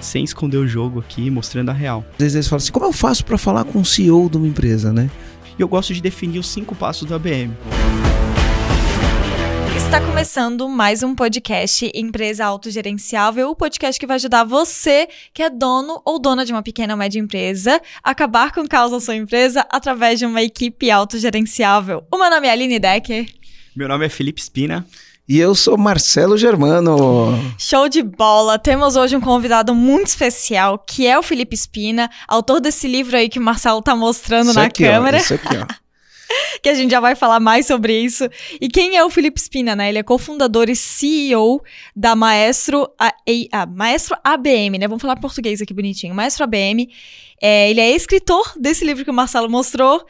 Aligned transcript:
sem 0.00 0.24
esconder 0.24 0.56
o 0.56 0.66
jogo 0.66 1.00
aqui, 1.00 1.30
mostrando 1.30 1.70
a 1.70 1.72
real. 1.72 2.04
Às 2.12 2.18
vezes 2.18 2.34
eles 2.34 2.48
falam 2.48 2.62
assim: 2.62 2.72
como 2.72 2.86
eu 2.86 2.92
faço 2.92 3.24
para 3.24 3.38
falar 3.38 3.64
com 3.64 3.80
o 3.80 3.84
CEO 3.84 4.28
de 4.28 4.36
uma 4.36 4.46
empresa, 4.46 4.92
né? 4.92 5.10
E 5.58 5.62
eu 5.62 5.68
gosto 5.68 5.92
de 5.92 6.00
definir 6.00 6.38
os 6.38 6.48
cinco 6.48 6.74
passos 6.74 7.06
do 7.06 7.14
ABM. 7.14 7.52
Está 9.76 10.00
começando 10.02 10.68
mais 10.68 11.02
um 11.02 11.14
podcast 11.14 11.90
Empresa 11.94 12.44
Autogerenciável, 12.44 13.48
o 13.48 13.56
podcast 13.56 13.98
que 13.98 14.06
vai 14.06 14.16
ajudar 14.16 14.44
você, 14.44 15.08
que 15.32 15.42
é 15.42 15.48
dono 15.48 16.02
ou 16.04 16.18
dona 16.18 16.44
de 16.44 16.52
uma 16.52 16.62
pequena 16.62 16.92
ou 16.92 16.98
média 16.98 17.18
empresa, 17.18 17.80
a 18.04 18.10
acabar 18.10 18.52
com 18.52 18.60
o 18.60 18.68
caos 18.68 18.90
da 18.90 19.00
sua 19.00 19.16
empresa 19.16 19.66
através 19.70 20.18
de 20.18 20.26
uma 20.26 20.42
equipe 20.42 20.90
autogerenciável. 20.90 22.04
O 22.12 22.18
meu 22.18 22.28
nome 22.28 22.46
é 22.46 22.50
Aline 22.50 22.78
Decker. 22.78 23.32
Meu 23.74 23.88
nome 23.88 24.04
é 24.04 24.08
Felipe 24.10 24.42
Spina. 24.42 24.86
E 25.28 25.38
eu 25.38 25.54
sou 25.54 25.76
Marcelo 25.76 26.38
Germano. 26.38 27.34
Show 27.58 27.86
de 27.88 28.02
bola! 28.02 28.58
Temos 28.58 28.96
hoje 28.96 29.14
um 29.14 29.20
convidado 29.20 29.74
muito 29.74 30.06
especial, 30.06 30.78
que 30.78 31.06
é 31.06 31.18
o 31.18 31.22
Felipe 31.22 31.54
Spina, 31.56 32.10
autor 32.26 32.60
desse 32.60 32.88
livro 32.88 33.14
aí 33.16 33.28
que 33.28 33.38
o 33.38 33.42
Marcelo 33.42 33.82
tá 33.82 33.94
mostrando 33.94 34.48
Isso 34.50 34.58
na 34.58 34.64
aqui, 34.64 34.86
ó, 34.86 34.92
câmera. 34.92 35.18
isso 35.18 35.34
aqui, 35.34 35.56
ó. 35.58 35.66
que 36.62 36.68
a 36.70 36.74
gente 36.74 36.90
já 36.90 37.00
vai 37.00 37.14
falar 37.14 37.40
mais 37.40 37.66
sobre 37.66 37.98
isso. 37.98 38.26
E 38.58 38.68
quem 38.68 38.96
é 38.96 39.04
o 39.04 39.10
Felipe 39.10 39.38
Spina, 39.38 39.76
né? 39.76 39.90
Ele 39.90 39.98
é 39.98 40.02
cofundador 40.02 40.70
e 40.70 40.76
CEO 40.76 41.62
da 41.94 42.16
Maestro, 42.16 42.88
a, 42.98 43.08
a- 43.08 43.62
a 43.62 43.66
Maestro 43.66 44.16
ABM, 44.24 44.78
né? 44.78 44.88
Vamos 44.88 45.02
falar 45.02 45.16
português 45.16 45.60
aqui 45.60 45.74
bonitinho. 45.74 46.14
Maestro 46.14 46.44
ABM. 46.44 46.88
É, 47.40 47.70
ele 47.70 47.80
é 47.82 47.90
escritor 47.90 48.50
desse 48.58 48.82
livro 48.82 49.04
que 49.04 49.10
o 49.10 49.14
Marcelo 49.14 49.48
mostrou. 49.50 50.04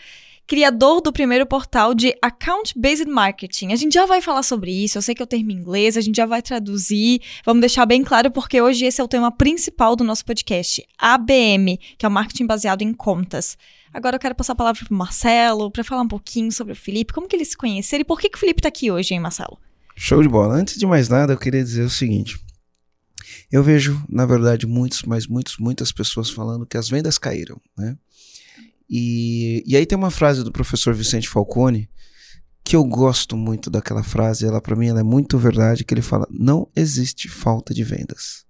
Criador 0.48 1.02
do 1.02 1.12
primeiro 1.12 1.44
portal 1.44 1.92
de 1.92 2.16
Account 2.22 2.72
Based 2.74 3.06
Marketing. 3.06 3.70
A 3.70 3.76
gente 3.76 3.92
já 3.92 4.06
vai 4.06 4.22
falar 4.22 4.42
sobre 4.42 4.72
isso. 4.72 4.96
Eu 4.96 5.02
sei 5.02 5.14
que 5.14 5.22
eu 5.22 5.26
termo 5.26 5.50
em 5.50 5.54
inglês, 5.54 5.94
a 5.94 6.00
gente 6.00 6.16
já 6.16 6.24
vai 6.24 6.40
traduzir. 6.40 7.20
Vamos 7.44 7.60
deixar 7.60 7.84
bem 7.84 8.02
claro, 8.02 8.30
porque 8.30 8.58
hoje 8.58 8.86
esse 8.86 8.98
é 8.98 9.04
o 9.04 9.08
tema 9.08 9.30
principal 9.30 9.94
do 9.94 10.02
nosso 10.02 10.24
podcast. 10.24 10.82
ABM, 10.96 11.78
que 11.98 12.06
é 12.06 12.08
o 12.08 12.10
marketing 12.10 12.46
baseado 12.46 12.80
em 12.80 12.94
contas. 12.94 13.58
Agora 13.92 14.16
eu 14.16 14.20
quero 14.20 14.34
passar 14.34 14.54
a 14.54 14.56
palavra 14.56 14.82
pro 14.86 14.96
Marcelo 14.96 15.70
para 15.70 15.84
falar 15.84 16.00
um 16.00 16.08
pouquinho 16.08 16.50
sobre 16.50 16.72
o 16.72 16.76
Felipe, 16.76 17.12
como 17.12 17.28
que 17.28 17.36
eles 17.36 17.48
se 17.48 17.56
conheceram 17.56 18.00
e 18.00 18.04
por 18.06 18.18
que, 18.18 18.30
que 18.30 18.38
o 18.38 18.40
Felipe 18.40 18.62
tá 18.62 18.68
aqui 18.68 18.90
hoje, 18.90 19.12
hein, 19.12 19.20
Marcelo? 19.20 19.58
Show 19.94 20.22
de 20.22 20.30
bola. 20.30 20.54
Antes 20.54 20.78
de 20.78 20.86
mais 20.86 21.10
nada, 21.10 21.34
eu 21.34 21.38
queria 21.38 21.62
dizer 21.62 21.82
o 21.82 21.90
seguinte. 21.90 22.40
Eu 23.52 23.62
vejo, 23.62 24.02
na 24.08 24.24
verdade, 24.24 24.66
muitos, 24.66 25.02
mas 25.02 25.26
muitos, 25.26 25.58
muitas 25.58 25.92
pessoas 25.92 26.30
falando 26.30 26.64
que 26.64 26.78
as 26.78 26.88
vendas 26.88 27.18
caíram, 27.18 27.60
né? 27.76 27.98
E, 28.88 29.62
e 29.66 29.76
aí 29.76 29.84
tem 29.84 29.98
uma 29.98 30.10
frase 30.10 30.42
do 30.42 30.52
professor 30.52 30.94
Vicente 30.94 31.28
Falcone 31.28 31.88
que 32.64 32.76
eu 32.76 32.84
gosto 32.84 33.36
muito 33.36 33.70
daquela 33.70 34.02
frase, 34.02 34.44
ela 34.44 34.60
para 34.60 34.76
mim 34.76 34.88
ela 34.88 35.00
é 35.00 35.02
muito 35.02 35.38
verdade, 35.38 35.84
que 35.84 35.94
ele 35.94 36.02
fala: 36.02 36.26
"Não 36.30 36.68
existe 36.76 37.28
falta 37.28 37.72
de 37.72 37.82
vendas. 37.82 38.46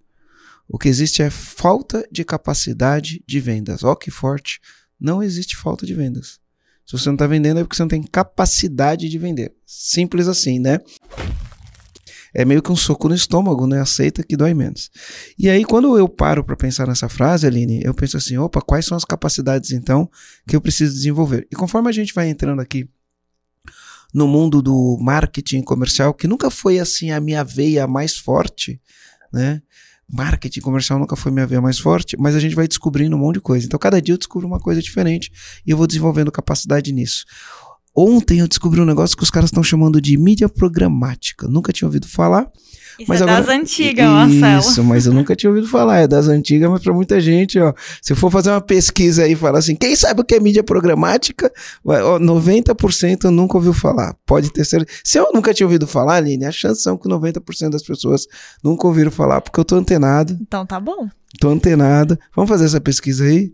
O 0.68 0.76
que 0.76 0.88
existe 0.88 1.22
é 1.22 1.30
falta 1.30 2.06
de 2.12 2.24
capacidade 2.24 3.24
de 3.26 3.40
vendas. 3.40 3.82
Ó 3.82 3.94
que 3.94 4.10
forte. 4.10 4.60
Não 5.00 5.22
existe 5.22 5.56
falta 5.56 5.86
de 5.86 5.94
vendas. 5.94 6.38
Se 6.84 6.92
você 6.92 7.08
não 7.08 7.14
está 7.14 7.26
vendendo 7.26 7.60
é 7.60 7.62
porque 7.62 7.76
você 7.76 7.82
não 7.82 7.88
tem 7.88 8.02
capacidade 8.02 9.08
de 9.08 9.18
vender. 9.18 9.54
Simples 9.64 10.28
assim, 10.28 10.58
né? 10.58 10.78
É 12.38 12.44
meio 12.44 12.62
que 12.62 12.70
um 12.70 12.76
soco 12.76 13.08
no 13.08 13.16
estômago, 13.16 13.66
né? 13.66 13.80
Aceita 13.80 14.22
que 14.22 14.36
dói 14.36 14.54
menos. 14.54 14.92
E 15.36 15.50
aí, 15.50 15.64
quando 15.64 15.98
eu 15.98 16.08
paro 16.08 16.44
para 16.44 16.54
pensar 16.54 16.86
nessa 16.86 17.08
frase, 17.08 17.48
Aline, 17.48 17.82
eu 17.82 17.92
penso 17.92 18.16
assim: 18.16 18.38
opa, 18.38 18.60
quais 18.60 18.86
são 18.86 18.96
as 18.96 19.04
capacidades 19.04 19.72
então 19.72 20.08
que 20.46 20.54
eu 20.54 20.60
preciso 20.60 20.94
desenvolver? 20.94 21.48
E 21.50 21.56
conforme 21.56 21.88
a 21.88 21.92
gente 21.92 22.14
vai 22.14 22.28
entrando 22.28 22.60
aqui 22.60 22.88
no 24.14 24.28
mundo 24.28 24.62
do 24.62 24.96
marketing 25.00 25.62
comercial, 25.62 26.14
que 26.14 26.28
nunca 26.28 26.48
foi 26.48 26.78
assim 26.78 27.10
a 27.10 27.20
minha 27.20 27.42
veia 27.42 27.88
mais 27.88 28.16
forte, 28.16 28.80
né? 29.32 29.60
Marketing 30.08 30.60
comercial 30.60 30.96
nunca 30.96 31.16
foi 31.16 31.32
minha 31.32 31.46
veia 31.46 31.60
mais 31.60 31.80
forte, 31.80 32.16
mas 32.16 32.36
a 32.36 32.40
gente 32.40 32.54
vai 32.54 32.68
descobrindo 32.68 33.16
um 33.16 33.18
monte 33.18 33.34
de 33.34 33.40
coisa. 33.40 33.66
Então, 33.66 33.80
cada 33.80 34.00
dia 34.00 34.14
eu 34.14 34.18
descubro 34.18 34.46
uma 34.46 34.60
coisa 34.60 34.80
diferente 34.80 35.32
e 35.66 35.72
eu 35.72 35.76
vou 35.76 35.88
desenvolvendo 35.88 36.30
capacidade 36.30 36.92
nisso. 36.92 37.24
Ontem 38.00 38.38
eu 38.38 38.46
descobri 38.48 38.80
um 38.80 38.84
negócio 38.84 39.16
que 39.16 39.22
os 39.24 39.30
caras 39.30 39.48
estão 39.48 39.62
chamando 39.62 40.00
de 40.00 40.16
mídia 40.16 40.48
programática. 40.48 41.48
Nunca 41.48 41.72
tinha 41.72 41.88
ouvido 41.88 42.06
falar. 42.06 42.46
Isso 42.96 43.06
Mas 43.08 43.20
é 43.20 43.24
agora- 43.24 43.40
das 43.42 43.48
antigas, 43.48 44.08
Marcelo. 44.08 44.60
Isso, 44.60 44.84
mas 44.84 45.06
eu 45.06 45.12
nunca 45.12 45.34
tinha 45.36 45.50
ouvido 45.50 45.68
falar. 45.68 45.98
É 45.98 46.06
das 46.08 46.26
antigas, 46.28 46.68
mas 46.70 46.82
pra 46.82 46.92
muita 46.92 47.20
gente, 47.20 47.58
ó. 47.58 47.72
Se 48.02 48.12
eu 48.12 48.16
for 48.16 48.30
fazer 48.30 48.50
uma 48.50 48.60
pesquisa 48.60 49.22
aí 49.24 49.32
e 49.32 49.36
falar 49.36 49.58
assim, 49.60 49.76
quem 49.76 49.94
sabe 49.96 50.20
o 50.20 50.24
que 50.24 50.34
é 50.34 50.40
mídia 50.40 50.64
programática? 50.64 51.52
Ó, 51.84 52.18
90% 52.18 53.30
nunca 53.30 53.56
ouviu 53.56 53.72
falar. 53.72 54.14
Pode 54.26 54.52
ter 54.52 54.64
certeza. 54.64 54.98
Se 55.04 55.18
eu 55.18 55.30
nunca 55.32 55.54
tinha 55.54 55.66
ouvido 55.66 55.86
falar, 55.86 56.16
Aline, 56.16 56.44
a 56.44 56.52
chance 56.52 56.82
são 56.82 56.96
que 56.96 57.08
90% 57.08 57.70
das 57.70 57.82
pessoas 57.82 58.26
nunca 58.62 58.86
ouviram 58.86 59.10
falar, 59.10 59.40
porque 59.40 59.58
eu 59.60 59.64
tô 59.64 59.76
antenado, 59.76 60.36
Então 60.40 60.66
tá 60.66 60.80
bom. 60.80 61.08
tô 61.40 61.48
antenado. 61.50 62.18
Vamos 62.34 62.48
fazer 62.48 62.64
essa 62.64 62.80
pesquisa 62.80 63.24
aí? 63.24 63.52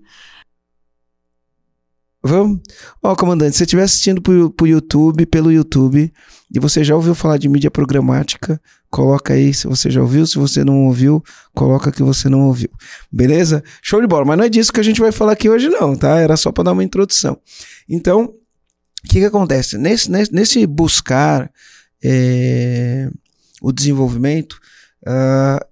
Vamos? 2.27 2.61
Ó, 3.03 3.15
comandante, 3.15 3.53
se 3.53 3.59
você 3.59 3.65
estiver 3.65 3.83
assistindo 3.83 4.23
pro, 4.23 4.51
pro 4.51 4.67
YouTube, 4.67 5.27
pelo 5.27 5.53
YouTube, 5.53 6.11
e 6.51 6.59
você 6.59 6.83
já 6.83 6.97
ouviu 6.97 7.15
falar 7.15 7.37
de 7.37 7.51
mídia 7.51 7.71
programática, 7.71 8.59
coloca 8.91 9.35
aí 9.35 9.53
se 9.53 9.67
você 9.67 9.91
já 9.91 10.01
ouviu. 10.01 10.27
Se 10.27 10.39
você 10.39 10.65
não 10.65 10.87
ouviu, 10.87 11.23
coloca 11.55 11.93
que 11.93 12.03
você 12.03 12.31
não 12.31 12.47
ouviu. 12.47 12.71
Beleza? 13.13 13.63
Show 13.83 14.01
de 14.01 14.07
bola. 14.07 14.25
Mas 14.25 14.39
não 14.39 14.45
é 14.45 14.49
disso 14.49 14.73
que 14.73 14.81
a 14.81 14.83
gente 14.85 15.03
vai 15.03 15.13
falar 15.13 15.33
aqui 15.33 15.51
hoje, 15.51 15.69
não, 15.69 15.95
tá? 15.95 16.19
Era 16.19 16.35
só 16.37 16.51
para 16.51 16.65
dar 16.65 16.73
uma 16.73 16.83
introdução. 16.83 17.39
Então, 17.87 18.33
o 19.05 19.09
que, 19.09 19.19
que 19.19 19.25
acontece? 19.27 19.77
Nesse, 19.77 20.11
nesse, 20.11 20.33
nesse 20.33 20.67
buscar 20.67 21.51
é, 22.03 23.11
o 23.61 23.71
desenvolvimento, 23.71 24.59
ah, 25.07 25.67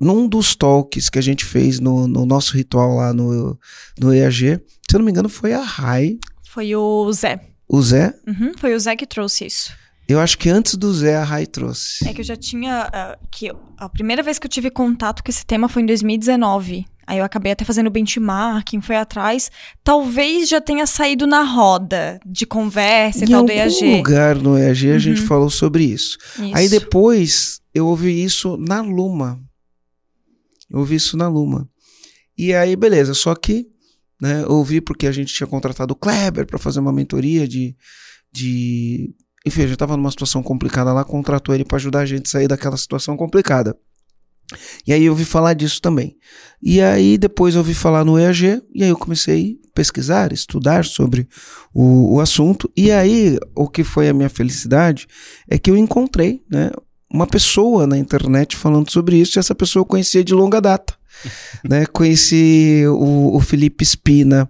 num 0.00 0.26
dos 0.26 0.56
talks 0.56 1.10
que 1.10 1.18
a 1.18 1.22
gente 1.22 1.44
fez 1.44 1.78
no, 1.78 2.08
no 2.08 2.24
nosso 2.24 2.56
ritual 2.56 2.96
lá 2.96 3.12
no, 3.12 3.58
no 3.98 4.14
EAG, 4.14 4.58
eu 4.94 4.98
não 4.98 5.04
me 5.06 5.10
engano, 5.10 5.28
foi 5.28 5.52
a 5.52 5.60
Rai, 5.62 6.18
Foi 6.48 6.74
o 6.74 7.12
Zé. 7.12 7.40
o 7.68 7.80
Zé. 7.82 8.14
Uhum, 8.26 8.52
foi 8.58 8.74
o 8.74 8.80
Zé 8.80 8.96
que 8.96 9.06
trouxe 9.06 9.46
isso. 9.46 9.72
Eu 10.08 10.18
acho 10.18 10.36
que 10.38 10.48
antes 10.50 10.74
do 10.74 10.92
Zé, 10.92 11.16
a 11.16 11.22
Rai 11.22 11.46
trouxe. 11.46 12.08
É 12.08 12.12
que 12.12 12.20
eu 12.20 12.24
já 12.24 12.34
tinha. 12.34 12.88
ah, 12.92 13.16
que 13.30 13.46
eu- 13.46 13.60
a 13.78 13.88
primeira 13.88 14.22
vez 14.24 14.38
que 14.40 14.46
eu 14.46 14.50
tive 14.50 14.68
contato 14.68 15.22
com 15.22 15.30
esse 15.30 15.46
tema 15.46 15.68
foi 15.68 15.82
em 15.82 15.86
2019. 15.86 16.84
Aí 17.06 17.18
eu 17.18 17.24
acabei 17.24 17.50
até 17.52 17.64
fazendo 17.64 17.90
benchmarking, 17.90 18.80
foi 18.80 18.96
atrás. 18.96 19.50
Talvez 19.84 20.48
já 20.48 20.60
tenha 20.60 20.86
saído 20.86 21.26
na 21.26 21.42
roda 21.42 22.18
de 22.26 22.44
conversa 22.46 23.20
e 23.20 23.22
Em 23.24 23.30
tal 23.30 23.44
do 23.44 23.50
algum 23.52 23.62
EAG. 23.62 23.96
lugar 23.96 24.36
no 24.36 24.56
EAG 24.58 24.90
a 24.92 24.98
gente 24.98 25.20
Uhum. 25.22 25.26
falou 25.26 25.50
sobre 25.50 25.84
isso. 25.84 26.18
Isso. 26.40 26.56
Aí 26.56 26.68
depois 26.68 27.60
eu 27.74 27.86
ouvi 27.86 28.22
isso 28.24 28.56
na 28.56 28.80
Luma. 28.80 29.40
Eu 30.68 30.78
ouvi 30.80 30.96
isso 30.96 31.16
na 31.16 31.28
Luma. 31.28 31.68
E 32.38 32.54
aí, 32.54 32.74
beleza, 32.76 33.12
só 33.14 33.34
que 33.34 33.66
né, 34.20 34.44
ouvi 34.46 34.80
porque 34.80 35.06
a 35.06 35.12
gente 35.12 35.32
tinha 35.32 35.46
contratado 35.46 35.92
o 35.92 35.96
Kleber 35.96 36.46
para 36.46 36.58
fazer 36.58 36.80
uma 36.80 36.92
mentoria 36.92 37.46
de. 37.48 37.76
de 38.32 39.14
enfim, 39.46 39.62
a 39.62 39.64
gente 39.64 39.74
estava 39.74 39.96
numa 39.96 40.10
situação 40.10 40.42
complicada 40.42 40.92
lá, 40.92 41.02
contratou 41.02 41.54
ele 41.54 41.64
para 41.64 41.76
ajudar 41.76 42.00
a 42.00 42.06
gente 42.06 42.26
a 42.26 42.30
sair 42.30 42.48
daquela 42.48 42.76
situação 42.76 43.16
complicada. 43.16 43.76
E 44.86 44.92
aí 44.92 45.04
eu 45.04 45.12
ouvi 45.12 45.24
falar 45.24 45.54
disso 45.54 45.80
também. 45.80 46.16
E 46.62 46.80
aí 46.80 47.16
depois 47.16 47.54
eu 47.54 47.60
ouvi 47.60 47.74
falar 47.74 48.04
no 48.04 48.18
EAG, 48.18 48.62
e 48.74 48.82
aí 48.82 48.90
eu 48.90 48.96
comecei 48.96 49.58
a 49.64 49.74
pesquisar, 49.74 50.32
estudar 50.32 50.84
sobre 50.84 51.28
o, 51.72 52.16
o 52.16 52.20
assunto. 52.20 52.70
E 52.76 52.90
aí 52.90 53.38
o 53.54 53.68
que 53.68 53.84
foi 53.84 54.08
a 54.08 54.14
minha 54.14 54.28
felicidade 54.28 55.06
é 55.48 55.58
que 55.58 55.70
eu 55.70 55.76
encontrei 55.76 56.44
né, 56.50 56.70
uma 57.12 57.26
pessoa 57.26 57.86
na 57.86 57.98
internet 57.98 58.56
falando 58.56 58.90
sobre 58.90 59.16
isso, 59.16 59.38
e 59.38 59.40
essa 59.40 59.54
pessoa 59.54 59.80
eu 59.80 59.86
conhecia 59.86 60.22
de 60.22 60.32
longa 60.32 60.60
data. 60.60 60.94
né? 61.68 61.86
Conheci 61.86 62.84
o, 62.86 63.36
o 63.36 63.40
Felipe 63.40 63.84
Spina 63.84 64.48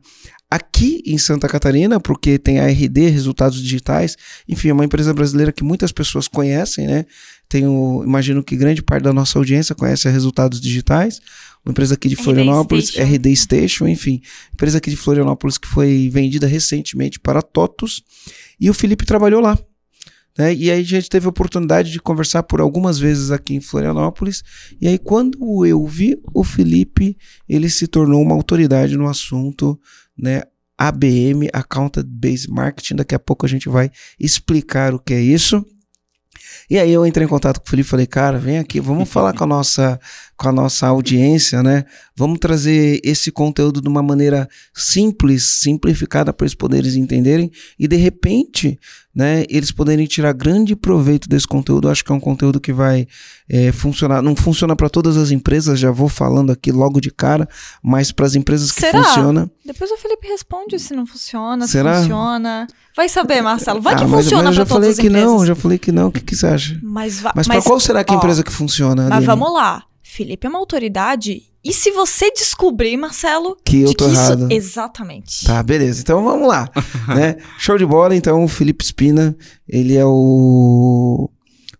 aqui 0.50 1.00
em 1.06 1.16
Santa 1.16 1.48
Catarina, 1.48 2.00
porque 2.00 2.36
tem 2.38 2.58
a 2.58 2.66
RD, 2.66 3.08
Resultados 3.08 3.62
Digitais, 3.62 4.16
enfim, 4.48 4.70
é 4.70 4.72
uma 4.72 4.84
empresa 4.84 5.14
brasileira 5.14 5.52
que 5.52 5.62
muitas 5.62 5.92
pessoas 5.92 6.26
conhecem, 6.26 6.88
né? 6.88 7.06
Tenho, 7.48 8.02
imagino 8.04 8.42
que 8.42 8.56
grande 8.56 8.82
parte 8.82 9.04
da 9.04 9.12
nossa 9.12 9.38
audiência 9.38 9.74
conhece 9.74 10.08
a 10.08 10.10
Resultados 10.10 10.60
Digitais, 10.60 11.20
uma 11.64 11.70
empresa 11.70 11.94
aqui 11.94 12.08
de 12.08 12.16
RD 12.16 12.24
Florianópolis, 12.24 12.88
Station. 12.88 13.14
RD 13.14 13.36
Station, 13.36 13.88
enfim, 13.88 14.20
empresa 14.52 14.78
aqui 14.78 14.90
de 14.90 14.96
Florianópolis 14.96 15.56
que 15.56 15.68
foi 15.68 16.10
vendida 16.12 16.48
recentemente 16.48 17.20
para 17.20 17.42
TOTUS, 17.42 18.02
e 18.60 18.68
o 18.68 18.74
Felipe 18.74 19.06
trabalhou 19.06 19.40
lá. 19.40 19.56
Né? 20.40 20.54
E 20.54 20.70
aí 20.70 20.80
a 20.80 20.82
gente 20.82 21.10
teve 21.10 21.26
a 21.26 21.28
oportunidade 21.28 21.92
de 21.92 22.00
conversar 22.00 22.42
por 22.44 22.62
algumas 22.62 22.98
vezes 22.98 23.30
aqui 23.30 23.54
em 23.54 23.60
Florianópolis. 23.60 24.42
E 24.80 24.88
aí 24.88 24.96
quando 24.98 25.66
eu 25.66 25.86
vi 25.86 26.18
o 26.32 26.42
Felipe, 26.42 27.14
ele 27.46 27.68
se 27.68 27.86
tornou 27.86 28.22
uma 28.22 28.34
autoridade 28.34 28.96
no 28.96 29.06
assunto, 29.06 29.78
né? 30.16 30.40
ABM, 30.78 31.50
Account 31.52 32.02
Based 32.02 32.50
Marketing. 32.50 32.96
Daqui 32.96 33.14
a 33.14 33.18
pouco 33.18 33.44
a 33.44 33.48
gente 33.50 33.68
vai 33.68 33.90
explicar 34.18 34.94
o 34.94 34.98
que 34.98 35.12
é 35.12 35.20
isso. 35.20 35.62
E 36.70 36.78
aí 36.78 36.90
eu 36.90 37.04
entrei 37.04 37.26
em 37.26 37.28
contato 37.28 37.60
com 37.60 37.66
o 37.66 37.68
Felipe 37.68 37.88
e 37.88 37.90
falei, 37.90 38.06
cara, 38.06 38.38
vem 38.38 38.56
aqui, 38.56 38.80
vamos 38.80 39.10
falar 39.10 39.34
com 39.34 39.44
a 39.44 39.46
nossa, 39.46 40.00
com 40.40 40.48
a 40.48 40.52
nossa 40.52 40.86
audiência, 40.86 41.62
né? 41.62 41.84
Vamos 42.16 42.38
trazer 42.38 42.98
esse 43.04 43.30
conteúdo 43.30 43.82
de 43.82 43.88
uma 43.88 44.02
maneira 44.02 44.48
simples, 44.74 45.58
simplificada 45.60 46.32
para 46.32 46.46
eles 46.46 46.54
poderem 46.54 46.90
entenderem 46.98 47.50
e 47.78 47.86
de 47.86 47.96
repente, 47.96 48.78
né, 49.14 49.44
eles 49.50 49.70
poderem 49.70 50.06
tirar 50.06 50.32
grande 50.32 50.74
proveito 50.74 51.28
desse 51.28 51.46
conteúdo. 51.46 51.88
Eu 51.88 51.92
acho 51.92 52.02
que 52.02 52.10
é 52.10 52.14
um 52.14 52.20
conteúdo 52.20 52.58
que 52.58 52.72
vai 52.72 53.06
é, 53.50 53.70
funcionar. 53.70 54.22
Não 54.22 54.34
funciona 54.34 54.74
para 54.74 54.88
todas 54.88 55.18
as 55.18 55.30
empresas, 55.30 55.78
já 55.78 55.90
vou 55.90 56.08
falando 56.08 56.50
aqui 56.52 56.72
logo 56.72 57.00
de 57.02 57.10
cara, 57.10 57.46
mas 57.82 58.10
para 58.10 58.24
as 58.24 58.34
empresas 58.34 58.72
que 58.72 58.80
Será? 58.80 59.02
funciona. 59.04 59.50
Depois 59.64 59.90
o 59.90 59.96
Felipe 59.98 60.26
responde 60.26 60.78
se 60.78 60.94
não 60.94 61.06
funciona, 61.06 61.66
Será? 61.66 61.96
se 61.96 62.00
funciona. 62.02 62.66
Vai 62.96 63.10
saber, 63.10 63.42
Marcelo. 63.42 63.80
Vai 63.82 63.94
que 63.94 64.04
Ah, 64.04 64.08
mas- 64.08 64.22
funciona 64.24 64.44
mas 64.44 64.52
eu 64.56 64.56
já 64.62 64.66
falei 64.66 64.82
todas 64.88 64.98
as 64.98 65.02
que 65.02 65.06
empresas. 65.08 65.28
não, 65.30 65.46
já 65.46 65.54
falei 65.54 65.78
que 65.78 65.92
não. 65.92 66.08
O 66.08 66.12
que, 66.12 66.20
que 66.20 66.34
você 66.34 66.46
acha? 66.46 66.78
Mas, 66.82 67.20
va- 67.20 67.32
Mas, 67.36 67.46
para 67.46 67.60
qual 67.62 67.78
será 67.78 68.02
que 68.02 68.10
é 68.12 68.14
a 68.14 68.16
ó, 68.16 68.20
empresa 68.20 68.42
que 68.42 68.50
funciona? 68.52 69.02
Mas 69.04 69.12
Aline? 69.12 69.26
vamos 69.26 69.52
lá. 69.52 69.84
Felipe 70.10 70.46
é 70.46 70.50
uma 70.50 70.58
autoridade. 70.58 71.42
E 71.62 71.72
se 71.72 71.90
você 71.92 72.30
descobrir, 72.32 72.96
Marcelo, 72.96 73.56
Que 73.64 73.82
eu 73.82 73.90
de 73.90 73.96
tô 73.96 74.06
que 74.06 74.14
errado. 74.14 74.40
isso. 74.50 74.52
Exatamente. 74.52 75.44
Tá, 75.46 75.62
beleza. 75.62 76.00
Então 76.00 76.24
vamos 76.24 76.48
lá. 76.48 76.68
né? 77.14 77.36
Show 77.58 77.78
de 77.78 77.86
bola. 77.86 78.16
Então, 78.16 78.42
o 78.42 78.48
Felipe 78.48 78.82
Espina, 78.84 79.36
ele 79.68 79.96
é 79.96 80.04
o 80.04 81.30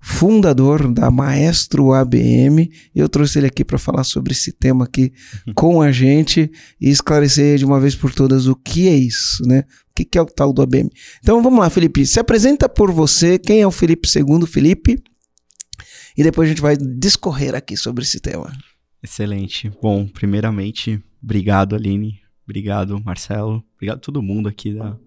fundador 0.00 0.92
da 0.92 1.10
Maestro 1.10 1.92
ABM. 1.92 2.70
Eu 2.94 3.08
trouxe 3.08 3.38
ele 3.38 3.46
aqui 3.48 3.64
para 3.64 3.78
falar 3.78 4.04
sobre 4.04 4.32
esse 4.32 4.52
tema 4.52 4.84
aqui 4.84 5.12
com 5.54 5.82
a 5.82 5.90
gente 5.90 6.50
e 6.80 6.88
esclarecer 6.88 7.58
de 7.58 7.64
uma 7.64 7.80
vez 7.80 7.94
por 7.94 8.12
todas 8.14 8.46
o 8.46 8.54
que 8.54 8.86
é 8.88 8.94
isso, 8.94 9.42
né? 9.46 9.64
O 9.90 9.94
que 9.96 10.04
que 10.04 10.16
é 10.18 10.22
o 10.22 10.26
tal 10.26 10.52
do 10.52 10.62
ABM. 10.62 10.88
Então 11.20 11.42
vamos 11.42 11.58
lá, 11.58 11.68
Felipe. 11.68 12.06
Se 12.06 12.20
apresenta 12.20 12.68
por 12.68 12.92
você. 12.92 13.38
Quem 13.38 13.60
é 13.60 13.66
o 13.66 13.72
Felipe 13.72 14.08
segundo 14.08 14.46
Felipe? 14.46 15.02
E 16.20 16.22
depois 16.22 16.46
a 16.46 16.50
gente 16.50 16.60
vai 16.60 16.76
discorrer 16.76 17.54
aqui 17.54 17.78
sobre 17.78 18.04
esse 18.04 18.20
tema. 18.20 18.52
Excelente. 19.02 19.72
Bom, 19.80 20.06
primeiramente, 20.06 21.02
obrigado, 21.22 21.74
Aline. 21.74 22.20
Obrigado, 22.44 23.02
Marcelo. 23.02 23.64
Obrigado 23.74 23.96
a 23.96 24.00
todo 24.00 24.20
mundo 24.20 24.46
aqui. 24.46 24.74
Da... 24.74 24.98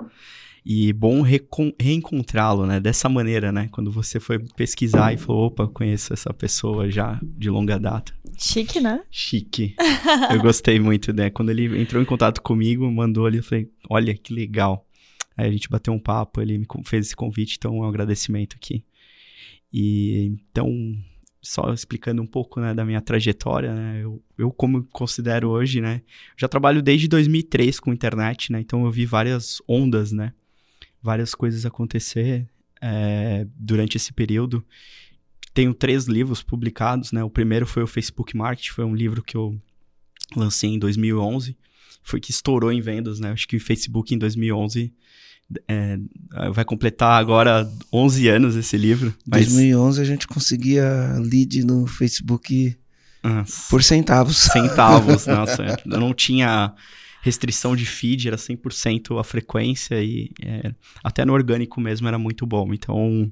E 0.66 0.92
bom 0.92 1.22
reencontrá-lo, 1.22 2.66
né? 2.66 2.80
Dessa 2.80 3.08
maneira, 3.10 3.52
né? 3.52 3.70
Quando 3.72 3.92
você 3.92 4.20
foi 4.20 4.40
pesquisar 4.56 5.14
e 5.14 5.18
falou, 5.18 5.46
opa, 5.46 5.68
conheço 5.68 6.12
essa 6.14 6.34
pessoa 6.34 6.90
já 6.90 7.20
de 7.22 7.48
longa 7.48 7.78
data. 7.78 8.12
Chique, 8.36 8.80
né? 8.80 9.04
Chique. 9.12 9.76
Eu 10.32 10.42
gostei 10.42 10.80
muito, 10.80 11.14
né? 11.14 11.30
Quando 11.30 11.52
ele 11.52 11.80
entrou 11.80 12.02
em 12.02 12.06
contato 12.06 12.42
comigo, 12.42 12.92
mandou 12.92 13.28
ali, 13.28 13.38
eu 13.38 13.44
falei, 13.44 13.70
olha 13.88 14.18
que 14.18 14.34
legal. 14.34 14.84
Aí 15.38 15.48
a 15.48 15.52
gente 15.52 15.70
bateu 15.70 15.94
um 15.94 16.00
papo, 16.00 16.42
ele 16.42 16.58
me 16.58 16.66
fez 16.84 17.06
esse 17.06 17.16
convite, 17.16 17.58
então 17.60 17.76
é 17.76 17.82
um 17.82 17.88
agradecimento 17.88 18.56
aqui. 18.56 18.84
E 19.74 20.26
então, 20.52 20.70
só 21.42 21.74
explicando 21.74 22.22
um 22.22 22.28
pouco 22.28 22.62
né, 22.62 22.74
da 22.74 22.86
minha 22.86 23.02
trajetória, 23.02 23.74
né? 23.74 24.02
Eu, 24.04 24.24
eu 24.38 24.52
como 24.52 24.84
considero 24.86 25.50
hoje, 25.50 25.82
né? 25.82 26.02
Já 26.38 26.48
trabalho 26.48 26.82
desde 26.82 27.08
2003 27.08 27.80
com 27.80 27.92
internet, 27.92 28.52
né? 28.52 28.62
Então 28.62 28.86
eu 28.86 28.92
vi 28.92 29.06
várias 29.06 29.62
ondas, 29.68 30.12
né? 30.12 30.32
Várias 31.02 31.36
coisas 31.36 31.66
acontecer 31.66 32.48
eh, 32.82 33.46
durante 33.58 33.98
esse 33.98 34.14
período. 34.14 34.64
Tenho 35.54 35.74
três 35.74 36.06
livros 36.06 36.42
publicados, 36.42 37.12
né? 37.12 37.24
O 37.24 37.30
primeiro 37.30 37.66
foi 37.66 37.84
o 37.84 37.88
Facebook 37.88 38.38
Market, 38.38 38.70
foi 38.70 38.86
um 38.86 38.96
livro 38.96 39.22
que 39.22 39.36
eu 39.36 39.60
lancei 40.36 40.70
em 40.70 40.80
2011. 40.80 41.58
Foi 42.04 42.20
que 42.20 42.32
estourou 42.32 42.72
em 42.72 42.80
vendas, 42.80 43.20
né? 43.20 43.32
Acho 43.32 43.48
que 43.48 43.58
o 43.58 43.60
Facebook 43.60 44.14
em 44.14 44.18
2011 44.18 44.94
é, 45.68 45.98
vai 46.54 46.66
completar 46.66 47.20
agora 47.20 47.70
11 47.92 48.28
anos 48.28 48.56
esse 48.56 48.78
livro. 48.78 49.10
Em 49.28 49.30
Mas, 49.30 49.46
2011 49.48 50.02
a 50.02 50.06
gente 50.06 50.28
conseguia 50.28 51.16
lead 51.20 51.64
no 51.66 51.88
Facebook 51.88 52.76
Ah, 53.24 53.44
por 53.70 53.84
centavos. 53.84 54.38
centavos, 54.38 55.26
nossa. 55.28 55.64
Eu 55.86 56.00
não 56.00 56.14
tinha 56.14 56.74
restrição 57.22 57.76
de 57.76 57.86
feed, 57.86 58.28
era 58.28 58.38
100% 58.38 59.18
a 59.20 59.24
frequência 59.24 60.04
e 60.04 60.30
é, 60.42 60.74
até 61.04 61.24
no 61.24 61.34
orgânico 61.34 61.80
mesmo 61.80 62.08
era 62.08 62.20
muito 62.20 62.46
bom. 62.46 62.74
Então, 62.74 63.32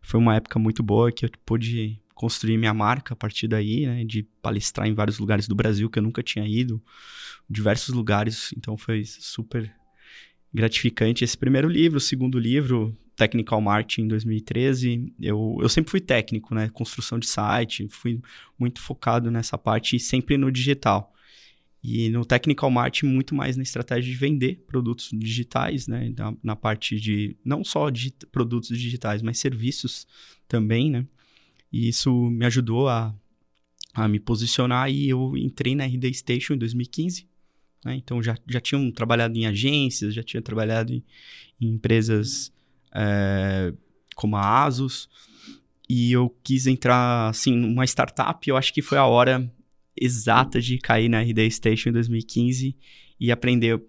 foi 0.00 0.20
uma 0.20 0.36
época 0.36 0.58
muito 0.58 0.82
boa 0.82 1.10
que 1.10 1.24
eu 1.24 1.30
pude 1.44 2.00
construir 2.14 2.56
minha 2.56 2.72
marca 2.72 3.14
a 3.14 3.16
partir 3.16 3.48
daí, 3.48 3.84
né, 3.84 4.04
de 4.04 4.22
palestrar 4.40 4.86
em 4.86 4.94
vários 4.94 5.18
lugares 5.18 5.48
do 5.48 5.56
Brasil 5.56 5.90
que 5.90 5.98
eu 5.98 6.02
nunca 6.04 6.22
tinha 6.22 6.46
ido, 6.46 6.80
diversos 7.50 7.92
lugares, 7.92 8.54
então 8.56 8.76
foi 8.76 9.04
super 9.04 9.72
gratificante 10.52 11.24
esse 11.24 11.36
primeiro 11.36 11.68
livro, 11.68 11.98
o 11.98 12.00
segundo 12.00 12.38
livro, 12.38 12.96
Technical 13.16 13.60
Marketing 13.60 14.02
em 14.02 14.08
2013, 14.08 15.14
eu, 15.20 15.58
eu 15.60 15.68
sempre 15.68 15.90
fui 15.90 16.00
técnico, 16.00 16.54
né, 16.54 16.68
construção 16.68 17.18
de 17.18 17.26
site, 17.26 17.86
fui 17.88 18.20
muito 18.58 18.80
focado 18.80 19.30
nessa 19.30 19.56
parte 19.56 19.96
e 19.96 20.00
sempre 20.00 20.36
no 20.36 20.50
digital. 20.50 21.12
E 21.82 22.10
no 22.10 22.24
Technical 22.24 22.70
Marketing, 22.70 23.06
muito 23.06 23.34
mais 23.34 23.56
na 23.56 23.64
estratégia 23.64 24.12
de 24.12 24.16
vender 24.16 24.64
produtos 24.68 25.10
digitais, 25.12 25.88
né? 25.88 26.14
Na, 26.16 26.34
na 26.40 26.56
parte 26.56 27.00
de, 27.00 27.36
não 27.44 27.64
só 27.64 27.90
de 27.90 28.12
produtos 28.30 28.68
digitais, 28.78 29.20
mas 29.20 29.38
serviços 29.38 30.06
também, 30.46 30.88
né? 30.88 31.04
E 31.72 31.88
isso 31.88 32.30
me 32.30 32.46
ajudou 32.46 32.88
a, 32.88 33.12
a 33.92 34.06
me 34.06 34.20
posicionar 34.20 34.92
e 34.92 35.08
eu 35.08 35.36
entrei 35.36 35.74
na 35.74 35.84
RD 35.84 36.14
Station 36.14 36.54
em 36.54 36.58
2015. 36.58 37.26
Né? 37.84 37.96
Então, 37.96 38.22
já, 38.22 38.36
já 38.48 38.60
tinham 38.60 38.90
trabalhado 38.90 39.36
em 39.36 39.46
agências, 39.46 40.14
já 40.14 40.22
tinha 40.22 40.42
trabalhado 40.42 40.92
em, 40.92 41.02
em 41.60 41.68
empresas 41.68 42.52
é, 42.94 43.72
como 44.14 44.36
a 44.36 44.64
Asus. 44.64 45.08
E 45.88 46.12
eu 46.12 46.34
quis 46.42 46.66
entrar, 46.66 47.28
assim, 47.28 47.54
numa 47.54 47.84
startup. 47.84 48.48
Eu 48.48 48.56
acho 48.56 48.72
que 48.72 48.82
foi 48.82 48.98
a 48.98 49.06
hora 49.06 49.50
exata 49.96 50.60
de 50.60 50.78
cair 50.78 51.08
na 51.08 51.20
RD 51.20 51.50
Station 51.50 51.90
em 51.90 51.92
2015 51.92 52.76
e 53.20 53.30
aprender 53.30 53.82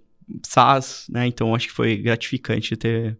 SaaS, 0.46 1.08
né? 1.10 1.28
Então 1.28 1.56
acho 1.56 1.68
que 1.68 1.74
foi 1.74 1.98
gratificante 1.98 2.76
ter 2.76 3.18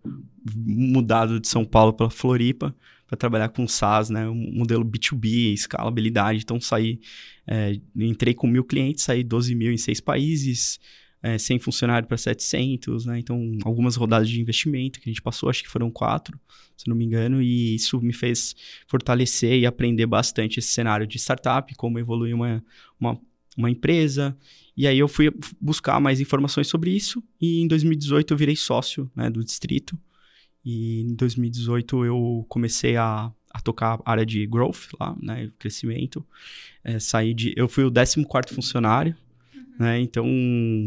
mudado 0.56 1.40
de 1.40 1.48
São 1.48 1.66
Paulo 1.66 1.94
para 1.94 2.10
Floripa 2.10 2.76
para 3.14 3.18
trabalhar 3.18 3.50
com 3.50 3.68
SaaS, 3.68 4.10
né? 4.10 4.28
Um 4.28 4.52
modelo 4.52 4.84
B2B, 4.84 5.54
escalabilidade. 5.54 6.40
Então 6.40 6.60
saí, 6.60 7.00
é, 7.46 7.80
entrei 7.96 8.34
com 8.34 8.48
mil 8.48 8.64
clientes, 8.64 9.04
saí 9.04 9.24
12 9.24 9.54
mil 9.54 9.72
em 9.72 9.78
seis 9.78 10.02
países, 10.02 10.80
é, 11.22 11.38
100 11.38 11.60
funcionários 11.60 12.08
para 12.08 12.18
700, 12.18 13.06
né? 13.06 13.20
Então 13.20 13.56
algumas 13.64 13.96
rodadas 13.96 14.28
de 14.28 14.42
investimento 14.42 15.00
que 15.00 15.08
a 15.08 15.12
gente 15.12 15.22
passou, 15.22 15.48
acho 15.48 15.62
que 15.62 15.70
foram 15.70 15.92
quatro, 15.92 16.40
se 16.76 16.88
não 16.88 16.96
me 16.96 17.06
engano, 17.06 17.40
e 17.40 17.76
isso 17.76 18.02
me 18.02 18.14
fez 18.14 18.56
fortalecer 18.88 19.60
e 19.60 19.66
aprender 19.68 20.08
bastante 20.08 20.58
esse 20.58 20.70
cenário 20.70 21.06
de 21.06 21.20
startup, 21.20 21.72
como 21.76 22.00
evoluir 22.00 22.34
uma, 22.34 22.66
uma, 23.00 23.20
uma 23.56 23.70
empresa. 23.70 24.36
E 24.76 24.88
aí 24.88 24.98
eu 24.98 25.08
fui 25.08 25.32
buscar 25.62 26.00
mais 26.00 26.20
informações 26.20 26.66
sobre 26.66 26.90
isso 26.90 27.24
e 27.40 27.62
em 27.62 27.68
2018 27.68 28.34
eu 28.34 28.38
virei 28.38 28.56
sócio 28.56 29.12
né, 29.16 29.30
do 29.30 29.44
distrito. 29.44 29.96
E 30.64 31.02
em 31.02 31.16
2018 31.16 32.06
eu 32.06 32.46
comecei 32.48 32.96
a, 32.96 33.32
a 33.52 33.62
tocar 33.62 34.00
a 34.06 34.12
área 34.12 34.26
de 34.26 34.46
growth 34.48 34.94
lá, 35.00 35.16
né, 35.22 35.52
crescimento. 35.60 36.26
É, 36.84 37.00
saí 37.00 37.34
de, 37.34 37.54
eu 37.56 37.68
fui 37.68 37.84
o 37.84 37.92
14º 37.92 38.54
funcionário, 38.54 39.16
né, 39.78 40.00
então 40.00 40.26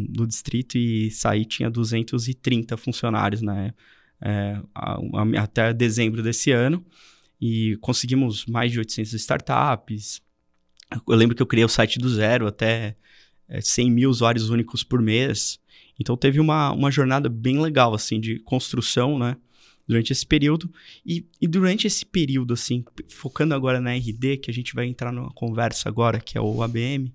do 0.09 0.27
distrito 0.27 0.79
e 0.79 1.11
saí 1.11 1.45
tinha 1.45 1.71
230 1.71 2.77
funcionários, 2.77 3.43
né, 3.43 3.75
é, 4.21 4.61
a, 4.75 4.95
a, 4.95 5.43
até 5.43 5.73
dezembro 5.73 6.23
desse 6.23 6.51
ano. 6.51 6.85
E 7.39 7.77
conseguimos 7.83 8.47
mais 8.47 8.73
de 8.73 8.79
800 8.79 9.13
startups. 9.13 10.23
Eu 11.07 11.15
lembro 11.15 11.37
que 11.37 11.43
eu 11.43 11.47
criei 11.47 11.67
o 11.67 11.69
site 11.69 11.99
do 11.99 12.09
zero 12.09 12.47
até 12.47 12.97
é, 13.47 13.61
100 13.61 13.91
mil 13.91 14.09
usuários 14.09 14.49
únicos 14.49 14.83
por 14.83 15.03
mês. 15.03 15.61
Então 16.01 16.17
teve 16.17 16.41
uma, 16.41 16.73
uma 16.73 16.91
jornada 16.91 17.29
bem 17.29 17.61
legal, 17.61 17.95
assim, 17.95 18.19
de 18.19 18.39
construção, 18.41 19.19
né? 19.19 19.37
Durante 19.87 20.13
esse 20.13 20.27
período. 20.27 20.71
E, 21.05 21.25
e 21.41 21.47
durante 21.47 21.87
esse 21.87 22.05
período, 22.05 22.55
assim, 22.55 22.85
focando 23.09 23.55
agora 23.55 23.81
na 23.81 23.95
RD, 23.95 24.39
que 24.39 24.51
a 24.51 24.55
gente 24.55 24.75
vai 24.75 24.87
entrar 24.87 25.13
numa 25.13 25.31
conversa 25.31 25.89
agora, 25.89 26.19
que 26.19 26.37
é 26.37 26.41
o 26.41 26.63
ABM. 26.63 27.13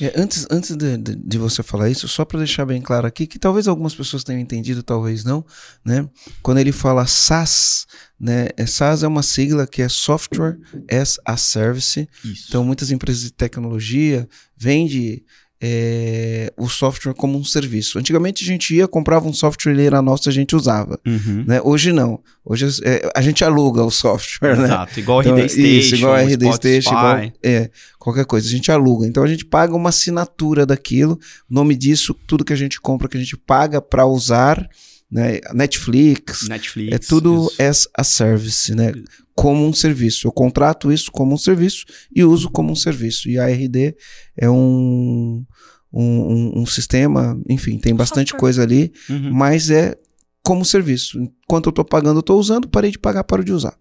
É, 0.00 0.12
antes 0.16 0.46
antes 0.50 0.74
de, 0.74 0.96
de, 0.96 1.16
de, 1.16 1.38
você 1.38 1.62
falar 1.62 1.90
isso, 1.90 2.08
só 2.08 2.24
para 2.24 2.38
deixar 2.38 2.64
bem 2.64 2.80
claro 2.80 3.06
aqui, 3.06 3.26
que 3.26 3.38
talvez 3.38 3.68
algumas 3.68 3.94
pessoas 3.94 4.24
tenham 4.24 4.40
entendido, 4.40 4.82
talvez 4.82 5.22
não, 5.22 5.44
né? 5.84 6.08
Quando 6.42 6.58
ele 6.58 6.72
fala 6.72 7.06
SaaS, 7.06 7.86
né? 8.18 8.48
É, 8.56 8.64
SaaS 8.64 9.02
é 9.02 9.08
uma 9.08 9.22
sigla 9.22 9.66
que 9.66 9.82
é 9.82 9.88
Software 9.88 10.58
as 10.90 11.20
a 11.24 11.36
Service. 11.36 12.08
Isso. 12.24 12.46
Então, 12.48 12.64
muitas 12.64 12.90
empresas 12.90 13.22
de 13.22 13.32
tecnologia 13.32 14.26
vendem 14.56 15.22
é, 15.64 16.52
o 16.58 16.68
software 16.68 17.14
como 17.14 17.38
um 17.38 17.44
serviço. 17.44 17.96
Antigamente 17.96 18.42
a 18.42 18.46
gente 18.46 18.74
ia, 18.74 18.88
comprava 18.88 19.28
um 19.28 19.32
software, 19.32 19.70
ele 19.70 19.84
era 19.84 20.02
nosso, 20.02 20.28
a 20.28 20.32
gente 20.32 20.56
usava. 20.56 20.98
Uhum. 21.06 21.44
Né? 21.46 21.60
Hoje 21.62 21.92
não. 21.92 22.18
Hoje 22.44 22.66
é, 22.82 23.08
a 23.14 23.22
gente 23.22 23.44
aluga 23.44 23.84
o 23.84 23.90
software. 23.90 24.58
Exato, 24.58 24.96
né? 24.96 25.02
igual 25.02 25.20
a 25.20 25.22
RD 25.22 25.30
então, 25.30 25.48
Station. 25.48 25.68
Isso, 25.68 25.94
igual 25.94 26.16
RD 26.16 26.52
Station, 26.54 26.90
igual, 26.90 27.32
é, 27.44 27.70
qualquer 27.96 28.24
coisa. 28.24 28.48
A 28.48 28.50
gente 28.50 28.72
aluga. 28.72 29.06
Então 29.06 29.22
a 29.22 29.28
gente 29.28 29.44
paga 29.44 29.76
uma 29.76 29.90
assinatura 29.90 30.66
daquilo. 30.66 31.16
Nome 31.48 31.76
disso, 31.76 32.12
tudo 32.26 32.44
que 32.44 32.52
a 32.52 32.56
gente 32.56 32.80
compra, 32.80 33.08
que 33.08 33.16
a 33.16 33.20
gente 33.20 33.36
paga 33.36 33.80
para 33.80 34.04
usar. 34.04 34.68
né? 35.08 35.38
Netflix, 35.54 36.48
Netflix. 36.48 36.92
é 36.92 36.98
tudo 36.98 37.48
isso. 37.52 37.62
as 37.62 37.88
a 37.96 38.02
service, 38.02 38.74
né? 38.74 38.92
Como 39.32 39.64
um 39.64 39.72
serviço. 39.72 40.26
Eu 40.26 40.32
contrato 40.32 40.90
isso 40.90 41.12
como 41.12 41.34
um 41.34 41.38
serviço 41.38 41.84
e 42.12 42.24
uso 42.24 42.50
como 42.50 42.72
um 42.72 42.76
serviço. 42.76 43.28
E 43.28 43.38
a 43.38 43.46
RD 43.46 43.94
é 44.36 44.50
um, 44.50 45.44
um, 45.92 46.02
um- 46.02 46.58
um 46.62 46.66
sistema, 46.66 47.40
enfim, 47.48 47.78
tem 47.78 47.94
bastante 47.94 48.32
coisa 48.34 48.62
ali, 48.62 48.92
Uhum. 49.10 49.32
mas 49.32 49.70
é 49.70 49.94
como 50.42 50.64
serviço. 50.64 51.18
Enquanto 51.20 51.66
eu 51.66 51.72
tô 51.72 51.84
pagando, 51.84 52.18
eu 52.18 52.22
tô 52.22 52.36
usando, 52.38 52.68
parei 52.68 52.90
de 52.90 52.98
pagar, 52.98 53.24
paro 53.24 53.44
de 53.44 53.52
usar. 53.52 53.78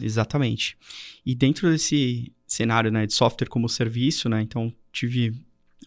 Exatamente. 0.00 0.76
E 1.24 1.34
dentro 1.34 1.70
desse 1.70 2.32
cenário 2.46 2.90
né, 2.90 3.06
de 3.06 3.12
software 3.14 3.48
como 3.48 3.68
serviço, 3.68 4.28
né, 4.28 4.40
então 4.42 4.72
tive 4.92 5.32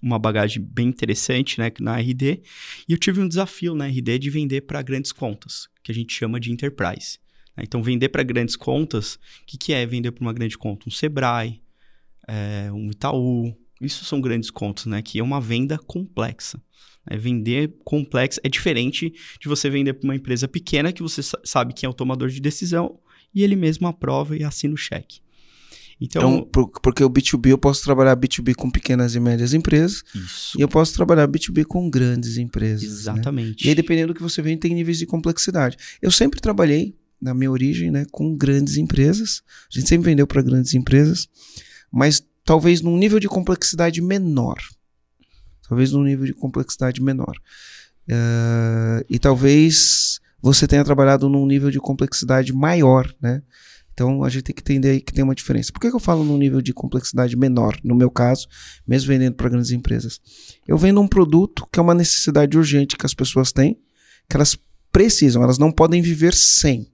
uma 0.01 0.17
bagagem 0.17 0.61
bem 0.61 0.87
interessante 0.87 1.59
né, 1.59 1.71
na 1.79 1.97
RD 1.99 2.41
e 2.87 2.93
eu 2.93 2.97
tive 2.97 3.21
um 3.21 3.27
desafio 3.27 3.75
na 3.75 3.85
RD 3.87 4.17
de 4.19 4.29
vender 4.29 4.61
para 4.61 4.81
grandes 4.81 5.11
contas, 5.11 5.67
que 5.83 5.91
a 5.91 5.95
gente 5.95 6.13
chama 6.13 6.39
de 6.39 6.51
enterprise. 6.51 7.19
né. 7.55 7.63
Então, 7.63 7.81
vender 7.83 8.09
para 8.09 8.23
grandes 8.23 8.55
contas, 8.55 9.15
o 9.15 9.19
que, 9.45 9.57
que 9.57 9.73
é 9.73 9.85
vender 9.85 10.11
para 10.11 10.21
uma 10.23 10.33
grande 10.33 10.57
conta? 10.57 10.85
Um 10.87 10.91
Sebrae, 10.91 11.61
é, 12.27 12.71
um 12.71 12.89
Itaú, 12.89 13.55
isso 13.81 14.05
são 14.05 14.21
grandes 14.21 14.49
contas, 14.49 14.85
né? 14.85 15.01
Que 15.01 15.19
é 15.19 15.23
uma 15.23 15.41
venda 15.41 15.77
complexa. 15.77 16.61
né. 17.09 17.17
Vender 17.17 17.73
complexo 17.83 18.39
é 18.43 18.49
diferente 18.49 19.11
de 19.39 19.47
você 19.47 19.69
vender 19.69 19.93
para 19.93 20.05
uma 20.07 20.15
empresa 20.15 20.47
pequena 20.47 20.91
que 20.93 21.01
você 21.01 21.23
sa- 21.23 21.39
sabe 21.43 21.73
quem 21.73 21.87
é 21.87 21.89
o 21.89 21.93
tomador 21.93 22.29
de 22.29 22.39
decisão 22.39 22.99
e 23.33 23.43
ele 23.43 23.55
mesmo 23.55 23.87
aprova 23.87 24.37
e 24.37 24.43
assina 24.43 24.73
o 24.73 24.77
cheque. 24.77 25.19
Então, 25.99 26.21
Então, 26.37 26.45
por- 26.51 26.69
porque 26.81 27.03
o 27.03 27.09
B2B 27.09 27.51
eu 27.51 27.57
posso 27.59 27.83
trabalhar 27.83 28.15
B2B 28.15 28.55
com 28.55 28.71
pequenas 28.71 29.13
e 29.13 29.19
médias 29.19 29.53
empresas 29.53 30.03
isso. 30.15 30.57
e 30.57 30.61
eu 30.61 30.67
posso 30.67 30.93
trabalhar 30.95 31.27
B2B 31.27 31.63
com 31.65 31.89
grandes 31.89 32.37
empresas. 32.37 32.81
né? 32.83 32.87
Exatamente. 32.89 33.65
E 33.65 33.69
aí, 33.69 33.75
dependendo 33.75 34.07
do 34.13 34.15
que 34.17 34.21
você 34.23 34.41
vende, 34.41 34.61
tem 34.61 34.73
níveis 34.73 34.97
de 34.97 35.05
complexidade. 35.05 35.77
Eu 36.01 36.09
sempre 36.11 36.39
trabalhei, 36.41 36.95
na 37.21 37.35
minha 37.35 37.51
origem, 37.51 37.91
né, 37.91 38.05
com 38.11 38.35
grandes 38.35 38.77
empresas. 38.77 39.43
A 39.71 39.79
gente 39.79 39.87
sempre 39.89 40.05
vendeu 40.09 40.25
para 40.25 40.41
grandes 40.41 40.73
empresas, 40.73 41.29
mas 41.91 42.23
talvez 42.43 42.81
num 42.81 42.97
nível 42.97 43.19
de 43.19 43.27
complexidade 43.27 44.01
menor. 44.01 44.57
Talvez 45.67 45.91
num 45.91 46.03
nível 46.03 46.25
de 46.25 46.33
complexidade 46.33 47.01
menor. 47.01 47.35
Eh, 48.07 49.05
e 49.09 49.19
talvez 49.19 50.19
você 50.41 50.67
tenha 50.67 50.83
trabalhado 50.83 51.29
num 51.29 51.45
nível 51.45 51.69
de 51.69 51.79
complexidade 51.79 52.51
maior, 52.51 53.13
né? 53.21 53.41
Então 53.93 54.23
a 54.23 54.29
gente 54.29 54.43
tem 54.43 54.55
que 54.55 54.61
entender 54.61 54.89
aí 54.89 55.01
que 55.01 55.13
tem 55.13 55.23
uma 55.23 55.35
diferença. 55.35 55.71
Por 55.71 55.79
que, 55.79 55.89
que 55.89 55.95
eu 55.95 55.99
falo 55.99 56.23
num 56.23 56.37
nível 56.37 56.61
de 56.61 56.73
complexidade 56.73 57.37
menor, 57.37 57.77
no 57.83 57.93
meu 57.93 58.09
caso, 58.09 58.47
mesmo 58.87 59.09
vendendo 59.09 59.35
para 59.35 59.49
grandes 59.49 59.71
empresas? 59.71 60.19
Eu 60.67 60.77
vendo 60.77 60.99
um 60.99 61.07
produto 61.07 61.67
que 61.71 61.79
é 61.79 61.81
uma 61.81 61.93
necessidade 61.93 62.57
urgente 62.57 62.97
que 62.97 63.05
as 63.05 63.13
pessoas 63.13 63.51
têm, 63.51 63.77
que 64.27 64.35
elas 64.35 64.57
precisam, 64.91 65.43
elas 65.43 65.57
não 65.57 65.71
podem 65.71 66.01
viver 66.01 66.33
sem. 66.33 66.91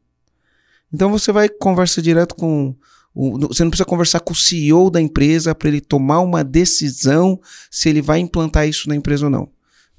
Então 0.92 1.10
você 1.10 1.32
vai 1.32 1.50
conversa 1.50 2.02
direto 2.02 2.36
com 2.36 2.76
o, 3.18 3.48
você 3.48 3.64
não 3.64 3.72
precisa 3.72 3.86
conversar 3.86 4.20
com 4.20 4.32
o 4.32 4.36
CEO 4.36 4.92
da 4.92 5.02
empresa 5.02 5.56
para 5.56 5.70
ele 5.70 5.82
tomar 5.82 6.20
uma 6.20 6.44
decisão 6.44 7.40
se 7.72 7.90
ele 7.90 8.00
vai 8.00 8.20
implantar 8.20 8.68
isso 8.68 8.88
na 8.88 8.96
empresa 8.96 9.26
ou 9.26 9.32
não, 9.32 9.50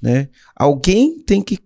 né? 0.01 0.29
Alguém 0.55 1.19
tem 1.19 1.41
que 1.41 1.59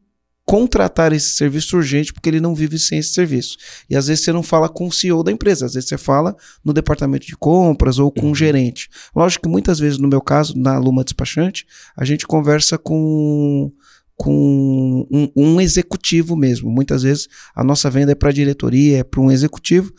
contratar 0.46 1.14
esse 1.14 1.30
serviço 1.30 1.78
urgente 1.78 2.12
porque 2.12 2.28
ele 2.28 2.42
não 2.42 2.56
vive 2.56 2.78
sem 2.80 2.98
esse 2.98 3.14
serviço. 3.14 3.56
E 3.90 3.96
às 3.96 4.08
vezes 4.08 4.26
você 4.26 4.34
não 4.34 4.42
fala 4.42 4.68
com 4.68 4.88
o 4.88 4.92
CEO 4.92 5.24
da 5.24 5.32
empresa, 5.32 5.68
às 5.68 5.76
vezes 5.76 5.88
você 5.88 5.98
fala 5.98 6.36
no 6.66 6.74
departamento 6.74 7.26
de 7.26 7.38
compras 7.38 8.00
ou 8.00 8.12
com 8.12 8.32
o 8.32 8.36
gerente. 8.36 8.90
Lógico 9.16 9.44
que 9.44 9.50
muitas 9.50 9.78
vezes, 9.78 10.00
no 10.00 10.08
meu 10.08 10.22
caso, 10.22 10.58
na 10.58 10.78
Luma 10.80 11.04
Despachante, 11.04 11.66
a 11.96 12.04
gente 12.04 12.26
conversa 12.26 12.78
com, 12.80 13.72
com 14.16 15.08
um, 15.12 15.30
um 15.36 15.62
executivo 15.62 16.36
mesmo. 16.36 16.70
Muitas 16.70 17.04
vezes 17.04 17.28
a 17.56 17.64
nossa 17.64 17.90
venda 17.92 18.12
é 18.12 18.16
para 18.16 18.30
a 18.30 18.34
diretoria, 18.34 19.00
é 19.00 19.04
para 19.04 19.22
um 19.22 19.32
executivo, 19.32 19.94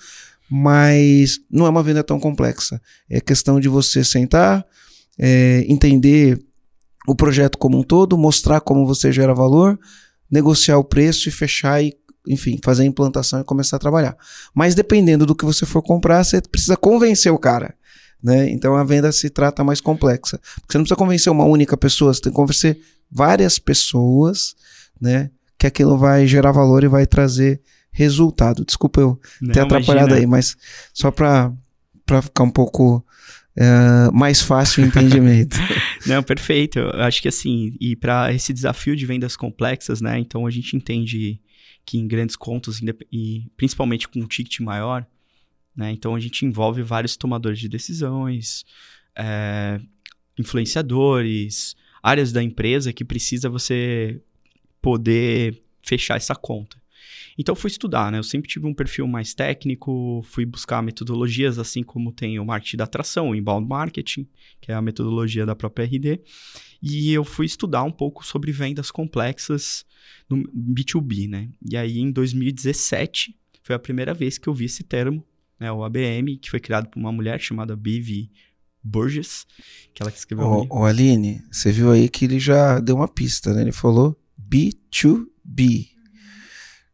mas 0.56 1.40
não 1.50 1.66
é 1.66 1.68
uma 1.68 1.82
venda 1.82 2.04
tão 2.04 2.20
complexa. 2.20 2.80
É 3.11 3.20
questão 3.20 3.58
de 3.58 3.68
você 3.68 4.04
sentar, 4.04 4.64
é, 5.18 5.64
entender 5.66 6.38
o 7.08 7.14
projeto 7.16 7.58
como 7.58 7.76
um 7.76 7.82
todo, 7.82 8.16
mostrar 8.16 8.61
como 8.61 8.87
você 8.87 9.11
gera 9.11 9.34
valor, 9.34 9.76
negociar 10.30 10.78
o 10.78 10.84
preço 10.84 11.28
e 11.28 11.32
fechar 11.32 11.82
e, 11.82 11.92
enfim, 12.28 12.56
fazer 12.62 12.84
a 12.84 12.87
implantação 12.87 13.40
e 13.40 13.44
começar 13.44 13.78
a 13.78 13.80
trabalhar. 13.80 14.16
Mas 14.54 14.76
dependendo 14.76 15.26
do 15.26 15.34
que 15.34 15.44
você 15.44 15.66
for 15.66 15.82
comprar, 15.82 16.23
você 16.23 16.40
precisa 16.40 16.76
convencer 16.76 17.32
o 17.32 17.38
cara. 17.38 17.75
Né? 18.23 18.49
Então 18.49 18.76
a 18.76 18.84
venda 18.84 19.11
se 19.11 19.28
trata 19.30 19.64
mais 19.64 19.80
complexa. 19.80 20.38
Porque 20.61 20.70
você 20.70 20.78
não 20.78 20.84
precisa 20.84 20.96
convencer 20.96 21.32
uma 21.32 21.44
única 21.44 21.76
pessoa, 21.76 22.14
você 22.14 22.20
tem 22.20 22.30
que 22.30 22.37
convencer 22.37 22.78
várias 23.11 23.58
pessoas, 23.58 24.54
né? 25.00 25.32
Que 25.58 25.66
aquilo 25.66 25.99
vai 25.99 26.28
gerar 26.28 26.52
valor 26.52 26.84
e 26.84 26.88
vai 26.88 27.06
trazer 27.08 27.61
resultado. 27.95 28.65
Desculpa 28.65 29.01
eu 29.01 29.19
Não, 29.41 29.53
ter 29.53 29.61
atrapalhado 29.61 30.09
imagina. 30.09 30.21
aí, 30.21 30.27
mas 30.27 30.57
só 30.93 31.11
para 31.11 31.53
ficar 32.21 32.43
um 32.43 32.51
pouco 32.51 33.07
eh, 33.57 34.11
mais 34.13 34.43
fácil 34.43 34.83
o 34.83 34.87
entendimento. 34.87 35.57
Não, 36.07 36.23
perfeito. 36.23 36.81
Eu 36.81 37.03
acho 37.03 37.23
que 37.23 37.29
assim, 37.29 37.75
e 37.81 37.95
para 37.95 38.33
esse 38.35 38.53
desafio 38.53 38.97
de 38.97 39.07
vendas 39.07 39.37
complexas, 39.37 40.01
né? 40.01 40.19
Então 40.19 40.45
a 40.47 40.51
gente 40.51 40.77
entende 40.77 41.41
que 41.87 41.99
em 41.99 42.09
grandes 42.09 42.35
contas, 42.35 42.81
e 43.13 43.47
principalmente 43.57 44.09
com 44.09 44.19
um 44.19 44.27
ticket 44.27 44.59
maior, 44.61 45.07
né? 45.77 45.93
Então 45.93 46.17
a 46.17 46.21
gente 46.21 46.45
envolve 46.45 46.83
vários 46.83 47.17
tomadores 47.17 47.61
de 47.61 47.69
decisões, 47.69 48.65
é, 49.17 49.81
influenciadores, 50.37 51.77
áreas 52.03 52.33
da 52.33 52.43
empresa 52.43 52.93
que 52.93 53.05
precisa 53.05 53.49
você 53.49 54.21
poder 54.83 55.63
fechar 55.83 56.17
essa 56.17 56.35
conta. 56.35 56.77
Então 57.38 57.53
eu 57.53 57.57
fui 57.57 57.69
estudar, 57.69 58.12
né? 58.12 58.19
Eu 58.19 58.23
sempre 58.23 58.49
tive 58.49 58.67
um 58.67 58.75
perfil 58.75 59.07
mais 59.07 59.35
técnico, 59.35 60.23
fui 60.25 60.47
buscar 60.47 60.83
metodologias 60.83 61.59
assim 61.59 61.83
como 61.83 62.12
tem 62.12 62.38
o 62.38 62.45
marketing 62.45 62.76
da 62.76 62.85
atração, 62.85 63.31
o 63.31 63.35
inbound 63.35 63.69
marketing, 63.69 64.26
que 64.61 64.71
é 64.71 64.75
a 64.75 64.83
metodologia 64.83 65.45
da 65.45 65.57
própria 65.57 65.85
RD. 65.85 66.21
E 66.83 67.12
eu 67.12 67.25
fui 67.25 67.47
estudar 67.47 67.83
um 67.83 67.91
pouco 67.91 68.25
sobre 68.25 68.53
vendas 68.53 68.91
complexas 68.91 69.85
no 70.29 70.43
B2B, 70.53 71.29
né? 71.29 71.49
E 71.69 71.76
aí 71.76 71.99
em 71.99 72.11
2017 72.11 73.37
foi 73.62 73.75
a 73.75 73.79
primeira 73.79 74.12
vez 74.12 74.38
que 74.38 74.49
eu 74.49 74.55
vi 74.55 74.67
esse 74.67 74.85
termo, 74.85 75.25
né? 75.59 75.73
O 75.73 75.83
ABM, 75.83 76.37
que 76.41 76.50
foi 76.50 76.61
criado 76.61 76.88
por 76.88 77.00
uma 77.00 77.11
mulher 77.11 77.41
chamada 77.41 77.75
Bivi 77.75 78.31
Burgess, 78.83 79.47
que 79.95 80.03
ela 80.03 80.12
que 80.12 80.19
escreveu 80.19 80.47
Ô, 80.47 80.61
livro. 80.61 80.76
ô, 80.76 80.85
Aline, 80.85 81.43
você 81.50 81.73
viu 81.73 81.91
aí 81.91 82.09
que 82.09 82.26
ele 82.26 82.38
já 82.38 82.79
deu 82.79 82.97
uma 82.97 83.09
pista, 83.09 83.55
né? 83.55 83.62
Ele 83.62 83.73
falou 83.73 84.14
B2B. 84.38 85.94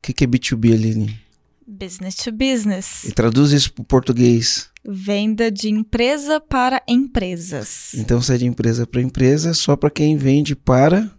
O 0.03 0.07
que, 0.07 0.13
que 0.15 0.25
é 0.25 0.27
B2B, 0.27 0.73
Aline? 0.73 1.19
Business 1.67 2.17
to 2.17 2.33
business. 2.33 3.05
E 3.05 3.13
traduz 3.13 3.53
isso 3.53 3.73
para 3.73 3.85
português. 3.85 4.69
Venda 4.85 5.51
de 5.51 5.69
empresa 5.69 6.41
para 6.41 6.83
empresas. 6.89 7.93
Então, 7.95 8.19
é 8.29 8.37
de 8.39 8.47
empresa 8.47 8.87
para 8.87 9.01
empresa, 9.03 9.53
só 9.55 9.77
para 9.77 9.91
quem 9.91 10.17
vende 10.17 10.57
para 10.57 11.11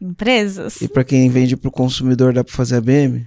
Empresas? 0.00 0.80
e 0.82 0.88
para 0.88 1.04
quem 1.04 1.28
vende 1.30 1.56
para 1.56 1.68
o 1.68 1.72
consumidor 1.72 2.32
dá 2.32 2.42
para 2.42 2.52
fazer 2.52 2.76
ABM? 2.76 3.26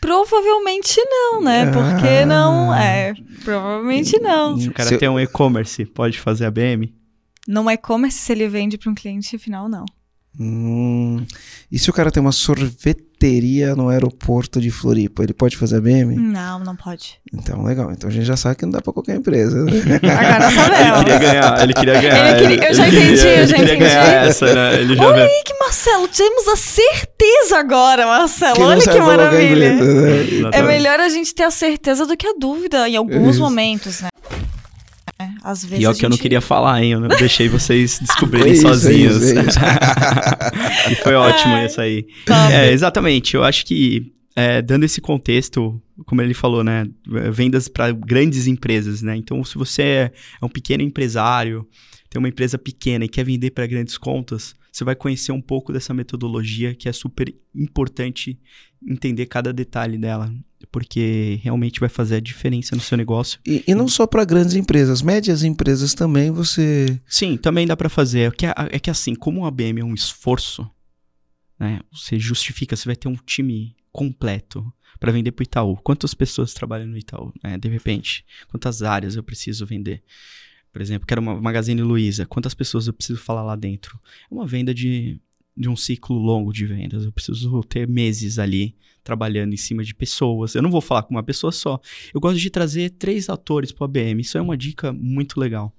Provavelmente 0.00 0.98
não, 1.04 1.42
né? 1.42 1.66
Porque 1.66 2.06
Ah. 2.22 2.26
não 2.26 2.74
é. 2.74 3.12
Provavelmente 3.44 4.18
não. 4.18 4.58
Se 4.58 4.68
o 4.68 4.72
cara 4.72 4.88
Se 4.88 4.94
eu- 4.94 4.98
tem 4.98 5.08
um 5.08 5.20
e-commerce, 5.20 5.84
pode 5.84 6.18
fazer 6.18 6.46
ABM? 6.46 6.92
No 7.46 7.70
e-commerce, 7.70 8.18
se 8.18 8.32
ele 8.32 8.48
vende 8.48 8.76
para 8.78 8.90
um 8.90 8.94
cliente 8.94 9.36
final, 9.38 9.68
não. 9.68 9.84
Hum, 10.38 11.24
e 11.70 11.78
se 11.78 11.90
o 11.90 11.92
cara 11.92 12.10
tem 12.10 12.20
uma 12.20 12.32
sorveteria 12.32 13.74
no 13.74 13.88
aeroporto 13.88 14.60
de 14.60 14.70
Floripa, 14.70 15.22
ele 15.22 15.34
pode 15.34 15.56
fazer 15.56 15.76
ABM? 15.78 16.14
Não, 16.16 16.60
não 16.60 16.76
pode. 16.76 17.18
Então, 17.34 17.62
legal. 17.64 17.90
Então 17.92 18.08
a 18.08 18.12
gente 18.12 18.24
já 18.24 18.36
sabe 18.36 18.54
que 18.56 18.64
não 18.64 18.70
dá 18.72 18.80
para 18.80 18.92
qualquer 18.92 19.16
empresa. 19.16 19.62
né? 19.64 19.72
Agora 20.02 20.46
Ele 20.46 20.54
sabemos. 20.54 20.98
queria 21.04 21.18
ganhar, 21.18 21.62
ele 21.62 21.74
queria 21.74 22.00
ganhar. 22.00 22.28
Ele 22.28 22.38
queria- 22.56 22.68
eu 22.70 22.74
já 22.74 22.86
ele 22.88 22.96
entendi, 22.96 23.16
queria- 23.16 23.40
eu 23.40 23.46
já 23.46 23.56
ele 23.56 23.64
entendi. 23.64 23.80
ganhar 23.80 24.26
essa, 24.26 24.54
né? 24.54 24.80
Ele 24.80 24.96
já 24.96 25.04
Olha 25.06 25.24
aí 25.24 25.42
que, 25.44 25.54
Marcelo, 25.58 26.08
temos 26.08 26.48
a 26.48 26.56
certeza 26.56 27.58
agora, 27.58 28.06
Marcelo. 28.06 28.62
Olha 28.62 28.80
que 28.80 28.98
maravilha. 29.00 29.72
empresa, 29.74 30.42
né? 30.42 30.50
É 30.52 30.62
melhor 30.62 31.00
a 31.00 31.08
gente 31.08 31.34
ter 31.34 31.42
a 31.44 31.50
certeza 31.50 32.06
do 32.06 32.16
que 32.16 32.26
a 32.26 32.34
dúvida 32.38 32.88
em 32.88 32.96
alguns 32.96 33.32
Isso. 33.34 33.40
momentos, 33.42 34.00
né? 34.00 34.08
É, 35.20 35.28
Às 35.42 35.64
vezes 35.64 35.82
E 35.82 35.84
é 35.86 35.90
o 35.90 35.94
que 35.94 36.04
eu 36.04 36.08
não 36.08 36.16
gente- 36.16 36.22
queria 36.22 36.40
falar, 36.40 36.82
hein? 36.82 36.92
Eu 36.92 37.00
não 37.00 37.08
deixei 37.08 37.48
vocês 37.48 37.98
descobrirem 38.02 38.50
É 38.50 38.52
isso, 38.54 38.66
é 38.66 38.70
sozinhos. 38.70 39.16
isso, 39.22 39.38
é 39.38 39.42
isso. 39.42 39.58
e 40.92 40.94
foi 40.96 41.14
ótimo 41.14 41.56
isso 41.58 41.80
aí. 41.80 42.06
É, 42.52 42.72
exatamente. 42.72 43.34
Eu 43.34 43.44
acho 43.44 43.64
que, 43.66 44.12
é, 44.34 44.62
dando 44.62 44.84
esse 44.84 45.00
contexto, 45.00 45.80
como 46.06 46.22
ele 46.22 46.34
falou, 46.34 46.64
né? 46.64 46.86
Vendas 47.32 47.68
para 47.68 47.92
grandes 47.92 48.46
empresas, 48.46 49.02
né? 49.02 49.16
Então, 49.16 49.44
se 49.44 49.56
você 49.56 49.82
é, 49.82 50.12
é 50.40 50.44
um 50.44 50.48
pequeno 50.48 50.82
empresário, 50.82 51.66
tem 52.08 52.18
uma 52.18 52.28
empresa 52.28 52.56
pequena 52.58 53.04
e 53.04 53.08
quer 53.08 53.24
vender 53.24 53.50
para 53.50 53.66
grandes 53.66 53.98
contas, 53.98 54.54
você 54.72 54.84
vai 54.84 54.94
conhecer 54.94 55.32
um 55.32 55.40
pouco 55.40 55.72
dessa 55.72 55.92
metodologia 55.92 56.74
que 56.74 56.88
é 56.88 56.92
super 56.92 57.32
importante 57.54 58.38
entender 58.88 59.26
cada 59.26 59.52
detalhe 59.52 59.98
dela, 59.98 60.32
porque 60.70 61.40
realmente 61.42 61.80
vai 61.80 61.88
fazer 61.88 62.16
a 62.16 62.20
diferença 62.20 62.76
no 62.76 62.82
seu 62.82 62.96
negócio. 62.96 63.40
E, 63.46 63.64
e 63.66 63.74
não 63.74 63.88
só 63.88 64.06
para 64.06 64.24
grandes 64.24 64.54
empresas, 64.54 65.02
médias 65.02 65.42
empresas 65.42 65.94
também 65.94 66.30
você. 66.30 67.00
Sim, 67.06 67.36
também 67.36 67.66
dá 67.66 67.76
pra 67.76 67.88
fazer. 67.88 68.28
É 68.28 68.30
que, 68.30 68.46
é 68.46 68.78
que 68.78 68.90
assim, 68.90 69.14
como 69.14 69.40
o 69.40 69.46
ABM 69.46 69.80
é 69.80 69.84
um 69.84 69.94
esforço, 69.94 70.70
né? 71.58 71.80
Você 71.92 72.18
justifica, 72.18 72.76
você 72.76 72.86
vai 72.86 72.96
ter 72.96 73.08
um 73.08 73.16
time 73.16 73.74
completo 73.92 74.72
para 74.98 75.12
vender 75.12 75.32
para 75.32 75.42
o 75.42 75.44
Itaú. 75.44 75.76
Quantas 75.76 76.14
pessoas 76.14 76.52
trabalham 76.52 76.86
no 76.86 76.96
Itaú? 76.96 77.32
Né? 77.42 77.56
De 77.56 77.68
repente, 77.68 78.24
quantas 78.48 78.82
áreas 78.82 79.16
eu 79.16 79.22
preciso 79.22 79.64
vender? 79.64 80.02
Por 80.72 80.80
exemplo, 80.80 81.06
quero 81.06 81.20
uma 81.20 81.40
Magazine 81.40 81.82
Luiza. 81.82 82.26
Quantas 82.26 82.54
pessoas 82.54 82.86
eu 82.86 82.92
preciso 82.92 83.18
falar 83.18 83.42
lá 83.42 83.56
dentro? 83.56 83.98
É 84.30 84.34
uma 84.34 84.46
venda 84.46 84.72
de, 84.72 85.20
de 85.56 85.68
um 85.68 85.76
ciclo 85.76 86.16
longo 86.16 86.52
de 86.52 86.66
vendas. 86.66 87.04
Eu 87.04 87.12
preciso 87.12 87.62
ter 87.64 87.86
meses 87.88 88.38
ali 88.38 88.76
trabalhando 89.02 89.52
em 89.52 89.56
cima 89.56 89.82
de 89.82 89.94
pessoas. 89.94 90.54
Eu 90.54 90.62
não 90.62 90.70
vou 90.70 90.80
falar 90.80 91.02
com 91.02 91.14
uma 91.14 91.22
pessoa 91.22 91.52
só. 91.52 91.80
Eu 92.14 92.20
gosto 92.20 92.38
de 92.38 92.50
trazer 92.50 92.90
três 92.90 93.28
atores 93.28 93.72
para 93.72 93.82
o 93.82 93.84
ABM. 93.86 94.20
Isso 94.20 94.38
é 94.38 94.40
uma 94.40 94.56
dica 94.56 94.92
muito 94.92 95.38
legal. 95.40 95.74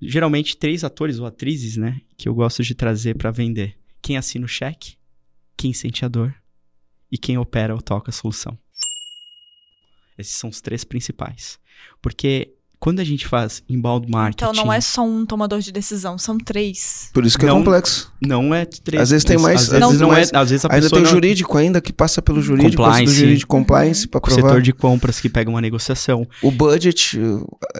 Geralmente, 0.00 0.56
três 0.56 0.84
atores 0.84 1.18
ou 1.18 1.26
atrizes, 1.26 1.76
né? 1.76 2.00
Que 2.16 2.28
eu 2.28 2.34
gosto 2.34 2.62
de 2.62 2.74
trazer 2.74 3.16
para 3.16 3.30
vender. 3.30 3.76
Quem 4.00 4.16
assina 4.16 4.44
o 4.44 4.48
cheque, 4.48 4.94
quem 5.56 5.72
sente 5.72 6.04
a 6.04 6.08
dor 6.08 6.34
e 7.10 7.18
quem 7.18 7.36
opera 7.36 7.74
ou 7.74 7.82
toca 7.82 8.10
a 8.10 8.12
solução. 8.12 8.56
Esses 10.16 10.34
são 10.34 10.50
os 10.50 10.60
três 10.60 10.84
principais. 10.84 11.58
Porque 12.00 12.54
quando 12.80 13.00
a 13.00 13.04
gente 13.04 13.26
faz 13.26 13.62
inbound 13.68 14.08
marketing. 14.10 14.50
Então 14.50 14.64
não 14.64 14.72
é 14.72 14.80
só 14.80 15.04
um 15.04 15.26
tomador 15.26 15.58
de 15.60 15.72
decisão, 15.72 16.16
são 16.16 16.38
três. 16.38 17.10
Por 17.12 17.26
isso 17.26 17.36
que 17.36 17.44
Não, 17.44 17.56
é 17.56 17.58
complexo. 17.58 18.12
Não 18.24 18.54
é 18.54 18.64
três. 18.64 19.02
Às 19.02 19.10
vezes 19.10 19.24
tem 19.24 19.36
mais- 19.36 19.62
Às 19.62 19.68
vezes 19.70 19.86
vezes 19.86 20.00
não, 20.00 20.08
mais- 20.08 20.32
é. 20.32 20.36
Às 20.36 20.50
vezes 20.50 20.64
a 20.64 20.72
Ainda 20.72 20.88
tem 20.88 20.98
o 21.00 21.02
não- 21.02 21.10
jurídico 21.10 21.58
ainda 21.58 21.80
que 21.80 21.92
passa 21.92 22.22
pelo 22.22 22.40
jurídico, 22.40 22.76
passa 22.82 22.90
do 22.90 22.94
Compliance. 23.00 23.20
jurídico 23.20 23.48
compliance 23.56 24.06
para 24.08 24.18
o 24.18 24.20
provar. 24.20 24.42
setor 24.42 24.62
de 24.62 24.72
compras 24.72 25.18
que 25.20 25.28
pega 25.28 25.50
uma 25.50 25.60
negociação. 25.60 26.26
O 26.42 26.50
budget, 26.52 27.18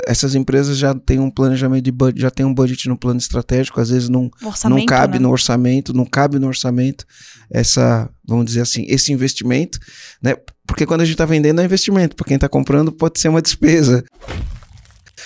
essas 0.07 0.35
empresas 0.35 0.77
já 0.77 0.93
têm 0.95 1.21
um 1.21 1.31
planejamento 1.31 1.85
de 1.85 1.93
budget, 1.93 2.21
já 2.21 2.31
tem 2.31 2.45
um 2.45 2.53
budget 2.53 2.89
no 2.89 2.97
plano 2.99 3.19
estratégico, 3.19 3.81
às 3.81 3.91
vezes 3.91 4.09
não, 4.09 4.31
O 4.43 4.47
orçamento, 4.49 4.79
não 4.79 4.87
cabe 4.87 5.19
né? 5.19 5.23
no 5.23 5.31
orçamento, 5.31 5.95
não 5.95 6.05
cabe 6.05 6.39
no 6.39 6.49
orçamento 6.49 7.05
essa, 7.51 8.11
vamos 8.27 8.47
dizer 8.47 8.63
assim, 8.63 8.85
esse 8.89 9.13
investimento, 9.13 9.79
né? 10.21 10.35
Porque 10.67 10.85
quando 10.85 11.01
a 11.01 11.05
gente 11.05 11.15
está 11.15 11.25
vendendo 11.25 11.61
é 11.61 11.65
investimento, 11.65 12.15
para 12.15 12.27
quem 12.27 12.35
está 12.35 12.49
comprando 12.49 12.93
pode 12.93 13.19
ser 13.21 13.29
uma 13.29 13.41
despesa. 13.41 14.05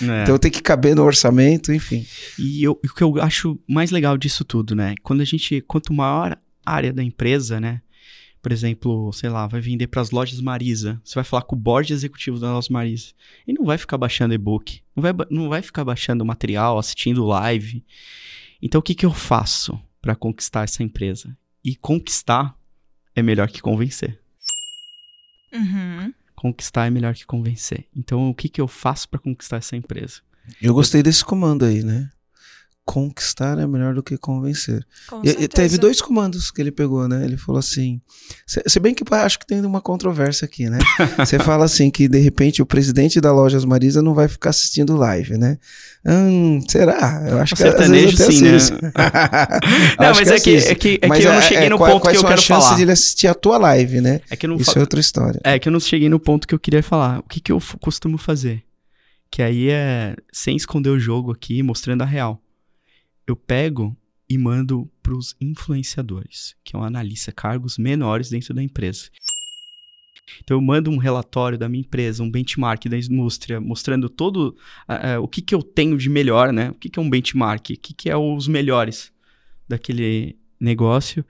Né? 0.04 0.23
Então 0.23 0.38
tem 0.38 0.50
que 0.50 0.62
caber 0.62 0.94
no 0.97 1.02
orçamento, 1.02 1.73
enfim. 1.73 2.06
E 2.38 2.62
eu- 2.62 2.73
o 2.85 2.94
que 2.94 3.02
eu 3.02 3.21
acho 3.21 3.59
mais 3.68 3.90
legal 3.90 4.16
disso 4.18 4.44
tudo, 4.44 4.75
né? 4.75 4.94
Quando 5.02 5.21
a 5.21 5.25
gente, 5.25 5.61
quanto 5.62 5.92
maior 5.92 6.38
a 6.64 6.73
área 6.75 6.92
da 6.92 7.02
empresa, 7.02 7.61
né? 7.61 7.80
Por 8.40 8.50
exemplo, 8.50 9.12
sei 9.12 9.30
lá, 9.30 9.47
vai 9.47 9.61
vender 9.61 9.87
para 9.87 10.00
as 10.02 10.11
lojas 10.11 10.40
Marisa. 10.40 11.00
Você 11.04 11.14
vai 11.14 11.23
falar 11.23 11.42
com 11.42 11.54
o 11.54 11.59
board 11.59 11.92
executivo 11.92 12.40
da 12.40 12.52
loja 12.52 12.66
Marisa. 12.71 13.12
E 13.47 13.52
não 13.52 13.64
vai 13.64 13.78
ficar 13.78 13.97
baixando 13.97 14.35
e-book. 14.35 14.80
Não 14.97 15.02
vai, 15.02 15.12
não 15.30 15.49
vai 15.49 15.62
ficar 15.62 15.85
baixando 15.85 16.25
material, 16.25 16.76
assistindo 16.78 17.25
live. 17.25 17.85
Então 18.61 18.80
o 18.80 18.82
que, 18.82 18.94
que 18.97 19.06
eu 19.06 19.12
faço 19.12 19.80
para 20.00 20.16
conquistar 20.16 20.64
essa 20.64 20.82
empresa? 20.82 21.37
E 21.64 21.76
conquistar 21.76 22.56
é 23.14 23.23
melhor 23.23 23.49
que 23.49 23.61
convencer. 23.62 24.18
Uhum. 25.52 26.12
Conquistar 26.42 26.87
é 26.87 26.90
melhor 26.90 27.14
que 27.14 27.25
convencer. 27.25 27.87
Então 27.96 28.28
o 28.28 28.34
que, 28.34 28.49
que 28.49 28.61
eu 28.61 28.66
faço 28.66 29.08
para 29.08 29.20
conquistar 29.20 29.58
essa 29.58 29.76
empresa? 29.76 30.22
Eu 30.61 30.75
gostei 30.75 31.00
desse 31.00 31.25
comando 31.25 31.64
aí, 31.64 31.84
né? 31.84 32.11
Conquistar 32.84 33.58
é 33.60 33.66
melhor 33.66 33.94
do 33.94 34.02
que 34.02 34.18
convencer. 34.18 34.84
Com 35.08 35.22
E- 35.24 35.46
teve 35.46 35.78
dois 35.78 36.00
comandos 36.00 36.50
que 36.50 36.60
ele 36.60 36.72
pegou, 36.72 37.06
né? 37.06 37.24
Ele 37.24 37.36
falou 37.36 37.60
assim. 37.60 38.00
Se, 38.44 38.60
se 38.66 38.80
bem 38.80 38.92
que 38.92 39.04
acho 39.14 39.38
que 39.38 39.46
tem 39.46 39.60
uma 39.64 39.80
controvérsia 39.80 40.44
aqui, 40.46 40.68
né? 40.68 40.78
Você 41.16 41.38
fala 41.38 41.64
assim 41.64 41.90
que 41.92 42.08
de 42.08 42.18
repente 42.18 42.60
o 42.60 42.66
presidente 42.66 43.20
da 43.20 43.30
Lojas 43.32 43.64
Marisa 43.64 44.02
não 44.02 44.14
vai 44.14 44.26
ficar 44.26 44.50
assistindo 44.50 44.96
live, 44.96 45.38
né? 45.38 45.58
Hum, 46.04 46.60
será? 46.68 47.24
Eu 47.28 47.38
acho 47.38 47.54
O 47.54 47.56
que 47.56 47.62
às 47.62 47.68
sertanejo, 47.70 48.16
sim, 48.16 48.42
né? 48.42 48.56
assisto. 48.56 48.78
Não, 48.82 50.14
mas 50.14 50.28
é 50.30 50.40
que, 50.40 50.56
assisto. 50.56 50.72
é 50.72 50.74
que, 50.74 50.98
é 51.02 51.06
Mas 51.06 51.18
que 51.20 51.26
eu 51.26 51.32
não 51.32 51.38
é- 51.38 51.42
cheguei 51.42 51.66
é, 51.66 51.70
no 51.70 51.78
qual- 51.78 51.92
ponto 51.92 52.02
quais 52.02 52.12
que 52.12 52.16
eu 52.16 52.20
são 52.22 52.28
quero 52.28 52.40
as 52.40 52.44
chances 52.44 52.64
falar. 52.64 52.76
de 52.76 52.82
ele 52.82 52.92
assistir 52.92 53.26
a 53.28 53.34
tua 53.34 53.58
live, 53.58 54.00
né? 54.00 54.20
É 54.28 54.34
que 54.36 54.46
não 54.48 54.56
Isso 54.56 54.72
fa- 54.72 54.78
é 54.78 54.82
outra 54.82 54.98
história. 54.98 55.40
É 55.44 55.56
que 55.58 55.68
eu 55.68 55.72
não 55.72 55.78
cheguei 55.80 56.08
no 56.08 56.18
ponto 56.18 56.48
que 56.48 56.54
eu 56.54 56.58
queria 56.58 56.82
falar. 56.82 57.20
O 57.20 57.22
que, 57.22 57.38
que 57.40 57.52
eu 57.52 57.62
costumo 57.80 58.18
fazer? 58.18 58.64
Que 59.30 59.40
aí 59.40 59.68
é 59.70 60.16
sem 60.32 60.56
esconder 60.56 60.90
o 60.90 60.98
jogo 60.98 61.30
aqui, 61.30 61.62
mostrando 61.62 62.02
a 62.02 62.04
real. 62.04 62.41
Eu 63.26 63.37
pego 63.37 63.97
e 64.29 64.38
mando 64.38 64.91
pros 65.02 65.37
influenciadores, 65.41 66.57
que 66.64 66.75
é 66.75 66.79
um 66.79 66.83
analista, 66.83 67.33
cargos 67.33 67.76
menores 67.79 68.31
dentro 68.31 68.55
da 68.55 68.62
empresa. 68.62 69.11
Então 70.41 70.57
eu 70.57 70.61
mando 70.61 70.91
um 70.91 70.97
relatório 70.97 71.59
da 71.59 71.69
minha 71.69 71.83
empresa, 71.83 72.23
um 72.23 72.31
benchmark 72.31 72.87
da 72.88 72.97
indústria, 72.97 73.61
mostrando 73.61 74.09
todo 74.09 74.57
ah, 74.88 75.19
o 75.21 75.29
que, 75.29 75.43
que 75.43 75.55
eu 75.55 75.62
tenho 75.62 75.99
de 75.99 76.09
melhor, 76.09 76.52
né? 76.52 76.71
O 76.71 76.75
que, 76.75 76.88
que 76.88 76.99
é 76.99 77.02
um 77.02 77.11
benchmark? 77.11 77.71
O 77.71 77.79
que, 77.79 77.93
que 77.93 78.09
é 78.09 78.17
os 78.17 78.49
melhores 78.49 79.12
daquele 79.69 80.37
negócio. 80.61 81.25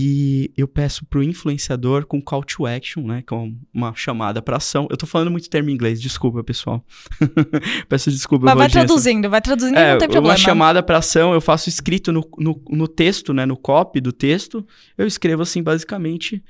E 0.00 0.52
eu 0.56 0.68
peço 0.68 1.04
pro 1.06 1.24
influenciador 1.24 2.06
com 2.06 2.22
call 2.22 2.44
to 2.44 2.66
action, 2.66 3.04
né? 3.04 3.22
Com 3.26 3.56
uma 3.74 3.92
chamada 3.96 4.40
para 4.40 4.56
ação. 4.58 4.86
Eu 4.90 4.96
tô 4.96 5.06
falando 5.06 5.28
muito 5.30 5.50
termo 5.50 5.70
em 5.70 5.72
inglês, 5.72 6.00
desculpa, 6.00 6.44
pessoal. 6.44 6.84
Peço 7.88 8.08
desculpa. 8.10 8.44
Mas 8.44 8.54
vai 8.54 8.68
traduzindo, 8.70 9.28
vai 9.28 9.40
traduzindo 9.42 9.76
e 9.76 9.80
É, 9.80 9.92
não 9.92 9.98
tem 9.98 10.06
uma 10.08 10.12
problema. 10.12 10.36
chamada 10.38 10.82
para 10.84 10.98
ação, 10.98 11.32
eu 11.34 11.40
faço 11.40 11.68
escrito 11.68 12.12
no, 12.12 12.28
no, 12.38 12.62
no 12.70 12.86
texto, 12.86 13.34
né? 13.34 13.44
No 13.44 13.56
copy 13.56 14.00
do 14.00 14.12
texto. 14.12 14.64
Eu 14.96 15.04
escrevo 15.06 15.42
assim, 15.42 15.62
basicamente, 15.64 16.44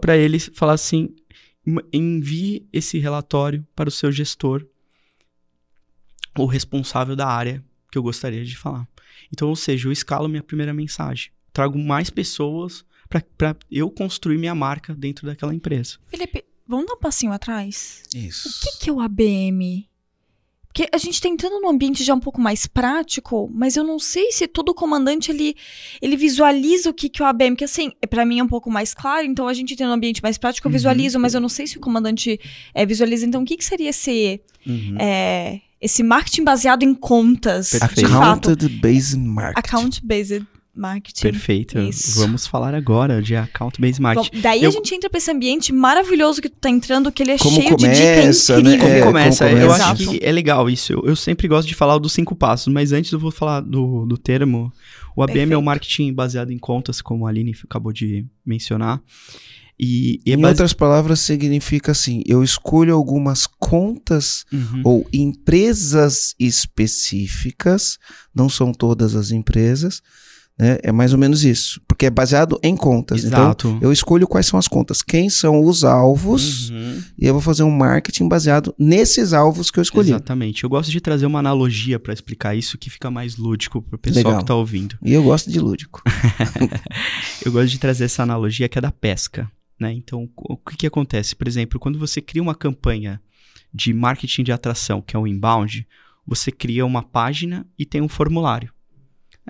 para 0.00 0.16
ele, 0.16 0.38
falar 0.38 0.72
assim, 0.72 1.10
"M- 1.66 1.82
envie 1.92 2.66
esse 2.72 2.98
relatório 2.98 3.66
para 3.76 3.88
o 3.90 3.92
seu 3.92 4.10
gestor, 4.10 4.64
o 6.38 6.46
responsável 6.46 7.14
da 7.14 7.26
área 7.26 7.62
que 7.92 7.98
eu 7.98 8.02
gostaria 8.02 8.44
de 8.44 8.56
falar. 8.56 8.88
Então, 9.32 9.48
ou 9.48 9.56
seja, 9.56 9.86
eu 9.88 9.92
escalo 9.92 10.28
minha 10.28 10.42
primeira 10.42 10.72
mensagem. 10.72 11.30
Trago 11.52 11.78
mais 11.78 12.10
pessoas 12.10 12.84
para 13.08 13.56
eu 13.70 13.90
construir 13.90 14.38
minha 14.38 14.54
marca 14.54 14.94
dentro 14.94 15.26
daquela 15.26 15.54
empresa. 15.54 15.98
Felipe, 16.06 16.44
vamos 16.66 16.86
dar 16.86 16.94
um 16.94 16.98
passinho 16.98 17.32
atrás? 17.32 18.02
Isso. 18.14 18.48
O 18.48 18.52
que, 18.72 18.78
que 18.84 18.90
é 18.90 18.92
o 18.92 19.00
ABM? 19.00 19.88
Porque 20.68 20.88
a 20.92 20.98
gente 20.98 21.20
tá 21.20 21.28
entrando 21.28 21.60
num 21.60 21.68
ambiente 21.68 22.04
já 22.04 22.14
um 22.14 22.20
pouco 22.20 22.40
mais 22.40 22.64
prático, 22.64 23.50
mas 23.52 23.74
eu 23.74 23.82
não 23.82 23.98
sei 23.98 24.30
se 24.30 24.46
todo 24.46 24.72
comandante 24.72 25.28
ele, 25.32 25.56
ele 26.00 26.16
visualiza 26.16 26.88
o 26.90 26.94
que, 26.94 27.08
que 27.08 27.20
é 27.20 27.24
o 27.24 27.28
ABM, 27.28 27.56
que 27.56 27.64
assim, 27.64 27.90
é, 28.00 28.06
pra 28.06 28.24
mim 28.24 28.38
é 28.38 28.44
um 28.44 28.48
pouco 28.48 28.70
mais 28.70 28.94
claro, 28.94 29.26
então 29.26 29.48
a 29.48 29.52
gente 29.52 29.74
tem 29.74 29.84
um 29.84 29.90
ambiente 29.90 30.22
mais 30.22 30.38
prático, 30.38 30.68
eu 30.68 30.70
Uhum. 30.70 30.74
visualizo, 30.74 31.18
mas 31.18 31.34
eu 31.34 31.40
não 31.40 31.48
sei 31.48 31.66
se 31.66 31.76
o 31.76 31.80
comandante 31.80 32.38
é, 32.72 32.86
visualiza. 32.86 33.26
Então, 33.26 33.42
o 33.42 33.44
que, 33.44 33.56
que 33.56 33.64
seria 33.64 33.90
esse, 33.90 34.40
é, 35.00 35.60
esse 35.80 36.04
marketing 36.04 36.44
baseado 36.44 36.84
em 36.84 36.94
contas, 36.94 37.70
Perfeito. 37.70 38.06
de 38.06 38.12
fato? 38.14 38.50
Accounted 38.50 38.68
based 38.80 39.18
marketing. 39.18 39.58
Account-based 39.58 40.46
marketing. 40.80 41.22
Perfeito. 41.22 41.78
Isso. 41.78 42.18
Vamos 42.20 42.46
falar 42.46 42.74
agora 42.74 43.20
de 43.22 43.36
account-based 43.36 44.00
marketing. 44.00 44.30
Bom, 44.36 44.40
daí 44.42 44.62
Eu- 44.64 44.70
a 44.70 44.72
gente 44.72 44.94
entra 44.94 45.10
pra 45.10 45.18
esse 45.18 45.30
ambiente 45.30 45.72
maravilhoso 45.72 46.40
que 46.42 46.48
tu 46.48 46.56
tá 46.58 46.70
entrando, 46.70 47.12
que 47.12 47.22
ele 47.22 47.32
é 47.32 47.38
Como 47.38 47.54
cheio 47.54 47.76
de 47.76 47.84
começa, 47.84 48.56
dica 48.56 48.68
né? 48.68 48.76
incrível. 48.76 49.04
Como 49.06 49.18
É, 49.18 49.22
começa? 49.24 49.46
como 49.48 49.58
Eu 49.60 49.66
começa. 49.68 49.86
acho 49.90 50.08
que 50.10 50.20
é 50.24 50.32
legal 50.32 50.68
isso. 50.70 50.92
Eu, 50.92 51.02
eu 51.06 51.16
sempre 51.16 51.46
gosto 51.46 51.68
de 51.68 51.74
falar 51.74 51.98
dos 51.98 52.12
cinco 52.12 52.34
passos, 52.34 52.72
mas 52.72 52.92
antes 52.92 53.12
eu 53.12 53.18
vou 53.20 53.30
falar 53.30 53.60
do, 53.60 54.06
do 54.06 54.16
termo. 54.16 54.72
O 55.16 55.22
ABM 55.22 55.32
é 55.32 55.34
Perfeito. 55.40 55.58
o 55.58 55.62
marketing 55.62 56.12
baseado 56.14 56.50
em 56.50 56.58
contas, 56.58 57.02
como 57.02 57.26
a 57.26 57.30
Aline 57.30 57.54
acabou 57.64 57.92
de 57.92 58.24
mencionar. 58.46 59.00
E, 59.82 60.20
e 60.26 60.30
é 60.32 60.34
Em 60.34 60.38
base... 60.40 60.52
outras 60.52 60.72
palavras, 60.74 61.20
significa 61.20 61.92
assim: 61.92 62.22
eu 62.26 62.44
escolho 62.44 62.94
algumas 62.94 63.46
contas 63.46 64.44
Uhum. 64.52 64.82
ou 64.84 65.06
empresas 65.12 66.34
específicas, 66.38 67.98
não 68.34 68.48
são 68.48 68.72
todas 68.72 69.14
as 69.14 69.30
empresas, 69.30 70.02
né? 70.60 70.78
É 70.82 70.92
mais 70.92 71.12
ou 71.14 71.18
menos 71.18 71.42
isso, 71.42 71.80
porque 71.88 72.04
é 72.06 72.10
baseado 72.10 72.60
em 72.62 72.76
contas. 72.76 73.24
Exato. 73.24 73.68
Então, 73.68 73.78
eu 73.80 73.90
escolho 73.90 74.28
quais 74.28 74.44
são 74.46 74.58
as 74.58 74.68
contas, 74.68 75.00
quem 75.02 75.30
são 75.30 75.64
os 75.64 75.84
alvos, 75.84 76.68
Uhum. 76.70 77.02
e 77.18 77.26
eu 77.26 77.32
vou 77.32 77.40
fazer 77.40 77.62
um 77.62 77.70
marketing 77.70 78.28
baseado 78.28 78.74
nesses 78.78 79.32
alvos 79.32 79.70
que 79.70 79.78
eu 79.78 79.82
escolhi. 79.82 80.10
Exatamente. 80.10 80.64
Eu 80.64 80.70
gosto 80.70 80.90
de 80.90 81.00
trazer 81.00 81.24
uma 81.24 81.38
analogia 81.38 81.98
para 81.98 82.12
explicar 82.12 82.54
isso 82.54 82.76
que 82.76 82.90
fica 82.90 83.10
mais 83.10 83.36
lúdico 83.38 83.80
pro 83.80 83.98
pessoal 83.98 84.24
Legal. 84.24 84.38
que 84.40 84.44
tá 84.46 84.54
ouvindo. 84.54 84.98
E 85.02 85.12
eu 85.14 85.22
gosto 85.22 85.50
de 85.50 85.58
lúdico. 85.58 86.02
Eu 87.44 87.52
gosto 87.52 87.68
de 87.70 87.78
trazer 87.78 88.04
essa 88.04 88.22
analogia 88.22 88.68
que 88.68 88.78
é 88.78 88.82
da 88.82 88.92
pesca, 88.92 89.50
né? 89.78 89.92
Então, 89.92 90.28
o 90.36 90.56
que 90.56 90.76
que 90.76 90.86
acontece? 90.86 91.34
Por 91.34 91.48
exemplo, 91.48 91.80
quando 91.80 91.98
você 91.98 92.20
cria 92.20 92.42
uma 92.42 92.54
campanha 92.54 93.20
de 93.72 93.92
marketing 93.94 94.42
de 94.44 94.52
atração, 94.52 95.00
que 95.00 95.16
é 95.16 95.18
o 95.18 95.26
inbound, 95.26 95.86
você 96.26 96.50
cria 96.52 96.84
uma 96.84 97.02
página 97.02 97.66
e 97.78 97.86
tem 97.86 98.00
um 98.02 98.08
formulário. 98.08 98.70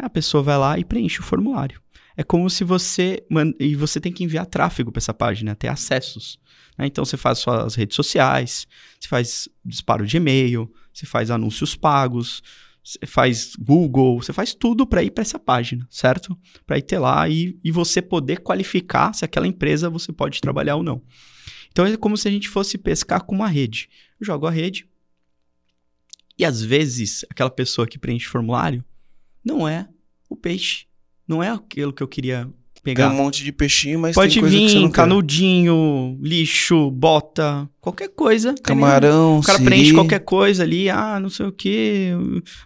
A 0.02 0.10
pessoa 0.10 0.42
vai 0.42 0.58
lá 0.58 0.78
e 0.78 0.84
preenche 0.84 1.20
o 1.20 1.24
formulário. 1.24 1.80
É 2.16 2.22
como 2.22 2.50
se 2.50 2.64
você 2.64 3.24
e 3.58 3.74
você 3.74 4.00
tem 4.00 4.12
que 4.12 4.24
enviar 4.24 4.44
tráfego 4.46 4.90
para 4.92 4.98
essa 4.98 5.14
página, 5.14 5.54
ter 5.54 5.68
acessos. 5.68 6.38
né? 6.76 6.86
Então 6.86 7.04
você 7.04 7.16
faz 7.16 7.38
suas 7.38 7.74
redes 7.74 7.96
sociais, 7.96 8.66
você 8.98 9.08
faz 9.08 9.48
disparo 9.64 10.06
de 10.06 10.16
e-mail, 10.16 10.70
você 10.92 11.06
faz 11.06 11.30
anúncios 11.30 11.74
pagos, 11.74 12.42
você 12.82 13.06
faz 13.06 13.54
Google, 13.56 14.20
você 14.20 14.32
faz 14.32 14.52
tudo 14.54 14.86
para 14.86 15.02
ir 15.02 15.10
para 15.12 15.22
essa 15.22 15.38
página, 15.38 15.86
certo? 15.90 16.36
Para 16.66 16.78
ir 16.78 16.82
ter 16.82 16.98
lá 16.98 17.28
e, 17.28 17.58
e 17.62 17.70
você 17.70 18.02
poder 18.02 18.40
qualificar 18.40 19.14
se 19.14 19.24
aquela 19.24 19.46
empresa 19.46 19.88
você 19.88 20.12
pode 20.12 20.40
trabalhar 20.40 20.76
ou 20.76 20.82
não. 20.82 21.02
Então 21.70 21.86
é 21.86 21.96
como 21.96 22.16
se 22.16 22.26
a 22.26 22.30
gente 22.30 22.48
fosse 22.48 22.76
pescar 22.76 23.22
com 23.24 23.34
uma 23.34 23.48
rede. 23.48 23.88
Eu 24.20 24.26
jogo 24.26 24.46
a 24.46 24.50
rede 24.50 24.88
e 26.38 26.44
às 26.44 26.62
vezes 26.62 27.24
aquela 27.30 27.50
pessoa 27.50 27.86
que 27.86 27.98
preenche 27.98 28.26
o 28.26 28.30
formulário 28.30 28.84
não 29.44 29.66
é 29.68 29.86
o 30.28 30.36
peixe, 30.36 30.84
não 31.26 31.42
é 31.42 31.50
aquilo 31.50 31.92
que 31.92 32.02
eu 32.02 32.08
queria 32.08 32.44
Tem 32.82 32.94
pegar. 32.94 33.10
um 33.10 33.16
monte 33.16 33.42
de 33.44 33.52
peixinho, 33.52 33.98
mas 33.98 34.14
Pode 34.14 34.32
tem 34.34 34.40
coisa 34.42 34.56
que 34.56 34.62
você 34.68 34.74
vir 34.74 34.80
não 34.80 34.88
quer. 34.90 34.94
canudinho, 34.96 36.18
lixo, 36.22 36.90
bota, 36.90 37.68
qualquer 37.80 38.08
coisa. 38.08 38.54
Camarão, 38.62 39.38
O 39.38 39.42
cara 39.42 39.58
siri. 39.58 39.68
preenche 39.70 39.92
qualquer 39.92 40.20
coisa 40.20 40.62
ali, 40.62 40.88
ah, 40.88 41.18
não 41.20 41.28
sei 41.30 41.46
o 41.46 41.52
que, 41.52 42.10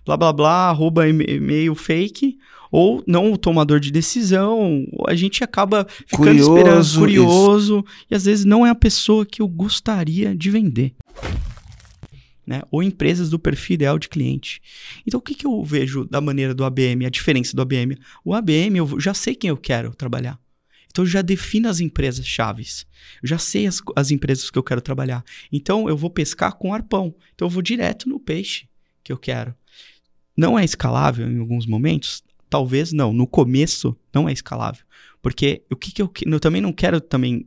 blá 0.05 0.17
blá 0.17 0.33
blá, 0.33 0.69
arroba 0.71 1.09
e-mail 1.09 1.75
fake, 1.75 2.37
ou 2.71 3.03
não 3.07 3.33
o 3.33 3.39
tomador 3.39 3.79
de 3.79 3.91
decisão, 3.93 4.85
a 5.07 5.15
gente 5.15 5.45
acaba 5.45 5.87
ficando 6.07 6.17
Curioso, 6.27 6.57
esperando, 6.57 6.99
curioso, 6.99 7.85
e 8.11 8.15
às 8.17 8.25
vezes 8.25 8.45
não 8.45 8.67
é 8.67 8.71
a 8.71 8.75
pessoa 8.75 9.25
que 9.25 9.41
eu 9.41 9.47
gostaria 9.49 10.35
de 10.35 10.51
vender. 10.51 10.93
Né? 12.47 12.63
Ou 12.71 12.83
empresas 12.83 13.31
do 13.31 13.39
perfil 13.39 13.75
ideal 13.75 13.99
de 13.99 14.09
cliente. 14.09 14.61
Então, 15.07 15.19
o 15.19 15.23
que, 15.23 15.35
que 15.35 15.47
eu 15.47 15.65
vejo 15.65 16.05
da 16.05 16.21
maneira 16.21 16.55
do 16.55 16.65
ABM, 16.65 17.07
a 17.07 17.11
diferença 17.11 17.57
do 17.57 17.63
ABM? 17.63 17.97
O 18.25 18.35
ABM, 18.35 18.77
eu 18.77 19.01
já 19.01 19.15
sei 19.15 19.35
quem 19.35 19.49
eu 19.49 19.57
quero 19.57 19.95
trabalhar. 19.95 20.39
Então, 20.91 21.05
eu 21.05 21.09
já 21.09 21.23
defino 21.23 21.69
as 21.69 21.81
empresas 21.81 22.27
chaves. 22.27 22.87
Eu 23.23 23.29
já 23.29 23.39
sei 23.39 23.67
as, 23.67 23.81
as 23.97 24.11
empresas 24.11 24.51
que 24.51 24.59
eu 24.59 24.63
quero 24.63 24.81
trabalhar. 24.81 25.25
Então, 25.51 25.89
eu 25.89 25.97
vou 25.97 26.11
pescar 26.11 26.55
com 26.55 26.73
arpão. 26.73 27.15
Então, 27.35 27.47
eu 27.47 27.51
vou 27.51 27.63
direto 27.63 28.09
no 28.09 28.21
peixe 28.21 28.69
que 29.03 29.13
eu 29.13 29.19
quero. 29.19 29.55
Não 30.37 30.59
é 30.59 30.65
escalável 30.65 31.29
em 31.29 31.39
alguns 31.39 31.67
momentos? 31.67 32.23
Talvez 32.49 32.93
não. 32.93 33.13
No 33.13 33.27
começo, 33.27 33.97
não 34.13 34.29
é 34.29 34.33
escalável. 34.33 34.85
Porque 35.21 35.65
o 35.71 35.75
que, 35.75 35.91
que 35.91 36.03
eu, 36.03 36.13
eu 36.27 36.39
também 36.39 36.61
não 36.61 36.73
quero 36.73 37.01
também 37.01 37.45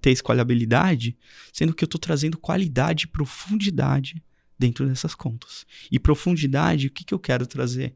ter 0.00 0.10
escalabilidade, 0.10 1.16
sendo 1.52 1.74
que 1.74 1.84
eu 1.84 1.86
estou 1.86 2.00
trazendo 2.00 2.38
qualidade 2.38 3.04
e 3.04 3.08
profundidade 3.08 4.22
dentro 4.58 4.86
dessas 4.86 5.14
contas. 5.14 5.66
E 5.90 5.98
profundidade, 5.98 6.88
o 6.88 6.90
que, 6.90 7.04
que 7.04 7.14
eu 7.14 7.18
quero 7.18 7.46
trazer? 7.46 7.94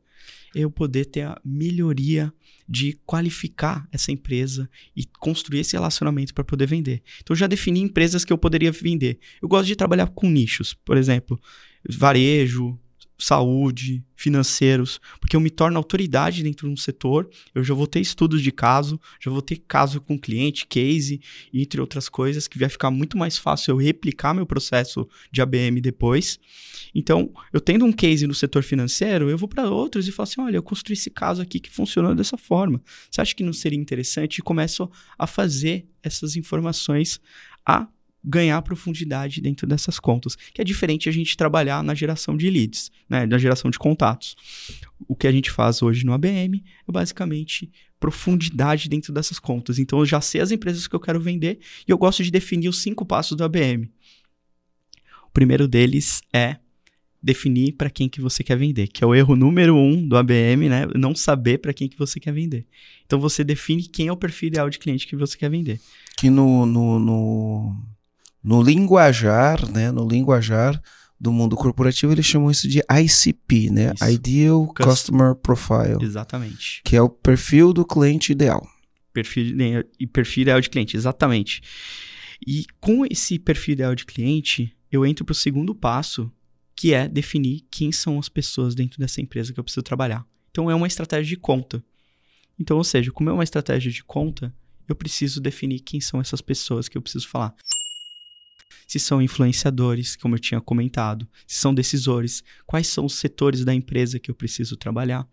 Eu 0.55 0.70
poder 0.70 1.07
ter 1.07 1.22
a 1.22 1.40
melhoria 1.44 2.33
de 2.68 2.98
qualificar 3.05 3.87
essa 3.90 4.12
empresa 4.12 4.68
e 4.94 5.05
construir 5.05 5.61
esse 5.61 5.75
relacionamento 5.75 6.33
para 6.33 6.44
poder 6.44 6.66
vender. 6.66 7.03
Então, 7.20 7.35
eu 7.35 7.38
já 7.38 7.46
defini 7.46 7.81
empresas 7.81 8.25
que 8.25 8.33
eu 8.33 8.38
poderia 8.38 8.70
vender. 8.70 9.18
Eu 9.40 9.48
gosto 9.48 9.66
de 9.66 9.77
trabalhar 9.77 10.07
com 10.09 10.31
nichos, 10.31 10.72
por 10.72 10.96
exemplo, 10.96 11.40
varejo, 11.88 12.79
saúde, 13.24 14.04
financeiros, 14.16 15.00
porque 15.20 15.37
eu 15.37 15.40
me 15.40 15.50
torno 15.50 15.76
autoridade 15.76 16.42
dentro 16.42 16.66
de 16.66 16.72
um 16.72 16.76
setor, 16.76 17.28
eu 17.54 17.62
já 17.62 17.74
vou 17.74 17.87
ter 17.87 18.00
estudos 18.00 18.42
de 18.42 18.52
caso, 18.52 19.00
já 19.20 19.30
vou 19.30 19.42
ter 19.42 19.56
caso 19.66 20.00
com 20.00 20.18
cliente, 20.18 20.66
case, 20.66 21.20
entre 21.52 21.80
outras 21.80 22.08
coisas, 22.08 22.46
que 22.46 22.58
vai 22.58 22.68
ficar 22.68 22.90
muito 22.90 23.16
mais 23.16 23.37
fácil 23.37 23.72
eu 23.72 23.76
replicar 23.76 24.35
meu 24.35 24.46
processo 24.46 25.08
de 25.30 25.40
ABM 25.40 25.80
depois. 25.80 26.38
Então, 26.94 27.32
eu 27.52 27.61
tendo 27.61 27.85
um 27.85 27.92
case 27.92 28.26
no 28.26 28.35
setor 28.35 28.62
financeiro, 28.62 29.30
eu 29.30 29.38
vou 29.38 29.48
para 29.48 29.68
outros 29.70 30.06
e 30.06 30.12
falo 30.12 30.24
assim: 30.24 30.40
olha, 30.40 30.56
eu 30.56 30.62
construí 30.62 30.94
esse 30.94 31.11
caso 31.11 31.40
aqui 31.42 31.58
que 31.58 31.70
funcionou 31.70 32.14
dessa 32.14 32.37
forma. 32.37 32.82
Você 33.11 33.20
acha 33.20 33.35
que 33.35 33.42
não 33.42 33.52
seria 33.52 33.78
interessante? 33.78 34.38
E 34.38 34.42
começo 34.42 34.90
a 35.18 35.26
fazer 35.26 35.87
essas 36.02 36.37
informações 36.37 37.20
a 37.64 37.88
ganhar 38.24 38.61
profundidade 38.62 39.40
dentro 39.40 39.66
dessas 39.66 39.98
contas, 39.98 40.37
que 40.37 40.61
é 40.61 40.64
diferente 40.64 41.08
a 41.08 41.12
gente 41.12 41.37
trabalhar 41.37 41.82
na 41.82 41.94
geração 41.94 42.37
de 42.37 42.48
leads, 42.48 42.90
né, 43.08 43.26
na 43.26 43.38
geração 43.38 43.70
de 43.70 43.78
contatos. 43.78 44.37
O 45.08 45.16
que 45.16 45.26
a 45.26 45.32
gente 45.32 45.50
faz 45.50 45.82
hoje 45.82 46.06
no 46.06 46.12
ABM 46.12 46.62
é 46.88 46.92
basicamente 46.92 47.70
profundidade 47.98 48.88
dentro 48.88 49.12
dessas 49.12 49.38
contas. 49.38 49.78
Então 49.78 49.98
eu 49.98 50.06
já 50.06 50.20
sei 50.20 50.40
as 50.40 50.50
empresas 50.50 50.87
que 50.87 50.94
eu 50.94 51.00
quero 51.00 51.20
vender 51.20 51.58
e 51.87 51.90
eu 51.90 51.98
gosto 51.98 52.22
de 52.22 52.30
definir 52.30 52.68
os 52.68 52.82
cinco 52.82 53.04
passos 53.04 53.37
do 53.37 53.44
ABM. 53.44 53.90
O 55.28 55.30
primeiro 55.32 55.66
deles 55.66 56.20
é 56.32 56.56
definir 57.22 57.72
para 57.72 57.88
quem 57.88 58.08
que 58.08 58.20
você 58.20 58.42
quer 58.42 58.56
vender, 58.56 58.88
que 58.88 59.04
é 59.04 59.06
o 59.06 59.14
erro 59.14 59.37
número 59.37 59.76
um 59.76 60.06
do 60.06 60.16
ABM, 60.16 60.68
né? 60.68 60.87
Não 60.96 61.14
saber 61.14 61.58
para 61.58 61.72
quem 61.72 61.88
que 61.88 61.96
você 61.96 62.18
quer 62.18 62.32
vender. 62.32 62.66
Então 63.06 63.20
você 63.20 63.44
define 63.44 63.85
quem 63.85 64.08
é 64.08 64.12
o 64.12 64.16
perfil 64.16 64.48
ideal 64.48 64.68
de 64.68 64.78
cliente 64.78 65.06
que 65.06 65.14
você 65.14 65.38
quer 65.38 65.48
vender. 65.48 65.80
Que 66.18 66.28
no, 66.28 66.66
no, 66.66 66.98
no, 66.98 67.76
no 68.42 68.62
linguajar, 68.62 69.70
né? 69.70 69.90
No 69.90 70.07
linguajar 70.09 70.81
do 71.20 71.31
mundo 71.33 71.55
corporativo, 71.57 72.12
eles 72.12 72.26
chamam 72.26 72.50
isso 72.50 72.66
de 72.68 72.81
ICP, 72.81 73.70
né? 73.70 73.92
Isso. 73.94 74.11
Ideal 74.11 74.66
Cus- 74.66 74.85
Customer 74.87 75.35
Profile. 75.37 75.98
Exatamente. 76.02 76.81
Que 76.85 76.96
é 76.96 77.02
o 77.02 77.09
perfil 77.09 77.72
do 77.72 77.85
cliente 77.85 78.33
ideal. 78.33 78.66
Perfil 79.12 79.57
de- 79.57 79.87
e 80.00 80.07
perfil 80.07 80.42
ideal 80.42 80.61
de 80.61 80.68
cliente, 80.70 80.96
exatamente. 80.96 81.62
E 82.44 82.64
com 82.81 83.07
esse 83.09 83.38
perfil 83.38 83.74
ideal 83.74 83.94
de 83.94 84.05
cliente, 84.05 84.74
eu 84.90 85.07
entro 85.07 85.24
para 85.24 85.33
o 85.33 85.37
segundo 85.37 85.74
passo, 85.74 86.31
que 86.74 86.92
é 86.92 87.07
definir 87.07 87.64
quem 87.70 87.92
são 87.92 88.18
as 88.18 88.28
pessoas 88.28 88.74
dentro 88.74 88.98
dessa 88.98 89.20
empresa 89.20 89.52
que 89.52 89.61
eu 89.61 89.64
preciso 89.64 89.83
trabalhar. 89.85 90.26
Então 90.50 90.68
é 90.70 90.74
uma 90.74 90.87
estratégia 90.88 91.28
de 91.28 91.37
conta. 91.37 91.85
Então, 92.59 92.76
ou 92.78 92.85
seja, 92.85 93.12
como 93.12 93.31
é 93.31 93.33
uma 93.33 93.44
estratégia 93.44 93.92
de 93.92 94.02
conta, 94.02 94.52
eu 94.88 94.96
preciso 94.96 95.40
definir 95.40 95.81
quem 95.81 96.00
são 96.00 96.20
essas 96.20 96.40
pessoas 96.40 96.88
que 96.88 96.98
eu 96.98 97.02
preciso 97.02 97.28
falar. 97.28 97.55
Se 98.87 98.98
são 98.98 99.22
influenciadores, 99.22 100.16
como 100.16 100.35
eu 100.35 100.38
tinha 100.38 100.61
comentado, 100.61 101.28
se 101.46 101.58
são 101.58 101.74
decisores, 101.74 102.42
quais 102.66 102.87
são 102.87 103.06
os 103.06 103.14
setores 103.14 103.64
da 103.64 103.74
empresa 103.74 104.18
que 104.18 104.30
eu 104.30 104.35
preciso 104.35 104.76
trabalhar. 104.76 105.26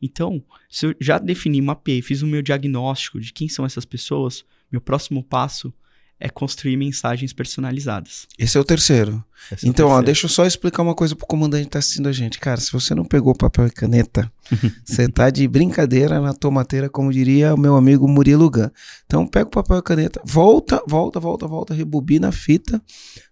Então, 0.00 0.44
se 0.70 0.86
eu 0.86 0.94
já 1.00 1.18
defini, 1.18 1.60
mapeei, 1.60 2.00
fiz 2.02 2.22
o 2.22 2.26
meu 2.26 2.42
diagnóstico 2.42 3.20
de 3.20 3.32
quem 3.32 3.48
são 3.48 3.64
essas 3.64 3.84
pessoas, 3.84 4.44
meu 4.70 4.80
próximo 4.80 5.22
passo 5.22 5.72
é 6.20 6.28
construir 6.28 6.76
mensagens 6.76 7.32
personalizadas. 7.32 8.26
Esse 8.38 8.56
é 8.56 8.60
o 8.60 8.64
terceiro. 8.64 9.22
Esse 9.52 9.64
é 9.66 9.68
o 9.68 9.70
Então, 9.70 9.86
ó, 9.86 9.90
terceiro. 9.90 10.06
deixa 10.06 10.26
eu 10.26 10.30
só 10.30 10.44
explicar 10.44 10.82
uma 10.82 10.94
coisa 10.94 11.14
pro 11.14 11.26
comandante 11.26 11.64
que 11.64 11.70
tá 11.70 11.78
assistindo 11.78 12.08
a 12.08 12.12
gente. 12.12 12.38
Cara, 12.40 12.60
se 12.60 12.72
você 12.72 12.94
não 12.94 13.04
pegou 13.04 13.34
papel 13.36 13.66
e 13.66 13.70
caneta, 13.70 14.30
você 14.84 15.08
tá 15.08 15.30
de 15.30 15.46
brincadeira 15.46 16.20
na 16.20 16.34
tomateira, 16.34 16.88
como 16.88 17.12
diria 17.12 17.54
o 17.54 17.58
meu 17.58 17.76
amigo 17.76 18.08
Murilo 18.08 18.50
Gun. 18.50 18.68
Então, 19.06 19.26
pega 19.26 19.46
o 19.46 19.50
papel 19.50 19.78
e 19.78 19.82
caneta, 19.82 20.20
volta, 20.24 20.82
volta, 20.88 21.20
volta, 21.20 21.46
volta, 21.46 21.74
rebobina 21.74 22.28
a 22.28 22.32
fita, 22.32 22.82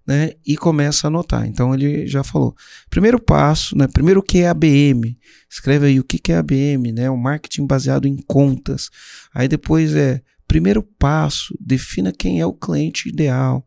né? 0.07 0.33
E 0.46 0.57
começa 0.57 1.07
a 1.07 1.09
anotar. 1.09 1.44
Então, 1.46 1.75
ele 1.75 2.07
já 2.07 2.22
falou. 2.22 2.55
Primeiro 2.88 3.18
passo, 3.20 3.77
né? 3.77 3.88
Primeiro 3.88 4.20
o 4.20 4.22
que 4.22 4.38
é 4.38 4.49
ABM. 4.49 5.18
Escreve 5.51 5.87
aí 5.87 5.99
o 5.99 6.05
que 6.05 6.18
que 6.18 6.31
é 6.33 6.37
ABM, 6.37 6.92
né? 6.92 7.11
O 7.11 7.16
marketing 7.16 7.66
baseado 7.66 8.07
em 8.07 8.16
contas. 8.16 8.90
Aí 9.35 9.49
depois 9.49 9.94
é 9.94 10.22
primeiro 10.56 10.82
passo, 10.82 11.54
defina 11.60 12.10
quem 12.10 12.40
é 12.40 12.46
o 12.46 12.54
cliente 12.54 13.10
ideal, 13.10 13.66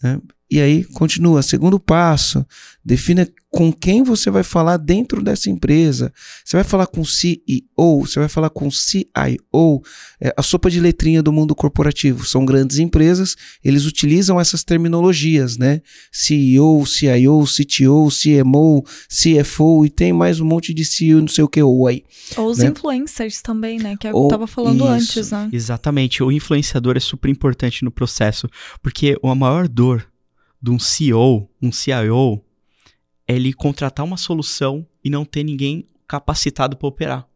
né? 0.00 0.20
E 0.50 0.60
aí 0.60 0.82
continua, 0.82 1.42
segundo 1.42 1.78
passo, 1.78 2.44
defina 2.84 3.28
com 3.50 3.72
quem 3.72 4.02
você 4.02 4.30
vai 4.30 4.42
falar 4.42 4.76
dentro 4.76 5.22
dessa 5.22 5.50
empresa. 5.50 6.12
Você 6.44 6.56
vai 6.56 6.64
falar 6.64 6.86
com 6.86 7.04
CEO, 7.04 8.00
você 8.00 8.18
vai 8.18 8.28
falar 8.28 8.50
com 8.50 8.68
CIO, 8.70 9.82
é, 10.20 10.32
a 10.36 10.42
sopa 10.42 10.70
de 10.70 10.80
letrinha 10.80 11.22
do 11.22 11.32
mundo 11.32 11.54
corporativo. 11.54 12.24
São 12.24 12.44
grandes 12.44 12.78
empresas, 12.78 13.36
eles 13.62 13.86
utilizam 13.86 14.40
essas 14.40 14.64
terminologias, 14.64 15.56
né? 15.56 15.82
CEO, 16.12 16.84
CIO, 16.84 17.44
CTO, 17.44 18.08
CMO, 18.10 18.84
CFO 19.08 19.86
e 19.86 19.90
tem 19.90 20.12
mais 20.12 20.40
um 20.40 20.44
monte 20.44 20.74
de 20.74 20.84
CEO, 20.84 21.20
não 21.20 21.28
sei 21.28 21.44
o 21.44 21.48
que, 21.48 21.62
ou 21.62 21.86
aí. 21.86 22.04
Ou 22.36 22.50
os 22.50 22.58
né? 22.58 22.68
influencers 22.68 23.40
também, 23.40 23.78
né? 23.78 23.96
Que 23.98 24.08
é 24.08 24.10
o 24.10 24.14
que 24.14 24.18
Ou- 24.18 24.24
eu 24.24 24.30
tava 24.30 24.46
falando 24.48 24.84
isso. 24.84 25.18
antes, 25.20 25.30
né? 25.30 25.48
Exatamente, 25.52 26.22
o 26.22 26.32
influenciador 26.32 26.96
é 26.96 27.00
super 27.00 27.28
importante 27.28 27.84
no 27.84 27.90
processo, 27.90 28.48
porque 28.82 29.16
a 29.22 29.34
maior 29.34 29.68
dor 29.68 30.09
de 30.62 30.70
um 30.70 30.78
CEO, 30.78 31.48
um 31.60 31.72
CIO, 31.72 32.42
é 33.26 33.34
ele 33.34 33.52
contratar 33.52 34.04
uma 34.04 34.16
solução 34.16 34.86
e 35.04 35.08
não 35.10 35.24
ter 35.24 35.42
ninguém 35.44 35.86
capacitado 36.06 36.76
para 36.76 36.88
operar. 36.88 37.26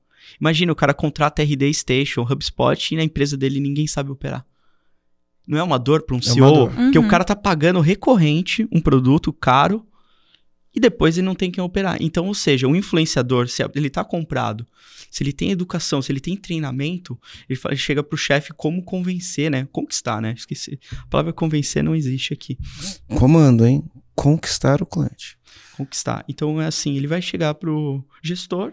Imagina, 0.40 0.72
o 0.72 0.76
cara 0.76 0.92
contrata 0.92 1.42
RD 1.42 1.72
Station, 1.72 2.22
HubSpot 2.22 2.92
e 2.92 2.96
na 2.96 3.04
empresa 3.04 3.36
dele 3.36 3.60
ninguém 3.60 3.86
sabe 3.86 4.10
operar. 4.10 4.44
Não 5.46 5.58
é 5.58 5.62
uma 5.62 5.78
dor 5.78 6.02
para 6.02 6.14
um 6.16 6.18
uma 6.18 6.22
CEO? 6.22 6.52
dor. 6.52 6.70
Porque 6.74 6.98
Uhum. 6.98 7.06
o 7.06 7.08
cara 7.08 7.24
tá 7.24 7.36
pagando 7.36 7.80
recorrente 7.80 8.66
um 8.72 8.80
produto 8.80 9.32
caro 9.32 9.86
e 10.74 10.80
depois 10.80 11.16
ele 11.16 11.26
não 11.26 11.34
tem 11.34 11.50
quem 11.50 11.62
operar. 11.62 11.98
Então, 12.00 12.26
ou 12.26 12.34
seja, 12.34 12.66
um 12.66 12.74
influenciador, 12.74 13.46
se 13.48 13.62
ele 13.74 13.90
tá 13.90 14.02
comprado, 14.04 14.66
se 15.14 15.22
ele 15.22 15.32
tem 15.32 15.52
educação, 15.52 16.02
se 16.02 16.10
ele 16.10 16.18
tem 16.18 16.36
treinamento, 16.36 17.16
ele, 17.48 17.56
fala- 17.56 17.72
ele 17.72 17.80
chega 17.80 18.02
pro 18.02 18.18
chefe 18.18 18.52
como 18.52 18.82
convencer, 18.82 19.48
né? 19.48 19.68
Conquistar, 19.70 20.20
né? 20.20 20.34
Esqueci. 20.36 20.76
A 21.02 21.06
palavra 21.06 21.32
convencer 21.32 21.84
não 21.84 21.94
existe 21.94 22.32
aqui. 22.34 22.58
Comando, 23.16 23.64
hein? 23.64 23.84
Conquistar 24.16 24.82
o 24.82 24.86
cliente. 24.86 25.38
Conquistar. 25.76 26.24
Então 26.28 26.60
é 26.60 26.66
assim, 26.66 26.96
ele 26.96 27.06
vai 27.06 27.22
chegar 27.22 27.54
pro 27.54 28.04
gestor, 28.20 28.72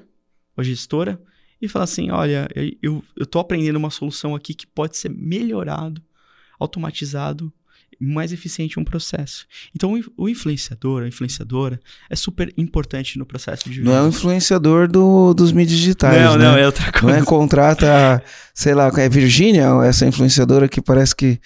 ou 0.57 0.63
gestora, 0.63 1.21
e 1.61 1.67
falar 1.67 1.83
assim, 1.83 2.09
olha, 2.09 2.47
eu- 2.81 3.03
tô 3.29 3.37
aprendendo 3.37 3.75
uma 3.75 3.91
solução 3.91 4.33
aqui 4.33 4.55
que 4.55 4.65
pode 4.65 4.97
ser 4.97 5.09
melhorado, 5.09 6.01
automatizado, 6.59 7.53
mais 8.01 8.33
eficiente 8.33 8.79
um 8.79 8.83
processo. 8.83 9.45
Então 9.75 9.93
o 9.93 9.97
in- 9.97 10.03
o 10.17 10.27
influenciador, 10.27 11.03
a 11.03 11.07
influenciadora, 11.07 11.79
é 12.09 12.15
super 12.15 12.51
importante 12.57 13.17
no 13.19 13.25
processo 13.25 13.69
de 13.69 13.81
Não 13.81 13.91
é 13.93 13.99
o 13.99 14.03
venda. 14.05 14.15
influenciador 14.15 14.87
do, 14.87 15.33
dos 15.33 15.51
mídias 15.51 15.77
digitais, 15.79 16.19
não, 16.21 16.37
né? 16.37 16.45
não, 16.45 16.57
é 16.57 16.65
outra 16.65 16.85
Não 16.85 16.91
coisa. 17.01 17.17
é 17.19 17.23
contrata, 17.23 18.23
sei 18.53 18.73
lá, 18.73 18.91
é 18.97 19.07
Virgínia, 19.09 19.65
essa 19.85 20.05
influenciadora 20.05 20.67
que 20.67 20.81
parece 20.81 21.15
que 21.15 21.39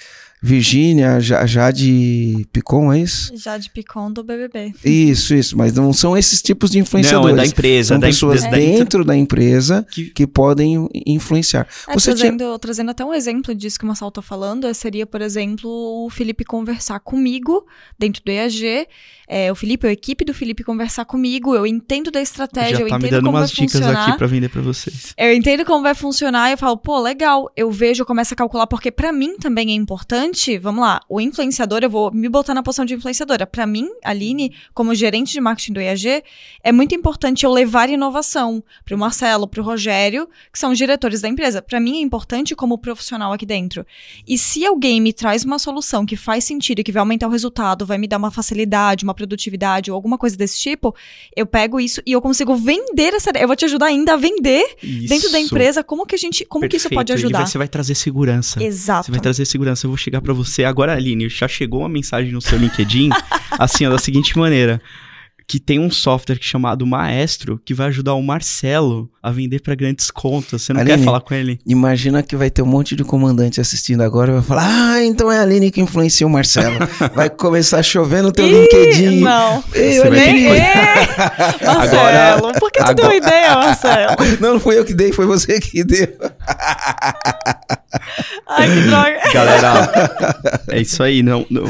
Virgínia, 0.45 1.19
Já- 1.19 1.45
Jade 1.45 2.45
Picon, 2.53 2.93
é 2.93 2.99
isso? 2.99 3.35
Jade 3.35 3.69
Picon 3.71 4.11
do 4.11 4.23
BBB. 4.23 4.73
Isso, 4.85 5.33
isso. 5.33 5.57
Mas 5.57 5.73
não 5.73 5.91
são 5.91 6.15
esses 6.15 6.41
tipos 6.41 6.69
de 6.69 6.77
Não, 6.77 6.83
influenciadores. 6.83 7.33
é 7.33 7.37
da 7.37 7.45
empresa. 7.45 7.87
São 7.89 7.99
da 7.99 8.07
pessoas 8.07 8.43
empresa 8.43 8.77
dentro 8.77 9.03
da 9.03 9.15
empresa 9.17 9.85
que 9.91 10.05
que 10.11 10.27
podem 10.27 10.87
influenciar. 11.05 11.67
É, 11.87 11.93
Você 11.93 12.11
trazendo, 12.13 12.59
trazendo 12.59 12.91
até 12.91 13.03
um 13.03 13.13
exemplo 13.13 13.53
disso 13.55 13.77
que 13.79 13.85
o 13.85 13.87
Marcelo 13.87 14.11
tá 14.11 14.21
falando, 14.21 14.71
seria, 14.73 15.05
por 15.05 15.21
exemplo, 15.21 15.69
o 15.69 16.09
Felipe 16.09 16.43
conversar 16.45 16.99
comigo 16.99 17.65
dentro 17.97 18.21
do 18.23 18.31
EAG. 18.31 18.87
É, 19.27 19.51
o 19.51 19.55
Felipe, 19.55 19.87
a 19.87 19.91
equipe 19.91 20.23
do 20.23 20.35
Felipe 20.35 20.63
conversar 20.63 21.03
comigo, 21.05 21.55
eu 21.55 21.65
entendo 21.65 22.11
da 22.11 22.21
estratégia, 22.21 22.77
já 22.77 22.81
eu 22.83 22.87
tá 22.89 22.99
me 22.99 23.05
entendo 23.05 23.11
dando 23.11 23.23
como 23.23 23.31
vai 23.33 23.41
umas 23.41 23.49
dicas 23.51 23.71
funcionar. 23.71 24.07
aqui 24.09 24.17
pra 24.19 24.27
vender 24.27 24.49
pra 24.49 24.61
vocês. 24.61 25.15
Eu 25.17 25.33
entendo 25.33 25.65
como 25.65 25.81
vai 25.81 25.95
funcionar 25.95 26.49
e 26.49 26.53
eu 26.53 26.57
falo, 26.59 26.77
pô, 26.77 26.99
legal. 27.01 27.51
Eu 27.57 27.71
vejo, 27.71 28.03
eu 28.03 28.05
começo 28.05 28.35
a 28.35 28.37
calcular, 28.37 28.67
porque 28.67 28.91
pra 28.91 29.11
mim 29.11 29.35
também 29.37 29.71
é 29.71 29.73
importante. 29.73 30.34
Vamos 30.61 30.81
lá, 30.81 30.99
o 31.09 31.21
influenciador, 31.21 31.79
eu 31.83 31.89
vou 31.89 32.11
me 32.13 32.27
botar 32.29 32.53
na 32.53 32.61
posição 32.61 32.85
de 32.85 32.93
influenciadora. 32.93 33.47
Pra 33.47 33.65
mim, 33.65 33.89
Aline, 34.03 34.53
como 34.73 34.93
gerente 34.93 35.31
de 35.31 35.39
marketing 35.41 35.73
do 35.73 35.79
EAG, 35.79 36.23
é 36.63 36.71
muito 36.71 36.93
importante 36.93 37.45
eu 37.45 37.51
levar 37.51 37.89
inovação 37.89 38.63
pro 38.83 38.97
Marcelo, 38.97 39.47
pro 39.47 39.63
Rogério, 39.63 40.27
que 40.51 40.59
são 40.59 40.71
os 40.71 40.77
diretores 40.77 41.21
da 41.21 41.27
empresa. 41.29 41.61
Pra 41.61 41.79
mim 41.79 41.97
é 41.97 42.01
importante 42.01 42.55
como 42.55 42.77
profissional 42.77 43.31
aqui 43.33 43.45
dentro. 43.45 43.85
E 44.27 44.37
se 44.37 44.65
alguém 44.65 44.99
me 45.01 45.13
traz 45.13 45.43
uma 45.45 45.57
solução 45.59 46.05
que 46.05 46.15
faz 46.15 46.43
sentido, 46.43 46.83
que 46.83 46.91
vai 46.91 46.99
aumentar 46.99 47.27
o 47.27 47.31
resultado, 47.31 47.85
vai 47.85 47.97
me 47.97 48.07
dar 48.07 48.17
uma 48.17 48.31
facilidade, 48.31 49.03
uma 49.03 49.13
produtividade 49.13 49.89
ou 49.91 49.95
alguma 49.95 50.17
coisa 50.17 50.35
desse 50.35 50.59
tipo, 50.59 50.93
eu 51.35 51.45
pego 51.45 51.79
isso 51.79 52.01
e 52.05 52.11
eu 52.11 52.21
consigo 52.21 52.55
vender 52.55 53.13
essa. 53.13 53.31
Eu 53.35 53.47
vou 53.47 53.55
te 53.55 53.65
ajudar 53.65 53.87
ainda 53.87 54.13
a 54.13 54.17
vender 54.17 54.75
dentro 55.07 55.31
da 55.31 55.39
Isso. 55.39 55.53
empresa, 55.53 55.83
como 55.83 56.05
que 56.05 56.15
a 56.15 56.17
gente, 56.17 56.45
como 56.45 56.67
que 56.67 56.75
isso 56.77 56.83
Perfeito. 56.89 56.99
pode 56.99 57.13
ajudar? 57.13 57.37
vai- 57.39 57.47
você 57.47 57.57
vai 57.57 57.67
trazer 57.67 57.95
segurança. 57.95 58.63
Exato. 58.63 59.05
Você 59.05 59.11
vai 59.11 59.19
trazer 59.19 59.45
segurança. 59.45 59.85
Eu 59.85 59.89
vou 59.91 59.97
chegar 59.97 60.21
pra 60.25 60.33
você 60.33 60.65
agora, 60.65 60.93
Aline. 60.93 61.29
Já 61.29 61.47
chegou 61.47 61.81
uma 61.81 61.89
mensagem 61.89 62.31
no 62.31 62.41
seu 62.41 62.57
LinkedIn, 62.57 63.09
assim, 63.51 63.85
ó, 63.85 63.89
da 63.89 63.97
seguinte 63.97 64.37
maneira. 64.37 64.81
Que 65.47 65.59
tem 65.59 65.77
um 65.79 65.91
software 65.91 66.39
chamado 66.41 66.87
Maestro 66.87 67.61
que 67.63 67.71
vai 67.73 67.87
ajudar 67.87 68.15
o 68.15 68.23
Marcelo 68.23 69.07
a 69.21 69.29
vender 69.29 69.59
pra 69.61 69.75
grandes 69.75 70.09
contas. 70.09 70.63
Você 70.63 70.73
não 70.73 70.81
Aline, 70.81 70.97
quer 70.97 71.03
falar 71.03 71.21
com 71.21 71.35
ele? 71.35 71.59
Imagina 71.67 72.23
que 72.23 72.35
vai 72.35 72.49
ter 72.49 72.63
um 72.63 72.65
monte 72.65 72.95
de 72.95 73.03
comandante 73.03 73.61
assistindo 73.61 74.01
agora 74.01 74.31
e 74.31 74.33
vai 74.35 74.41
falar: 74.43 74.65
Ah, 74.95 75.03
então 75.03 75.31
é 75.31 75.37
a 75.37 75.43
Aline 75.43 75.69
que 75.69 75.79
influencia 75.79 76.25
o 76.25 76.29
Marcelo. 76.31 76.77
vai 77.13 77.29
começar 77.29 77.77
a 77.77 77.83
chover 77.83 78.23
no 78.23 78.31
teu 78.31 78.47
Ih, 78.47 78.61
LinkedIn. 78.61 79.19
Não. 79.21 79.63
Ei, 79.75 79.93
Você 79.99 80.09
vai 80.09 80.19
ter 80.19 80.33
Nem. 80.33 80.47
Ê, 80.47 80.59
Marcelo, 81.63 82.51
por 82.59 82.71
que 82.71 82.83
tu 82.83 82.93
deu 82.95 83.05
agora- 83.05 83.15
ideia, 83.15 83.55
Marcelo? 83.55 84.15
Não, 84.41 84.53
não 84.53 84.59
fui 84.59 84.77
eu 84.79 84.83
que 84.85 84.93
dei, 84.95 85.11
foi 85.13 85.25
você 85.27 85.59
que 85.59 85.83
deu. 85.83 86.07
Ai, 88.47 88.67
que 88.67 88.81
droga. 88.81 89.19
Galera, 89.33 90.65
é 90.69 90.81
isso 90.81 91.01
aí. 91.03 91.21
Não, 91.23 91.45
não- 91.49 91.63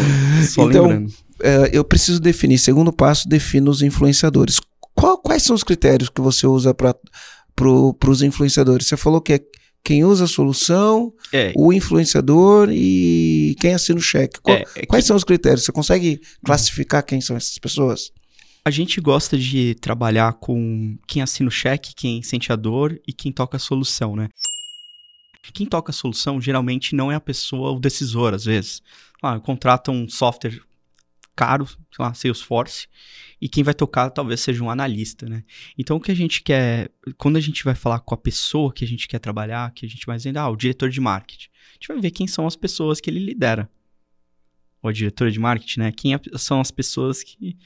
só 0.45 0.69
Então, 0.69 0.83
lembrando. 0.88 1.13
É, 1.41 1.69
eu 1.74 1.84
preciso 1.84 2.19
definir. 2.19 2.58
Segundo 2.58 2.91
passo, 2.93 3.28
defina 3.28 3.69
os 3.69 3.82
influenciadores. 3.82 4.60
Qual- 4.93 5.17
quais 5.17 5.43
são 5.43 5.56
os 5.56 5.63
critérios 5.63 6.10
que 6.10 6.21
você 6.21 6.48
usa 6.48 6.74
para 6.74 6.95
pro, 7.56 7.95
os 8.08 8.21
influenciadores? 8.21 8.88
Você 8.88 8.95
falou 8.98 9.19
que 9.21 9.34
é 9.34 9.39
quem 9.84 10.04
usa 10.04 10.24
a 10.24 10.28
solução, 10.28 11.13
É, 11.32 11.54
o 11.56 11.71
influenciador 11.71 12.69
e 12.71 13.56
quem 13.60 13.74
assina 13.74 14.00
o 14.00 14.02
cheque. 14.02 14.39
Qual- 14.41 14.58
é, 14.58 14.62
é 14.76 14.80
que 14.82 14.88
Quais 14.88 15.06
são 15.06 15.15
os 15.15 15.24
critérios? 15.24 15.63
Você 15.63 15.71
consegue 15.71 16.19
classificar 16.43 17.04
quem 17.06 17.19
são 17.21 17.36
essas 17.36 17.58
pessoas? 17.60 18.12
a 18.67 18.71
gente 18.71 19.00
gosta 19.00 19.38
de 19.38 19.76
trabalhar 19.76 20.34
com 20.34 20.98
quem 21.08 21.21
assina 21.21 21.48
o 21.48 21.52
cheque, 21.52 21.93
quem 21.95 22.24
sente 22.24 22.52
a 22.52 22.56
dor 22.56 23.00
e 23.08 23.13
quem 23.13 23.32
toca 23.32 23.58
a 23.58 23.60
solução, 23.60 24.15
né? 24.15 24.28
Quem 25.54 25.67
toca 25.67 25.91
a 25.91 25.93
solução 25.93 26.41
geralmente 26.41 26.95
não 26.95 27.12
é 27.12 27.15
a 27.15 27.19
pessoa, 27.19 27.71
o 27.71 27.80
decisor, 27.80 28.34
às 28.34 28.45
vezes. 28.45 28.82
Ah, 29.21 29.39
contrata 29.39 29.91
um 29.91 30.10
software 30.10 30.60
caro, 31.36 31.65
sei 31.67 31.78
lá, 32.00 32.13
Salesforce, 32.13 32.88
e 33.41 33.50
quem 33.50 33.63
vai 33.63 33.74
tocar 33.74 34.10
talvez 34.10 34.39
seja 34.41 34.63
um 34.63 34.69
analista, 34.69 35.28
né? 35.28 35.43
Então 35.78 35.98
o 35.98 36.00
que 36.00 36.12
a 36.12 36.15
gente 36.15 36.41
quer, 36.41 36.89
quando 37.17 37.36
a 37.38 37.41
gente 37.41 37.63
vai 37.63 37.76
falar 37.76 38.00
com 38.00 38.13
a 38.13 38.17
pessoa 38.17 38.74
que 38.74 38.86
a 38.86 38.88
gente 38.88 39.08
quer 39.08 39.19
trabalhar, 39.19 39.71
que 39.71 39.86
a 39.86 39.89
gente 39.89 40.06
vai 40.06 40.17
dizendo, 40.17 40.38
ah, 40.38 40.50
o 40.50 40.56
diretor 40.56 40.89
de 40.89 41.02
marketing, 41.02 41.50
a 41.71 41.74
gente 41.74 41.88
vai 41.88 42.00
ver 42.00 42.12
quem 42.12 42.28
são 42.28 42.48
as 42.48 42.56
pessoas 42.56 43.02
que 43.02 43.10
ele 43.10 43.19
lidera. 43.19 43.69
Ou 44.82 44.89
a 44.89 44.93
diretora 44.93 45.32
de 45.32 45.39
marketing, 45.39 45.80
né? 45.80 45.91
Quem 45.91 46.13
é- 46.13 46.19
são 46.38 46.62
as 46.62 46.71
pessoas 46.71 47.24
que 47.24 47.58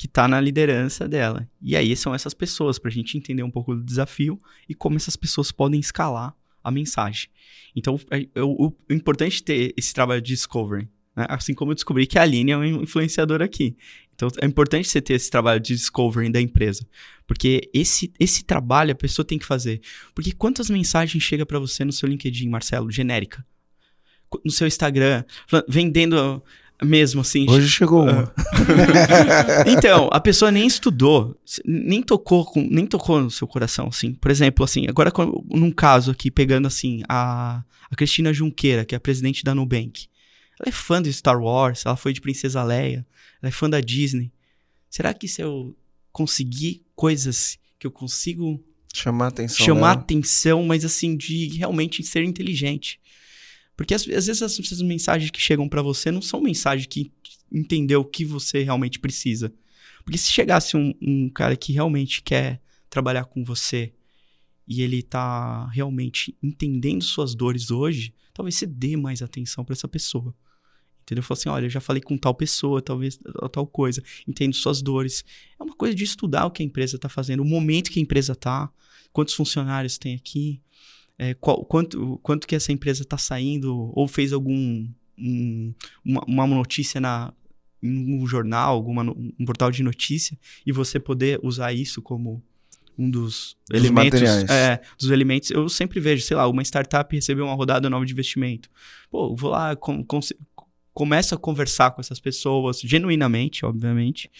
que 0.00 0.06
tá 0.06 0.28
na 0.28 0.40
liderança 0.40 1.08
dela. 1.08 1.50
E 1.60 1.74
aí 1.74 1.96
são 1.96 2.14
essas 2.14 2.32
pessoas, 2.32 2.78
pra 2.78 2.88
gente 2.88 3.18
entender 3.18 3.42
um 3.42 3.50
pouco 3.50 3.74
do 3.74 3.82
desafio 3.82 4.40
e 4.68 4.72
como 4.74 4.96
essas 4.96 5.16
pessoas 5.16 5.50
podem 5.50 5.80
escalar 5.80 6.36
a 6.62 6.70
mensagem. 6.70 7.28
Então, 7.74 7.98
é- 8.12 8.28
é 8.32 8.40
o, 8.42 8.68
o 8.68 8.92
importante 8.92 9.40
é 9.40 9.44
ter 9.44 9.74
esse 9.76 9.92
trabalho 9.92 10.22
de 10.22 10.28
discovery. 10.32 10.88
Né? 11.18 11.26
Assim 11.28 11.52
como 11.52 11.72
eu 11.72 11.74
descobri 11.74 12.06
que 12.06 12.18
a 12.18 12.22
Aline 12.22 12.52
é 12.52 12.56
uma 12.56 12.66
influenciadora 12.66 13.44
aqui. 13.44 13.76
Então, 14.14 14.28
é 14.40 14.46
importante 14.46 14.88
você 14.88 15.00
ter 15.00 15.14
esse 15.14 15.30
trabalho 15.30 15.60
de 15.60 15.74
discovery 15.74 16.30
da 16.30 16.40
empresa. 16.40 16.86
Porque 17.26 17.70
esse, 17.72 18.12
esse 18.18 18.44
trabalho 18.44 18.92
a 18.92 18.94
pessoa 18.94 19.24
tem 19.24 19.38
que 19.38 19.44
fazer. 19.44 19.80
Porque 20.14 20.32
quantas 20.32 20.70
mensagens 20.70 21.22
chega 21.22 21.46
pra 21.46 21.58
você 21.58 21.84
no 21.84 21.92
seu 21.92 22.08
LinkedIn, 22.08 22.48
Marcelo, 22.48 22.90
genérica? 22.90 23.44
No 24.44 24.50
seu 24.50 24.66
Instagram, 24.66 25.24
vendendo 25.68 26.42
mesmo, 26.82 27.20
assim, 27.22 27.46
Hoje 27.48 27.68
chegou 27.68 28.04
uma. 28.04 28.32
então, 29.66 30.08
a 30.12 30.20
pessoa 30.20 30.50
nem 30.50 30.66
estudou, 30.66 31.36
nem 31.64 32.02
tocou, 32.02 32.44
com, 32.44 32.60
nem 32.70 32.86
tocou 32.86 33.20
no 33.20 33.30
seu 33.30 33.48
coração, 33.48 33.88
assim. 33.88 34.14
Por 34.14 34.30
exemplo, 34.30 34.64
assim, 34.64 34.86
agora 34.88 35.12
num 35.50 35.72
caso 35.72 36.10
aqui, 36.10 36.30
pegando 36.30 36.66
assim, 36.68 37.02
a, 37.08 37.64
a 37.90 37.96
Cristina 37.96 38.32
Junqueira, 38.32 38.84
que 38.84 38.94
é 38.94 38.98
a 38.98 39.00
presidente 39.00 39.42
da 39.42 39.54
Nubank. 39.54 40.06
Ela 40.60 40.68
é 40.68 40.72
fã 40.72 41.00
de 41.00 41.12
Star 41.12 41.40
Wars, 41.40 41.84
ela 41.86 41.96
foi 41.96 42.12
de 42.12 42.20
Princesa 42.20 42.62
Leia, 42.62 43.06
ela 43.40 43.48
é 43.48 43.52
fã 43.52 43.68
da 43.68 43.80
Disney. 43.80 44.32
Será 44.90 45.14
que 45.14 45.28
se 45.28 45.42
eu 45.42 45.76
conseguir 46.12 46.84
coisas 46.96 47.58
que 47.78 47.86
eu 47.86 47.90
consigo 47.90 48.62
Chamar 48.92 49.28
atenção. 49.28 49.64
chamar 49.66 49.90
dela. 49.90 50.02
atenção, 50.02 50.64
mas 50.64 50.84
assim, 50.84 51.16
de 51.16 51.48
realmente 51.56 52.02
ser 52.02 52.24
inteligente. 52.24 52.98
Porque 53.76 53.94
às, 53.94 54.02
às 54.02 54.26
vezes 54.26 54.42
as, 54.42 54.58
essas 54.58 54.82
mensagens 54.82 55.30
que 55.30 55.40
chegam 55.40 55.68
pra 55.68 55.82
você 55.82 56.10
não 56.10 56.20
são 56.20 56.40
mensagens 56.40 56.86
que 56.86 57.12
entendeu 57.52 58.00
o 58.00 58.04
que 58.04 58.24
você 58.24 58.64
realmente 58.64 58.98
precisa. 58.98 59.52
Porque 60.04 60.18
se 60.18 60.32
chegasse 60.32 60.76
um, 60.76 60.92
um 61.00 61.28
cara 61.28 61.56
que 61.56 61.72
realmente 61.72 62.22
quer 62.22 62.60
trabalhar 62.90 63.26
com 63.26 63.44
você 63.44 63.92
e 64.66 64.82
ele 64.82 65.02
tá 65.02 65.68
realmente 65.68 66.36
entendendo 66.42 67.04
suas 67.04 67.34
dores 67.34 67.70
hoje, 67.70 68.12
talvez 68.34 68.56
você 68.56 68.66
dê 68.66 68.96
mais 68.96 69.22
atenção 69.22 69.64
pra 69.64 69.74
essa 69.74 69.86
pessoa. 69.86 70.34
Entendeu? 71.08 71.22
Fala 71.22 71.38
assim, 71.38 71.48
olha, 71.48 71.64
eu 71.64 71.70
já 71.70 71.80
falei 71.80 72.02
com 72.02 72.18
tal 72.18 72.34
pessoa, 72.34 72.82
talvez 72.82 73.18
tal- 73.50 73.66
coisa, 73.66 74.02
entendo 74.26 74.54
suas 74.54 74.82
dores. 74.82 75.24
É 75.58 75.62
uma 75.64 75.74
coisa 75.74 75.94
de 75.94 76.04
estudar 76.04 76.44
o 76.44 76.50
que 76.50 76.62
a 76.62 76.66
empresa 76.66 76.98
tá 76.98 77.08
fazendo, 77.08 77.40
o 77.42 77.46
momento 77.46 77.90
que 77.90 77.98
a 77.98 78.02
empresa 78.02 78.34
tá, 78.34 78.70
quantos 79.10 79.32
funcionários 79.32 79.96
tem 79.96 80.14
aqui, 80.14 80.60
é, 81.18 81.32
qual- 81.32 81.64
quanto, 81.64 82.20
quanto 82.22 82.46
que 82.46 82.54
essa 82.54 82.72
empresa 82.72 83.04
está 83.04 83.16
saindo, 83.16 83.90
ou 83.94 84.06
fez 84.06 84.34
algum 84.34 84.86
um- 85.18 85.74
uma, 86.04 86.22
uma 86.26 86.46
notícia 86.46 87.00
na 87.00 87.32
em 87.82 88.20
um 88.20 88.26
jornal, 88.26 88.74
alguma, 88.74 89.02
um 89.04 89.44
portal 89.46 89.70
de 89.70 89.82
notícia, 89.84 90.36
e 90.66 90.72
você 90.72 90.98
poder 91.00 91.38
usar 91.42 91.72
isso 91.72 92.02
como 92.02 92.42
um 92.98 93.08
dos, 93.08 93.56
Dos 93.70 93.80
elementos. 93.80 94.20
É, 94.50 94.80
dos 94.98 95.10
elementos. 95.10 95.50
Eu 95.52 95.68
sempre 95.68 96.00
vejo, 96.00 96.22
sei 96.26 96.36
lá, 96.36 96.46
uma 96.48 96.60
startup 96.62 97.14
recebeu 97.14 97.44
uma 97.46 97.54
rodada 97.54 97.88
nova 97.88 98.04
de 98.04 98.12
investimento. 98.12 98.68
Pô, 99.08 99.32
vou 99.36 99.50
lá, 99.52 99.76
com, 99.76 100.02
com, 100.98 101.04
começo 101.04 101.34
a 101.34 101.38
conversar 101.38 101.90
com 101.92 102.00
essas 102.00 102.20
pessoas, 102.20 102.80
genuinamente, 102.80 103.64
obviamente. 103.64 104.30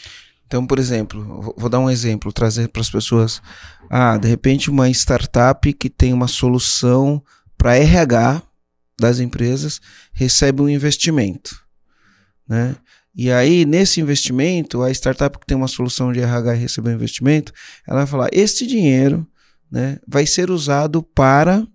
Então, 0.47 0.67
por 0.67 0.79
exemplo, 0.79 1.23
vou- 1.43 1.55
vou 1.57 1.69
dar 1.69 1.79
um 1.79 1.91
exemplo, 1.91 2.33
trazer 2.33 2.69
para 2.69 2.81
as 2.83 2.91
pessoas. 2.91 3.41
Ah, 3.91 4.17
de 4.17 4.27
repente, 4.29 4.71
uma 4.71 4.89
startup 4.91 5.73
que 5.73 5.91
tem 5.91 6.13
uma 6.13 6.27
solução 6.29 7.23
para 7.57 7.77
RH 7.77 8.43
das 8.99 9.21
empresas 9.21 9.81
recebe 10.13 10.63
um 10.63 10.69
investimento, 10.69 11.63
né? 12.49 12.77
E 13.15 13.31
aí, 13.33 13.65
nesse 13.65 14.01
investimento, 14.01 14.83
a 14.83 14.91
startup 14.91 15.39
que 15.39 15.47
tem 15.47 15.57
uma 15.57 15.69
solução 15.69 16.13
de 16.13 16.21
RH 16.21 16.55
e 16.55 16.59
recebeu 16.59 16.93
um 16.93 16.97
investimento, 16.97 17.53
ela 17.87 17.99
vai 17.99 18.07
falar: 18.07 18.29
este 18.33 18.67
dinheiro, 18.67 19.27
né, 19.71 19.99
vai 20.07 20.27
ser 20.27 20.51
usado 20.51 21.03
para 21.03 21.67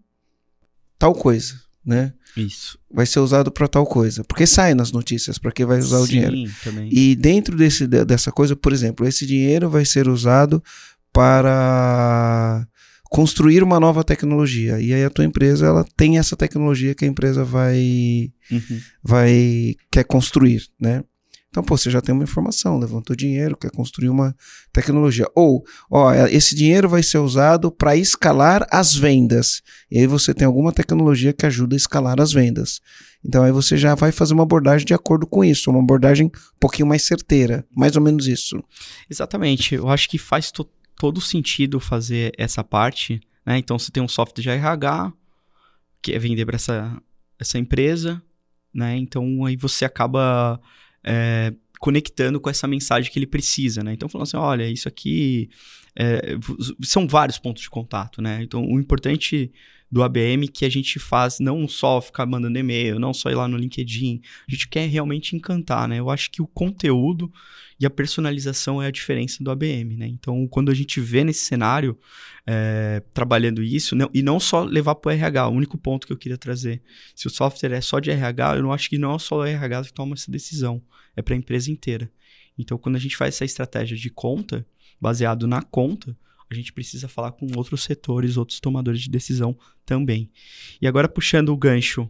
tal 0.98 1.14
coisa, 1.14 1.60
né? 1.86 2.14
Isso. 2.36 2.78
Vai 2.92 3.06
ser 3.06 3.20
usado 3.20 3.52
para 3.52 3.68
tal 3.68 3.86
coisa, 3.86 4.24
porque 4.24 4.46
sai 4.48 4.74
nas 4.74 4.92
notícias 4.92 5.38
para 5.38 5.52
que 5.52 5.66
vai 5.66 5.80
usar 5.80 6.00
o 6.00 6.08
dinheiro. 6.08 6.36
Sim, 6.36 6.52
também. 6.64 6.90
E 6.92 7.16
dentro 7.16 7.56
desse, 7.56 7.86
de- 7.88 8.04
dessa 8.06 8.32
coisa, 8.32 8.56
por 8.56 8.74
exemplo, 8.74 9.08
esse 9.08 9.26
dinheiro 9.26 9.70
vai 9.70 9.86
ser 9.86 10.08
usado 10.08 10.64
para 11.12 12.68
construir 13.10 13.62
uma 13.62 13.80
nova 13.80 14.04
tecnologia. 14.04 14.80
E 14.82 14.94
aí 14.94 15.04
a 15.04 15.10
tua 15.10 15.24
empresa 15.26 15.68
ela 15.68 15.86
tem 15.96 16.18
essa 16.18 16.36
tecnologia 16.36 16.96
que 16.96 17.06
a 17.06 17.08
empresa 17.08 17.44
vai 17.44 18.32
Uhum. 18.52 18.80
vai 19.04 19.76
quer 19.92 20.04
construir, 20.04 20.64
né? 20.80 21.04
Então, 21.54 21.62
pô, 21.62 21.78
você 21.78 21.92
já 21.92 22.02
tem 22.02 22.16
uma 22.16 22.24
informação, 22.24 22.80
levantou 22.80 23.16
dinheiro, 23.16 23.56
quer 23.56 23.70
construir 23.70 24.10
uma 24.10 24.36
tecnologia. 24.72 25.28
Ou, 25.36 25.64
ó, 25.88 26.12
esse 26.26 26.56
dinheiro 26.56 26.90
vai 26.90 27.04
ser 27.04 27.20
usado 27.20 27.72
para 27.72 27.96
escalar 27.96 28.66
as 28.72 28.96
vendas. 28.96 29.62
E 29.92 30.00
aí 30.00 30.08
você 30.08 30.34
tem 30.34 30.48
alguma 30.48 30.72
tecnologia 30.72 31.32
que 31.32 31.46
ajuda 31.46 31.76
a 31.76 31.78
escalar 31.78 32.20
as 32.20 32.34
vendas. 32.34 32.82
Então 33.24 33.44
aí 33.44 33.52
você 33.52 33.78
já 33.78 33.94
vai 33.94 34.12
fazer 34.12 34.34
uma 34.34 34.42
abordagem 34.42 34.84
de 34.84 34.96
acordo 34.96 35.28
com 35.28 35.44
isso, 35.44 35.70
uma 35.70 35.80
abordagem 35.80 36.26
um 36.26 36.60
pouquinho 36.60 36.88
mais 36.88 37.04
certeira, 37.04 37.64
mais 37.70 37.96
ou 37.96 38.02
menos 38.02 38.26
isso. 38.26 38.60
Exatamente. 39.08 39.76
Eu 39.76 39.90
acho 39.90 40.10
que 40.10 40.18
faz 40.18 40.52
to 40.52 40.68
todo 40.98 41.22
sentido 41.22 41.80
fazer 41.80 42.32
essa 42.36 42.64
parte, 42.64 43.22
né? 43.46 43.60
Então 43.60 43.78
você 43.78 43.92
tem 43.92 44.02
um 44.02 44.08
software 44.08 44.42
de 44.42 44.50
RH 44.50 45.14
que 46.02 46.14
é 46.14 46.18
vender 46.18 46.48
para 46.48 46.56
essa, 46.56 47.00
essa 47.38 47.60
empresa, 47.60 48.20
né? 48.74 48.98
Então 48.98 49.46
aí 49.46 49.56
você 49.56 49.86
acaba 49.86 50.60
é, 51.04 51.54
conectando 51.80 52.40
com 52.40 52.50
essa 52.50 52.68
mensagem 52.68 53.12
que 53.12 53.20
ele 53.20 53.28
precisa, 53.28 53.84
né? 53.84 53.94
Então 53.94 54.08
falando 54.08 54.28
assim, 54.28 54.38
olha, 54.38 54.68
isso 54.68 54.88
aqui 54.88 55.50
é, 55.96 56.38
são 56.82 57.08
vários 57.08 57.38
pontos 57.38 57.62
de 57.62 57.70
contato, 57.70 58.22
né? 58.22 58.42
Então 58.42 58.66
o 58.66 58.80
importante 58.80 59.52
do 59.94 60.02
ABM 60.02 60.48
que 60.52 60.66
a 60.66 60.70
gente 60.70 60.98
faz 60.98 61.40
não 61.40 61.68
só 61.68 62.02
ficar 62.02 62.26
mandando 62.26 62.58
e-mail, 62.58 62.98
não 62.98 63.14
só 63.14 63.30
ir 63.30 63.36
lá 63.36 63.48
no 63.48 63.56
LinkedIn, 63.56 64.24
a 64.50 64.52
gente 64.52 64.68
quer 64.68 64.90
realmente 64.90 65.36
encantar, 65.36 65.88
né? 65.88 66.00
Eu 66.00 66.10
acho 66.10 66.32
que 66.32 66.42
o 66.42 66.48
conteúdo 66.48 67.32
e 67.80 67.86
a 67.86 67.92
personalização 67.92 68.82
é 68.82 68.88
a 68.88 68.92
diferença 68.92 69.44
do 69.44 69.52
ABM, 69.52 69.96
né? 69.96 70.08
Então, 70.08 70.48
quando 70.48 70.72
a 70.72 70.74
gente 70.74 71.00
vê 71.00 71.24
nesse 71.24 71.42
cenário 71.42 71.96
é, 72.44 73.04
trabalhando 73.14 73.62
isso, 73.62 73.96
não, 73.96 74.10
e 74.12 74.24
não 74.24 74.40
só 74.40 74.64
levar 74.64 74.96
para 74.96 75.10
o 75.10 75.14
RH, 75.14 75.48
o 75.48 75.54
único 75.54 75.78
ponto 75.78 76.08
que 76.08 76.14
eu 76.14 76.18
queria 76.18 76.40
trazer, 76.40 76.82
se 77.16 77.28
o 77.28 77.30
software 77.30 77.74
é 77.74 77.82
só 77.82 78.00
de 78.00 78.10
RH, 78.10 78.56
eu 78.56 78.64
não 78.64 78.74
acho 78.74 78.90
que 78.90 78.98
não 78.98 79.14
é 79.14 79.20
só 79.20 79.38
o 79.38 79.46
RH 79.46 79.84
que 79.84 79.94
toma 79.94 80.16
essa 80.16 80.32
decisão, 80.32 80.82
é 81.16 81.22
para 81.22 81.36
a 81.36 81.38
empresa 81.38 81.70
inteira. 81.70 82.12
Então, 82.58 82.80
quando 82.80 82.96
a 82.96 83.00
gente 83.00 83.16
faz 83.16 83.36
essa 83.36 83.46
estratégia 83.46 83.96
de 83.96 84.10
conta, 84.10 84.66
baseado 85.00 85.46
na 85.46 85.62
conta, 85.62 86.18
a 86.54 86.56
gente 86.56 86.72
precisa 86.72 87.08
falar 87.08 87.32
com 87.32 87.48
outros 87.56 87.84
setores, 87.84 88.38
outros 88.38 88.60
tomadores 88.60 89.02
de 89.02 89.10
decisão 89.10 89.58
também. 89.86 90.32
E 90.82 90.88
agora, 90.88 91.10
puxando 91.10 91.50
o 91.50 91.58
gancho, 91.58 92.10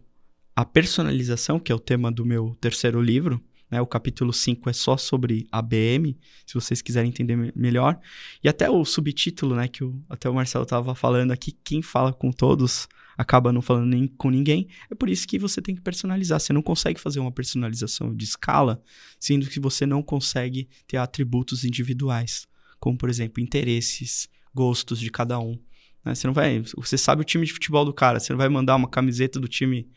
a 0.55 0.63
personalização, 0.63 1.59
que 1.59 1.71
é 1.71 1.75
o 1.75 1.79
tema 1.79 2.11
do 2.11 2.25
meu 2.25 2.55
terceiro 2.61 3.01
livro, 3.01 3.41
né, 3.71 3.81
o 3.81 3.87
capítulo 3.87 4.31
5 4.31 4.69
é 4.69 4.73
só 4.73 4.95
sobre 4.97 5.47
ABM, 5.51 6.15
se 6.45 6.53
vocês 6.53 6.79
quiserem 6.79 7.09
entender 7.09 7.51
melhor. 7.55 7.99
E 8.43 8.47
até 8.47 8.69
o 8.69 8.85
subtítulo, 8.85 9.55
né, 9.55 9.67
que 9.67 9.83
o, 9.83 9.99
até 10.07 10.29
o 10.29 10.33
Marcelo 10.35 10.63
estava 10.63 10.93
falando 10.93 11.31
aqui, 11.31 11.51
quem 11.63 11.81
fala 11.81 12.13
com 12.13 12.31
todos 12.31 12.87
acaba 13.17 13.51
não 13.51 13.61
falando 13.61 13.87
nem 13.87 14.07
com 14.07 14.29
ninguém. 14.29 14.67
É 14.91 14.95
por 14.95 15.09
isso 15.09 15.27
que 15.27 15.39
você 15.39 15.61
tem 15.61 15.75
que 15.75 15.81
personalizar. 15.81 16.39
Você 16.39 16.53
não 16.53 16.61
consegue 16.61 16.99
fazer 16.99 17.19
uma 17.19 17.31
personalização 17.31 18.13
de 18.15 18.23
escala, 18.23 18.81
sendo 19.19 19.47
que 19.47 19.59
você 19.59 19.85
não 19.85 20.01
consegue 20.01 20.67
ter 20.87 20.97
atributos 20.97 21.63
individuais, 21.63 22.47
como 22.83 22.97
por 22.97 23.09
exemplo 23.09 23.41
interesses, 23.41 24.27
gostos 24.53 24.99
de 24.99 25.09
cada 25.09 25.39
um. 25.39 25.57
Né? 26.03 26.13
Você 26.13 26.27
não 26.27 26.33
vai, 26.33 26.61
você 26.75 26.97
sabe 26.97 27.21
o 27.21 27.23
time 27.23 27.45
de 27.45 27.53
futebol 27.53 27.85
do 27.85 27.93
cara, 27.93 28.19
você 28.19 28.33
não 28.33 28.37
vai 28.37 28.49
mandar 28.49 28.75
uma 28.75 28.89
camiseta 28.89 29.39
do 29.39 29.47
time 29.47 29.87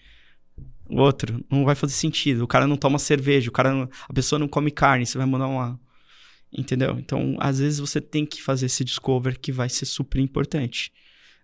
outro, 0.88 1.44
não 1.50 1.64
vai 1.64 1.74
fazer 1.74 1.94
sentido. 1.94 2.44
O 2.44 2.46
cara 2.46 2.64
não 2.64 2.76
toma 2.76 3.00
cerveja, 3.00 3.50
o 3.50 3.52
cara 3.52 3.72
não, 3.72 3.90
a 4.08 4.12
pessoa 4.12 4.38
não 4.38 4.46
come 4.46 4.70
carne, 4.70 5.04
você 5.04 5.18
vai 5.18 5.26
mandar 5.26 5.48
uma 5.48 5.80
Entendeu? 6.56 6.96
Então, 6.96 7.36
às 7.40 7.58
vezes 7.58 7.80
você 7.80 8.00
tem 8.00 8.24
que 8.24 8.40
fazer 8.40 8.66
esse 8.66 8.84
discover 8.84 9.36
que 9.36 9.50
vai 9.50 9.68
ser 9.68 9.84
super 9.84 10.20
importante. 10.20 10.92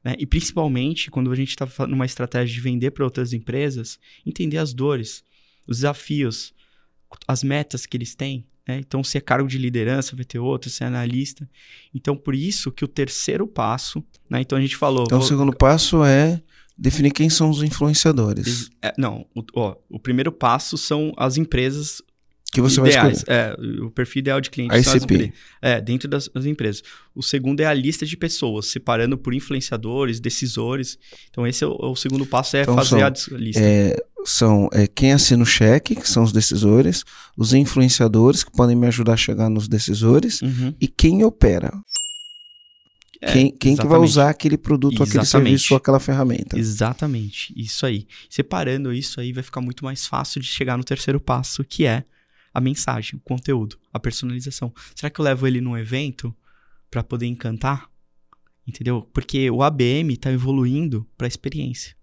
Né? 0.04 0.14
E 0.16 0.24
principalmente 0.24 1.10
quando 1.10 1.32
a 1.32 1.34
gente 1.34 1.48
está 1.48 1.66
numa 1.88 2.06
estratégia 2.06 2.54
de 2.54 2.60
vender 2.60 2.92
para 2.92 3.02
outras 3.02 3.32
empresas, 3.32 3.98
entender 4.24 4.58
as 4.58 4.72
dores, 4.72 5.24
os 5.66 5.78
desafios, 5.78 6.54
as 7.26 7.42
metas 7.42 7.84
que 7.84 7.96
eles 7.96 8.14
têm. 8.14 8.46
Né? 8.66 8.78
Então, 8.78 9.02
se 9.02 9.18
é 9.18 9.20
cargo 9.20 9.48
de 9.48 9.58
liderança, 9.58 10.14
vai 10.14 10.24
ter 10.24 10.38
outro, 10.38 10.70
se 10.70 10.84
é 10.84 10.86
analista. 10.86 11.48
Então, 11.94 12.16
por 12.16 12.34
isso 12.34 12.70
que 12.70 12.84
o 12.84 12.88
terceiro 12.88 13.46
passo, 13.46 14.02
né? 14.30 14.40
Então 14.40 14.56
a 14.56 14.60
gente 14.60 14.76
falou. 14.76 15.04
Então, 15.04 15.18
vou... 15.18 15.24
o 15.24 15.28
segundo 15.28 15.52
passo 15.52 16.04
é 16.04 16.40
definir 16.76 17.12
quem 17.12 17.28
são 17.28 17.50
os 17.50 17.62
influenciadores. 17.62 18.70
É, 18.80 18.92
não, 18.96 19.26
o, 19.34 19.44
ó, 19.54 19.76
o 19.88 19.98
primeiro 19.98 20.32
passo 20.32 20.78
são 20.78 21.12
as 21.16 21.36
empresas 21.36 22.02
que 22.52 22.60
você 22.60 22.80
ideais, 22.80 22.94
vai 23.02 23.12
escolher. 23.12 23.80
É, 23.80 23.82
o 23.82 23.90
perfil 23.90 24.20
ideal 24.20 24.40
de 24.40 24.50
cliente. 24.50 24.76
ICP. 24.76 25.32
É, 25.62 25.80
dentro 25.80 26.06
das, 26.06 26.28
das, 26.28 26.44
empresas. 26.44 26.82
O 27.14 27.22
segundo 27.22 27.60
é 27.60 27.64
a 27.64 27.72
lista 27.72 28.04
de 28.04 28.14
pessoas, 28.14 28.66
separando 28.66 29.16
por 29.16 29.32
influenciadores, 29.32 30.20
decisores. 30.20 30.98
Então, 31.30 31.46
esse 31.46 31.64
é 31.64 31.66
o, 31.66 31.74
o 31.80 31.96
segundo 31.96 32.26
passo, 32.26 32.58
é 32.58 32.62
então, 32.62 32.74
fazer 32.74 32.88
são, 32.88 33.36
a 33.36 33.38
lista. 33.40 33.60
É, 33.62 33.96
são 34.26 34.68
é, 34.70 34.86
quem 34.86 35.12
assina 35.12 35.42
o 35.42 35.46
cheque, 35.46 35.96
que 35.96 36.08
são 36.08 36.22
os 36.22 36.30
decisores, 36.30 37.04
os 37.38 37.54
influenciadores, 37.54 38.44
que 38.44 38.52
podem 38.52 38.76
me 38.76 38.86
ajudar 38.86 39.14
a 39.14 39.16
chegar 39.16 39.48
nos 39.48 39.66
decisores, 39.66 40.42
uhum. 40.42 40.74
e 40.78 40.86
quem 40.86 41.24
opera. 41.24 41.72
É, 43.22 43.32
quem, 43.32 43.50
quem 43.56 43.76
que 43.76 43.86
vai 43.86 44.00
usar 44.00 44.28
aquele 44.28 44.58
produto, 44.58 44.94
exatamente. 44.94 45.18
aquele 45.18 45.26
serviço 45.26 45.72
ou 45.72 45.78
aquela 45.78 46.00
ferramenta. 46.00 46.58
Exatamente, 46.58 47.54
isso 47.56 47.86
aí. 47.86 48.06
Separando 48.28 48.92
isso 48.92 49.20
aí 49.20 49.32
vai 49.32 49.42
ficar 49.42 49.62
muito 49.62 49.84
mais 49.84 50.06
fácil 50.06 50.38
de 50.40 50.48
chegar 50.48 50.76
no 50.76 50.84
terceiro 50.84 51.18
passo, 51.18 51.64
que 51.64 51.86
é 51.86 52.04
a 52.52 52.60
mensagem, 52.60 53.18
o 53.18 53.20
conteúdo, 53.20 53.78
a 53.92 53.98
personalização. 53.98 54.72
Será 54.94 55.10
que 55.10 55.20
eu 55.20 55.24
levo 55.24 55.46
ele 55.46 55.60
num 55.60 55.76
evento 55.76 56.34
para 56.90 57.02
poder 57.02 57.26
encantar? 57.26 57.90
Entendeu? 58.66 59.02
Porque 59.12 59.50
o 59.50 59.62
ABM 59.62 60.12
está 60.12 60.30
evoluindo 60.30 61.08
para 61.16 61.26
a 61.26 61.28
experiência. 61.28 61.96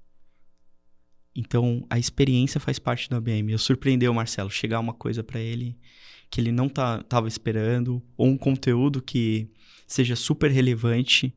Então, 1.36 1.86
a 1.90 1.98
experiência 1.98 2.60
faz 2.60 2.80
parte 2.80 3.10
do 3.10 3.16
ABM. 3.16 3.52
Eu 3.52 3.58
surpreendeu 3.58 4.12
o 4.12 4.16
Marcelo 4.16 4.50
chegar 4.50 4.80
uma 4.80 4.94
coisa 4.94 5.24
para 5.24 5.40
ele 5.40 5.78
que 6.30 6.40
ele 6.40 6.52
não 6.52 6.70
tá, 6.70 7.02
tava 7.04 7.28
esperando, 7.28 8.04
ou 8.16 8.28
um 8.28 8.38
conteúdo 8.38 9.02
que 9.02 9.50
seja 9.88 10.16
super 10.16 10.52
relevante. 10.52 11.34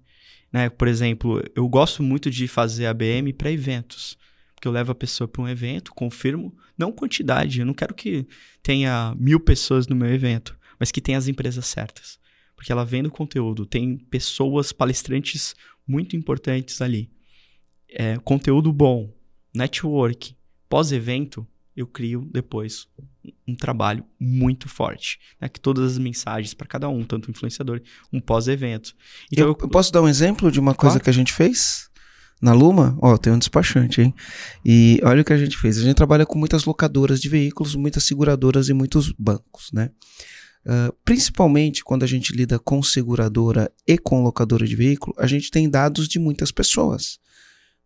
Né? 0.53 0.68
Por 0.68 0.87
exemplo, 0.87 1.42
eu 1.55 1.66
gosto 1.68 2.03
muito 2.03 2.31
de 2.31 2.46
fazer 2.46 2.87
ABM 2.87 3.33
para 3.33 3.51
eventos 3.51 4.18
que 4.62 4.68
eu 4.68 4.72
levo 4.72 4.92
a 4.92 4.94
pessoa 4.94 5.27
para 5.27 5.42
um 5.42 5.48
evento, 5.48 5.92
confirmo, 5.92 6.57
não 6.79 6.92
quantidade, 6.92 7.59
eu 7.59 7.66
não 7.66 7.75
quero 7.75 7.92
que 7.92 8.25
tenha 8.62 9.12
mil 9.18 9.40
pessoas 9.40 9.88
no 9.88 9.96
meu 9.96 10.09
evento, 10.09 10.57
mas 10.79 10.92
que 10.92 11.01
tenha 11.01 11.18
as 11.18 11.27
empresas 11.27 11.66
certas. 11.66 12.16
Porque 12.55 12.70
ela 12.70 12.85
vendo 12.85 13.11
conteúdo, 13.11 13.66
tem 13.66 13.98
pessoas, 13.98 14.70
palestrantes 14.70 15.57
muito 15.85 16.14
importantes 16.14 16.81
ali. 16.81 17.11
É, 17.88 18.16
conteúdo 18.18 18.72
bom, 18.72 19.12
network, 19.53 20.37
pós-evento, 20.68 21.44
eu 21.77 21.88
crio 21.88 22.31
depois 22.33 22.87
um 23.48 23.57
trabalho 23.57 24.05
muito 24.18 24.68
forte, 24.68 25.18
né? 25.40 25.48
que 25.48 25.59
todas 25.59 25.92
as 25.92 25.98
mensagens 25.98 26.55
para 26.55 26.68
cada 26.68 26.88
um, 26.88 27.03
tanto 27.03 27.29
influenciador, 27.29 27.83
um 28.12 28.20
pós-evento. 28.20 28.94
Então, 29.33 29.48
eu, 29.48 29.59
eu, 29.61 29.68
posso 29.68 29.92
dar 29.92 30.03
um 30.03 30.09
exemplo 30.09 30.53
de 30.53 30.61
uma 30.61 30.72
coisa 30.72 30.94
claro. 30.94 31.05
que 31.05 31.11
a 31.11 31.12
gente 31.12 31.33
fez? 31.33 31.90
Na 32.42 32.52
Luma, 32.52 32.98
ó, 33.00 33.16
tem 33.16 33.33
um 33.33 33.38
despachante, 33.38 34.02
hein? 34.02 34.12
E 34.64 35.00
olha 35.05 35.22
o 35.22 35.24
que 35.24 35.33
a 35.33 35.38
gente 35.38 35.57
fez. 35.57 35.78
A 35.78 35.83
gente 35.83 35.94
trabalha 35.94 36.26
com 36.26 36.37
muitas 36.37 36.64
locadoras 36.64 37.20
de 37.20 37.28
veículos, 37.28 37.76
muitas 37.76 38.02
seguradoras 38.02 38.68
e 38.68 38.72
muitos 38.72 39.12
bancos, 39.16 39.70
né? 39.72 39.90
Uh, 40.66 40.92
principalmente 41.05 41.85
quando 41.85 42.02
a 42.02 42.07
gente 42.07 42.33
lida 42.33 42.59
com 42.59 42.83
seguradora 42.83 43.72
e 43.87 43.96
com 43.96 44.24
locadora 44.24 44.66
de 44.66 44.74
veículo, 44.74 45.14
a 45.18 45.26
gente 45.28 45.52
tem 45.52 45.70
dados 45.70 46.09
de 46.09 46.18
muitas 46.18 46.50
pessoas, 46.50 47.20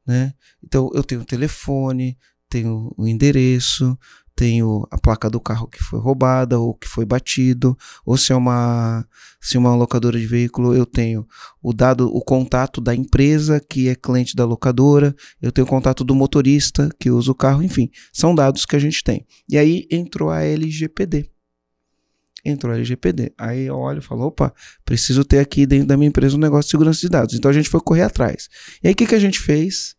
né? 0.07 0.33
Então 0.65 0.91
eu 0.95 1.05
tenho 1.05 1.21
o 1.21 1.27
telefone, 1.27 2.17
tenho 2.49 2.95
o 2.97 3.07
endereço, 3.07 3.99
tenho 4.37 4.87
a 4.91 4.99
placa 4.99 5.31
do 5.31 5.41
carro 5.41 5.67
que 5.67 5.83
foi 5.83 5.99
roubada 5.99 6.59
ou 6.59 6.75
que 6.75 6.87
foi 6.87 7.07
batido, 7.07 7.77
ou 8.05 8.19
se 8.19 8.33
é 8.33 8.37
uma 8.37 9.05
se 9.41 9.57
é 9.57 9.61
uma 9.61 9.75
locadora 9.75 10.19
de 10.19 10.27
veículo, 10.27 10.75
eu 10.75 10.85
tenho 10.85 11.27
o 11.63 11.73
dado, 11.73 12.15
o 12.15 12.21
contato 12.21 12.81
da 12.81 12.95
empresa 12.95 13.61
que 13.61 13.89
é 13.89 13.95
cliente 13.95 14.37
da 14.37 14.45
locadora, 14.45 15.15
eu 15.41 15.51
tenho 15.51 15.67
o 15.67 15.71
contato 15.71 16.05
do 16.05 16.15
motorista 16.15 16.91
que 16.99 17.11
usa 17.11 17.31
o 17.31 17.35
carro, 17.35 17.63
enfim, 17.63 17.91
são 18.13 18.35
dados 18.35 18.67
que 18.67 18.77
a 18.77 18.79
gente 18.79 19.03
tem. 19.03 19.25
E 19.49 19.57
aí 19.57 19.87
entrou 19.91 20.31
a 20.31 20.43
LGPD. 20.43 21.31
Entrou 22.45 22.73
a 22.73 22.77
LGPD. 22.77 23.33
Aí 23.39 23.67
eu 23.67 23.77
olho 23.77 23.99
e 23.99 24.03
falo, 24.03 24.27
opa, 24.27 24.53
preciso 24.85 25.25
ter 25.25 25.39
aqui 25.39 25.65
dentro 25.65 25.87
da 25.87 25.97
minha 25.97 26.09
empresa 26.09 26.37
um 26.37 26.41
negócio 26.41 26.65
de 26.65 26.71
segurança 26.73 27.01
de 27.01 27.09
dados. 27.09 27.35
Então 27.35 27.51
a 27.51 27.55
gente 27.55 27.69
foi 27.69 27.81
correr 27.81 28.03
atrás. 28.03 28.49
E 28.83 28.89
aí 28.89 28.93
o 28.93 28.97
que, 28.97 29.07
que 29.07 29.15
a 29.15 29.21
gente 29.21 29.39
fez? 29.41 29.97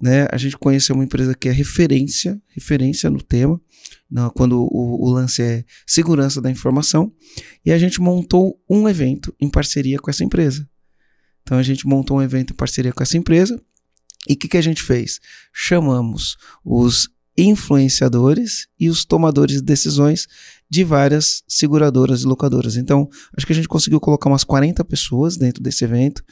Né? 0.00 0.26
A 0.30 0.36
gente 0.36 0.56
conheceu 0.56 0.94
uma 0.94 1.04
empresa 1.04 1.34
que 1.34 1.48
é 1.48 1.52
referência, 1.52 2.40
referência 2.48 3.10
no 3.10 3.20
tema, 3.20 3.60
quando 4.34 4.62
o, 4.62 5.06
o, 5.06 5.10
lance 5.10 5.42
é 5.42 5.64
segurança 5.86 6.40
da 6.40 6.50
informação, 6.50 7.12
e 7.64 7.72
a 7.72 7.78
gente 7.78 8.00
montou 8.00 8.58
um 8.68 8.88
evento 8.88 9.34
em 9.40 9.50
parceria 9.50 9.98
com 9.98 10.10
essa 10.10 10.24
empresa. 10.24 10.68
Então 11.42 11.58
a 11.58 11.62
gente 11.62 11.86
montou 11.86 12.18
um 12.18 12.22
evento 12.22 12.52
em 12.52 12.56
parceria 12.56 12.92
com 12.92 13.02
essa 13.02 13.18
empresa, 13.18 13.60
e 14.28 14.34
o 14.34 14.36
que, 14.36 14.48
que 14.48 14.56
a 14.56 14.62
gente 14.62 14.82
fez? 14.82 15.20
Chamamos 15.52 16.36
os 16.64 17.08
influenciadores 17.38 18.66
e 18.78 18.88
os 18.88 19.04
tomadores 19.04 19.56
de 19.56 19.62
decisões 19.62 20.26
de 20.68 20.82
várias 20.84 21.42
seguradoras 21.48 22.22
e 22.22 22.26
locadoras. 22.26 22.76
Então, 22.76 23.08
acho 23.36 23.46
que 23.46 23.52
a 23.52 23.56
gente 23.56 23.68
conseguiu 23.68 24.00
colocar 24.00 24.28
umas 24.28 24.44
40 24.44 24.84
pessoas 24.84 25.36
dentro 25.36 25.62
desse 25.62 25.84
evento, 25.84 26.22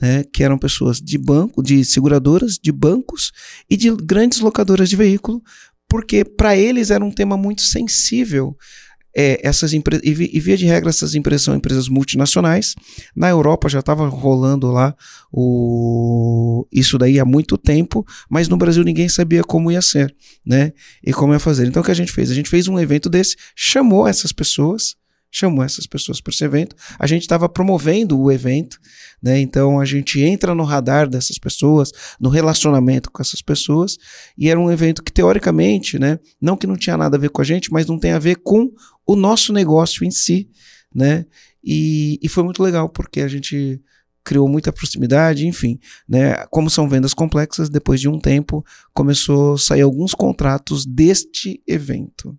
né, 0.00 0.24
que 0.24 0.42
eram 0.42 0.56
pessoas 0.56 0.98
de 0.98 1.18
banco, 1.18 1.62
de 1.62 1.84
seguradoras, 1.84 2.58
de 2.62 2.70
bancos 2.70 3.32
e 3.68 3.76
de 3.76 3.94
grandes 3.96 4.40
locadoras 4.40 4.88
de 4.88 4.96
veículo, 4.96 5.42
porque 5.88 6.24
para 6.24 6.56
eles 6.56 6.90
era 6.90 7.04
um 7.04 7.10
tema 7.10 7.36
muito 7.36 7.62
sensível 7.62 8.56
é, 9.14 9.40
essas 9.46 9.72
empresas, 9.72 10.04
e, 10.04 10.36
e 10.36 10.40
via 10.40 10.56
de 10.56 10.66
regra, 10.66 10.90
essas 10.90 11.14
empresas 11.14 11.42
são 11.42 11.54
empresas 11.54 11.88
multinacionais. 11.88 12.74
Na 13.14 13.28
Europa 13.28 13.68
já 13.68 13.80
estava 13.80 14.08
rolando 14.08 14.70
lá 14.70 14.94
o, 15.30 16.66
isso 16.72 16.98
daí 16.98 17.18
há 17.18 17.24
muito 17.24 17.56
tempo, 17.58 18.04
mas 18.28 18.48
no 18.48 18.56
Brasil 18.56 18.82
ninguém 18.84 19.08
sabia 19.08 19.42
como 19.42 19.70
ia 19.70 19.82
ser, 19.82 20.14
né? 20.44 20.72
E 21.04 21.12
como 21.12 21.32
ia 21.32 21.38
fazer. 21.38 21.66
Então 21.66 21.82
o 21.82 21.84
que 21.84 21.90
a 21.90 21.94
gente 21.94 22.12
fez? 22.12 22.30
A 22.30 22.34
gente 22.34 22.48
fez 22.48 22.68
um 22.68 22.78
evento 22.78 23.08
desse, 23.08 23.36
chamou 23.54 24.06
essas 24.06 24.32
pessoas, 24.32 24.94
chamou 25.32 25.64
essas 25.64 25.86
pessoas 25.86 26.20
para 26.20 26.30
esse 26.30 26.44
evento. 26.44 26.76
A 26.98 27.06
gente 27.06 27.22
estava 27.22 27.48
promovendo 27.48 28.20
o 28.20 28.30
evento, 28.30 28.78
né? 29.20 29.40
Então 29.40 29.80
a 29.80 29.84
gente 29.86 30.20
entra 30.20 30.54
no 30.54 30.62
radar 30.62 31.08
dessas 31.08 31.38
pessoas, 31.38 31.90
no 32.20 32.28
relacionamento 32.28 33.10
com 33.10 33.22
essas 33.22 33.40
pessoas, 33.40 33.96
e 34.36 34.50
era 34.50 34.60
um 34.60 34.70
evento 34.70 35.02
que 35.02 35.10
teoricamente, 35.10 35.98
né? 35.98 36.20
Não 36.40 36.56
que 36.56 36.66
não 36.66 36.76
tinha 36.76 36.98
nada 36.98 37.16
a 37.16 37.20
ver 37.20 37.30
com 37.30 37.40
a 37.40 37.44
gente, 37.44 37.72
mas 37.72 37.86
não 37.86 37.98
tem 37.98 38.12
a 38.12 38.18
ver 38.18 38.36
com 38.36 38.70
o 39.06 39.16
nosso 39.16 39.52
negócio 39.52 40.04
em 40.04 40.10
si, 40.10 40.50
né? 40.94 41.24
E, 41.64 42.18
e 42.22 42.28
foi 42.28 42.44
muito 42.44 42.62
legal 42.62 42.88
porque 42.88 43.22
a 43.22 43.28
gente 43.28 43.80
criou 44.24 44.48
muita 44.48 44.72
proximidade, 44.72 45.46
enfim, 45.46 45.78
né? 46.06 46.46
Como 46.50 46.68
são 46.68 46.88
vendas 46.88 47.14
complexas, 47.14 47.70
depois 47.70 48.00
de 48.00 48.08
um 48.08 48.20
tempo 48.20 48.64
começou 48.92 49.54
a 49.54 49.58
sair 49.58 49.80
alguns 49.80 50.14
contratos 50.14 50.84
deste 50.84 51.62
evento. 51.66 52.38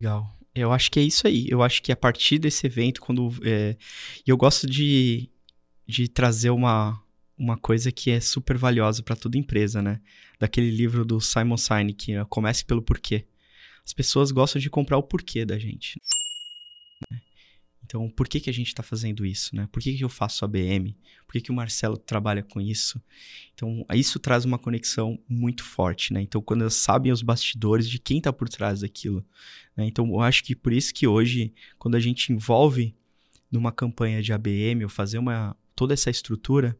Legal. 0.00 0.34
Eu 0.54 0.72
acho 0.72 0.90
que 0.90 1.00
é 1.00 1.02
isso 1.02 1.26
aí. 1.26 1.46
Eu 1.48 1.62
acho 1.62 1.82
que 1.82 1.90
a 1.90 1.96
partir 1.96 2.38
desse 2.38 2.66
evento, 2.66 3.00
quando. 3.00 3.30
É, 3.44 3.76
eu 4.26 4.36
gosto 4.36 4.66
de, 4.66 5.28
de 5.86 6.08
trazer 6.08 6.50
uma, 6.50 7.02
uma 7.36 7.56
coisa 7.56 7.90
que 7.90 8.10
é 8.10 8.20
super 8.20 8.56
valiosa 8.56 9.02
para 9.02 9.16
toda 9.16 9.36
empresa, 9.36 9.82
né? 9.82 10.00
Daquele 10.38 10.70
livro 10.70 11.04
do 11.04 11.20
Simon 11.20 11.56
Sinek, 11.56 12.12
né? 12.12 12.24
Comece 12.28 12.64
pelo 12.64 12.82
porquê. 12.82 13.26
As 13.84 13.92
pessoas 13.92 14.30
gostam 14.30 14.60
de 14.60 14.70
comprar 14.70 14.96
o 14.96 15.02
porquê 15.02 15.44
da 15.44 15.58
gente. 15.58 16.00
né? 17.10 17.20
Então, 17.94 18.10
por 18.10 18.26
que, 18.26 18.40
que 18.40 18.50
a 18.50 18.52
gente 18.52 18.66
está 18.66 18.82
fazendo 18.82 19.24
isso, 19.24 19.54
né? 19.54 19.68
Por 19.70 19.80
que, 19.80 19.96
que 19.96 20.02
eu 20.02 20.08
faço 20.08 20.44
ABM? 20.44 20.96
Por 21.24 21.34
que, 21.34 21.42
que 21.42 21.52
o 21.52 21.54
Marcelo 21.54 21.96
trabalha 21.96 22.42
com 22.42 22.60
isso? 22.60 23.00
Então, 23.54 23.86
isso 23.94 24.18
traz 24.18 24.44
uma 24.44 24.58
conexão 24.58 25.16
muito 25.28 25.62
forte, 25.62 26.12
né? 26.12 26.20
Então, 26.20 26.42
quando 26.42 26.62
elas 26.62 26.74
sabem 26.74 27.12
os 27.12 27.22
bastidores 27.22 27.88
de 27.88 28.00
quem 28.00 28.18
está 28.18 28.32
por 28.32 28.48
trás 28.48 28.80
daquilo. 28.80 29.24
né? 29.76 29.86
Então, 29.86 30.08
eu 30.08 30.20
acho 30.20 30.42
que 30.42 30.56
por 30.56 30.72
isso 30.72 30.92
que 30.92 31.06
hoje, 31.06 31.54
quando 31.78 31.94
a 31.94 32.00
gente 32.00 32.32
envolve 32.32 32.96
numa 33.48 33.70
campanha 33.70 34.20
de 34.20 34.32
ABM 34.32 34.82
ou 34.82 34.88
fazer 34.88 35.18
uma 35.18 35.56
toda 35.76 35.94
essa 35.94 36.10
estrutura, 36.10 36.76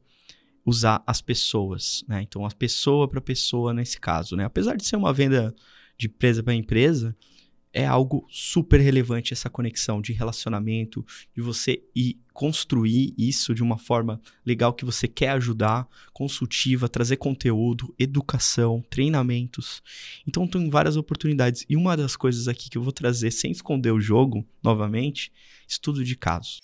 usar 0.67 1.01
as 1.07 1.23
pessoas, 1.23 2.05
né? 2.09 2.23
Então, 2.23 2.45
a 2.45 2.51
pessoa 2.51 3.07
para 3.07 3.21
pessoa 3.21 3.73
nesse 3.73 4.01
caso, 4.01 4.35
né? 4.35 4.47
Apesar 4.47 4.77
de 4.77 4.85
ser 4.85 4.97
uma 4.97 5.13
venda 5.13 5.55
de 5.97 6.09
empresa 6.09 6.43
para 6.43 6.55
empresa, 6.55 7.17
é 7.75 7.85
algo 7.85 8.25
super 8.31 8.81
relevante 8.81 9.33
essa 9.33 9.51
conexão 9.51 10.01
de 10.01 10.13
relacionamento, 10.13 11.05
de 11.35 11.43
você 11.43 11.83
ir 11.95 12.21
construir 12.33 13.13
isso 13.19 13.53
de 13.53 13.65
uma 13.65 13.77
forma 13.77 14.21
legal 14.47 14.73
que 14.73 14.85
você 14.85 15.09
quer 15.09 15.31
ajudar, 15.31 15.89
consultiva, 16.13 16.89
trazer 16.89 17.17
conteúdo, 17.17 17.93
educação, 17.99 18.83
treinamentos. 18.89 19.83
Então 20.27 20.47
tem 20.47 20.71
várias 20.71 20.97
oportunidades. 20.97 21.67
E 21.69 21.77
uma 21.77 21.97
das 21.97 22.15
coisas 22.15 22.47
aqui 22.47 22.71
que 22.71 22.79
eu 22.79 22.83
vou 22.83 22.93
trazer 22.93 23.33
sem 23.33 23.51
esconder 23.51 23.91
o 23.91 24.01
jogo, 24.01 24.47
novamente, 24.63 25.33
estudo 25.67 26.05
de 26.05 26.15
casos. 26.15 26.61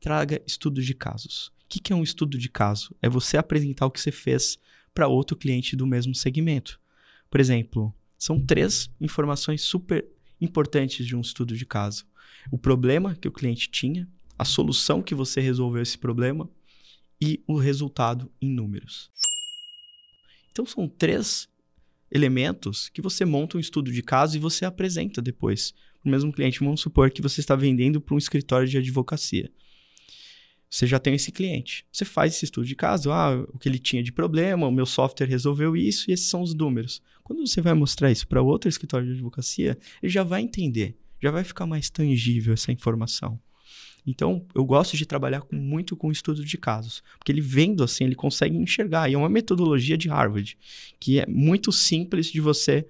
Traga 0.00 0.40
estudo 0.46 0.80
de 0.80 0.94
casos. 0.94 1.48
O 1.64 1.68
que 1.68 1.80
que 1.80 1.92
é 1.92 1.96
um 1.96 2.04
estudo 2.04 2.38
de 2.38 2.48
caso? 2.48 2.94
É 3.02 3.08
você 3.08 3.36
apresentar 3.36 3.86
o 3.86 3.90
que 3.90 4.00
você 4.00 4.12
fez 4.12 4.56
para 4.94 5.08
outro 5.08 5.36
cliente 5.36 5.74
do 5.74 5.84
mesmo 5.84 6.14
segmento. 6.14 6.80
Por 7.28 7.40
exemplo, 7.40 7.92
são 8.26 8.40
três 8.40 8.90
informações 9.00 9.62
super 9.62 10.04
importantes 10.40 11.06
de 11.06 11.14
um 11.14 11.20
estudo 11.20 11.56
de 11.56 11.64
caso: 11.64 12.04
o 12.50 12.58
problema 12.58 13.14
que 13.14 13.28
o 13.28 13.32
cliente 13.32 13.70
tinha, 13.70 14.08
a 14.36 14.44
solução 14.44 15.00
que 15.00 15.14
você 15.14 15.40
resolveu 15.40 15.80
esse 15.80 15.96
problema 15.96 16.50
e 17.22 17.40
o 17.46 17.56
resultado 17.56 18.28
em 18.42 18.50
números. 18.50 19.12
Então 20.50 20.66
são 20.66 20.88
três 20.88 21.48
elementos 22.10 22.88
que 22.88 23.00
você 23.00 23.24
monta 23.24 23.58
um 23.58 23.60
estudo 23.60 23.92
de 23.92 24.02
caso 24.02 24.36
e 24.36 24.40
você 24.40 24.64
apresenta 24.64 25.22
depois 25.22 25.72
o 26.04 26.08
mesmo 26.08 26.32
cliente. 26.32 26.58
Vamos 26.58 26.80
supor 26.80 27.12
que 27.12 27.22
você 27.22 27.38
está 27.38 27.54
vendendo 27.54 28.00
para 28.00 28.16
um 28.16 28.18
escritório 28.18 28.66
de 28.66 28.76
advocacia. 28.76 29.52
Você 30.68 30.86
já 30.86 30.98
tem 30.98 31.14
esse 31.14 31.30
cliente. 31.30 31.86
Você 31.92 32.04
faz 32.04 32.34
esse 32.34 32.44
estudo 32.44 32.66
de 32.66 32.74
caso, 32.74 33.10
ah, 33.10 33.46
o 33.52 33.58
que 33.58 33.68
ele 33.68 33.78
tinha 33.78 34.02
de 34.02 34.12
problema, 34.12 34.66
o 34.66 34.72
meu 34.72 34.86
software 34.86 35.26
resolveu 35.26 35.76
isso 35.76 36.10
e 36.10 36.14
esses 36.14 36.26
são 36.26 36.42
os 36.42 36.54
números. 36.54 37.00
Quando 37.22 37.46
você 37.46 37.60
vai 37.60 37.74
mostrar 37.74 38.10
isso 38.10 38.26
para 38.26 38.42
outro 38.42 38.68
escritório 38.68 39.06
de 39.06 39.14
advocacia, 39.14 39.78
ele 40.02 40.12
já 40.12 40.22
vai 40.22 40.42
entender, 40.42 40.96
já 41.22 41.30
vai 41.30 41.44
ficar 41.44 41.66
mais 41.66 41.88
tangível 41.88 42.52
essa 42.54 42.72
informação. 42.72 43.40
Então, 44.06 44.46
eu 44.54 44.64
gosto 44.64 44.96
de 44.96 45.04
trabalhar 45.04 45.40
com, 45.40 45.56
muito 45.56 45.96
com 45.96 46.12
estudo 46.12 46.44
de 46.44 46.56
casos, 46.56 47.02
porque 47.18 47.32
ele 47.32 47.40
vendo 47.40 47.82
assim, 47.82 48.04
ele 48.04 48.14
consegue 48.14 48.56
enxergar. 48.56 49.10
E 49.10 49.14
é 49.14 49.18
uma 49.18 49.28
metodologia 49.28 49.98
de 49.98 50.08
Harvard, 50.08 50.56
que 51.00 51.18
é 51.18 51.26
muito 51.26 51.72
simples 51.72 52.30
de 52.30 52.40
você 52.40 52.86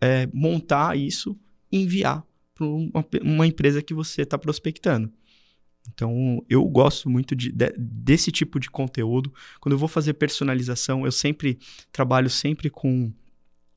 é, 0.00 0.28
montar 0.32 0.96
isso 0.96 1.36
e 1.72 1.82
enviar 1.82 2.24
para 2.54 2.66
uma, 2.66 3.04
uma 3.22 3.46
empresa 3.46 3.82
que 3.82 3.92
você 3.92 4.22
está 4.22 4.38
prospectando. 4.38 5.12
Então, 5.92 6.44
eu 6.48 6.64
gosto 6.64 7.08
muito 7.08 7.34
de, 7.34 7.50
de, 7.52 7.72
desse 7.76 8.30
tipo 8.30 8.58
de 8.58 8.70
conteúdo. 8.70 9.32
Quando 9.60 9.72
eu 9.72 9.78
vou 9.78 9.88
fazer 9.88 10.14
personalização, 10.14 11.04
eu 11.04 11.12
sempre 11.12 11.58
trabalho 11.92 12.30
sempre 12.30 12.70
com 12.70 13.12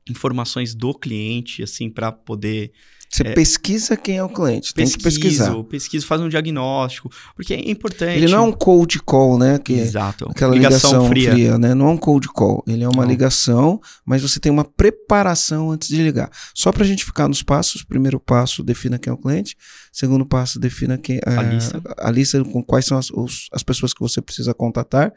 informações 0.08 0.74
do 0.74 0.94
cliente, 0.94 1.62
assim, 1.62 1.90
para 1.90 2.12
poder 2.12 2.72
Você 3.14 3.22
É. 3.22 3.32
pesquisa 3.32 3.96
quem 3.96 4.16
é 4.16 4.24
o 4.24 4.28
cliente, 4.28 4.74
tem 4.74 4.88
que 4.88 4.98
pesquisar. 4.98 5.44
pesquiso, 5.44 5.64
pesquiso, 5.64 6.06
faz 6.06 6.20
um 6.20 6.28
diagnóstico, 6.28 7.08
porque 7.36 7.54
é 7.54 7.70
importante. 7.70 8.16
Ele 8.16 8.26
não 8.26 8.38
é 8.38 8.40
um 8.48 8.52
cold 8.52 8.98
call, 9.04 9.38
né? 9.38 9.56
Que 9.58 9.74
é 9.74 9.82
Exato. 9.82 10.26
aquela 10.28 10.52
ligação, 10.52 11.06
fria. 11.06 11.56
né? 11.56 11.74
Não 11.74 11.86
é 11.86 11.90
um 11.92 11.96
cold 11.96 12.26
call. 12.28 12.64
Ele 12.66 12.82
é 12.82 12.88
uma 12.88 13.02
Não. 13.04 13.08
ligação, 13.08 13.80
mas 14.04 14.22
você 14.22 14.40
tem 14.40 14.50
uma 14.50 14.64
preparação 14.64 15.70
antes 15.70 15.88
de 15.88 16.02
ligar. 16.02 16.28
Só 16.54 16.72
pra 16.72 16.84
gente 16.84 17.04
ficar 17.04 17.28
nos 17.28 17.40
passos, 17.42 17.84
primeiro 17.84 18.18
passo, 18.18 18.64
defina 18.64 18.98
quem 18.98 19.10
é 19.10 19.14
o 19.14 19.16
cliente. 19.16 19.56
Segundo 19.92 20.26
passo, 20.26 20.58
defina 20.58 20.98
quem 20.98 21.20
A 21.24 21.40
é, 21.44 21.54
lista. 21.54 21.80
a 21.98 22.10
lista 22.10 22.42
com 22.44 22.64
quais 22.64 22.84
são 22.84 22.98
as, 22.98 23.10
os- 23.10 23.48
as 23.52 23.62
pessoas 23.62 23.94
que 23.94 24.00
você 24.00 24.20
precisa 24.20 24.52
contatar, 24.52 25.12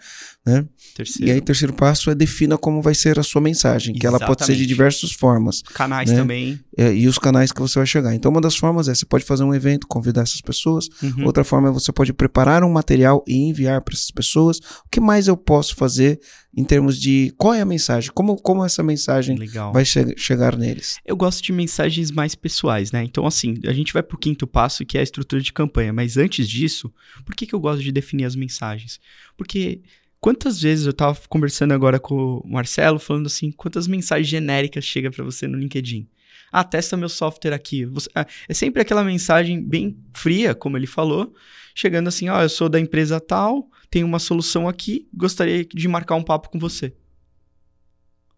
né? 0.45 0.65
Terceiro, 0.95 1.27
E 1.27 1.31
aí, 1.33 1.41
terceiro 1.41 1.73
passo 1.73 2.11
é 2.11 2.15
defina 2.15 2.59
como 2.59 2.79
vai 2.79 2.93
ser 2.93 3.17
a 3.17 3.23
sua 3.23 3.41
mensagem, 3.41 3.95
que 3.95 4.05
ela 4.05 4.19
pode 4.19 4.41
ser 4.45 4.53
de 4.53 4.61
Exatamente. 4.61 4.67
diversas 4.67 5.11
formas. 5.13 5.63
canais 5.73 6.11
né? 6.11 6.15
também. 6.17 6.59
é, 6.77 6.93
e 6.93 7.07
os 7.07 7.17
canais 7.17 7.51
que 7.51 7.59
você 7.59 7.79
vai 7.79 7.86
chegar. 7.87 8.13
Então, 8.13 8.29
uma 8.31 8.41
das 8.41 8.55
formas 8.55 8.87
é 8.87 8.93
você 8.93 9.05
pode 9.05 9.23
fazer 9.23 9.43
um 9.43 9.53
evento, 9.53 9.87
convidar 9.87 10.21
essas 10.21 10.41
pessoas. 10.41 10.87
Uhum. 11.01 11.25
Outra 11.25 11.43
forma 11.43 11.69
é 11.69 11.71
você 11.71 11.91
pode 11.91 12.13
preparar 12.13 12.63
um 12.63 12.69
material 12.69 13.23
e 13.27 13.35
enviar 13.35 13.81
para 13.81 13.93
essas 13.95 14.11
pessoas. 14.11 14.57
O 14.57 14.89
que 14.91 14.99
mais 14.99 15.27
eu 15.27 15.35
posso 15.37 15.75
fazer 15.75 16.19
em 16.55 16.63
termos 16.63 16.99
de 16.99 17.33
qual 17.37 17.53
é 17.53 17.61
a 17.61 17.65
mensagem? 17.65 18.11
Como, 18.13 18.35
como 18.35 18.65
essa 18.65 18.83
mensagem 18.83 19.37
Legal. 19.37 19.71
vai 19.71 19.85
che- 19.85 20.15
chegar 20.17 20.57
neles? 20.57 20.97
Eu 21.05 21.15
gosto 21.15 21.41
de 21.43 21.51
mensagens 21.53 22.11
mais 22.11 22.35
pessoais, 22.35 22.91
né? 22.91 23.03
Então, 23.03 23.25
assim, 23.25 23.55
a 23.65 23.73
gente 23.73 23.93
vai 23.93 24.03
pro 24.03 24.17
quinto 24.17 24.45
passo, 24.45 24.85
que 24.85 24.97
é 24.97 25.01
a 25.01 25.03
estrutura 25.03 25.41
de 25.41 25.53
campanha. 25.53 25.93
Mas 25.93 26.17
antes 26.17 26.47
disso, 26.47 26.91
por 27.25 27.35
que, 27.35 27.45
que 27.47 27.55
eu 27.55 27.59
gosto 27.59 27.81
de 27.81 27.91
definir 27.91 28.25
as 28.25 28.35
mensagens? 28.35 28.99
Porque 29.37 29.81
quantas 30.19 30.59
vezes 30.61 30.85
eu 30.87 30.93
tava 30.93 31.17
conversando 31.29 31.73
agora 31.73 31.99
com 31.99 32.41
o 32.43 32.47
Marcelo, 32.49 32.97
falando 32.97 33.27
assim, 33.27 33.51
quantas 33.51 33.87
mensagens 33.87 34.27
genéricas 34.27 34.83
chega 34.83 35.11
para 35.11 35.23
você 35.23 35.47
no 35.47 35.57
LinkedIn? 35.57 36.07
Ah, 36.51 36.63
testa 36.63 36.95
meu 36.97 37.09
software 37.09 37.53
aqui. 37.53 37.85
Você- 37.85 38.09
ah, 38.15 38.25
é 38.47 38.53
sempre 38.53 38.81
aquela 38.81 39.03
mensagem 39.03 39.61
bem 39.61 39.97
fria, 40.13 40.55
como 40.55 40.77
ele 40.77 40.87
falou, 40.87 41.33
chegando 41.75 42.07
assim, 42.07 42.29
ó, 42.29 42.41
eu 42.41 42.49
sou 42.49 42.69
da 42.69 42.79
empresa 42.79 43.19
tal, 43.19 43.69
tenho 43.89 44.05
uma 44.07 44.19
solução 44.19 44.67
aqui, 44.67 45.07
gostaria 45.13 45.65
de 45.65 45.87
marcar 45.87 46.15
um 46.15 46.23
papo 46.23 46.49
com 46.49 46.57
você. 46.59 46.93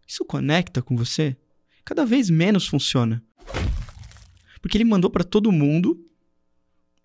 Isso 0.08 0.26
conecta 0.26 0.82
com 0.82 0.96
você? 0.96 1.38
Cada 1.86 2.06
vez 2.06 2.30
menos 2.30 2.68
funciona. 2.68 3.24
Porque 4.62 4.76
ele 4.78 4.84
mandou 4.86 5.10
pra 5.10 5.24
todo 5.24 5.52
mundo 5.52 6.00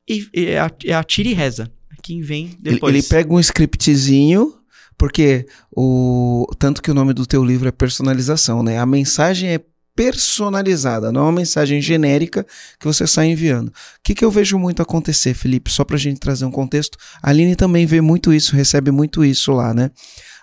e, 0.08 0.26
e 0.34 0.46
é, 0.46 0.58
a- 0.60 0.70
é 0.84 0.92
atira 0.94 1.28
e 1.28 1.34
reza. 1.34 1.70
Quem 2.02 2.20
vem 2.20 2.46
Ele, 2.46 2.56
depois. 2.74 2.94
ele 2.94 3.02
pega 3.02 3.32
um 3.32 3.40
scriptzinho, 3.40 4.58
porque 4.98 5.46
o 5.74 6.46
tanto 6.58 6.82
que 6.82 6.90
o 6.90 6.94
nome 6.94 7.14
do 7.14 7.24
teu 7.26 7.42
livro 7.44 7.66
é 7.68 7.72
personalização, 7.72 8.62
né? 8.62 8.78
A 8.78 8.84
mensagem 8.84 9.50
é 9.54 9.64
personalizada, 9.94 11.12
não 11.12 11.20
é 11.20 11.24
uma 11.24 11.32
mensagem 11.32 11.80
genérica 11.80 12.44
que 12.78 12.86
você 12.86 13.06
sai 13.06 13.26
enviando. 13.26 13.68
O 13.68 13.72
que, 14.02 14.14
que 14.14 14.24
eu 14.24 14.30
vejo 14.30 14.58
muito 14.58 14.82
acontecer, 14.82 15.34
Felipe? 15.34 15.70
Só 15.70 15.84
pra 15.84 15.96
gente 15.96 16.18
trazer 16.18 16.44
um 16.44 16.50
contexto, 16.50 16.98
a 17.22 17.30
Aline 17.30 17.54
também 17.54 17.86
vê 17.86 18.00
muito 18.00 18.32
isso, 18.32 18.56
recebe 18.56 18.90
muito 18.90 19.24
isso 19.24 19.52
lá, 19.52 19.72
né? 19.72 19.90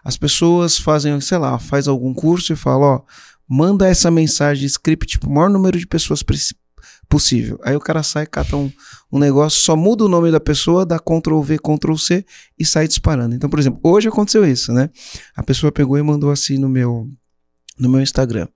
As 0.04 0.18
pessoas 0.18 0.78
fazem, 0.78 1.20
sei 1.22 1.38
lá, 1.38 1.60
faz 1.60 1.88
algum 1.88 2.14
curso 2.14 2.54
e 2.54 2.56
fala, 2.56 2.86
ó, 2.86 3.02
manda 3.48 3.88
essa 3.88 4.10
mensagem 4.10 4.66
script 4.66 5.20
pro 5.20 5.30
maior 5.30 5.50
número 5.50 5.78
de 5.78 5.86
pessoas 5.86 6.24
possível. 7.10 7.60
Aí 7.64 7.76
o 7.76 7.80
cara 7.80 8.02
sai, 8.02 8.26
cata 8.26 8.56
um, 8.56 8.72
um 9.12 9.20
negócio, 9.20 9.62
só 9.62 9.76
muda 9.76 10.06
o 10.06 10.08
nome 10.08 10.32
da 10.32 10.40
pessoa, 10.40 10.86
dá 10.86 10.98
Ctrl 10.98 11.42
V, 11.42 11.60
Ctrl 11.60 11.96
C 11.98 12.26
e 12.58 12.66
sai 12.66 12.88
disparando. 12.88 13.36
Então, 13.36 13.50
por 13.50 13.60
exemplo, 13.60 13.80
hoje 13.84 14.08
aconteceu 14.08 14.46
isso, 14.46 14.72
né? 14.72 14.90
A 15.36 15.44
pessoa 15.44 15.72
pegou 15.72 15.98
e 15.98 16.02
mandou 16.02 16.32
assim 16.32 16.58
no 16.58 16.70
meu 16.70 17.10
no 17.80 17.90
meu 17.90 18.02
Instagram. 18.02 18.48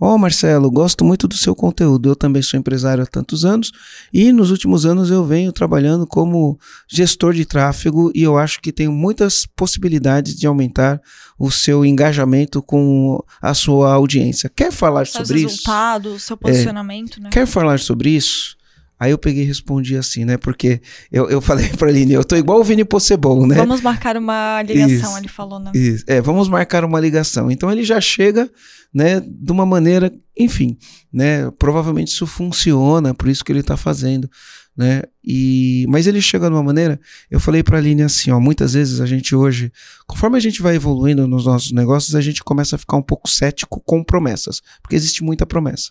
Ó, 0.00 0.14
oh, 0.14 0.18
Marcelo, 0.18 0.70
gosto 0.70 1.04
muito 1.04 1.28
do 1.28 1.36
seu 1.36 1.54
conteúdo. 1.54 2.08
Eu 2.08 2.16
também 2.16 2.42
sou 2.42 2.58
empresário 2.58 3.02
há 3.02 3.06
tantos 3.06 3.44
anos 3.44 3.70
e 4.12 4.32
nos 4.32 4.50
últimos 4.50 4.84
anos 4.84 5.10
eu 5.10 5.24
venho 5.24 5.52
trabalhando 5.52 6.06
como 6.06 6.58
gestor 6.88 7.32
de 7.32 7.44
tráfego 7.44 8.10
e 8.14 8.22
eu 8.22 8.36
acho 8.36 8.60
que 8.60 8.72
tenho 8.72 8.92
muitas 8.92 9.46
possibilidades 9.46 10.34
de 10.36 10.46
aumentar 10.46 11.00
o 11.38 11.50
seu 11.50 11.84
engajamento 11.84 12.62
com 12.62 13.22
a 13.40 13.54
sua 13.54 13.92
audiência. 13.94 14.50
Quer 14.54 14.72
falar 14.72 15.06
sobre 15.06 15.38
isso? 15.38 15.48
resultados, 15.48 16.22
seu 16.24 16.36
posicionamento, 16.36 17.20
né? 17.20 17.30
Quer 17.30 17.46
falar 17.46 17.78
sobre 17.78 18.10
isso? 18.10 18.56
Aí 18.98 19.10
eu 19.10 19.18
peguei 19.18 19.42
e 19.42 19.46
respondi 19.46 19.96
assim, 19.96 20.24
né? 20.24 20.36
Porque 20.36 20.80
eu, 21.10 21.28
eu 21.28 21.40
falei 21.40 21.68
pra 21.76 21.88
Aline, 21.88 22.12
eu 22.12 22.24
tô 22.24 22.36
igual 22.36 22.60
o 22.60 22.64
Vini 22.64 22.84
Possebon, 22.84 23.46
né? 23.46 23.56
Vamos 23.56 23.80
marcar 23.80 24.16
uma 24.16 24.62
ligação, 24.62 25.10
Isso. 25.10 25.18
ele 25.18 25.28
falou, 25.28 25.58
né? 25.58 25.72
Isso. 25.74 26.04
É, 26.06 26.20
vamos 26.20 26.48
marcar 26.48 26.84
uma 26.84 27.00
ligação. 27.00 27.50
Então 27.50 27.70
ele 27.70 27.82
já 27.82 28.00
chega, 28.00 28.48
né, 28.92 29.20
de 29.20 29.52
uma 29.52 29.66
maneira, 29.66 30.12
enfim, 30.38 30.78
né? 31.12 31.50
Provavelmente 31.58 32.08
isso 32.08 32.26
funciona, 32.26 33.12
por 33.12 33.28
isso 33.28 33.44
que 33.44 33.50
ele 33.50 33.62
tá 33.62 33.76
fazendo, 33.76 34.30
né? 34.76 35.02
E 35.22 35.84
mas 35.88 36.06
ele 36.06 36.22
chega 36.22 36.48
de 36.48 36.54
uma 36.54 36.62
maneira, 36.62 37.00
eu 37.30 37.40
falei 37.40 37.62
para 37.62 37.78
Aline 37.78 38.02
assim, 38.02 38.30
ó, 38.30 38.38
muitas 38.38 38.74
vezes 38.74 39.00
a 39.00 39.06
gente 39.06 39.34
hoje, 39.34 39.72
conforme 40.06 40.36
a 40.36 40.40
gente 40.40 40.62
vai 40.62 40.76
evoluindo 40.76 41.26
nos 41.26 41.46
nossos 41.46 41.72
negócios, 41.72 42.14
a 42.14 42.20
gente 42.20 42.42
começa 42.44 42.76
a 42.76 42.78
ficar 42.78 42.96
um 42.96 43.02
pouco 43.02 43.28
cético 43.28 43.80
com 43.84 44.04
promessas, 44.04 44.62
porque 44.80 44.94
existe 44.94 45.24
muita 45.24 45.44
promessa. 45.44 45.90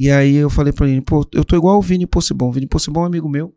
E 0.00 0.10
aí 0.10 0.36
eu 0.36 0.48
falei 0.48 0.72
pra 0.72 0.86
Aline, 0.86 1.02
pô, 1.02 1.28
eu 1.30 1.44
tô 1.44 1.54
igual 1.54 1.76
o 1.76 1.82
Vini 1.82 2.06
Possebon. 2.06 2.48
O 2.48 2.52
Vini 2.52 2.66
Possebon 2.66 3.00
é 3.00 3.02
um 3.02 3.06
amigo 3.06 3.28
meu, 3.28 3.54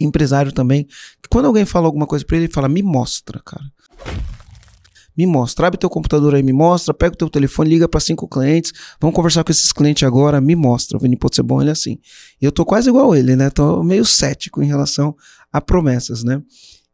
empresário 0.00 0.50
também. 0.50 0.82
que 0.82 1.28
Quando 1.30 1.44
alguém 1.44 1.64
fala 1.64 1.86
alguma 1.86 2.08
coisa 2.08 2.24
pra 2.24 2.36
ele, 2.36 2.46
ele 2.46 2.52
fala, 2.52 2.68
me 2.68 2.82
mostra, 2.82 3.40
cara. 3.46 3.62
Me 5.16 5.24
mostra, 5.26 5.68
abre 5.68 5.78
teu 5.78 5.88
computador 5.88 6.34
aí, 6.34 6.42
me 6.42 6.52
mostra, 6.52 6.92
pega 6.92 7.14
o 7.14 7.16
teu 7.16 7.30
telefone, 7.30 7.70
liga 7.70 7.88
para 7.88 8.00
cinco 8.00 8.26
clientes, 8.26 8.72
vamos 9.00 9.14
conversar 9.14 9.44
com 9.44 9.52
esses 9.52 9.70
clientes 9.70 10.02
agora, 10.02 10.40
me 10.40 10.56
mostra. 10.56 10.96
O 10.98 11.00
Vini 11.00 11.16
Possebon, 11.16 11.60
ele 11.60 11.70
é 11.70 11.72
assim. 11.72 12.00
Eu 12.42 12.50
tô 12.50 12.64
quase 12.64 12.88
igual 12.88 13.14
ele, 13.14 13.36
né? 13.36 13.48
Tô 13.48 13.84
meio 13.84 14.04
cético 14.04 14.60
em 14.60 14.66
relação 14.66 15.14
a 15.52 15.60
promessas, 15.60 16.24
né? 16.24 16.42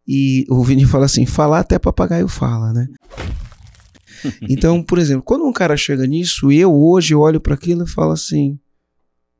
E 0.06 0.44
o 0.50 0.62
Vini 0.62 0.84
fala 0.84 1.06
assim, 1.06 1.24
falar 1.24 1.60
até 1.60 1.78
papagaio 1.78 2.28
fala, 2.28 2.74
né? 2.74 2.86
Então, 4.50 4.82
por 4.82 4.98
exemplo, 4.98 5.22
quando 5.22 5.46
um 5.46 5.52
cara 5.52 5.76
chega 5.76 6.06
nisso, 6.06 6.50
e 6.50 6.58
eu 6.58 6.74
hoje 6.74 7.14
olho 7.14 7.40
para 7.40 7.54
aquilo 7.54 7.84
e 7.84 7.88
falo 7.88 8.12
assim: 8.12 8.58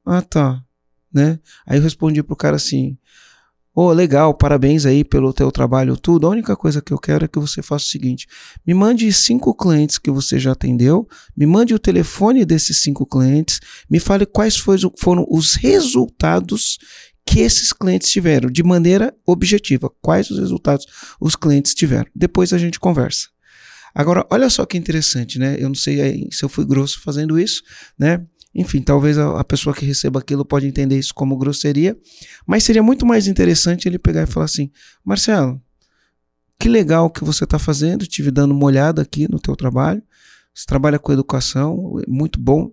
"Ah, 0.07 0.23
tá", 0.23 0.63
né? 1.13 1.39
Aí 1.67 1.79
eu 1.79 1.83
respondi 1.83 2.23
pro 2.23 2.37
cara 2.37 2.57
assim: 2.57 2.97
"Ô, 3.75 3.93
legal, 3.93 4.33
parabéns 4.33 4.87
aí 4.87 5.05
pelo 5.05 5.33
teu 5.33 5.51
trabalho 5.53 5.97
tudo. 5.97 6.27
A 6.27 6.31
única 6.31 6.57
coisa 6.57 6.81
que 6.81 6.93
eu 6.93 6.99
quero 6.99 7.25
é 7.25 7.29
que 7.29 7.39
você 7.39 7.61
faça 7.63 7.85
o 7.85 7.89
seguinte: 7.89 8.27
me 8.67 8.73
mande 8.73 9.13
cinco 9.13 9.55
clientes 9.55 9.99
que 9.99 10.11
você 10.11 10.39
já 10.39 10.53
atendeu, 10.53 11.07
me 11.37 11.45
mande 11.45 11.75
o 11.75 11.79
telefone 11.79 12.45
desses 12.45 12.81
cinco 12.83 13.05
clientes, 13.05 13.61
me 13.91 14.01
fale 14.01 14.25
quais 14.25 14.57
foram 14.57 15.27
os 15.29 15.55
resultados 15.55 16.79
que 17.27 17.41
esses 17.41 17.73
clientes 17.73 18.09
tiveram, 18.09 18.49
de 18.49 18.63
maneira 18.63 19.13
objetiva. 19.27 19.91
Quais 20.01 20.31
os 20.31 20.39
resultados 20.39 20.87
os 21.21 21.35
clientes 21.35 21.75
tiveram. 21.75 22.09
Depois 22.15 22.53
a 22.53 22.59
gente 22.59 22.79
conversa. 22.79 23.29
Agora, 23.93 24.25
olha 24.31 24.49
só 24.49 24.65
que 24.65 24.79
interessante, 24.79 25.39
né? 25.39 25.57
Eu 25.59 25.69
não 25.69 25.75
sei 25.75 26.29
se 26.31 26.45
eu 26.45 26.49
fui 26.49 26.65
grosso 26.65 27.01
fazendo 27.01 27.39
isso, 27.39 27.63
né? 27.99 28.25
Enfim, 28.59 28.81
talvez 28.81 29.19
a, 29.19 29.39
a 29.39 29.45
pessoa 29.45 29.77
que 29.77 29.85
receba 29.85 30.19
aquilo 30.19 30.43
pode 30.43 30.67
entender 30.67 30.99
isso 30.99 31.15
como 31.15 31.37
grosseria, 31.37 31.95
mas 32.47 32.65
seria 32.65 32.83
muito 32.83 33.05
mais 33.05 33.29
interessante 33.29 33.87
ele 33.87 33.99
pegar 33.99 34.23
e 34.23 34.27
falar 34.27 34.47
assim: 34.47 34.71
Marcelo, 35.05 35.61
que 36.59 36.67
legal 36.67 37.11
que 37.11 37.23
você 37.23 37.45
está 37.45 37.59
fazendo, 37.59 38.07
tive 38.07 38.31
dando 38.31 38.53
uma 38.53 38.65
olhada 38.65 39.03
aqui 39.03 39.31
no 39.31 39.39
teu 39.39 39.55
trabalho, 39.55 40.03
você 40.55 40.65
trabalha 40.65 40.99
com 40.99 41.13
educação, 41.13 42.01
muito 42.09 42.41
bom. 42.41 42.73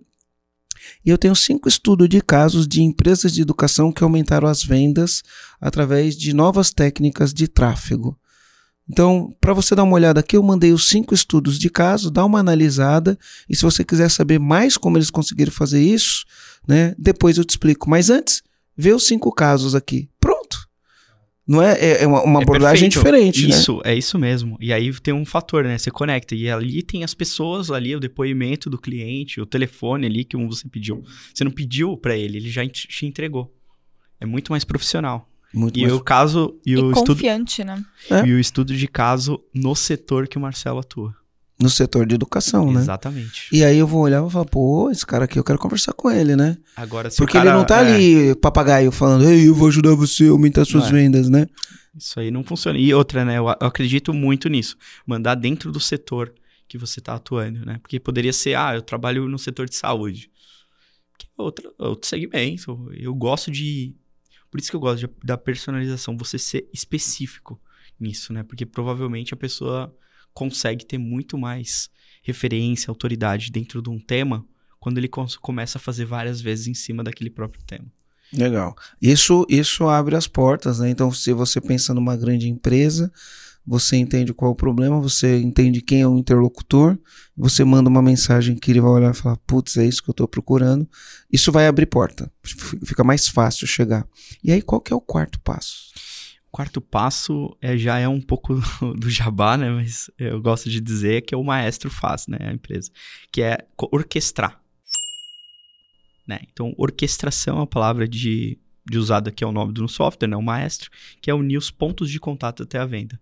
E 1.04 1.10
eu 1.10 1.18
tenho 1.18 1.36
cinco 1.36 1.68
estudos 1.68 2.08
de 2.08 2.20
casos 2.22 2.66
de 2.66 2.82
empresas 2.82 3.32
de 3.32 3.42
educação 3.42 3.92
que 3.92 4.02
aumentaram 4.02 4.48
as 4.48 4.64
vendas 4.64 5.22
através 5.60 6.16
de 6.16 6.32
novas 6.32 6.72
técnicas 6.72 7.32
de 7.34 7.46
tráfego. 7.46 8.18
Então, 8.90 9.34
para 9.40 9.54
você 9.54 9.74
dar 9.74 9.82
uma 9.82 9.94
olhada 9.94 10.20
aqui, 10.20 10.36
eu 10.36 10.42
mandei 10.42 10.72
os 10.72 10.88
cinco 10.88 11.14
estudos 11.14 11.58
de 11.58 11.70
caso, 11.70 12.10
dá 12.10 12.24
uma 12.24 12.38
analisada, 12.38 13.18
e 13.48 13.56
se 13.56 13.62
você 13.62 13.82
quiser 13.82 14.10
saber 14.10 14.38
mais 14.38 14.76
como 14.76 14.98
eles 14.98 15.10
conseguiram 15.10 15.50
fazer 15.50 15.82
isso, 15.82 16.24
né, 16.68 16.94
depois 16.98 17.38
eu 17.38 17.44
te 17.44 17.50
explico. 17.50 17.88
Mas 17.88 18.10
antes, 18.10 18.42
vê 18.76 18.92
os 18.92 19.06
cinco 19.06 19.32
casos 19.32 19.74
aqui. 19.74 20.08
Pronto. 20.20 20.58
Não 21.46 21.62
é, 21.62 21.72
é, 21.78 22.02
é 22.02 22.06
uma, 22.06 22.22
uma 22.22 22.40
É 22.40 22.42
abordagem 22.42 22.88
perfeito. 22.88 23.04
diferente, 23.04 23.42
né? 23.48 23.54
Isso, 23.54 23.80
é 23.84 23.94
isso 23.94 24.18
mesmo. 24.18 24.56
E 24.60 24.72
aí 24.72 24.92
tem 25.00 25.12
um 25.12 25.26
fator, 25.26 25.64
né? 25.64 25.76
Você 25.76 25.90
conecta. 25.90 26.34
E 26.34 26.50
ali 26.50 26.82
tem 26.82 27.04
as 27.04 27.12
pessoas 27.12 27.70
ali, 27.70 27.94
o 27.94 28.00
depoimento 28.00 28.70
do 28.70 28.78
cliente, 28.78 29.40
o 29.42 29.46
telefone 29.46 30.06
ali 30.06 30.24
que 30.24 30.36
você 30.38 30.66
pediu. 30.68 31.02
Você 31.34 31.44
não 31.44 31.50
pediu 31.50 31.98
pra 31.98 32.16
ele, 32.16 32.38
ele 32.38 32.50
já 32.50 32.66
te 32.66 33.04
entregou. 33.04 33.54
É 34.18 34.24
muito 34.24 34.52
mais 34.52 34.64
profissional. 34.64 35.28
Muito 35.54 35.78
E 35.78 35.82
mais- 35.82 35.92
o 35.94 36.00
caso 36.00 36.58
e, 36.66 36.72
E, 36.72 36.76
o 36.76 36.90
estudo 36.90 37.14
confiante, 37.14 37.62
né? 37.64 37.84
É. 38.10 38.26
e 38.26 38.32
o 38.32 38.40
estudo 38.40 38.74
de 38.76 38.88
caso 38.88 39.40
no 39.54 39.74
setor 39.76 40.26
que 40.28 40.36
o 40.36 40.40
Marcelo 40.40 40.78
atua. 40.80 41.14
no 41.60 41.70
setor 41.70 42.04
de 42.04 42.16
educação, 42.16 42.72
né? 42.72 42.80
Exatamente. 42.80 43.46
E 43.52 43.62
aí 43.64 43.78
eu 43.78 43.86
vou 43.86 44.00
olhar 44.02 44.18
e 44.18 44.20
vou 44.22 44.28
falar, 44.30 44.44
pô, 44.46 44.90
esse 44.90 45.06
cara 45.06 45.24
aqui 45.26 45.38
eu 45.38 45.44
quero 45.44 45.58
conversar 45.58 45.92
com 45.92 46.10
ele, 46.10 46.34
né? 46.34 46.58
Agora 46.76 47.08
se 47.08 47.16
o 47.16 47.18
Porque 47.18 47.34
cara- 47.38 47.50
ele 47.50 47.56
não 47.58 47.64
tá 47.64 47.80
é, 47.82 47.94
ali 47.94 48.34
papagaio 48.34 48.90
falando, 48.90 49.28
ei, 49.28 49.46
eu 49.48 49.54
vou 49.54 49.68
ajudar 49.68 49.94
você 49.94 50.26
a 50.26 50.30
aumentar 50.30 50.64
suas 50.64 50.90
Não 50.90 50.98
é. 50.98 51.02
vendas, 51.02 51.28
né? 51.30 51.46
Isso 51.96 52.18
aí 52.18 52.28
não 52.32 52.42
funciona. 52.42 52.76
E 52.76 52.92
outra, 52.92 53.24
né? 53.24 53.38
Eu, 53.38 53.44
eu 53.44 53.66
acredito 53.68 54.12
muito 54.12 54.48
nisso. 54.48 54.76
Mandar 55.06 55.36
dentro 55.36 55.70
do 55.70 55.78
setor 55.78 56.34
que 56.66 56.76
você 56.76 56.98
está 56.98 57.14
atuando, 57.14 57.64
né? 57.64 57.78
Porque 57.80 58.00
poderia 58.00 58.32
ser, 58.32 58.56
ah, 58.56 58.74
eu 58.74 58.82
trabalho 58.82 59.28
no 59.28 59.38
setor 59.38 59.68
de 59.68 59.76
saúde. 59.76 60.28
Que 61.16 61.26
é 61.26 61.30
outra, 61.42 61.70
outro 61.78 62.08
segmento. 62.08 62.90
Eu 62.98 63.14
gosto 63.14 63.48
de. 63.52 63.94
Por 64.54 64.60
isso 64.60 64.70
que 64.70 64.76
eu 64.76 64.80
gosto 64.80 65.08
de- 65.08 65.14
da 65.24 65.36
personalização, 65.36 66.16
você 66.16 66.38
ser 66.38 66.68
específico 66.72 67.60
nisso, 67.98 68.32
né? 68.32 68.44
Porque 68.44 68.64
provavelmente 68.64 69.34
a 69.34 69.36
pessoa 69.36 69.92
consegue 70.32 70.86
ter 70.86 70.96
muito 70.96 71.36
mais 71.36 71.90
referência, 72.22 72.88
autoridade 72.88 73.50
dentro 73.50 73.82
de 73.82 73.90
um 73.90 73.98
tema 73.98 74.46
quando 74.78 74.98
ele 74.98 75.08
começa 75.40 75.76
a 75.78 75.80
fazer 75.80 76.04
várias 76.04 76.40
vezes 76.40 76.68
em 76.68 76.74
cima 76.74 77.02
daquele 77.02 77.30
próprio 77.30 77.64
tema. 77.64 77.86
Legal. 78.32 78.76
Isso, 79.02 79.44
isso 79.48 79.88
abre 79.88 80.14
as 80.14 80.28
portas, 80.28 80.78
né? 80.78 80.88
Então, 80.88 81.10
se 81.10 81.32
você 81.32 81.60
pensa 81.60 81.92
numa 81.92 82.16
grande 82.16 82.48
empresa, 82.48 83.12
você 83.66 83.96
entende 83.96 84.34
qual 84.34 84.50
é 84.50 84.52
o 84.52 84.56
problema, 84.56 85.00
você 85.00 85.40
entende 85.40 85.80
quem 85.80 86.02
é 86.02 86.06
o 86.06 86.18
interlocutor, 86.18 86.98
você 87.36 87.64
manda 87.64 87.88
uma 87.88 88.02
mensagem 88.02 88.56
que 88.56 88.70
ele 88.70 88.80
vai 88.80 88.90
olhar 88.90 89.12
e 89.12 89.16
falar, 89.16 89.36
putz, 89.38 89.76
é 89.76 89.86
isso 89.86 90.02
que 90.02 90.10
eu 90.10 90.12
estou 90.12 90.28
procurando. 90.28 90.88
Isso 91.32 91.50
vai 91.50 91.66
abrir 91.66 91.86
porta. 91.86 92.30
Fica 92.42 93.02
mais 93.02 93.26
fácil 93.26 93.66
chegar. 93.66 94.06
E 94.42 94.52
aí, 94.52 94.60
qual 94.60 94.80
que 94.80 94.92
é 94.92 94.96
o 94.96 95.00
quarto 95.00 95.40
passo? 95.40 95.92
O 96.46 96.50
quarto 96.50 96.80
passo 96.80 97.56
é, 97.60 97.76
já 97.76 97.98
é 97.98 98.06
um 98.06 98.20
pouco 98.20 98.54
do 98.96 99.08
jabá, 99.10 99.56
né? 99.56 99.70
Mas 99.70 100.10
eu 100.18 100.40
gosto 100.40 100.68
de 100.68 100.80
dizer 100.80 101.22
que 101.22 101.34
é 101.34 101.38
o 101.38 101.42
maestro 101.42 101.90
faz, 101.90 102.26
né? 102.28 102.38
A 102.40 102.52
empresa. 102.52 102.90
Que 103.32 103.42
é 103.42 103.66
orquestrar. 103.90 104.60
Né? 106.26 106.40
Então, 106.52 106.72
orquestração 106.78 107.56
é 107.56 107.60
uma 107.60 107.66
palavra 107.66 108.06
de, 108.06 108.58
de 108.88 108.98
usada 108.98 109.30
que 109.30 109.42
é 109.44 109.46
o 109.46 109.52
nome 109.52 109.72
do 109.72 109.88
software, 109.88 110.28
né? 110.28 110.36
O 110.36 110.42
maestro, 110.42 110.90
que 111.20 111.30
é 111.30 111.34
unir 111.34 111.56
os 111.56 111.70
pontos 111.70 112.10
de 112.10 112.20
contato 112.20 112.62
até 112.62 112.78
a 112.78 112.86
venda. 112.86 113.20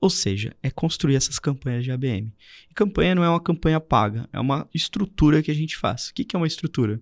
Ou 0.00 0.08
seja, 0.08 0.54
é 0.62 0.70
construir 0.70 1.16
essas 1.16 1.38
campanhas 1.38 1.84
de 1.84 1.90
ABM. 1.90 2.32
E 2.70 2.74
campanha 2.74 3.14
não 3.14 3.24
é 3.24 3.28
uma 3.28 3.40
campanha 3.40 3.80
paga, 3.80 4.28
é 4.32 4.38
uma 4.38 4.68
estrutura 4.72 5.42
que 5.42 5.50
a 5.50 5.54
gente 5.54 5.76
faz. 5.76 6.08
O 6.08 6.14
que, 6.14 6.24
que 6.24 6.36
é 6.36 6.38
uma 6.38 6.46
estrutura? 6.46 7.00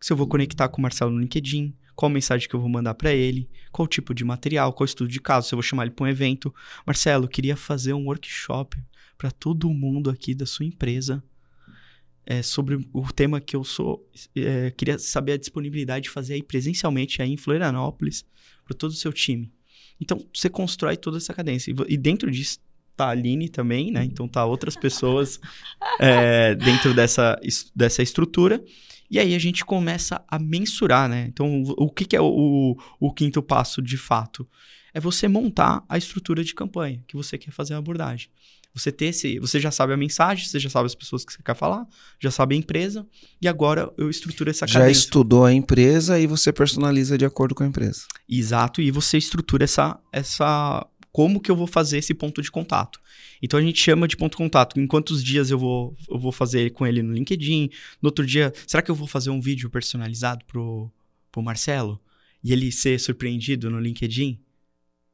Se 0.00 0.12
eu 0.12 0.16
vou 0.16 0.26
conectar 0.26 0.68
com 0.68 0.78
o 0.78 0.82
Marcelo 0.82 1.10
no 1.10 1.20
LinkedIn, 1.20 1.74
qual 1.94 2.08
mensagem 2.08 2.48
que 2.48 2.54
eu 2.54 2.60
vou 2.60 2.70
mandar 2.70 2.94
para 2.94 3.12
ele, 3.12 3.50
qual 3.70 3.86
tipo 3.86 4.14
de 4.14 4.24
material, 4.24 4.72
qual 4.72 4.86
estudo 4.86 5.10
de 5.10 5.20
caso, 5.20 5.48
se 5.48 5.54
eu 5.54 5.58
vou 5.58 5.62
chamar 5.62 5.82
ele 5.82 5.90
para 5.90 6.04
um 6.04 6.08
evento. 6.08 6.54
Marcelo, 6.86 7.28
queria 7.28 7.56
fazer 7.56 7.92
um 7.92 8.06
workshop 8.06 8.82
para 9.18 9.30
todo 9.30 9.68
mundo 9.68 10.08
aqui 10.08 10.34
da 10.34 10.46
sua 10.46 10.64
empresa 10.64 11.22
é, 12.24 12.42
sobre 12.42 12.88
o 12.92 13.12
tema 13.12 13.38
que 13.38 13.54
eu 13.54 13.62
sou. 13.62 14.08
é, 14.34 14.70
queria 14.70 14.98
saber 14.98 15.32
a 15.32 15.36
disponibilidade 15.36 16.04
de 16.04 16.10
fazer 16.10 16.34
aí 16.34 16.42
presencialmente 16.42 17.20
aí 17.20 17.30
em 17.30 17.36
Florianópolis 17.36 18.24
para 18.64 18.74
todo 18.74 18.92
o 18.92 18.94
seu 18.94 19.12
time. 19.12 19.52
Então, 20.00 20.18
você 20.34 20.48
constrói 20.48 20.96
toda 20.96 21.18
essa 21.18 21.34
cadência. 21.34 21.74
E 21.88 21.96
dentro 21.96 22.30
disso 22.30 22.58
tá 22.96 23.06
a 23.06 23.10
Aline 23.10 23.48
também, 23.48 23.90
né? 23.90 24.04
Então 24.04 24.28
tá 24.28 24.44
outras 24.44 24.76
pessoas 24.76 25.40
é, 25.98 26.54
dentro 26.56 26.92
dessa, 26.94 27.38
es- 27.42 27.70
dessa 27.74 28.02
estrutura. 28.02 28.62
E 29.10 29.18
aí 29.18 29.34
a 29.34 29.38
gente 29.38 29.64
começa 29.64 30.22
a 30.28 30.38
mensurar, 30.38 31.08
né? 31.08 31.26
Então, 31.28 31.62
o 31.76 31.90
que, 31.90 32.04
que 32.04 32.16
é 32.16 32.20
o, 32.20 32.26
o, 32.26 32.76
o 33.08 33.12
quinto 33.12 33.42
passo 33.42 33.82
de 33.82 33.96
fato? 33.96 34.48
É 34.94 35.00
você 35.00 35.28
montar 35.28 35.84
a 35.88 35.96
estrutura 35.98 36.42
de 36.44 36.54
campanha 36.54 37.02
que 37.06 37.16
você 37.16 37.36
quer 37.38 37.50
fazer 37.52 37.74
a 37.74 37.78
abordagem. 37.78 38.28
Você 38.72 38.92
ter 38.92 39.06
esse, 39.06 39.38
você 39.40 39.58
já 39.58 39.70
sabe 39.70 39.92
a 39.92 39.96
mensagem, 39.96 40.46
você 40.46 40.60
já 40.60 40.70
sabe 40.70 40.86
as 40.86 40.94
pessoas 40.94 41.24
que 41.24 41.32
você 41.32 41.42
quer 41.42 41.56
falar, 41.56 41.86
já 42.20 42.30
sabe 42.30 42.54
a 42.54 42.58
empresa, 42.58 43.06
e 43.42 43.48
agora 43.48 43.92
eu 43.98 44.08
estruturo 44.08 44.48
essa 44.48 44.66
Já 44.66 44.88
estudou 44.88 45.44
a 45.44 45.52
empresa 45.52 46.20
e 46.20 46.26
você 46.26 46.52
personaliza 46.52 47.18
de 47.18 47.24
acordo 47.24 47.54
com 47.54 47.64
a 47.64 47.66
empresa. 47.66 48.02
Exato, 48.28 48.80
e 48.80 48.90
você 48.92 49.18
estrutura 49.18 49.64
essa, 49.64 49.98
essa 50.12 50.86
como 51.12 51.40
que 51.40 51.50
eu 51.50 51.56
vou 51.56 51.66
fazer 51.66 51.98
esse 51.98 52.14
ponto 52.14 52.40
de 52.40 52.50
contato. 52.50 53.00
Então 53.42 53.58
a 53.58 53.62
gente 53.62 53.80
chama 53.80 54.06
de 54.06 54.16
ponto 54.16 54.32
de 54.32 54.36
contato. 54.36 54.78
Em 54.78 54.86
quantos 54.86 55.22
dias 55.22 55.50
eu 55.50 55.58
vou, 55.58 55.96
eu 56.08 56.18
vou 56.18 56.32
fazer 56.32 56.70
com 56.70 56.86
ele 56.86 57.02
no 57.02 57.12
LinkedIn? 57.12 57.70
No 58.00 58.08
outro 58.08 58.24
dia, 58.24 58.52
será 58.66 58.82
que 58.82 58.90
eu 58.90 58.94
vou 58.94 59.08
fazer 59.08 59.30
um 59.30 59.40
vídeo 59.40 59.68
personalizado 59.68 60.44
pro, 60.44 60.90
pro 61.32 61.42
Marcelo? 61.42 62.00
E 62.42 62.52
ele 62.52 62.70
ser 62.70 62.98
surpreendido 63.00 63.68
no 63.68 63.80
LinkedIn? 63.80 64.38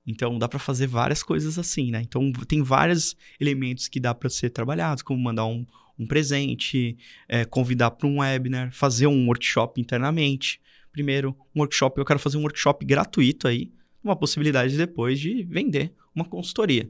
Então 0.07 0.39
dá 0.39 0.49
para 0.49 0.59
fazer 0.59 0.87
várias 0.87 1.23
coisas 1.23 1.59
assim, 1.59 1.91
né? 1.91 2.01
Então 2.01 2.33
tem 2.47 2.63
vários 2.63 3.17
elementos 3.41 3.89
que 3.89 3.99
dá 3.99 4.15
para 4.15 4.31
ser 4.31 4.51
trabalhados, 4.51 5.03
como 5.03 5.21
mandar 5.21 5.47
um, 5.47 5.67
um 5.99 6.07
presente, 6.07 6.97
é, 7.29 7.45
convidar 7.45 7.91
para 7.91 8.07
um 8.07 8.21
webinar, 8.21 8.73
fazer 8.73 9.07
um 9.07 9.27
workshop 9.27 9.81
internamente. 9.81 10.61
Primeiro, 10.93 11.37
um 11.55 11.61
workshop, 11.61 11.99
eu 11.99 12.05
quero 12.05 12.21
fazer 12.21 12.37
um 12.37 12.43
workshop 12.43 12.85
gratuito 12.85 13.49
aí, 13.49 13.73
uma 14.03 14.15
possibilidade 14.15 14.77
depois 14.77 15.19
de 15.19 15.43
vender 15.43 15.93
uma 16.15 16.25
consultoria. 16.25 16.89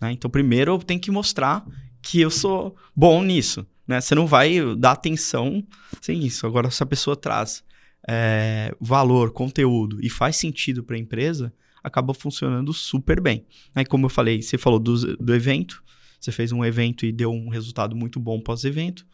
Né? 0.00 0.12
Então, 0.12 0.30
primeiro 0.30 0.72
eu 0.72 0.78
tenho 0.78 1.00
que 1.00 1.10
mostrar 1.10 1.64
que 2.02 2.20
eu 2.20 2.30
sou 2.30 2.74
bom 2.94 3.22
nisso. 3.22 3.66
Né? 3.86 4.00
Você 4.00 4.14
não 4.14 4.26
vai 4.26 4.58
dar 4.76 4.92
atenção 4.92 5.64
sem 6.00 6.24
isso. 6.24 6.46
Agora, 6.46 6.70
se 6.70 6.82
a 6.82 6.86
pessoa 6.86 7.16
traz 7.16 7.62
é, 8.08 8.74
valor, 8.80 9.32
conteúdo 9.32 9.98
e 10.02 10.08
faz 10.08 10.36
sentido 10.36 10.82
para 10.82 10.96
a 10.96 10.98
empresa, 10.98 11.52
acaba 11.82 12.14
funcionando 12.14 12.72
super 12.72 13.20
bem. 13.20 13.46
Aí, 13.74 13.84
como 13.84 14.06
eu 14.06 14.10
falei, 14.10 14.42
você 14.42 14.58
falou 14.58 14.78
do, 14.78 15.16
do 15.16 15.34
evento, 15.34 15.82
você 16.20 16.30
fez 16.30 16.52
um 16.52 16.64
evento 16.64 17.06
e 17.06 17.12
deu 17.12 17.32
um 17.32 17.48
resultado 17.48 17.96
muito 17.96 18.20
bom 18.20 18.40
pós-evento. 18.40 19.06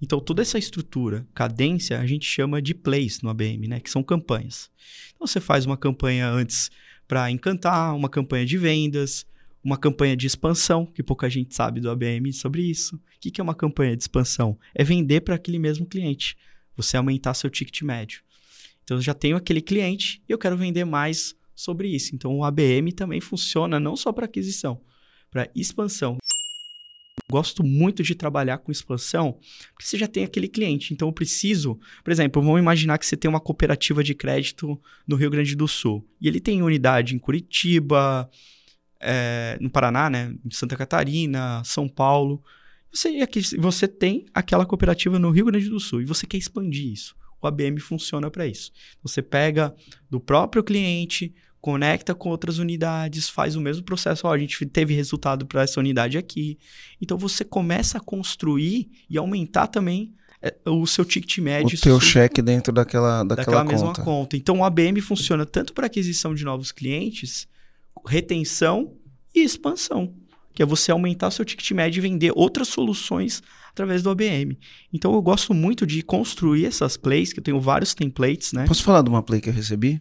Então, 0.00 0.20
toda 0.20 0.42
essa 0.42 0.58
estrutura, 0.58 1.26
cadência, 1.34 1.98
a 1.98 2.06
gente 2.06 2.26
chama 2.26 2.60
de 2.60 2.74
plays 2.74 3.20
no 3.22 3.30
ABM, 3.30 3.68
né? 3.68 3.80
Que 3.80 3.90
são 3.90 4.02
campanhas. 4.02 4.70
Então, 5.14 5.26
você 5.26 5.40
faz 5.40 5.66
uma 5.66 5.76
campanha 5.76 6.28
antes 6.28 6.70
para 7.08 7.30
encantar, 7.30 7.94
uma 7.94 8.08
campanha 8.08 8.44
de 8.44 8.58
vendas, 8.58 9.26
uma 9.62 9.78
campanha 9.78 10.16
de 10.16 10.26
expansão, 10.26 10.84
que 10.84 11.02
pouca 11.02 11.28
gente 11.30 11.54
sabe 11.54 11.80
do 11.80 11.90
ABM 11.90 12.32
sobre 12.32 12.62
isso. 12.62 12.96
O 12.96 13.00
que 13.18 13.40
é 13.40 13.44
uma 13.44 13.54
campanha 13.54 13.96
de 13.96 14.02
expansão? 14.02 14.58
É 14.74 14.84
vender 14.84 15.22
para 15.22 15.36
aquele 15.36 15.58
mesmo 15.58 15.86
cliente. 15.86 16.36
Você 16.76 16.96
aumentar 16.96 17.34
seu 17.34 17.48
ticket 17.48 17.82
médio. 17.82 18.20
Então, 18.82 18.98
eu 18.98 19.02
já 19.02 19.14
tenho 19.14 19.36
aquele 19.36 19.62
cliente 19.62 20.22
e 20.28 20.32
eu 20.32 20.38
quero 20.38 20.56
vender 20.56 20.84
mais 20.84 21.34
sobre 21.54 21.88
isso. 21.88 22.14
Então, 22.14 22.36
o 22.36 22.44
ABM 22.44 22.92
também 22.94 23.20
funciona 23.20 23.78
não 23.78 23.96
só 23.96 24.12
para 24.12 24.26
aquisição, 24.26 24.80
para 25.30 25.50
expansão. 25.54 26.18
Gosto 27.30 27.62
muito 27.64 28.02
de 28.02 28.14
trabalhar 28.14 28.58
com 28.58 28.72
expansão, 28.72 29.38
porque 29.72 29.86
você 29.86 29.96
já 29.96 30.06
tem 30.06 30.24
aquele 30.24 30.48
cliente. 30.48 30.92
Então, 30.92 31.08
eu 31.08 31.12
preciso, 31.12 31.78
por 32.02 32.10
exemplo, 32.10 32.42
vamos 32.42 32.60
imaginar 32.60 32.98
que 32.98 33.06
você 33.06 33.16
tem 33.16 33.28
uma 33.28 33.40
cooperativa 33.40 34.02
de 34.02 34.14
crédito 34.14 34.80
no 35.06 35.16
Rio 35.16 35.30
Grande 35.30 35.54
do 35.54 35.66
Sul 35.66 36.06
e 36.20 36.28
ele 36.28 36.40
tem 36.40 36.62
unidade 36.62 37.14
em 37.14 37.18
Curitiba, 37.18 38.28
é, 39.00 39.58
no 39.60 39.70
Paraná, 39.70 40.08
né? 40.08 40.34
Em 40.44 40.50
Santa 40.50 40.76
Catarina, 40.76 41.62
São 41.64 41.88
Paulo. 41.88 42.42
Você, 42.92 43.10
você 43.58 43.86
tem 43.86 44.26
aquela 44.32 44.64
cooperativa 44.64 45.18
no 45.18 45.30
Rio 45.30 45.46
Grande 45.46 45.68
do 45.68 45.78
Sul 45.78 46.02
e 46.02 46.04
você 46.04 46.26
quer 46.26 46.38
expandir 46.38 46.92
isso. 46.92 47.14
O 47.44 47.46
ABM 47.46 47.78
funciona 47.78 48.30
para 48.30 48.46
isso. 48.46 48.72
Você 49.02 49.20
pega 49.20 49.74
do 50.10 50.18
próprio 50.18 50.64
cliente, 50.64 51.34
conecta 51.60 52.14
com 52.14 52.28
outras 52.30 52.58
unidades, 52.58 53.28
faz 53.28 53.56
o 53.56 53.60
mesmo 53.60 53.84
processo. 53.84 54.26
Ó, 54.26 54.32
a 54.32 54.38
gente 54.38 54.64
teve 54.66 54.94
resultado 54.94 55.46
para 55.46 55.62
essa 55.62 55.78
unidade 55.80 56.18
aqui. 56.18 56.58
Então 57.00 57.16
você 57.18 57.44
começa 57.44 57.98
a 57.98 58.00
construir 58.00 58.90
e 59.08 59.18
aumentar 59.18 59.66
também 59.66 60.14
é, 60.42 60.54
o 60.66 60.86
seu 60.86 61.04
ticket 61.04 61.38
médio. 61.38 61.78
O 61.78 61.80
teu 61.80 62.00
cheque 62.00 62.42
dentro 62.42 62.72
daquela, 62.72 63.22
daquela, 63.24 63.36
daquela 63.36 63.64
conta. 63.64 63.72
mesma 63.72 64.04
conta. 64.04 64.36
Então 64.36 64.58
o 64.58 64.64
ABM 64.64 65.00
funciona 65.00 65.46
tanto 65.46 65.72
para 65.72 65.86
aquisição 65.86 66.34
de 66.34 66.44
novos 66.44 66.72
clientes, 66.72 67.48
retenção 68.06 68.94
e 69.34 69.40
expansão, 69.42 70.14
que 70.54 70.62
é 70.62 70.66
você 70.66 70.92
aumentar 70.92 71.30
seu 71.30 71.44
ticket 71.44 71.68
médio 71.72 71.98
e 71.98 72.02
vender 72.02 72.32
outras 72.34 72.68
soluções 72.68 73.42
através 73.70 74.02
do 74.02 74.10
ABM. 74.10 74.56
Então 74.92 75.12
eu 75.12 75.20
gosto 75.20 75.52
muito 75.52 75.86
de 75.86 76.02
construir 76.02 76.64
essas 76.64 76.96
plays, 76.96 77.32
que 77.32 77.40
eu 77.40 77.44
tenho 77.44 77.60
vários 77.60 77.92
templates, 77.92 78.52
né? 78.52 78.64
Posso 78.66 78.84
falar 78.84 79.02
de 79.02 79.10
uma 79.10 79.22
play 79.22 79.40
que 79.40 79.48
eu 79.48 79.52
recebi? 79.52 80.00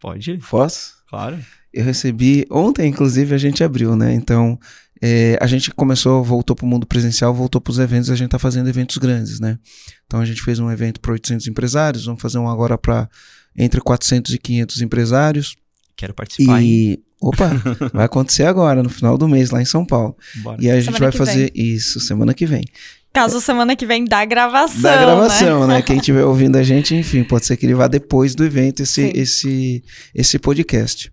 Pode, 0.00 0.38
Posso? 0.50 0.94
claro. 1.08 1.38
Eu 1.72 1.84
recebi, 1.84 2.44
ontem 2.50 2.88
inclusive 2.88 3.34
a 3.34 3.38
gente 3.38 3.62
abriu, 3.62 3.96
né? 3.96 4.12
Então 4.12 4.58
é, 5.00 5.38
a 5.40 5.46
gente 5.46 5.70
começou, 5.70 6.22
voltou 6.22 6.54
para 6.54 6.66
o 6.66 6.68
mundo 6.68 6.86
presencial, 6.86 7.32
voltou 7.32 7.60
para 7.60 7.70
os 7.70 7.78
eventos, 7.78 8.10
a 8.10 8.16
gente 8.16 8.26
está 8.26 8.38
fazendo 8.38 8.68
eventos 8.68 8.98
grandes, 8.98 9.40
né? 9.40 9.58
Então 10.06 10.20
a 10.20 10.24
gente 10.24 10.42
fez 10.42 10.58
um 10.58 10.70
evento 10.70 11.00
para 11.00 11.12
800 11.12 11.46
empresários, 11.46 12.04
vamos 12.04 12.20
fazer 12.20 12.38
um 12.38 12.48
agora 12.48 12.76
para 12.76 13.08
entre 13.56 13.80
400 13.80 14.34
e 14.34 14.38
500 14.38 14.82
empresários. 14.82 15.56
Quero 15.96 16.14
participar. 16.14 16.62
E, 16.62 16.90
hein? 16.90 17.04
Opa, 17.22 17.50
vai 17.92 18.04
acontecer 18.04 18.44
agora, 18.44 18.82
no 18.82 18.88
final 18.88 19.16
do 19.16 19.28
mês, 19.28 19.50
lá 19.50 19.62
em 19.62 19.64
São 19.64 19.84
Paulo. 19.84 20.16
Bora. 20.42 20.56
E 20.60 20.70
aí 20.70 20.78
a 20.78 20.80
gente 20.80 20.94
Semana 20.94 21.10
vai 21.10 21.12
fazer 21.12 21.52
isso 21.54 22.00
semana 22.00 22.34
que 22.34 22.44
vem. 22.44 22.64
Caso 23.12 23.40
semana 23.40 23.76
que 23.76 23.84
vem 23.84 24.04
da 24.04 24.24
gravação. 24.24 24.80
Da 24.80 24.96
gravação, 24.96 25.66
né? 25.66 25.74
né? 25.74 25.82
Quem 25.86 25.98
estiver 25.98 26.24
ouvindo 26.24 26.56
a 26.56 26.62
gente, 26.62 26.94
enfim, 26.94 27.22
pode 27.22 27.44
ser 27.44 27.56
que 27.56 27.66
ele 27.66 27.74
vá 27.74 27.86
depois 27.86 28.34
do 28.34 28.42
evento 28.42 28.82
esse, 28.82 29.02
Sim. 29.02 29.12
esse, 29.14 29.84
esse 30.14 30.38
podcast. 30.38 31.12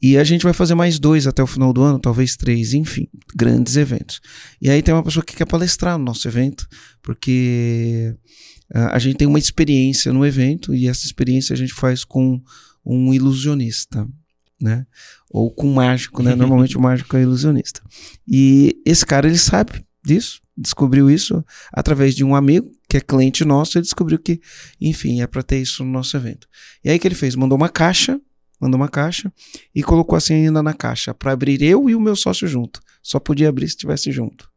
E 0.00 0.18
a 0.18 0.24
gente 0.24 0.42
vai 0.42 0.52
fazer 0.52 0.74
mais 0.74 0.98
dois 0.98 1.26
até 1.26 1.42
o 1.42 1.46
final 1.46 1.72
do 1.72 1.82
ano, 1.82 1.98
talvez 1.98 2.36
três, 2.36 2.74
enfim, 2.74 3.08
grandes 3.34 3.76
eventos. 3.76 4.20
E 4.60 4.68
aí 4.68 4.82
tem 4.82 4.94
uma 4.94 5.02
pessoa 5.02 5.24
que 5.24 5.36
quer 5.36 5.46
palestrar 5.46 5.98
no 5.98 6.04
nosso 6.04 6.26
evento, 6.28 6.66
porque 7.02 8.14
ah, 8.74 8.96
a 8.96 8.98
gente 8.98 9.16
tem 9.16 9.26
uma 9.26 9.38
experiência 9.38 10.12
no 10.12 10.26
evento 10.26 10.74
e 10.74 10.88
essa 10.88 11.06
experiência 11.06 11.52
a 11.52 11.56
gente 11.56 11.72
faz 11.72 12.04
com 12.04 12.40
um 12.84 13.14
ilusionista, 13.14 14.06
né? 14.60 14.86
Ou 15.34 15.50
com 15.50 15.66
mágico, 15.72 16.22
né? 16.22 16.32
Normalmente 16.36 16.78
o 16.78 16.80
mágico 16.80 17.16
é 17.16 17.22
ilusionista. 17.22 17.82
E 18.24 18.80
esse 18.86 19.04
cara, 19.04 19.26
ele 19.26 19.36
sabe 19.36 19.84
disso, 20.04 20.40
descobriu 20.56 21.10
isso 21.10 21.44
através 21.72 22.14
de 22.14 22.22
um 22.22 22.36
amigo 22.36 22.70
que 22.88 22.98
é 22.98 23.00
cliente 23.00 23.44
nosso, 23.44 23.76
ele 23.76 23.82
descobriu 23.82 24.16
que, 24.16 24.40
enfim, 24.80 25.22
é 25.22 25.26
para 25.26 25.42
ter 25.42 25.58
isso 25.58 25.84
no 25.84 25.90
nosso 25.90 26.16
evento. 26.16 26.46
E 26.84 26.88
aí 26.88 27.00
que 27.00 27.08
ele 27.08 27.16
fez? 27.16 27.34
Mandou 27.34 27.58
uma 27.58 27.68
caixa, 27.68 28.20
mandou 28.60 28.78
uma 28.78 28.88
caixa 28.88 29.32
e 29.74 29.82
colocou 29.82 30.16
assim 30.16 30.34
ainda 30.34 30.62
na 30.62 30.72
caixa 30.72 31.12
para 31.12 31.32
abrir 31.32 31.60
eu 31.62 31.90
e 31.90 31.96
o 31.96 32.00
meu 32.00 32.14
sócio 32.14 32.46
junto. 32.46 32.80
Só 33.02 33.18
podia 33.18 33.48
abrir 33.48 33.66
se 33.66 33.74
estivesse 33.74 34.12
junto. 34.12 34.48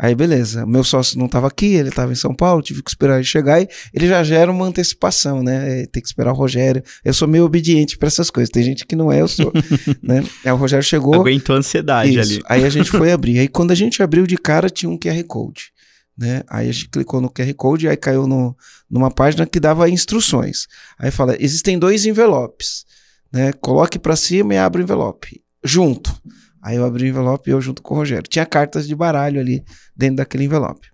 Aí 0.00 0.14
beleza, 0.14 0.64
meu 0.64 0.84
sócio 0.84 1.18
não 1.18 1.26
estava 1.26 1.48
aqui, 1.48 1.74
ele 1.74 1.88
estava 1.88 2.12
em 2.12 2.14
São 2.14 2.32
Paulo, 2.32 2.62
tive 2.62 2.84
que 2.84 2.90
esperar 2.90 3.16
ele 3.16 3.24
chegar 3.24 3.60
e 3.60 3.68
ele 3.92 4.06
já 4.06 4.22
gera 4.22 4.52
uma 4.52 4.64
antecipação, 4.64 5.42
né? 5.42 5.82
É, 5.82 5.86
Tem 5.86 6.00
que 6.00 6.08
esperar 6.08 6.30
o 6.30 6.36
Rogério. 6.36 6.82
Eu 7.04 7.12
sou 7.12 7.26
meio 7.26 7.44
obediente 7.44 7.98
para 7.98 8.06
essas 8.06 8.30
coisas. 8.30 8.48
Tem 8.48 8.62
gente 8.62 8.86
que 8.86 8.94
não 8.94 9.10
é, 9.10 9.20
eu 9.20 9.26
sou, 9.26 9.52
né? 10.00 10.24
Aí 10.44 10.52
o 10.52 10.56
Rogério 10.56 10.84
chegou, 10.84 11.14
Aguentou 11.16 11.56
a 11.56 11.58
ansiedade 11.58 12.10
isso. 12.16 12.20
ali. 12.20 12.42
Aí 12.48 12.64
a 12.64 12.70
gente 12.70 12.90
foi 12.90 13.10
abrir. 13.12 13.40
Aí 13.40 13.48
quando 13.48 13.72
a 13.72 13.74
gente 13.74 14.00
abriu 14.00 14.24
de 14.24 14.36
cara, 14.36 14.70
tinha 14.70 14.88
um 14.88 14.96
QR 14.96 15.20
Code. 15.24 15.72
Né? 16.16 16.42
Aí 16.48 16.68
a 16.68 16.72
gente 16.72 16.88
clicou 16.88 17.20
no 17.20 17.28
QR 17.28 17.52
Code, 17.54 17.88
aí 17.88 17.96
caiu 17.96 18.26
no, 18.26 18.56
numa 18.88 19.10
página 19.10 19.46
que 19.46 19.58
dava 19.58 19.90
instruções. 19.90 20.68
Aí 20.96 21.10
fala: 21.10 21.36
existem 21.40 21.76
dois 21.76 22.06
envelopes. 22.06 22.84
Né? 23.32 23.52
Coloque 23.54 23.98
para 23.98 24.14
cima 24.14 24.54
e 24.54 24.58
abre 24.58 24.80
o 24.80 24.84
envelope. 24.84 25.42
Junto. 25.64 26.14
Aí 26.68 26.76
eu 26.76 26.84
abri 26.84 27.04
o 27.04 27.08
envelope 27.08 27.48
e 27.48 27.52
eu 27.54 27.62
junto 27.62 27.80
com 27.80 27.94
o 27.94 27.96
Rogério. 27.96 28.28
Tinha 28.28 28.44
cartas 28.44 28.86
de 28.86 28.94
baralho 28.94 29.40
ali 29.40 29.64
dentro 29.96 30.16
daquele 30.16 30.44
envelope. 30.44 30.86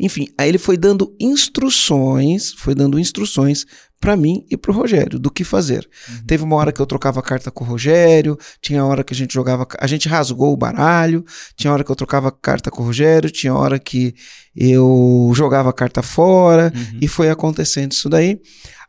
Enfim, 0.00 0.28
aí 0.38 0.48
ele 0.48 0.56
foi 0.56 0.78
dando 0.78 1.14
instruções, 1.20 2.54
foi 2.54 2.74
dando 2.74 2.98
instruções 2.98 3.66
para 4.00 4.16
mim 4.16 4.46
e 4.50 4.56
pro 4.56 4.72
Rogério 4.72 5.18
do 5.18 5.30
que 5.30 5.44
fazer. 5.44 5.86
Teve 6.26 6.42
uma 6.42 6.56
hora 6.56 6.72
que 6.72 6.80
eu 6.80 6.86
trocava 6.86 7.20
carta 7.20 7.50
com 7.50 7.64
o 7.64 7.66
Rogério, 7.66 8.38
tinha 8.62 8.82
hora 8.82 9.04
que 9.04 9.12
a 9.12 9.16
gente 9.16 9.34
jogava, 9.34 9.66
a 9.78 9.86
gente 9.86 10.08
rasgou 10.08 10.54
o 10.54 10.56
baralho, 10.56 11.22
tinha 11.54 11.70
hora 11.70 11.84
que 11.84 11.90
eu 11.90 11.96
trocava 11.96 12.32
carta 12.32 12.70
com 12.70 12.82
o 12.82 12.86
Rogério, 12.86 13.30
tinha 13.30 13.52
hora 13.52 13.78
que 13.78 14.14
eu 14.56 15.30
jogava 15.34 15.68
a 15.68 15.72
carta 15.74 16.00
fora 16.00 16.72
Uhum. 16.74 16.98
e 17.02 17.06
foi 17.06 17.28
acontecendo 17.28 17.92
isso 17.92 18.08
daí 18.08 18.40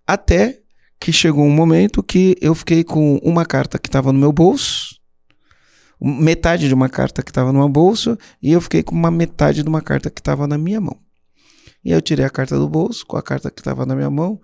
até 0.08 0.60
que 1.00 1.12
chegou 1.12 1.46
um 1.46 1.52
momento 1.52 2.02
que 2.02 2.36
eu 2.42 2.56
fiquei 2.56 2.84
com 2.84 3.18
uma 3.18 3.46
carta 3.46 3.78
que 3.78 3.90
estava 3.90 4.14
no 4.14 4.20
meu 4.20 4.32
bolso, 4.32 4.87
metade 6.00 6.68
de 6.68 6.74
uma 6.74 6.90
carta 6.90 7.24
que 7.24 7.32
estava 7.32 7.52
numa 7.52 7.68
bolsa 7.68 8.18
e 8.42 8.52
eu 8.52 8.62
fiquei 8.62 8.84
com 8.84 8.96
uma 8.96 9.12
metade 9.12 9.64
de 9.64 9.70
uma 9.70 9.82
carta 9.82 10.10
que 10.10 10.22
estava 10.22 10.48
na 10.48 10.58
minha 10.58 10.80
mão. 10.80 10.98
E 11.84 11.92
eu 11.92 12.02
tirei 12.02 12.26
a 12.26 12.30
carta 12.30 12.58
do 12.58 12.68
bolso 12.68 13.06
com 13.06 13.18
a 13.18 13.22
carta 13.22 13.50
que 13.50 13.62
estava 13.62 13.86
na 13.86 13.96
minha 13.96 14.10
mão, 14.10 14.40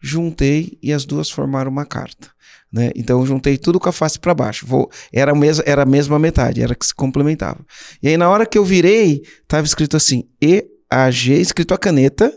juntei 0.00 0.78
e 0.82 0.92
as 0.92 1.04
duas 1.04 1.30
formaram 1.30 1.70
uma 1.70 1.86
carta. 1.86 2.28
Né? 2.70 2.90
Então 2.94 3.20
eu 3.20 3.26
juntei 3.26 3.56
tudo 3.56 3.80
com 3.80 3.88
a 3.88 3.92
face 3.92 4.18
para 4.18 4.34
baixo. 4.34 4.66
Vou, 4.66 4.90
era, 5.12 5.32
a 5.32 5.34
mes, 5.34 5.60
era 5.64 5.82
a 5.82 5.86
mesma 5.86 6.18
metade, 6.18 6.62
era 6.62 6.74
que 6.74 6.86
se 6.86 6.94
complementava. 6.94 7.64
E 8.02 8.08
aí 8.08 8.16
na 8.16 8.28
hora 8.28 8.44
que 8.44 8.58
eu 8.58 8.64
virei, 8.64 9.22
estava 9.42 9.66
escrito 9.66 9.96
assim: 9.96 10.24
EAG, 10.40 11.32
escrito 11.40 11.72
a 11.72 11.78
caneta, 11.78 12.32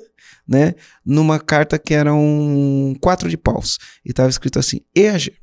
né? 0.47 0.75
Numa 1.05 1.39
carta 1.39 1.77
que 1.77 1.93
era 1.93 2.13
um 2.13 2.95
quatro 3.01 3.29
de 3.29 3.37
paus. 3.37 3.77
E 4.05 4.11
estava 4.11 4.29
escrito 4.29 4.57
assim: 4.57 4.79
EAG 4.95 5.33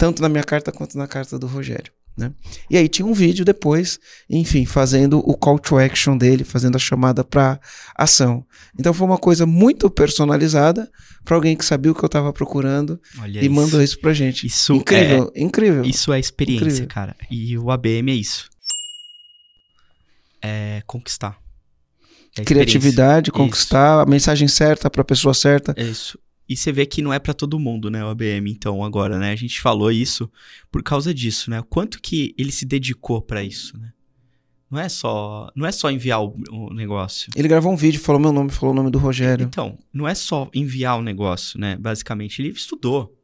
tanto 0.00 0.22
na 0.22 0.30
minha 0.30 0.42
carta 0.42 0.72
quanto 0.72 0.96
na 0.96 1.06
carta 1.06 1.38
do 1.38 1.46
Rogério. 1.46 1.92
Né? 2.16 2.32
E 2.70 2.76
aí 2.78 2.88
tinha 2.88 3.04
um 3.04 3.12
vídeo 3.12 3.44
depois, 3.44 4.00
enfim, 4.30 4.64
fazendo 4.64 5.18
o 5.18 5.36
call 5.36 5.58
to 5.58 5.76
action 5.76 6.16
dele, 6.16 6.42
fazendo 6.42 6.76
a 6.76 6.78
chamada 6.78 7.22
para 7.22 7.60
ação. 7.94 8.42
Então 8.78 8.94
foi 8.94 9.06
uma 9.06 9.18
coisa 9.18 9.44
muito 9.44 9.90
personalizada 9.90 10.90
para 11.22 11.36
alguém 11.36 11.54
que 11.54 11.64
sabia 11.66 11.92
o 11.92 11.94
que 11.94 12.02
eu 12.02 12.06
estava 12.06 12.32
procurando 12.32 12.98
Olha 13.20 13.40
e 13.40 13.44
isso. 13.44 13.54
mandou 13.54 13.82
isso 13.82 14.00
pra 14.00 14.14
gente. 14.14 14.46
Isso 14.46 14.72
incrível, 14.72 15.30
incrível. 15.36 15.84
Isso 15.84 16.10
é 16.14 16.18
experiência, 16.18 16.64
Incrível. 16.64 16.88
cara. 16.88 17.14
E 17.30 17.58
o 17.58 17.70
ABM 17.70 18.10
é 18.10 18.14
isso. 18.14 18.48
É 20.40 20.82
conquistar. 20.86 21.38
É. 22.38 22.42
Criatividade, 22.42 23.30
conquistar 23.30 24.00
a 24.00 24.06
mensagem 24.06 24.48
certa 24.48 24.88
para 24.88 25.02
a 25.02 25.04
pessoa 25.04 25.34
certa. 25.34 25.74
É 25.76 25.82
isso. 25.84 26.18
E 26.50 26.56
você 26.56 26.72
vê 26.72 26.84
que 26.84 27.00
não 27.00 27.12
é 27.12 27.20
pra 27.20 27.32
todo 27.32 27.60
mundo, 27.60 27.88
né, 27.88 28.04
o 28.04 28.08
ABM, 28.08 28.50
então, 28.50 28.82
agora, 28.82 29.20
né? 29.20 29.30
A 29.30 29.36
gente 29.36 29.60
falou 29.60 29.92
isso 29.92 30.28
por 30.68 30.82
causa 30.82 31.14
disso, 31.14 31.48
né? 31.48 31.60
O 31.60 31.64
quanto 31.64 32.02
que 32.02 32.34
ele 32.36 32.50
se 32.50 32.66
dedicou 32.66 33.22
pra 33.22 33.40
isso, 33.40 33.78
né? 33.78 33.92
Não 34.68 34.80
é 34.80 34.88
só, 34.88 35.48
não 35.54 35.64
é 35.64 35.70
só 35.70 35.88
enviar 35.92 36.20
o, 36.20 36.36
o 36.50 36.74
negócio. 36.74 37.30
Ele 37.36 37.46
gravou 37.46 37.72
um 37.72 37.76
vídeo, 37.76 38.00
falou 38.00 38.20
meu 38.20 38.32
nome, 38.32 38.50
falou 38.50 38.72
o 38.72 38.76
nome 38.76 38.90
do 38.90 38.98
Rogério. 38.98 39.44
Então, 39.44 39.78
não 39.92 40.08
é 40.08 40.14
só 40.14 40.50
enviar 40.52 40.98
o 40.98 41.02
negócio, 41.02 41.58
né? 41.58 41.76
Basicamente, 41.76 42.42
ele 42.42 42.48
estudou. 42.48 43.16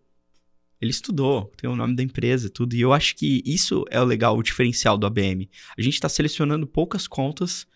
Ele 0.80 0.92
estudou, 0.92 1.50
tem 1.56 1.68
o 1.68 1.74
nome 1.74 1.96
da 1.96 2.04
empresa, 2.04 2.48
tudo. 2.48 2.76
E 2.76 2.80
eu 2.80 2.92
acho 2.92 3.16
que 3.16 3.42
isso 3.44 3.84
é 3.90 4.00
o 4.00 4.04
legal, 4.04 4.38
o 4.38 4.42
diferencial 4.42 4.96
do 4.96 5.04
ABM. 5.04 5.50
A 5.76 5.82
gente 5.82 5.94
está 5.94 6.08
selecionando 6.08 6.64
poucas 6.64 7.08
contas 7.08 7.66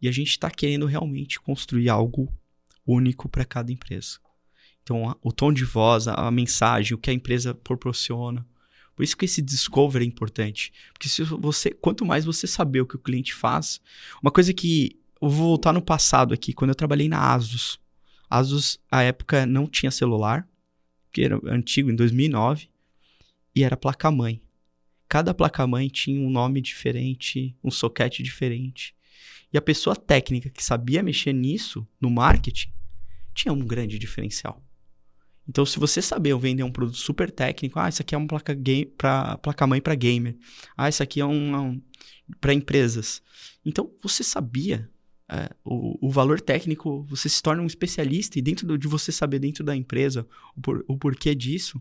e 0.00 0.08
a 0.08 0.12
gente 0.12 0.30
está 0.30 0.50
querendo 0.50 0.86
realmente 0.86 1.38
construir 1.38 1.90
algo 1.90 2.32
único 2.86 3.28
para 3.28 3.44
cada 3.44 3.70
empresa. 3.70 4.24
Então, 4.86 5.10
a- 5.10 5.16
o 5.20 5.32
tom 5.32 5.52
de 5.52 5.64
voz, 5.64 6.06
a, 6.06 6.14
a 6.14 6.30
mensagem, 6.30 6.94
o 6.94 6.98
que 6.98 7.10
a 7.10 7.12
empresa 7.12 7.52
proporciona. 7.52 8.46
Por 8.94 9.02
isso 9.02 9.16
que 9.16 9.24
esse 9.24 9.42
discover 9.42 10.00
é 10.00 10.04
importante. 10.04 10.72
Porque 10.92 11.08
se 11.08 11.24
você, 11.24 11.70
quanto 11.72 12.06
mais 12.06 12.24
você 12.24 12.46
saber 12.46 12.82
o 12.82 12.86
que 12.86 12.94
o 12.94 13.00
cliente 13.00 13.34
faz, 13.34 13.80
uma 14.22 14.30
coisa 14.30 14.54
que 14.54 14.96
eu 15.20 15.28
vou 15.28 15.48
voltar 15.48 15.72
no 15.72 15.82
passado 15.82 16.32
aqui, 16.32 16.52
quando 16.52 16.68
eu 16.70 16.74
trabalhei 16.76 17.08
na 17.08 17.34
Asus. 17.34 17.80
Asus, 18.30 18.78
à 18.88 19.02
época, 19.02 19.44
não 19.44 19.66
tinha 19.66 19.90
celular, 19.90 20.48
que 21.12 21.22
era 21.22 21.40
antigo, 21.46 21.90
em 21.90 21.96
2009, 21.96 22.68
e 23.56 23.64
era 23.64 23.76
placa-mãe. 23.76 24.40
Cada 25.08 25.34
placa-mãe 25.34 25.88
tinha 25.88 26.20
um 26.20 26.30
nome 26.30 26.60
diferente, 26.60 27.56
um 27.62 27.72
socket 27.72 28.20
diferente. 28.20 28.94
E 29.52 29.58
a 29.58 29.62
pessoa 29.62 29.96
técnica 29.96 30.48
que 30.48 30.62
sabia 30.62 31.02
mexer 31.02 31.32
nisso, 31.32 31.84
no 32.00 32.08
marketing, 32.08 32.70
tinha 33.34 33.52
um 33.52 33.58
grande 33.66 33.98
diferencial. 33.98 34.62
Então, 35.48 35.64
se 35.64 35.78
você 35.78 36.02
saber 36.02 36.36
vender 36.38 36.62
um 36.64 36.72
produto 36.72 36.96
super 36.98 37.30
técnico, 37.30 37.78
ah, 37.78 37.88
isso 37.88 38.02
aqui 38.02 38.14
é 38.14 38.18
uma 38.18 38.26
placa 38.26 38.52
game 38.54 38.86
para 38.86 39.38
placa-mãe 39.38 39.80
para 39.80 39.94
gamer. 39.94 40.36
Ah, 40.76 40.88
isso 40.88 41.02
aqui 41.02 41.20
é 41.20 41.24
um, 41.26 41.56
um 41.56 41.82
para 42.40 42.52
empresas. 42.52 43.22
Então, 43.64 43.90
você 44.02 44.24
sabia 44.24 44.90
é, 45.28 45.50
o, 45.64 46.06
o 46.06 46.10
valor 46.10 46.40
técnico, 46.40 47.02
você 47.08 47.28
se 47.28 47.42
torna 47.42 47.62
um 47.62 47.66
especialista 47.66 48.38
e 48.38 48.42
dentro 48.42 48.66
do- 48.66 48.78
de 48.78 48.86
você 48.88 49.10
saber 49.10 49.38
dentro 49.40 49.64
da 49.64 49.74
empresa 49.74 50.26
o, 50.56 50.60
por- 50.60 50.84
o 50.88 50.96
porquê 50.96 51.34
disso, 51.34 51.80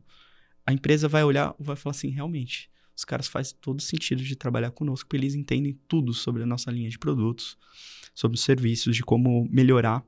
a 0.66 0.74
empresa 0.74 1.08
vai 1.08 1.24
olhar, 1.24 1.54
vai 1.60 1.76
falar 1.76 1.92
assim, 1.92 2.10
realmente, 2.10 2.70
os 2.96 3.06
caras 3.06 3.28
fazem 3.28 3.56
todo 3.62 3.82
sentido 3.82 4.24
de 4.24 4.36
trabalhar 4.36 4.72
conosco, 4.72 5.08
porque 5.08 5.18
eles 5.18 5.36
entendem 5.36 5.78
tudo 5.88 6.14
sobre 6.14 6.44
a 6.44 6.46
nossa 6.46 6.72
linha 6.72 6.90
de 6.90 6.98
produtos, 6.98 7.58
sobre 8.14 8.36
os 8.36 8.44
serviços, 8.44 8.96
de 8.96 9.04
como 9.04 9.48
melhorar. 9.52 10.04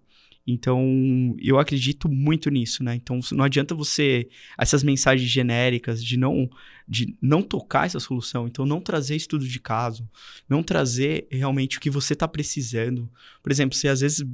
Então, 0.49 1.35
eu 1.41 1.59
acredito 1.59 2.07
muito 2.07 2.49
nisso, 2.49 2.81
né? 2.81 2.95
Então, 2.95 3.19
não 3.33 3.43
adianta 3.43 3.75
você 3.75 4.29
essas 4.57 4.81
mensagens 4.81 5.29
genéricas 5.29 6.01
de 6.01 6.15
não 6.15 6.49
de 6.87 7.17
não 7.21 7.41
tocar 7.41 7.85
essa 7.85 7.99
solução, 7.99 8.47
então 8.47 8.65
não 8.65 8.79
trazer 8.79 9.17
estudo 9.17 9.45
de 9.45 9.59
caso, 9.59 10.09
não 10.47 10.63
trazer 10.63 11.27
realmente 11.29 11.77
o 11.77 11.81
que 11.81 11.89
você 11.89 12.13
está 12.13 12.25
precisando. 12.29 13.11
Por 13.43 13.51
exemplo, 13.51 13.77
você 13.77 13.89
às 13.89 13.99
vezes 13.99 14.25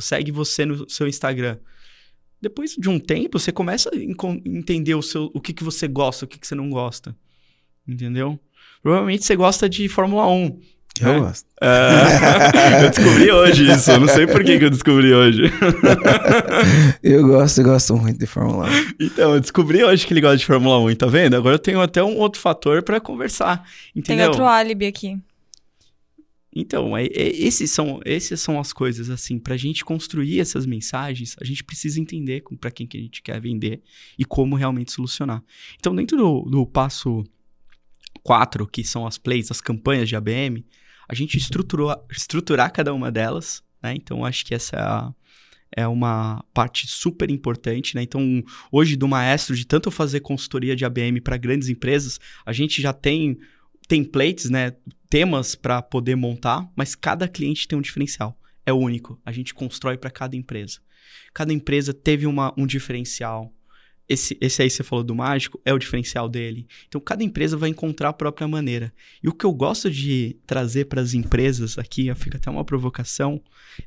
segue 0.00 0.32
você 0.32 0.64
no 0.64 0.88
seu 0.88 1.06
Instagram. 1.06 1.58
Depois 2.40 2.74
de 2.74 2.88
um 2.88 2.98
tempo, 2.98 3.38
você 3.38 3.52
começa 3.52 3.90
a 3.90 3.96
entender 3.96 4.94
o, 4.94 5.02
seu, 5.02 5.30
o 5.34 5.40
que, 5.42 5.52
que 5.52 5.62
você 5.62 5.86
gosta, 5.86 6.24
o 6.24 6.28
que, 6.28 6.38
que 6.38 6.46
você 6.46 6.54
não 6.54 6.70
gosta. 6.70 7.14
Entendeu? 7.86 8.40
Provavelmente 8.82 9.24
você 9.24 9.36
gosta 9.36 9.68
de 9.68 9.86
Fórmula 9.86 10.26
1. 10.26 10.58
Eu 11.00 11.08
É. 11.08 11.18
gosto. 11.18 11.46
É, 11.60 12.84
eu 12.86 12.90
descobri 12.90 13.30
hoje 13.32 13.70
isso. 13.70 13.90
Eu 13.90 14.00
não 14.00 14.08
sei 14.08 14.26
por 14.26 14.44
que, 14.44 14.58
que 14.58 14.64
eu 14.64 14.70
descobri 14.70 15.12
hoje. 15.12 15.42
Eu 17.02 17.26
gosto, 17.26 17.58
eu 17.60 17.64
gosto 17.64 17.96
muito 17.96 18.18
de 18.18 18.26
Fórmula 18.26 18.66
1. 18.68 18.94
Então, 19.00 19.34
eu 19.34 19.40
descobri 19.40 19.82
hoje 19.84 20.06
que 20.06 20.12
ele 20.14 20.20
gosta 20.20 20.36
de 20.38 20.46
Fórmula 20.46 20.78
1, 20.90 20.94
tá 20.96 21.06
vendo? 21.06 21.34
Agora 21.36 21.54
eu 21.56 21.58
tenho 21.58 21.80
até 21.80 22.02
um 22.02 22.16
outro 22.16 22.40
fator 22.40 22.82
pra 22.82 22.98
conversar. 23.00 23.58
Tem 23.92 24.00
Entendeu? 24.00 24.28
outro 24.28 24.44
álibi 24.44 24.86
aqui. 24.86 25.18
Então, 26.54 26.96
é, 26.96 27.04
é- 27.06 27.36
esses 27.36 27.70
são, 27.72 28.00
essas 28.04 28.40
são 28.40 28.58
as 28.60 28.72
coisas, 28.72 29.10
assim, 29.10 29.38
pra 29.38 29.56
gente 29.56 29.84
construir 29.84 30.40
essas 30.40 30.64
mensagens, 30.64 31.36
a 31.40 31.44
gente 31.44 31.62
precisa 31.64 32.00
entender 32.00 32.40
com, 32.42 32.56
pra 32.56 32.70
quem 32.70 32.86
que 32.86 32.96
a 32.96 33.00
gente 33.00 33.20
quer 33.20 33.40
vender 33.40 33.82
e 34.18 34.24
como 34.24 34.54
realmente 34.54 34.92
solucionar. 34.92 35.42
Então, 35.78 35.94
dentro 35.94 36.16
do, 36.16 36.42
do 36.42 36.64
passo 36.66 37.24
4, 38.22 38.66
que 38.66 38.84
são 38.84 39.06
as 39.06 39.18
plays, 39.18 39.50
as 39.50 39.60
campanhas 39.60 40.08
de 40.08 40.14
ABM, 40.16 40.64
a 41.08 41.14
gente 41.14 41.36
estruturou, 41.36 41.94
estruturar 42.10 42.72
cada 42.72 42.92
uma 42.92 43.10
delas, 43.10 43.62
né? 43.82 43.94
Então, 43.94 44.24
acho 44.24 44.44
que 44.44 44.54
essa 44.54 45.14
é, 45.76 45.82
é 45.82 45.88
uma 45.88 46.44
parte 46.52 46.86
super 46.86 47.30
importante, 47.30 47.94
né? 47.94 48.02
Então, 48.02 48.42
hoje 48.70 48.96
do 48.96 49.08
maestro, 49.08 49.54
de 49.54 49.66
tanto 49.66 49.90
fazer 49.90 50.20
consultoria 50.20 50.74
de 50.74 50.84
ABM 50.84 51.20
para 51.22 51.36
grandes 51.36 51.68
empresas, 51.68 52.18
a 52.44 52.52
gente 52.52 52.80
já 52.80 52.92
tem 52.92 53.38
templates, 53.86 54.50
né? 54.50 54.74
Temas 55.10 55.54
para 55.54 55.82
poder 55.82 56.16
montar, 56.16 56.68
mas 56.74 56.94
cada 56.94 57.28
cliente 57.28 57.68
tem 57.68 57.78
um 57.78 57.82
diferencial. 57.82 58.38
É 58.66 58.72
único. 58.72 59.20
A 59.24 59.30
gente 59.30 59.52
constrói 59.52 59.96
para 59.96 60.10
cada 60.10 60.36
empresa. 60.36 60.80
Cada 61.32 61.52
empresa 61.52 61.92
teve 61.92 62.26
uma, 62.26 62.54
um 62.56 62.66
diferencial. 62.66 63.52
Esse, 64.06 64.36
esse 64.38 64.60
aí 64.60 64.68
você 64.68 64.82
falou 64.82 65.02
do 65.02 65.14
mágico 65.14 65.58
é 65.64 65.72
o 65.72 65.78
diferencial 65.78 66.28
dele. 66.28 66.66
Então, 66.86 67.00
cada 67.00 67.24
empresa 67.24 67.56
vai 67.56 67.70
encontrar 67.70 68.10
a 68.10 68.12
própria 68.12 68.46
maneira. 68.46 68.92
E 69.22 69.28
o 69.28 69.32
que 69.32 69.46
eu 69.46 69.52
gosto 69.52 69.90
de 69.90 70.36
trazer 70.46 70.86
para 70.86 71.00
as 71.00 71.14
empresas 71.14 71.78
aqui, 71.78 72.14
fica 72.14 72.36
até 72.36 72.50
uma 72.50 72.64
provocação, 72.64 73.40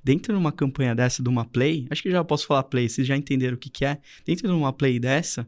dentro 0.04 0.34
de 0.34 0.40
uma 0.40 0.52
campanha 0.52 0.96
dessa, 0.96 1.22
de 1.22 1.30
uma 1.30 1.46
play, 1.46 1.88
acho 1.90 2.02
que 2.02 2.10
já 2.10 2.24
posso 2.24 2.48
falar 2.48 2.64
play, 2.64 2.90
vocês 2.90 3.06
já 3.06 3.16
entenderam 3.16 3.56
o 3.56 3.60
que, 3.60 3.70
que 3.70 3.86
é. 3.86 4.00
Dentro 4.26 4.48
de 4.48 4.54
uma 4.54 4.74
play 4.74 5.00
dessa, 5.00 5.48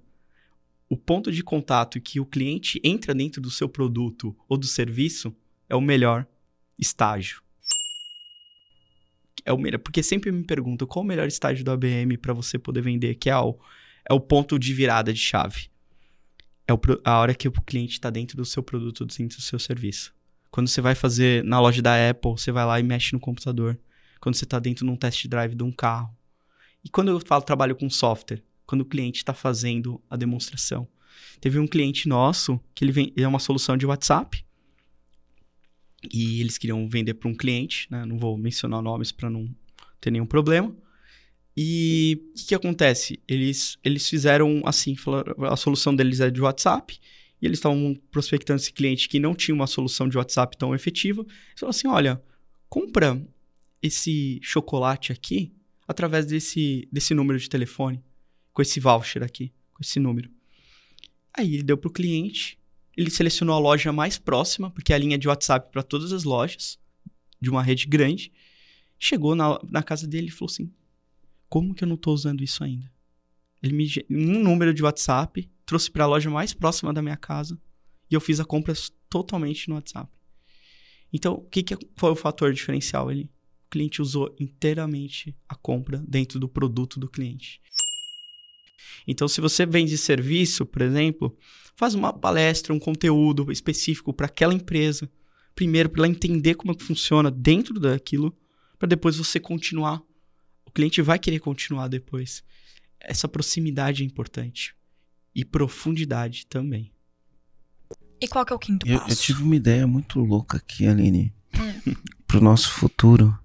o 0.89 0.97
ponto 0.97 1.31
de 1.31 1.43
contato 1.43 1.99
que 2.01 2.19
o 2.19 2.25
cliente 2.25 2.79
entra 2.83 3.13
dentro 3.13 3.41
do 3.41 3.51
seu 3.51 3.69
produto 3.69 4.35
ou 4.47 4.57
do 4.57 4.65
serviço 4.65 5.35
é 5.67 5.75
o 5.75 5.81
melhor 5.81 6.27
estágio. 6.77 7.41
É 9.45 9.53
o 9.53 9.57
melhor, 9.57 9.79
porque 9.79 10.03
sempre 10.03 10.31
me 10.31 10.43
perguntam 10.43 10.87
qual 10.87 11.03
o 11.03 11.07
melhor 11.07 11.27
estágio 11.27 11.63
do 11.63 11.71
ABM 11.71 12.17
para 12.17 12.33
você 12.33 12.57
poder 12.57 12.81
vender, 12.81 13.15
que 13.15 13.29
é 13.29 13.37
o, 13.37 13.57
é 14.09 14.13
o 14.13 14.19
ponto 14.19 14.57
de 14.57 14.73
virada 14.73 15.13
de 15.13 15.19
chave. 15.19 15.69
É 16.67 16.73
o 16.73 16.79
a 17.05 17.19
hora 17.19 17.35
que 17.35 17.47
o 17.47 17.51
cliente 17.51 17.93
está 17.93 18.09
dentro 18.09 18.35
do 18.35 18.43
seu 18.43 18.63
produto, 18.63 19.05
dentro 19.05 19.37
do 19.37 19.43
seu 19.43 19.59
serviço. 19.59 20.13
Quando 20.51 20.67
você 20.67 20.81
vai 20.81 20.95
fazer 20.95 21.43
na 21.43 21.59
loja 21.59 21.81
da 21.81 22.09
Apple, 22.09 22.31
você 22.31 22.51
vai 22.51 22.65
lá 22.65 22.79
e 22.79 22.83
mexe 22.83 23.13
no 23.13 23.19
computador. 23.19 23.79
Quando 24.19 24.35
você 24.35 24.43
está 24.43 24.59
dentro 24.59 24.85
de 24.85 24.91
um 24.91 24.95
test 24.95 25.27
drive 25.27 25.55
de 25.55 25.63
um 25.63 25.71
carro. 25.71 26.13
E 26.83 26.89
quando 26.89 27.09
eu 27.09 27.19
falo 27.19 27.43
trabalho 27.43 27.75
com 27.75 27.89
software, 27.89 28.43
quando 28.65 28.81
o 28.81 28.85
cliente 28.85 29.19
está 29.19 29.33
fazendo 29.33 30.01
a 30.09 30.17
demonstração. 30.17 30.87
Teve 31.39 31.59
um 31.59 31.67
cliente 31.67 32.07
nosso 32.07 32.59
que 32.73 32.83
ele, 32.83 32.91
vem, 32.91 33.13
ele 33.15 33.25
é 33.25 33.27
uma 33.27 33.39
solução 33.39 33.77
de 33.77 33.85
WhatsApp 33.85 34.43
e 36.11 36.39
eles 36.39 36.57
queriam 36.57 36.87
vender 36.87 37.13
para 37.15 37.29
um 37.29 37.35
cliente, 37.35 37.87
né? 37.89 38.05
Não 38.05 38.17
vou 38.17 38.37
mencionar 38.37 38.81
nomes 38.81 39.11
para 39.11 39.29
não 39.29 39.49
ter 39.99 40.11
nenhum 40.11 40.25
problema. 40.25 40.75
E 41.61 42.21
o 42.29 42.33
que, 42.35 42.45
que 42.45 42.55
acontece? 42.55 43.19
Eles, 43.27 43.77
eles 43.83 44.07
fizeram 44.07 44.61
assim, 44.63 44.95
a 45.39 45.57
solução 45.57 45.93
deles 45.93 46.21
é 46.21 46.31
de 46.31 46.39
WhatsApp 46.39 46.97
e 47.41 47.45
eles 47.45 47.57
estavam 47.57 47.99
prospectando 48.09 48.61
esse 48.61 48.71
cliente 48.71 49.09
que 49.09 49.19
não 49.19 49.35
tinha 49.35 49.53
uma 49.53 49.67
solução 49.67 50.07
de 50.07 50.17
WhatsApp 50.17 50.57
tão 50.57 50.73
efetiva. 50.73 51.21
Eles 51.21 51.59
falaram 51.59 51.69
assim, 51.71 51.87
olha, 51.89 52.23
compra 52.69 53.21
esse 53.83 54.39
chocolate 54.41 55.11
aqui 55.11 55.51
através 55.85 56.25
desse, 56.25 56.87
desse 56.89 57.13
número 57.13 57.37
de 57.37 57.49
telefone, 57.49 58.01
com 58.53 58.61
esse 58.61 58.79
voucher 58.79 59.21
aqui, 59.21 59.51
com 59.73 59.81
esse 59.81 59.99
número. 59.99 60.31
Aí 61.37 61.55
ele 61.55 61.63
deu 61.63 61.77
para 61.77 61.89
o 61.89 61.91
cliente, 61.91 62.57
ele 62.95 63.09
selecionou 63.09 63.53
a 63.53 63.59
loja 63.59 63.91
mais 63.91 64.17
próxima, 64.17 64.71
porque 64.71 64.93
é 64.93 64.95
a 64.95 64.99
linha 64.99 65.17
de 65.17 65.27
WhatsApp 65.27 65.69
para 65.73 65.83
todas 65.83 66.13
as 66.13 66.23
lojas, 66.23 66.79
de 67.41 67.49
uma 67.49 67.61
rede 67.61 67.85
grande. 67.85 68.31
Chegou 68.97 69.35
na, 69.35 69.59
na 69.69 69.83
casa 69.83 70.07
dele 70.07 70.27
e 70.27 70.31
falou 70.31 70.49
assim: 70.49 70.71
Como 71.49 71.73
que 71.73 71.83
eu 71.83 71.87
não 71.87 71.95
estou 71.95 72.13
usando 72.13 72.43
isso 72.43 72.63
ainda? 72.63 72.89
Ele 73.61 73.73
me 73.73 73.87
um 74.09 74.43
número 74.43 74.73
de 74.73 74.83
WhatsApp, 74.83 75.49
trouxe 75.65 75.91
para 75.91 76.03
a 76.03 76.07
loja 76.07 76.29
mais 76.29 76.53
próxima 76.53 76.93
da 76.93 77.01
minha 77.01 77.17
casa 77.17 77.59
e 78.09 78.13
eu 78.13 78.21
fiz 78.21 78.39
a 78.39 78.45
compra 78.45 78.73
totalmente 79.09 79.67
no 79.67 79.75
WhatsApp. 79.75 80.09
Então, 81.11 81.33
o 81.33 81.41
que, 81.41 81.63
que 81.63 81.77
foi 81.95 82.11
o 82.11 82.15
fator 82.15 82.53
diferencial 82.53 83.09
ali? 83.09 83.23
O 83.65 83.69
cliente 83.69 84.01
usou 84.01 84.35
inteiramente 84.39 85.35
a 85.47 85.55
compra 85.55 86.03
dentro 86.07 86.39
do 86.39 86.47
produto 86.47 86.99
do 86.99 87.09
cliente. 87.09 87.59
Então, 89.07 89.27
se 89.27 89.41
você 89.41 89.65
vende 89.65 89.97
serviço, 89.97 90.65
por 90.65 90.81
exemplo, 90.81 91.35
faz 91.75 91.95
uma 91.95 92.13
palestra, 92.13 92.73
um 92.73 92.79
conteúdo 92.79 93.51
específico 93.51 94.13
para 94.13 94.27
aquela 94.27 94.53
empresa. 94.53 95.09
Primeiro, 95.55 95.89
para 95.89 96.01
ela 96.01 96.07
entender 96.07 96.55
como 96.55 96.71
é 96.71 96.75
que 96.75 96.83
funciona 96.83 97.31
dentro 97.31 97.79
daquilo, 97.79 98.35
para 98.77 98.87
depois 98.87 99.17
você 99.17 99.39
continuar. 99.39 100.01
O 100.69 100.71
cliente 100.71 101.01
vai 101.01 101.17
querer 101.17 101.39
continuar 101.39 101.87
depois. 101.87 102.43
Essa 102.99 103.27
proximidade 103.27 104.03
é 104.03 104.05
importante. 104.05 104.75
E 105.33 105.43
profundidade 105.43 106.45
também. 106.45 106.91
E 108.21 108.27
qual 108.27 108.45
que 108.45 108.53
é 108.53 108.55
o 108.55 108.59
quinto 108.59 108.87
Eu, 108.87 108.99
passo? 108.99 109.11
eu 109.11 109.15
tive 109.15 109.41
uma 109.41 109.55
ideia 109.55 109.87
muito 109.87 110.19
louca 110.19 110.57
aqui, 110.57 110.85
Aline, 110.85 111.33
pro 112.27 112.39
nosso 112.39 112.69
futuro. 112.69 113.35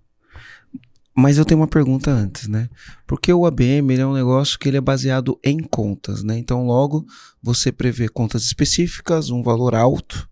Mas 1.16 1.38
eu 1.38 1.46
tenho 1.46 1.60
uma 1.60 1.66
pergunta 1.66 2.10
antes, 2.10 2.46
né? 2.46 2.68
Porque 3.06 3.32
o 3.32 3.46
ABM 3.46 3.90
ele 3.90 4.02
é 4.02 4.06
um 4.06 4.12
negócio 4.12 4.58
que 4.58 4.68
ele 4.68 4.76
é 4.76 4.82
baseado 4.82 5.40
em 5.42 5.60
contas, 5.60 6.22
né? 6.22 6.36
Então, 6.36 6.66
logo, 6.66 7.06
você 7.42 7.72
prevê 7.72 8.06
contas 8.06 8.44
específicas, 8.44 9.30
um 9.30 9.42
valor 9.42 9.74
alto 9.74 10.28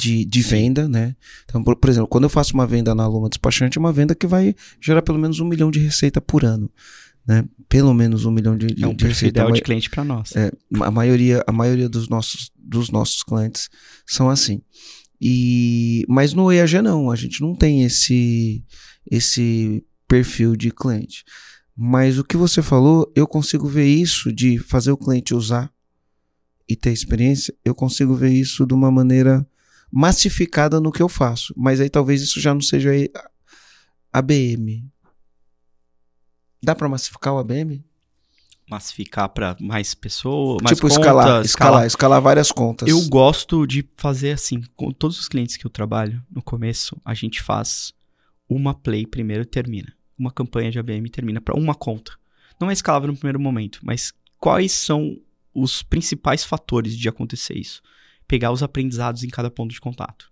de, 0.00 0.24
de 0.24 0.40
venda, 0.40 0.88
né? 0.88 1.14
Então, 1.44 1.62
por, 1.62 1.76
por 1.76 1.90
exemplo, 1.90 2.08
quando 2.08 2.24
eu 2.24 2.30
faço 2.30 2.54
uma 2.54 2.66
venda 2.66 2.94
na 2.94 3.06
Luma 3.06 3.28
Despachante, 3.28 3.76
é 3.76 3.80
uma 3.80 3.92
venda 3.92 4.14
que 4.14 4.26
vai 4.26 4.54
gerar 4.80 5.02
pelo 5.02 5.18
menos 5.18 5.40
um 5.40 5.44
milhão 5.46 5.70
de 5.70 5.78
receita 5.78 6.20
por 6.20 6.44
ano, 6.44 6.70
né? 7.26 7.44
Pelo 7.68 7.92
menos 7.92 8.24
um 8.24 8.30
milhão 8.30 8.56
de, 8.56 8.68
de, 8.68 8.82
É 8.82 8.86
um 8.86 8.94
de 8.94 9.06
receita. 9.06 9.52
de 9.52 9.60
cliente 9.60 9.90
para 9.90 10.02
nós. 10.02 10.34
é, 10.34 10.50
a 10.80 10.90
maioria, 10.90 11.44
a 11.46 11.52
maioria 11.52 11.88
dos 11.88 12.08
nossos, 12.08 12.50
dos 12.56 12.90
nossos 12.90 13.22
clientes 13.22 13.68
são 14.06 14.30
assim. 14.30 14.62
E, 15.20 16.04
mas 16.08 16.32
no 16.32 16.50
EAG 16.50 16.80
não, 16.80 17.10
a 17.10 17.16
gente 17.16 17.42
não 17.42 17.54
tem 17.54 17.82
esse, 17.84 18.64
esse 19.10 19.84
perfil 20.08 20.56
de 20.56 20.70
cliente. 20.70 21.24
Mas 21.76 22.18
o 22.18 22.24
que 22.24 22.38
você 22.38 22.62
falou, 22.62 23.10
eu 23.14 23.26
consigo 23.26 23.68
ver 23.68 23.86
isso 23.86 24.32
de 24.32 24.58
fazer 24.58 24.92
o 24.92 24.96
cliente 24.96 25.34
usar 25.34 25.70
e 26.66 26.74
ter 26.74 26.92
experiência, 26.92 27.54
eu 27.64 27.74
consigo 27.74 28.14
ver 28.14 28.32
isso 28.32 28.64
de 28.64 28.72
uma 28.72 28.90
maneira 28.90 29.46
massificada 29.90 30.80
no 30.80 30.92
que 30.92 31.02
eu 31.02 31.08
faço. 31.08 31.52
Mas 31.56 31.80
aí 31.80 31.90
talvez 31.90 32.22
isso 32.22 32.40
já 32.40 32.54
não 32.54 32.60
seja 32.60 32.90
ABM. 34.12 34.84
Dá 36.62 36.74
para 36.74 36.88
massificar 36.88 37.34
o 37.34 37.38
ABM? 37.38 37.84
Massificar 38.68 39.28
para 39.30 39.56
mais 39.60 39.94
pessoas, 39.94 40.58
mais 40.62 40.76
tipo, 40.76 40.88
contas, 40.88 41.00
escalar, 41.00 41.44
escalar, 41.44 41.86
escalar 41.86 42.22
várias 42.22 42.52
contas. 42.52 42.88
Eu 42.88 43.00
gosto 43.08 43.66
de 43.66 43.84
fazer 43.96 44.30
assim, 44.30 44.62
com 44.76 44.92
todos 44.92 45.18
os 45.18 45.26
clientes 45.26 45.56
que 45.56 45.66
eu 45.66 45.70
trabalho, 45.70 46.22
no 46.30 46.40
começo, 46.40 46.96
a 47.04 47.12
gente 47.12 47.42
faz 47.42 47.92
uma 48.48 48.72
play 48.72 49.06
primeiro 49.06 49.42
e 49.42 49.46
termina. 49.46 49.92
Uma 50.16 50.30
campanha 50.30 50.70
de 50.70 50.78
ABM 50.78 51.08
termina 51.10 51.40
para 51.40 51.58
uma 51.58 51.74
conta. 51.74 52.12
Não 52.60 52.70
é 52.70 52.72
escalável 52.72 53.08
no 53.08 53.16
primeiro 53.16 53.40
momento, 53.40 53.80
mas 53.82 54.12
quais 54.38 54.70
são 54.70 55.16
os 55.52 55.82
principais 55.82 56.44
fatores 56.44 56.96
de 56.96 57.08
acontecer 57.08 57.56
isso? 57.56 57.82
Pegar 58.30 58.52
os 58.52 58.62
aprendizados 58.62 59.24
em 59.24 59.28
cada 59.28 59.50
ponto 59.50 59.72
de 59.72 59.80
contato. 59.80 60.30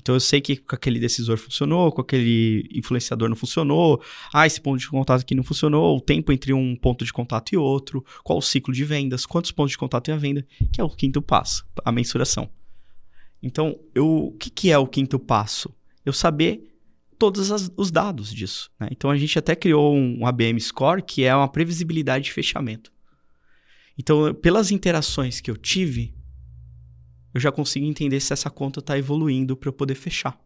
Então 0.00 0.14
eu 0.14 0.20
sei 0.20 0.40
que 0.40 0.56
com 0.56 0.76
aquele 0.76 1.00
decisor 1.00 1.36
funcionou, 1.36 1.90
com 1.90 2.00
aquele 2.00 2.68
influenciador 2.72 3.28
não 3.28 3.34
funcionou, 3.34 4.00
ah, 4.32 4.46
esse 4.46 4.60
ponto 4.60 4.78
de 4.78 4.88
contato 4.88 5.22
aqui 5.22 5.34
não 5.34 5.42
funcionou, 5.42 5.96
o 5.96 6.00
tempo 6.00 6.30
entre 6.30 6.52
um 6.52 6.76
ponto 6.76 7.04
de 7.04 7.12
contato 7.12 7.52
e 7.52 7.56
outro, 7.56 8.04
qual 8.22 8.38
o 8.38 8.42
ciclo 8.42 8.72
de 8.72 8.84
vendas, 8.84 9.26
quantos 9.26 9.50
pontos 9.50 9.72
de 9.72 9.78
contato 9.78 10.04
tem 10.04 10.14
a 10.14 10.18
venda, 10.18 10.46
que 10.72 10.80
é 10.80 10.84
o 10.84 10.88
quinto 10.90 11.20
passo, 11.20 11.64
a 11.84 11.90
mensuração. 11.90 12.48
Então, 13.42 13.76
eu, 13.92 14.26
o 14.26 14.32
que, 14.38 14.48
que 14.48 14.70
é 14.70 14.78
o 14.78 14.86
quinto 14.86 15.18
passo? 15.18 15.74
Eu 16.06 16.12
saber 16.12 16.72
todos 17.18 17.50
as- 17.50 17.68
os 17.76 17.90
dados 17.90 18.32
disso. 18.32 18.70
né? 18.78 18.86
Então, 18.92 19.10
a 19.10 19.16
gente 19.16 19.36
até 19.40 19.56
criou 19.56 19.92
um, 19.92 20.20
um 20.20 20.26
ABM 20.26 20.60
Score, 20.60 21.02
que 21.02 21.24
é 21.24 21.34
uma 21.34 21.48
previsibilidade 21.48 22.26
de 22.26 22.32
fechamento. 22.32 22.91
Então, 23.98 24.34
pelas 24.34 24.70
interações 24.70 25.40
que 25.40 25.50
eu 25.50 25.56
tive, 25.56 26.14
eu 27.34 27.40
já 27.40 27.52
consigo 27.52 27.86
entender 27.86 28.20
se 28.20 28.32
essa 28.32 28.50
conta 28.50 28.80
está 28.80 28.98
evoluindo 28.98 29.56
para 29.56 29.68
eu 29.68 29.72
poder 29.72 29.94
fechar. 29.94 30.38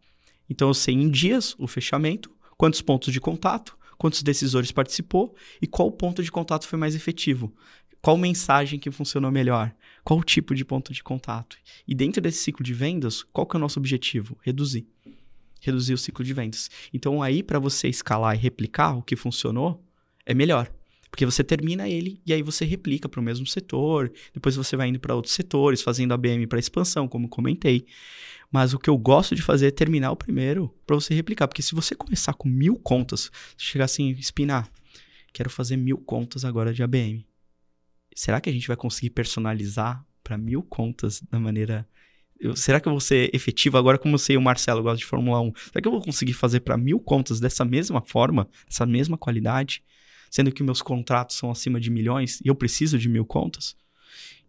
Então, 0.49 0.69
eu 0.69 0.75
sei 0.75 0.95
em 0.95 1.11
dias 1.11 1.55
o 1.59 1.67
fechamento, 1.67 2.31
quantos 2.57 2.81
pontos 2.81 3.13
de 3.13 3.21
contato, 3.21 3.77
quantos 3.99 4.23
decisores 4.23 4.71
participou 4.71 5.35
e 5.61 5.67
qual 5.67 5.91
ponto 5.91 6.23
de 6.23 6.31
contato 6.31 6.67
foi 6.67 6.79
mais 6.79 6.95
efetivo. 6.95 7.55
Qual 8.01 8.17
mensagem 8.17 8.79
que 8.79 8.91
funcionou 8.91 9.33
melhor? 9.33 9.75
Qual 10.05 10.23
tipo 10.23 10.55
de 10.55 10.65
ponto 10.65 10.93
de 10.93 11.03
contato? 11.03 11.57
E 11.89 11.95
dentro 11.95 12.23
desse 12.23 12.39
ciclo 12.39 12.65
de 12.65 12.73
vendas, 12.73 13.25
qual 13.25 13.47
que 13.47 13.57
é 13.57 13.59
o 13.59 13.61
nosso 13.61 13.81
objetivo? 13.81 14.39
Reduzir. 14.43 14.87
Reduzir 15.61 15.95
o 15.95 15.99
ciclo 15.99 16.25
de 16.25 16.33
vendas. 16.33 16.71
Então 16.95 17.21
aí 17.21 17.43
para 17.43 17.59
você 17.59 17.89
escalar 17.89 18.37
e 18.37 18.39
replicar 18.39 18.97
o 18.97 19.03
que 19.03 19.17
funcionou, 19.17 19.85
é 20.25 20.35
melhor. 20.35 20.73
Porque 21.17 21.25
você 21.25 21.43
termina 21.43 21.89
ele 21.89 22.21
e 22.27 22.33
aí 22.35 22.43
você 22.43 22.67
replica 22.67 23.09
para 23.09 23.19
o 23.19 23.23
mesmo 23.23 23.47
setor, 23.47 24.13
depois 24.35 24.55
você 24.55 24.77
vai 24.77 24.89
indo 24.89 25.01
para 25.01 25.15
outros 25.15 25.33
setores, 25.33 25.81
fazendo 25.81 26.13
ABM 26.13 26.47
para 26.47 26.59
expansão, 26.59 27.09
como 27.09 27.27
comentei. 27.27 27.87
Mas 28.53 28.75
o 28.75 28.79
que 28.79 28.91
eu 28.91 28.99
gosto 28.99 29.35
de 29.35 29.41
fazer 29.41 29.69
é 29.69 29.71
terminar 29.71 30.11
o 30.11 30.17
primeiro 30.17 30.71
para 30.87 30.95
você 30.95 31.15
replicar. 31.15 31.49
Porque 31.49 31.63
se 31.63 31.75
você 31.75 31.95
começar 31.95 32.35
com 32.35 32.47
mil 32.47 32.77
contas, 32.77 33.31
chegar 33.57 33.87
assim, 33.87 34.11
espinar, 34.11 34.71
quero 35.33 35.49
fazer 35.49 35.79
mil 35.79 35.97
contas 35.97 36.45
agora 36.45 36.71
de 36.71 36.83
ABM. 36.83 37.27
Será 38.15 38.39
que 38.39 38.51
a 38.51 38.53
gente 38.53 38.69
vai 38.69 38.77
conseguir 38.77 39.09
personalizar 39.09 40.05
para 40.23 40.37
mil 40.37 40.63
contas 40.63 41.23
da 41.31 41.41
maneira. 41.41 41.89
Eu- 42.39 42.55
será 42.55 42.79
que 42.79 42.87
eu 42.89 42.93
vou 42.93 43.01
ser 43.01 43.35
efetivo 43.35 43.79
agora, 43.79 43.97
como 43.97 44.17
eu 44.17 44.19
sei 44.19 44.37
o 44.37 44.43
Marcelo 44.43 44.83
gosta 44.83 44.99
de 44.99 45.07
Fórmula 45.07 45.41
1? 45.41 45.51
Será 45.55 45.81
que 45.81 45.89
eu 45.89 45.93
vou 45.93 46.03
conseguir 46.03 46.35
fazer 46.35 46.61
para 46.61 46.77
mil 46.77 47.01
contas 47.01 47.41
dessa 47.41 47.65
mesma 47.65 48.03
forma, 48.03 48.47
dessa 48.69 48.85
mesma 48.85 49.17
qualidade, 49.17 49.83
sendo 50.31 50.53
que 50.53 50.63
meus 50.63 50.83
contratos 50.83 51.37
são 51.37 51.51
acima 51.51 51.81
de 51.81 51.91
milhões 51.91 52.41
e 52.41 52.49
eu 52.49 52.55
preciso 52.55 52.99
de 52.99 53.09
mil 53.09 53.25
contas? 53.25 53.77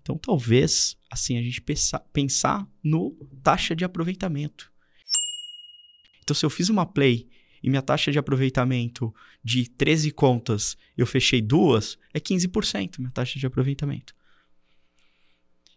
Então, 0.01 0.17
talvez, 0.17 0.97
assim, 1.11 1.38
a 1.38 1.41
gente 1.41 1.61
pensar, 1.61 1.99
pensar 2.13 2.65
no 2.82 3.11
taxa 3.43 3.75
de 3.75 3.84
aproveitamento. 3.84 4.71
Então, 6.23 6.34
se 6.34 6.45
eu 6.45 6.49
fiz 6.49 6.69
uma 6.69 6.86
play 6.86 7.28
e 7.61 7.69
minha 7.69 7.82
taxa 7.82 8.11
de 8.11 8.17
aproveitamento 8.17 9.13
de 9.43 9.69
13 9.69 10.11
contas 10.11 10.78
eu 10.97 11.05
fechei 11.05 11.41
duas, 11.41 11.97
é 12.13 12.19
15% 12.19 12.99
minha 12.99 13.11
taxa 13.11 13.38
de 13.38 13.45
aproveitamento. 13.45 14.15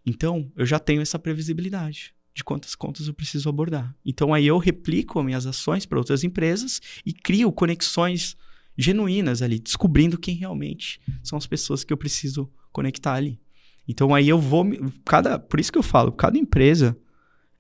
Então, 0.07 0.51
eu 0.57 0.65
já 0.65 0.79
tenho 0.79 1.03
essa 1.03 1.19
previsibilidade 1.19 2.15
de 2.35 2.45
quantas 2.45 2.75
contas 2.75 3.07
eu 3.07 3.15
preciso 3.15 3.49
abordar. 3.49 3.95
Então, 4.05 4.33
aí 4.33 4.47
eu 4.47 4.59
replico 4.59 5.19
as 5.19 5.25
minhas 5.25 5.47
ações 5.47 5.85
para 5.85 5.99
outras 5.99 6.25
empresas 6.25 6.81
e 7.05 7.13
crio 7.13 7.53
conexões 7.53 8.37
genuínas 8.81 9.43
ali, 9.43 9.59
descobrindo 9.59 10.19
quem 10.19 10.35
realmente 10.35 11.01
são 11.23 11.37
as 11.37 11.47
pessoas 11.47 11.85
que 11.85 11.93
eu 11.93 11.97
preciso 11.97 12.51
conectar 12.73 13.15
ali. 13.15 13.41
Então, 13.87 14.15
aí 14.15 14.29
eu 14.29 14.39
vou. 14.39 14.67
Cada, 15.05 15.39
por 15.39 15.59
isso 15.59 15.73
que 15.73 15.79
eu 15.79 15.83
falo, 15.83 16.13
cada 16.13 16.39
empresa 16.39 16.97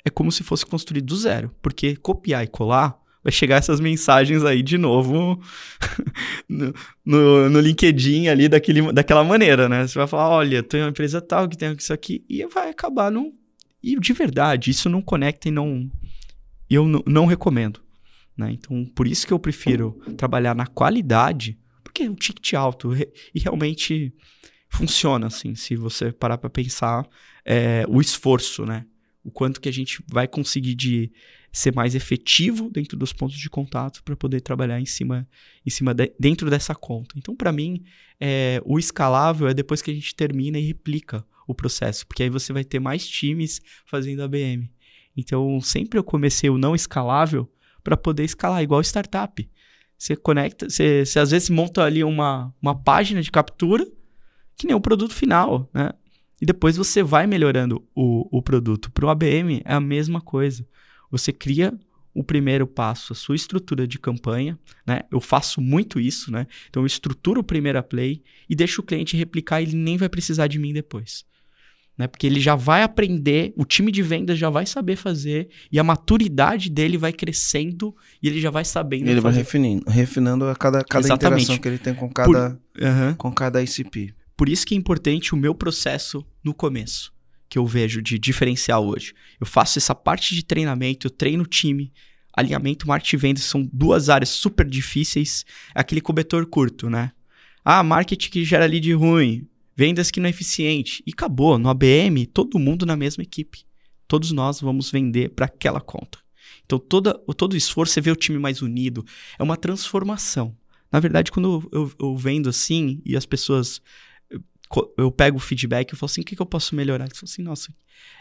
é 0.04 0.10
como 0.10 0.30
se 0.30 0.42
fosse 0.42 0.64
construir 0.64 1.00
do 1.00 1.16
zero. 1.16 1.54
Porque 1.60 1.96
copiar 1.96 2.44
e 2.44 2.46
colar 2.46 2.98
vai 3.22 3.32
chegar 3.32 3.56
essas 3.56 3.80
mensagens 3.80 4.44
aí 4.44 4.62
de 4.62 4.78
novo 4.78 5.40
no, 6.48 6.72
no, 7.04 7.50
no 7.50 7.60
LinkedIn 7.60 8.28
ali 8.28 8.48
daquele, 8.48 8.92
daquela 8.92 9.22
maneira, 9.22 9.68
né? 9.68 9.86
Você 9.86 9.98
vai 9.98 10.06
falar, 10.06 10.28
olha, 10.30 10.62
tem 10.62 10.80
uma 10.82 10.90
empresa 10.90 11.20
tal 11.20 11.48
que 11.48 11.56
tem 11.56 11.72
isso 11.72 11.92
aqui, 11.92 12.24
e 12.28 12.46
vai 12.46 12.70
acabar 12.70 13.10
não. 13.10 13.32
E 13.82 13.98
de 13.98 14.12
verdade, 14.12 14.70
isso 14.70 14.88
não 14.88 15.02
conecta 15.02 15.48
e 15.48 15.50
não. 15.50 15.90
Eu 16.68 16.86
não 17.06 17.26
recomendo. 17.26 17.80
Né? 18.40 18.52
Então, 18.52 18.84
por 18.94 19.06
isso 19.06 19.26
que 19.26 19.32
eu 19.32 19.38
prefiro 19.38 19.92
trabalhar 20.16 20.54
na 20.54 20.66
qualidade, 20.66 21.58
porque 21.84 22.04
é 22.04 22.10
um 22.10 22.14
ticket 22.14 22.54
alto 22.54 22.92
e 23.34 23.38
realmente 23.38 24.12
funciona, 24.68 25.26
assim, 25.26 25.54
se 25.54 25.76
você 25.76 26.10
parar 26.10 26.38
para 26.38 26.48
pensar 26.48 27.06
é, 27.44 27.84
o 27.88 28.00
esforço, 28.00 28.64
né? 28.64 28.86
O 29.22 29.30
quanto 29.30 29.60
que 29.60 29.68
a 29.68 29.72
gente 29.72 30.02
vai 30.08 30.26
conseguir 30.26 30.74
de 30.74 31.12
ser 31.52 31.74
mais 31.74 31.94
efetivo 31.94 32.70
dentro 32.70 32.96
dos 32.96 33.12
pontos 33.12 33.36
de 33.36 33.50
contato 33.50 34.02
para 34.02 34.16
poder 34.16 34.40
trabalhar 34.40 34.80
em 34.80 34.86
cima, 34.86 35.28
em 35.66 35.68
cima 35.70 35.92
de- 35.92 36.12
dentro 36.18 36.48
dessa 36.48 36.74
conta. 36.74 37.14
Então, 37.18 37.36
para 37.36 37.52
mim, 37.52 37.82
é, 38.18 38.62
o 38.64 38.78
escalável 38.78 39.48
é 39.48 39.52
depois 39.52 39.82
que 39.82 39.90
a 39.90 39.94
gente 39.94 40.14
termina 40.14 40.58
e 40.58 40.66
replica 40.66 41.22
o 41.46 41.54
processo, 41.54 42.06
porque 42.06 42.22
aí 42.22 42.30
você 42.30 42.52
vai 42.52 42.64
ter 42.64 42.78
mais 42.78 43.06
times 43.06 43.60
fazendo 43.84 44.22
ABM. 44.22 44.70
Então, 45.16 45.60
sempre 45.60 45.98
eu 45.98 46.04
comecei 46.04 46.48
o 46.48 46.56
não 46.56 46.74
escalável 46.74 47.50
para 47.82 47.96
poder 47.96 48.24
escalar, 48.24 48.62
igual 48.62 48.80
startup. 48.80 49.48
Você 49.98 50.16
conecta, 50.16 50.68
você, 50.68 51.04
você 51.04 51.18
às 51.18 51.30
vezes 51.30 51.50
monta 51.50 51.82
ali 51.82 52.02
uma, 52.02 52.54
uma 52.60 52.74
página 52.74 53.20
de 53.20 53.30
captura, 53.30 53.86
que 54.56 54.66
nem 54.66 54.74
o 54.74 54.80
produto 54.80 55.14
final, 55.14 55.68
né? 55.74 55.90
E 56.40 56.46
depois 56.46 56.76
você 56.76 57.02
vai 57.02 57.26
melhorando 57.26 57.86
o, 57.94 58.38
o 58.38 58.42
produto. 58.42 58.90
Para 58.90 59.04
o 59.04 59.10
ABM 59.10 59.60
é 59.62 59.74
a 59.74 59.80
mesma 59.80 60.20
coisa. 60.22 60.66
Você 61.10 61.32
cria 61.32 61.78
o 62.14 62.24
primeiro 62.24 62.66
passo, 62.66 63.12
a 63.12 63.16
sua 63.16 63.36
estrutura 63.36 63.86
de 63.86 63.98
campanha, 63.98 64.58
né? 64.86 65.02
Eu 65.10 65.20
faço 65.20 65.60
muito 65.60 66.00
isso, 66.00 66.32
né? 66.32 66.46
Então 66.68 66.82
eu 66.82 66.86
estruturo 66.86 67.40
o 67.40 67.44
primeiro 67.44 67.82
play 67.82 68.22
e 68.48 68.54
deixo 68.54 68.80
o 68.80 68.84
cliente 68.84 69.16
replicar 69.16 69.60
ele 69.62 69.76
nem 69.76 69.96
vai 69.96 70.08
precisar 70.08 70.46
de 70.46 70.58
mim 70.58 70.72
depois. 70.72 71.24
Né? 72.00 72.06
Porque 72.08 72.26
ele 72.26 72.40
já 72.40 72.54
vai 72.56 72.82
aprender, 72.82 73.52
o 73.58 73.64
time 73.66 73.92
de 73.92 74.02
vendas 74.02 74.38
já 74.38 74.48
vai 74.48 74.64
saber 74.64 74.96
fazer 74.96 75.50
e 75.70 75.78
a 75.78 75.84
maturidade 75.84 76.70
dele 76.70 76.96
vai 76.96 77.12
crescendo 77.12 77.94
e 78.22 78.26
ele 78.26 78.40
já 78.40 78.48
vai 78.48 78.64
sabendo 78.64 79.06
Ele 79.06 79.20
vai 79.20 79.32
fazer. 79.32 79.42
refinando, 79.44 79.84
refinando 79.86 80.44
a 80.46 80.56
cada, 80.56 80.82
cada 80.82 81.04
Exatamente. 81.06 81.42
interação 81.42 81.58
que 81.58 81.68
ele 81.68 81.76
tem 81.76 81.92
com 81.94 82.08
cada, 82.08 82.58
Aham. 82.80 83.14
com 83.18 83.30
cada 83.30 83.62
ICP. 83.62 84.14
Por 84.34 84.48
isso 84.48 84.66
que 84.66 84.74
é 84.74 84.78
importante 84.78 85.34
o 85.34 85.36
meu 85.36 85.54
processo 85.54 86.24
no 86.42 86.54
começo, 86.54 87.12
que 87.50 87.58
eu 87.58 87.66
vejo 87.66 88.00
de 88.00 88.18
diferencial 88.18 88.86
hoje. 88.86 89.12
Eu 89.38 89.46
faço 89.46 89.78
essa 89.78 89.94
parte 89.94 90.34
de 90.34 90.42
treinamento, 90.42 91.06
eu 91.06 91.10
treino 91.10 91.42
o 91.42 91.46
time, 91.46 91.92
alinhamento, 92.34 92.88
marketing 92.88 93.16
e 93.16 93.18
vendas 93.18 93.42
são 93.44 93.68
duas 93.70 94.08
áreas 94.08 94.30
super 94.30 94.64
difíceis. 94.66 95.44
É 95.74 95.80
aquele 95.82 96.00
cobertor 96.00 96.46
curto, 96.46 96.88
né? 96.88 97.12
Ah, 97.62 97.82
marketing 97.82 98.30
que 98.30 98.42
gera 98.42 98.64
lead 98.64 98.90
ruim, 98.94 99.46
vendas 99.76 100.10
que 100.10 100.20
não 100.20 100.26
é 100.26 100.30
eficiente. 100.30 101.02
E 101.06 101.10
acabou. 101.12 101.58
No 101.58 101.68
ABM, 101.68 102.26
todo 102.26 102.58
mundo 102.58 102.86
na 102.86 102.96
mesma 102.96 103.22
equipe. 103.22 103.64
Todos 104.06 104.32
nós 104.32 104.60
vamos 104.60 104.90
vender 104.90 105.30
para 105.30 105.46
aquela 105.46 105.80
conta. 105.80 106.18
Então, 106.64 106.78
toda, 106.78 107.14
todo 107.36 107.54
o 107.54 107.56
esforço, 107.56 107.94
você 107.94 108.00
vê 108.00 108.10
o 108.10 108.16
time 108.16 108.38
mais 108.38 108.62
unido, 108.62 109.04
é 109.38 109.42
uma 109.42 109.56
transformação. 109.56 110.56
Na 110.90 111.00
verdade, 111.00 111.30
quando 111.30 111.68
eu, 111.72 111.80
eu, 111.80 111.92
eu 112.00 112.16
vendo 112.16 112.48
assim 112.48 113.00
e 113.04 113.16
as 113.16 113.26
pessoas 113.26 113.80
eu 114.96 115.10
pego 115.10 115.36
o 115.36 115.40
feedback 115.40 115.92
e 115.92 115.96
falo 115.96 116.08
assim, 116.08 116.20
o 116.20 116.24
que, 116.24 116.36
que 116.36 116.42
eu 116.42 116.46
posso 116.46 116.76
melhorar? 116.76 117.06
Eles 117.06 117.18
falam 117.18 117.30
assim, 117.32 117.42
nossa, 117.42 117.74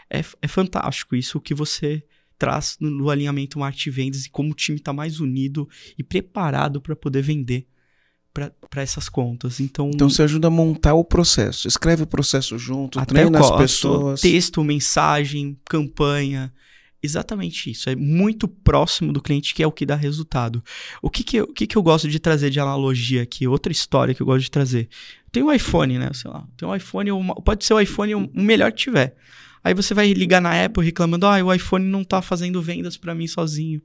é, 0.08 0.18
é 0.42 0.48
fantástico 0.48 1.14
isso 1.14 1.40
que 1.40 1.54
você 1.54 2.04
traz 2.36 2.76
no, 2.80 2.90
no 2.90 3.10
alinhamento 3.10 3.58
marketing 3.58 3.90
vendas 3.90 4.24
e 4.26 4.30
como 4.30 4.50
o 4.50 4.54
time 4.54 4.78
está 4.78 4.92
mais 4.92 5.20
unido 5.20 5.68
e 5.96 6.02
preparado 6.02 6.80
para 6.80 6.96
poder 6.96 7.22
vender 7.22 7.68
para 8.32 8.82
essas 8.82 9.08
contas. 9.08 9.58
Então, 9.60 9.90
Então 9.92 10.08
você 10.08 10.22
ajuda 10.22 10.46
a 10.48 10.50
montar 10.50 10.94
o 10.94 11.04
processo. 11.04 11.66
Escreve 11.66 12.04
o 12.04 12.06
processo 12.06 12.56
junto, 12.58 12.98
até 13.00 13.14
treina 13.14 13.38
as 13.40 13.50
pessoas. 13.56 14.20
texto, 14.20 14.62
mensagem, 14.62 15.58
campanha, 15.64 16.52
exatamente 17.02 17.70
isso. 17.70 17.90
É 17.90 17.96
muito 17.96 18.46
próximo 18.46 19.12
do 19.12 19.20
cliente 19.20 19.54
que 19.54 19.62
é 19.62 19.66
o 19.66 19.72
que 19.72 19.84
dá 19.84 19.96
resultado. 19.96 20.62
O 21.02 21.10
que 21.10 21.24
que, 21.24 21.38
eu, 21.38 21.44
o 21.44 21.52
que 21.52 21.66
que 21.66 21.76
eu 21.76 21.82
gosto 21.82 22.08
de 22.08 22.18
trazer 22.20 22.50
de 22.50 22.60
analogia 22.60 23.22
aqui? 23.22 23.48
Outra 23.48 23.72
história 23.72 24.14
que 24.14 24.22
eu 24.22 24.26
gosto 24.26 24.42
de 24.44 24.50
trazer. 24.50 24.88
Tem 25.32 25.42
um 25.42 25.52
iPhone, 25.52 25.98
né? 25.98 26.10
Sei 26.12 26.30
lá, 26.30 26.46
tem 26.56 26.68
um 26.68 26.74
iPhone, 26.74 27.10
uma- 27.12 27.34
pode 27.36 27.64
ser 27.64 27.74
o 27.74 27.80
iPhone 27.80 28.14
o 28.14 28.30
o 28.34 28.42
melhor 28.42 28.70
que 28.72 28.78
tiver. 28.78 29.16
Aí 29.62 29.74
você 29.74 29.92
vai 29.92 30.12
ligar 30.12 30.40
na 30.40 30.64
Apple 30.64 30.84
reclamando, 30.84 31.26
ah, 31.26 31.42
o 31.44 31.52
iPhone 31.52 31.84
não 31.84 32.02
tá 32.02 32.22
fazendo 32.22 32.62
vendas 32.62 32.96
para 32.96 33.14
mim 33.14 33.26
sozinho. 33.26 33.82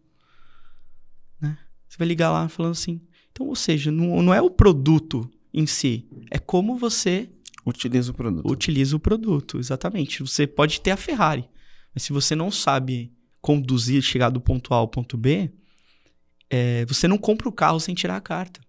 Né? 1.41 1.57
Você 1.87 1.97
vai 1.97 2.07
ligar 2.07 2.31
lá 2.31 2.47
falando 2.47 2.71
assim. 2.71 3.01
Então, 3.35 3.47
ou 3.47 3.55
seja, 3.55 3.91
não, 3.91 4.23
não 4.23 4.33
é 4.33 4.41
o 4.41 4.49
produto 4.49 5.29
em 5.53 5.67
si, 5.67 6.07
é 6.31 6.39
como 6.39 6.77
você 6.77 7.29
Utiliza 7.65 8.11
o 8.11 8.13
produto. 8.13 8.49
utiliza 8.49 8.95
o 8.95 8.99
produto, 8.99 9.59
exatamente. 9.59 10.21
Você 10.21 10.47
pode 10.47 10.79
ter 10.79 10.91
a 10.91 10.97
Ferrari, 10.97 11.43
mas 11.93 12.03
se 12.03 12.13
você 12.13 12.33
não 12.33 12.49
sabe 12.49 13.11
conduzir, 13.41 14.01
chegar 14.01 14.29
do 14.29 14.39
ponto 14.39 14.73
A 14.73 14.77
ao 14.77 14.87
ponto 14.87 15.17
B, 15.17 15.51
é, 16.49 16.85
você 16.85 17.09
não 17.09 17.17
compra 17.17 17.49
o 17.49 17.51
carro 17.51 17.77
sem 17.77 17.93
tirar 17.93 18.15
a 18.15 18.21
carta. 18.21 18.61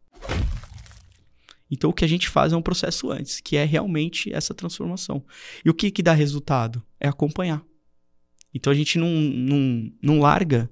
Então 1.70 1.90
o 1.90 1.92
que 1.92 2.04
a 2.04 2.08
gente 2.08 2.28
faz 2.28 2.52
é 2.52 2.56
um 2.56 2.62
processo 2.62 3.12
antes, 3.12 3.40
que 3.40 3.56
é 3.56 3.64
realmente 3.64 4.32
essa 4.32 4.52
transformação. 4.52 5.24
E 5.64 5.70
o 5.70 5.74
que, 5.74 5.92
que 5.92 6.02
dá 6.02 6.12
resultado? 6.12 6.82
É 6.98 7.06
acompanhar. 7.06 7.62
Então 8.52 8.72
a 8.72 8.76
gente 8.76 8.98
não, 8.98 9.08
não, 9.10 9.92
não 10.02 10.18
larga 10.18 10.68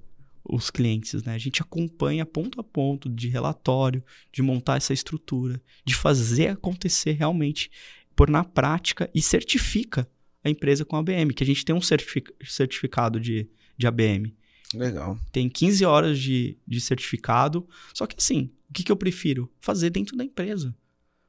os 0.47 0.69
clientes, 0.69 1.23
né? 1.23 1.33
A 1.33 1.37
gente 1.37 1.61
acompanha 1.61 2.25
ponto 2.25 2.59
a 2.59 2.63
ponto 2.63 3.09
de 3.09 3.27
relatório, 3.27 4.03
de 4.31 4.41
montar 4.41 4.77
essa 4.77 4.93
estrutura, 4.93 5.61
de 5.83 5.95
fazer 5.95 6.49
acontecer 6.49 7.13
realmente 7.13 7.71
pôr 8.15 8.29
na 8.29 8.43
prática 8.43 9.09
e 9.13 9.21
certifica 9.21 10.07
a 10.43 10.49
empresa 10.49 10.85
com 10.85 10.95
a 10.95 10.99
ABM, 10.99 11.33
que 11.33 11.43
a 11.43 11.47
gente 11.47 11.65
tem 11.65 11.75
um 11.75 11.81
certific- 11.81 12.31
certificado 12.43 13.19
de, 13.19 13.49
de 13.77 13.87
ABM. 13.87 14.33
Legal. 14.73 15.19
Tem 15.31 15.49
15 15.49 15.85
horas 15.85 16.19
de, 16.19 16.57
de 16.67 16.79
certificado, 16.79 17.67
só 17.93 18.05
que 18.05 18.15
assim, 18.17 18.51
o 18.69 18.73
que, 18.73 18.83
que 18.83 18.91
eu 18.91 18.95
prefiro? 18.95 19.51
Fazer 19.59 19.89
dentro 19.89 20.15
da 20.15 20.23
empresa. 20.23 20.75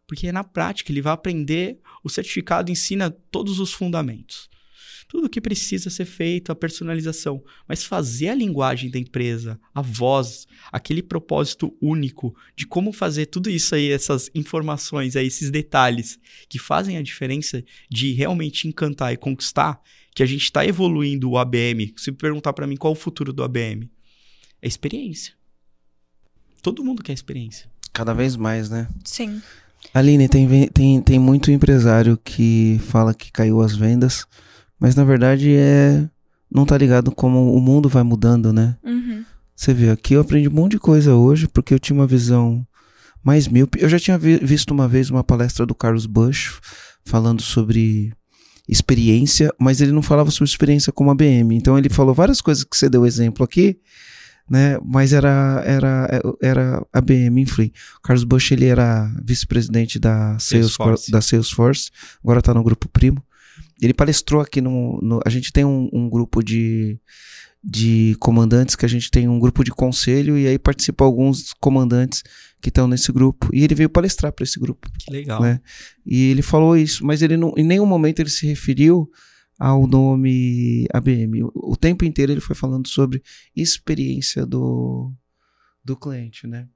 Porque 0.07 0.29
é 0.29 0.33
na 0.33 0.45
prática, 0.45 0.93
ele 0.93 1.03
vai 1.03 1.13
aprender, 1.13 1.81
o 2.05 2.09
certificado 2.09 2.71
ensina 2.71 3.11
todos 3.11 3.59
os 3.59 3.73
fundamentos. 3.73 4.49
Tudo 5.09 5.29
que 5.29 5.41
precisa 5.41 5.89
ser 5.89 6.05
feito, 6.05 6.51
a 6.51 6.55
personalização. 6.55 7.43
Mas 7.69 7.85
fazer 7.85 8.29
a 8.29 8.35
linguagem 8.35 8.91
da 8.91 8.99
empresa, 8.99 9.59
a 9.75 9.81
voz, 9.81 10.47
aquele 10.73 11.03
propósito 11.03 11.77
único 11.81 12.35
de 12.57 12.67
como 12.67 12.93
fazer 12.93 13.27
tudo 13.27 13.49
isso 13.49 13.75
aí, 13.75 13.91
essas 13.91 14.31
informações 14.35 15.15
aí, 15.15 15.27
esses 15.27 15.51
detalhes 15.51 16.19
que 16.49 16.59
fazem 16.59 16.97
a 16.97 17.03
diferença 17.03 17.65
de 17.91 18.13
realmente 18.13 18.67
encantar 18.67 19.13
e 19.13 19.17
conquistar, 19.17 19.81
que 20.15 20.23
a 20.23 20.27
gente 20.27 20.43
está 20.43 20.67
evoluindo 20.67 21.31
o 21.31 21.39
ABM. 21.39 21.93
Se 21.97 22.11
perguntar 22.11 22.53
para 22.53 22.67
mim 22.67 22.77
qual 22.77 22.93
o 22.93 22.97
futuro 22.97 23.33
do 23.33 23.45
ABM, 23.45 23.89
é 24.61 24.67
experiência. 24.67 25.35
Todo 26.63 26.83
mundo 26.83 27.03
quer 27.03 27.13
experiência. 27.13 27.71
Cada 27.93 28.13
vez 28.13 28.35
mais, 28.35 28.69
né? 28.69 28.89
Sim. 29.05 29.41
Aline, 29.95 30.29
tem, 30.29 30.69
tem, 30.69 31.01
tem 31.01 31.19
muito 31.19 31.51
empresário 31.51 32.19
que 32.23 32.81
fala 32.89 33.15
que 33.15 33.31
caiu 33.31 33.61
as 33.61 33.77
vendas, 33.77 34.27
mas 34.81 34.95
na 34.95 35.05
verdade 35.05 35.55
é. 35.55 36.09
Não 36.49 36.65
tá 36.65 36.79
ligado 36.79 37.11
como 37.11 37.53
o 37.55 37.61
mundo 37.61 37.89
vai 37.89 38.05
mudando, 38.05 38.53
né? 38.53 38.77
Uhum. 38.85 39.25
Você 39.55 39.75
vê, 39.75 39.91
aqui 39.91 40.15
eu 40.15 40.21
aprendi 40.21 40.49
um 40.49 40.53
monte 40.53 40.73
de 40.73 40.79
coisa 40.79 41.15
hoje, 41.15 41.49
porque 41.49 41.75
eu 41.75 41.79
tinha 41.79 41.99
uma 41.99 42.07
visão 42.07 42.65
mais 43.23 43.49
míope. 43.49 43.79
Eu 43.83 43.89
já 43.89 43.99
tinha 43.99 44.17
vi- 44.17 44.39
visto 44.39 44.71
uma 44.71 44.87
vez 44.87 45.11
uma 45.11 45.25
palestra 45.25 45.67
do 45.67 45.75
Carlos 45.75 46.07
Bush 46.07 46.61
falando 47.05 47.43
sobre 47.43 48.13
experiência, 48.69 49.53
mas 49.59 49.81
ele 49.81 49.93
não 49.93 50.03
falava 50.03 50.31
sobre 50.31 50.49
experiência 50.49 50.93
como 50.93 51.11
ABM. 51.11 51.53
Então 51.55 51.79
ele 51.79 51.89
falou 51.89 52.15
várias 52.15 52.41
coisas 52.41 52.65
que 52.65 52.77
você 52.77 52.89
deu 52.89 53.05
exemplo 53.07 53.45
aqui, 53.45 53.79
né? 54.49 54.79
Mas 54.85 55.13
era 55.13 55.63
era 55.67 56.09
era 56.43 56.87
ABM, 56.93 57.41
enfim. 57.41 57.73
O 57.99 58.03
Carlos 58.03 58.25
Bush 58.25 58.53
ele 58.53 58.67
era 58.67 59.13
vice-presidente 59.25 59.99
da 59.99 60.39
Salesforce, 60.39 60.77
Salesforce. 60.77 61.11
da 61.11 61.21
Salesforce, 61.21 61.91
agora 62.23 62.39
está 62.39 62.55
no 62.55 62.63
grupo 62.63 62.89
Primo. 62.89 63.23
Ele 63.81 63.93
palestrou 63.95 64.41
aqui 64.41 64.61
no, 64.61 64.99
no- 65.03 65.21
a 65.25 65.31
gente 65.31 65.53
tem 65.53 65.65
um, 65.65 65.89
um 65.93 66.09
grupo 66.09 66.43
de 66.43 66.99
de 67.69 68.17
comandantes 68.21 68.77
que 68.77 68.85
a 68.87 68.89
gente 68.89 69.11
tem 69.11 69.29
um 69.29 69.41
grupo 69.41 69.65
de 69.65 69.73
conselho 69.73 70.39
e 70.39 70.47
aí 70.47 70.57
participam 70.57 71.05
alguns 71.05 71.53
comandantes 71.55 72.23
que 72.63 72.69
estão 72.69 72.87
nesse 72.87 73.11
grupo 73.11 73.49
e 73.53 73.65
ele 73.65 73.75
veio 73.75 73.91
palestrar 73.91 74.33
para 74.33 74.45
esse 74.45 74.57
grupo 74.61 74.89
Que 75.01 75.11
legal. 75.11 75.43
né? 75.43 75.61
E 76.05 76.31
ele 76.31 76.43
falou 76.43 76.77
isso, 76.77 77.05
mas 77.05 77.23
ele 77.23 77.37
não, 77.37 77.53
em 77.57 77.65
nenhum 77.65 77.87
momento 77.87 78.21
ele 78.21 78.31
se 78.31 78.47
referiu 78.47 79.11
ao 79.59 79.85
nome 79.85 80.87
ABM. 80.93 81.43
O, 81.43 81.73
o 81.73 81.77
tempo 81.77 82.05
inteiro 82.05 82.31
ele 82.31 82.41
foi 82.41 82.55
falando 82.55 82.87
sobre 82.87 83.21
experiência 83.57 84.47
do, 84.47 85.13
do 85.85 85.97
cliente, 85.97 86.47
né? 86.47 86.69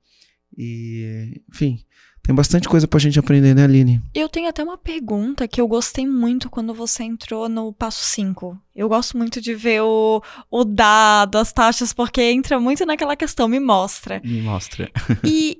E, 0.58 1.40
enfim, 1.48 1.84
tem 2.22 2.34
bastante 2.34 2.68
coisa 2.68 2.86
pra 2.86 3.00
gente 3.00 3.18
aprender, 3.18 3.54
né, 3.54 3.64
Aline? 3.64 4.00
Eu 4.14 4.28
tenho 4.28 4.48
até 4.48 4.62
uma 4.62 4.78
pergunta 4.78 5.48
que 5.48 5.60
eu 5.60 5.66
gostei 5.66 6.06
muito 6.06 6.48
quando 6.50 6.72
você 6.74 7.02
entrou 7.02 7.48
no 7.48 7.72
passo 7.72 8.04
5. 8.04 8.56
Eu 8.74 8.88
gosto 8.88 9.16
muito 9.16 9.40
de 9.40 9.54
ver 9.54 9.82
o, 9.82 10.22
o 10.50 10.64
dado, 10.64 11.38
as 11.38 11.52
taxas, 11.52 11.92
porque 11.92 12.20
entra 12.22 12.60
muito 12.60 12.84
naquela 12.86 13.16
questão, 13.16 13.48
me 13.48 13.58
mostra. 13.60 14.20
Me 14.24 14.40
mostra. 14.42 14.90
E, 15.24 15.58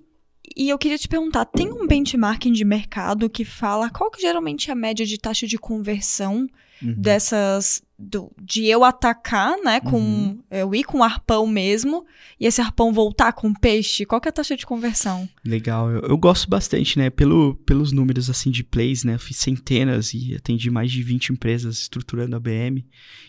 e 0.57 0.69
eu 0.69 0.79
queria 0.79 0.99
te 0.99 1.09
perguntar, 1.09 1.45
tem 1.45 1.73
um 1.73 1.87
benchmarking 1.87 2.53
de 2.53 2.65
mercado 2.65 3.31
que 3.31 3.45
fala 3.45 3.89
qual 3.91 4.11
que 4.11 4.21
geralmente 4.21 4.69
é 4.69 4.73
a 4.73 4.77
média 4.77 5.07
de 5.07 5.19
taxa 5.19 5.47
de 5.47 5.59
conversão 5.59 6.47
Uhum. 6.83 6.95
dessas 6.97 7.83
do- 8.01 8.33
de 8.41 8.65
eu 8.67 8.83
atacar, 8.83 9.57
né, 9.63 9.81
com 9.81 10.01
Uhum. 10.01 10.43
eu 10.51 10.75
ir 10.75 10.85
com 10.85 11.03
arpão 11.03 11.47
mesmo 11.47 12.07
e 12.41 12.47
esse 12.47 12.61
arpão 12.61 12.93
voltar 12.93 13.33
com 13.33 13.53
peixe? 13.53 14.07
Qual 14.07 14.21
que 14.21 14.27
é 14.29 14.31
a 14.31 14.33
taxa 14.33 14.57
de 14.57 14.65
conversão? 14.65 15.29
Legal, 15.45 15.91
eu, 15.91 16.01
eu 16.03 16.17
gosto 16.17 16.49
bastante, 16.49 16.99
né? 16.99 17.11
Pelo, 17.11 17.55
pelos 17.67 17.93
números 17.93 18.31
assim 18.31 18.51
de 18.51 18.65
plays, 18.65 19.05
né? 19.05 19.15
Eu 19.15 19.19
fiz 19.19 19.37
centenas 19.37 20.15
e 20.15 20.35
atendi 20.35 20.71
mais 20.71 20.91
de 20.91 21.03
20 21.03 21.29
empresas 21.31 21.79
estruturando 21.81 22.35
a 22.35 22.41
BM. 22.41 22.85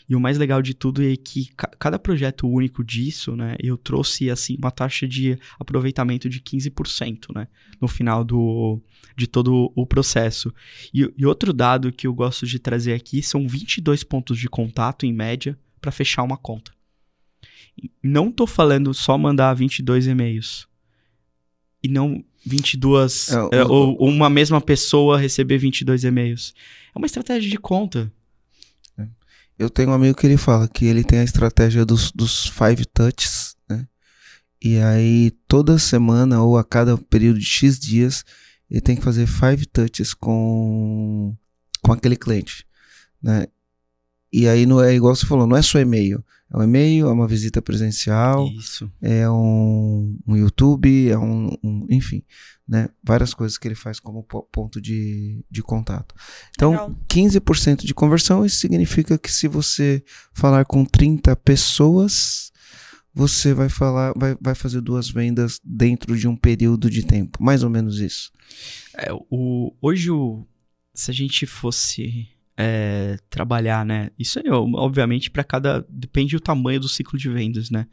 E 0.09 0.15
o 0.15 0.19
mais 0.19 0.37
legal 0.37 0.61
de 0.61 0.73
tudo 0.73 1.01
é 1.03 1.15
que 1.15 1.49
ca- 1.55 1.71
cada 1.79 1.97
projeto 1.99 2.47
único 2.47 2.83
disso, 2.83 3.35
né? 3.35 3.55
Eu 3.59 3.77
trouxe 3.77 4.29
assim 4.29 4.55
uma 4.57 4.71
taxa 4.71 5.07
de 5.07 5.37
aproveitamento 5.59 6.29
de 6.29 6.39
15%, 6.41 7.33
né? 7.33 7.47
No 7.79 7.87
final 7.87 8.23
do, 8.23 8.79
de 9.15 9.25
todo 9.27 9.71
o 9.75 9.85
processo. 9.85 10.53
E, 10.93 11.09
e 11.17 11.25
outro 11.25 11.53
dado 11.53 11.91
que 11.91 12.07
eu 12.07 12.13
gosto 12.13 12.45
de 12.45 12.59
trazer 12.59 12.93
aqui 12.93 13.21
são 13.23 13.47
22 13.47 14.03
pontos 14.03 14.37
de 14.37 14.47
contato 14.65 15.05
em 15.05 15.13
média 15.13 15.57
para 15.79 15.91
fechar 15.91 16.23
uma 16.23 16.37
conta. 16.37 16.71
Não 18.03 18.31
tô 18.31 18.45
falando 18.45 18.93
só 18.93 19.17
mandar 19.17 19.53
22 19.53 20.07
e-mails 20.07 20.67
e 21.83 21.87
não 21.87 22.23
22 22.45 23.29
É, 23.29 23.41
o- 23.41 23.49
é, 23.51 23.63
ou, 23.63 23.95
ou 23.99 24.09
uma 24.09 24.29
mesma 24.29 24.59
pessoa 24.61 25.17
receber 25.19 25.57
22 25.57 26.03
e-mails. 26.03 26.53
É 26.93 26.97
uma 26.97 27.05
estratégia 27.05 27.49
de 27.49 27.57
conta. 27.57 28.11
Eu 29.57 29.69
tenho 29.69 29.89
um 29.89 29.93
amigo 29.93 30.17
que 30.17 30.25
ele 30.25 30.37
fala 30.37 30.67
que 30.67 30.85
ele 30.85 31.03
tem 31.03 31.19
a 31.19 31.23
estratégia 31.23 31.85
dos, 31.85 32.11
dos 32.11 32.47
five 32.47 32.83
touches, 32.85 33.55
né? 33.69 33.87
E 34.63 34.77
aí, 34.79 35.31
toda 35.47 35.77
semana 35.77 36.41
ou 36.41 36.57
a 36.57 36.63
cada 36.63 36.97
período 36.97 37.37
de 37.39 37.45
X 37.45 37.79
dias, 37.79 38.23
ele 38.69 38.81
tem 38.81 38.95
que 38.95 39.03
fazer 39.03 39.27
five 39.27 39.65
touches 39.67 40.13
com, 40.15 41.35
com 41.83 41.91
aquele 41.93 42.15
cliente. 42.15 42.65
né? 43.21 43.45
E 44.31 44.47
aí 44.47 44.65
não 44.65 44.81
é 44.81 44.93
igual 44.93 45.15
você 45.15 45.25
falou, 45.25 45.45
não 45.45 45.57
é 45.57 45.61
só 45.61 45.79
e-mail. 45.79 46.23
É 46.53 46.57
um 46.57 46.63
e-mail, 46.63 47.07
é 47.07 47.11
uma 47.11 47.27
visita 47.27 47.61
presencial, 47.61 48.45
Isso. 48.49 48.91
é 49.01 49.29
um, 49.29 50.17
um 50.27 50.35
YouTube, 50.35 51.09
é 51.09 51.17
um, 51.17 51.55
um- 51.63 51.85
enfim, 51.89 52.23
né? 52.67 52.89
Várias 53.01 53.33
coisas 53.33 53.57
que 53.57 53.65
ele 53.67 53.75
faz 53.75 54.01
como 54.01 54.21
po- 54.23 54.43
ponto 54.51 54.81
de, 54.81 55.45
de 55.49 55.61
contato. 55.63 56.13
Então, 56.51 56.71
Legal. 56.71 56.95
15% 57.07 57.85
de 57.85 57.93
conversão, 57.93 58.45
isso 58.45 58.57
significa 58.57 59.17
que 59.17 59.31
se 59.31 59.47
você 59.47 60.03
falar 60.33 60.65
com 60.65 60.83
30 60.83 61.33
pessoas, 61.37 62.51
você 63.13 63.53
vai 63.53 63.69
falar, 63.69 64.13
vai, 64.17 64.35
vai 64.41 64.53
fazer 64.55 64.81
duas 64.81 65.09
vendas 65.09 65.59
dentro 65.63 66.17
de 66.17 66.27
um 66.27 66.35
período 66.35 66.89
de 66.89 67.03
tempo, 67.05 67.41
mais 67.41 67.63
ou 67.63 67.69
menos 67.69 67.99
isso. 67.99 68.29
É, 68.97 69.09
o, 69.29 69.73
hoje, 69.81 70.11
o, 70.11 70.45
se 70.93 71.09
a 71.11 71.13
gente 71.13 71.45
fosse 71.45 72.27
é, 72.63 73.17
trabalhar, 73.27 73.83
né? 73.83 74.11
Isso 74.19 74.37
aí, 74.37 74.45
ó, 74.47 74.61
obviamente, 74.75 75.31
para 75.31 75.43
cada. 75.43 75.83
Depende 75.89 76.35
do 76.35 76.39
tamanho 76.39 76.79
do 76.79 76.87
ciclo 76.87 77.17
de 77.17 77.27
vendas, 77.27 77.71
né? 77.71 77.87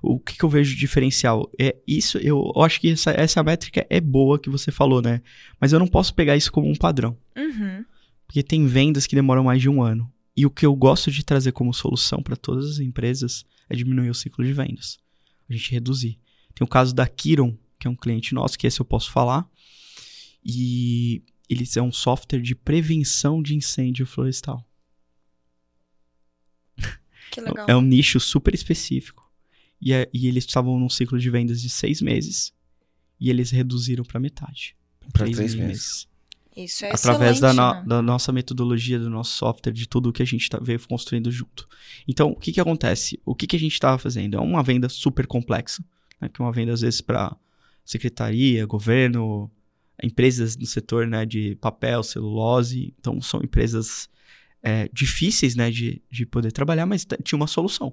O 0.00 0.20
que, 0.20 0.38
que 0.38 0.44
eu 0.44 0.48
vejo 0.48 0.72
de 0.72 0.78
diferencial? 0.78 1.50
É 1.58 1.74
isso, 1.86 2.18
eu, 2.18 2.52
eu 2.54 2.62
acho 2.62 2.80
que 2.80 2.90
essa, 2.90 3.10
essa 3.10 3.42
métrica 3.42 3.84
é 3.90 4.00
boa 4.00 4.38
que 4.38 4.48
você 4.48 4.70
falou, 4.70 5.02
né? 5.02 5.20
Mas 5.60 5.72
eu 5.72 5.80
não 5.80 5.88
posso 5.88 6.14
pegar 6.14 6.36
isso 6.36 6.52
como 6.52 6.70
um 6.70 6.76
padrão. 6.76 7.16
Uhum. 7.36 7.84
Porque 8.26 8.44
tem 8.44 8.64
vendas 8.64 9.08
que 9.08 9.16
demoram 9.16 9.42
mais 9.42 9.60
de 9.60 9.68
um 9.68 9.82
ano. 9.82 10.10
E 10.36 10.46
o 10.46 10.50
que 10.50 10.64
eu 10.64 10.74
gosto 10.74 11.10
de 11.10 11.24
trazer 11.24 11.50
como 11.50 11.74
solução 11.74 12.22
para 12.22 12.36
todas 12.36 12.70
as 12.70 12.78
empresas 12.78 13.44
é 13.68 13.74
diminuir 13.74 14.08
o 14.08 14.14
ciclo 14.14 14.44
de 14.44 14.52
vendas. 14.52 14.98
A 15.50 15.52
gente 15.52 15.72
reduzir. 15.72 16.18
Tem 16.54 16.64
o 16.64 16.68
caso 16.68 16.94
da 16.94 17.06
Kiron, 17.06 17.56
que 17.78 17.88
é 17.88 17.90
um 17.90 17.96
cliente 17.96 18.34
nosso, 18.34 18.56
que 18.56 18.66
esse 18.66 18.80
eu 18.80 18.86
posso 18.86 19.10
falar. 19.10 19.46
E 20.44 21.22
eles 21.52 21.76
é 21.76 21.82
um 21.82 21.92
software 21.92 22.40
de 22.40 22.54
prevenção 22.54 23.42
de 23.42 23.54
incêndio 23.54 24.06
florestal. 24.06 24.66
Que 27.30 27.40
legal. 27.40 27.66
É 27.68 27.76
um 27.76 27.80
nicho 27.80 28.20
super 28.20 28.54
específico. 28.54 29.30
E, 29.80 29.92
é- 29.92 30.08
e 30.12 30.26
eles 30.28 30.44
estavam 30.44 30.78
num 30.78 30.88
ciclo 30.88 31.18
de 31.18 31.30
vendas 31.30 31.60
de 31.60 31.68
seis 31.70 32.00
meses. 32.02 32.52
E 33.18 33.30
eles 33.30 33.50
reduziram 33.50 34.04
para 34.04 34.20
metade. 34.20 34.76
Pra 35.12 35.24
Três 35.24 35.36
três 35.36 35.54
meses 35.54 36.08
Isso 36.56 36.84
é 36.84 36.92
através 36.92 37.40
da, 37.40 37.52
no- 37.52 37.74
né? 37.74 37.84
da 37.86 38.02
nossa 38.02 38.30
metodologia, 38.32 38.98
do 38.98 39.08
nosso 39.10 39.36
software, 39.36 39.72
de 39.72 39.88
tudo 39.88 40.12
que 40.12 40.22
a 40.22 40.26
gente 40.26 40.48
tá, 40.48 40.58
veio 40.60 40.78
construindo 40.86 41.30
junto. 41.30 41.68
Então, 42.06 42.30
o 42.30 42.36
que 42.36 42.52
que 42.52 42.60
acontece? 42.60 43.20
O 43.24 43.34
que 43.34 43.46
que 43.46 43.56
a 43.56 43.58
gente 43.58 43.72
estava 43.72 43.98
fazendo? 43.98 44.36
É 44.36 44.40
uma 44.40 44.62
venda 44.62 44.88
super 44.88 45.26
complexa, 45.26 45.82
né, 46.20 46.28
que 46.28 46.40
é 46.40 46.44
uma 46.44 46.52
venda 46.52 46.72
às 46.72 46.82
vezes 46.82 47.00
para 47.00 47.34
secretaria, 47.84 48.64
governo, 48.66 49.50
empresas 50.02 50.56
no 50.56 50.66
setor 50.66 51.06
né, 51.06 51.26
de 51.26 51.56
papel, 51.56 52.02
celulose. 52.02 52.94
Então, 52.98 53.20
são 53.20 53.40
empresas 53.42 54.08
é, 54.62 54.88
difíceis 54.92 55.56
né, 55.56 55.70
de, 55.70 56.02
de 56.10 56.24
poder 56.24 56.52
trabalhar, 56.52 56.86
mas 56.86 57.06
tinha 57.24 57.36
uma 57.36 57.46
solução. 57.46 57.92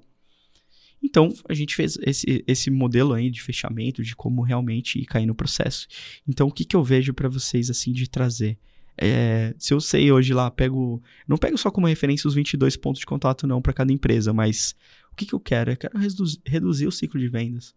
Então, 1.02 1.32
a 1.48 1.54
gente 1.54 1.74
fez 1.74 1.98
esse, 2.02 2.44
esse 2.46 2.70
modelo 2.70 3.14
aí 3.14 3.30
de 3.30 3.42
fechamento, 3.42 4.02
de 4.02 4.14
como 4.14 4.42
realmente 4.42 4.98
ir 4.98 5.06
cair 5.06 5.26
no 5.26 5.34
processo. 5.34 5.86
Então, 6.28 6.48
o 6.48 6.52
que, 6.52 6.64
que 6.64 6.76
eu 6.76 6.84
vejo 6.84 7.14
para 7.14 7.28
vocês, 7.28 7.70
assim, 7.70 7.92
de 7.92 8.08
trazer? 8.08 8.58
É, 8.98 9.54
se 9.58 9.72
eu 9.72 9.80
sei 9.80 10.12
hoje 10.12 10.34
lá, 10.34 10.50
pego. 10.50 11.02
Não 11.26 11.38
pego 11.38 11.56
só 11.56 11.70
como 11.70 11.86
referência 11.86 12.28
os 12.28 12.34
22 12.34 12.76
pontos 12.76 13.00
de 13.00 13.06
contato, 13.06 13.46
não, 13.46 13.62
para 13.62 13.72
cada 13.72 13.92
empresa, 13.92 14.32
mas 14.32 14.74
o 15.10 15.16
que, 15.16 15.24
que 15.24 15.32
eu 15.32 15.40
quero? 15.40 15.70
Eu 15.70 15.76
quero 15.76 15.98
reduzir, 15.98 16.38
reduzir 16.44 16.86
o 16.86 16.92
ciclo 16.92 17.18
de 17.18 17.28
vendas. 17.28 17.74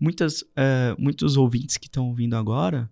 Muitas, 0.00 0.42
é, 0.56 0.96
muitos 0.98 1.36
ouvintes 1.36 1.76
que 1.76 1.86
estão 1.86 2.08
ouvindo 2.08 2.36
agora, 2.36 2.90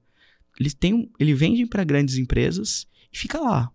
eles 0.58 0.74
têm, 0.74 0.94
um- 0.94 1.08
ele 1.18 1.34
vendem 1.34 1.66
para 1.66 1.84
grandes 1.84 2.16
empresas 2.16 2.86
e 3.12 3.18
fica 3.18 3.40
lá. 3.40 3.70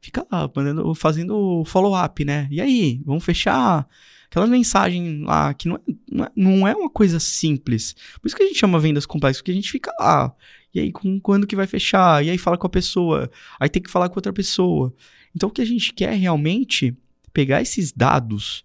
Fica 0.00 0.26
lá, 0.32 0.50
mandando, 0.54 0.94
fazendo 0.94 1.64
follow-up, 1.64 2.24
né? 2.24 2.48
E 2.50 2.60
aí, 2.60 3.00
vamos 3.04 3.24
fechar 3.24 3.86
aquela 4.26 4.46
mensagem 4.46 5.22
lá 5.22 5.54
que 5.54 5.68
não 5.68 5.76
é, 5.76 5.80
não, 6.10 6.24
é, 6.24 6.30
não 6.34 6.68
é 6.68 6.74
uma 6.74 6.90
coisa 6.90 7.20
simples. 7.20 7.94
Por 8.20 8.26
isso 8.26 8.34
que 8.36 8.42
a 8.42 8.46
gente 8.46 8.58
chama 8.58 8.80
vendas 8.80 9.06
complexas, 9.06 9.40
porque 9.40 9.52
a 9.52 9.54
gente 9.54 9.70
fica 9.70 9.94
lá. 10.00 10.34
E 10.74 10.80
aí, 10.80 10.90
com, 10.90 11.20
quando 11.20 11.46
que 11.46 11.54
vai 11.54 11.66
fechar? 11.68 12.24
E 12.24 12.30
aí, 12.30 12.38
fala 12.38 12.58
com 12.58 12.66
a 12.66 12.70
pessoa. 12.70 13.30
Aí 13.60 13.68
tem 13.68 13.80
que 13.82 13.90
falar 13.90 14.08
com 14.08 14.16
outra 14.16 14.32
pessoa. 14.32 14.92
Então, 15.36 15.48
o 15.48 15.52
que 15.52 15.62
a 15.62 15.66
gente 15.66 15.92
quer 15.92 16.14
realmente 16.14 16.88
é 16.88 16.94
pegar 17.32 17.62
esses 17.62 17.92
dados 17.92 18.64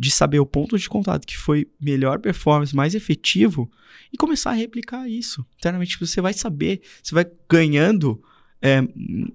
de 0.00 0.10
saber 0.10 0.40
o 0.40 0.46
ponto 0.46 0.78
de 0.78 0.88
contato 0.88 1.26
que 1.26 1.36
foi 1.36 1.70
melhor 1.78 2.20
performance, 2.20 2.74
mais 2.74 2.94
efetivo, 2.94 3.70
e 4.10 4.16
começar 4.16 4.52
a 4.52 4.54
replicar 4.54 5.06
isso. 5.06 5.44
Internamente, 5.58 6.00
você 6.00 6.22
vai 6.22 6.32
saber, 6.32 6.80
você 7.02 7.14
vai 7.14 7.30
ganhando, 7.46 8.22
é, 8.62 8.78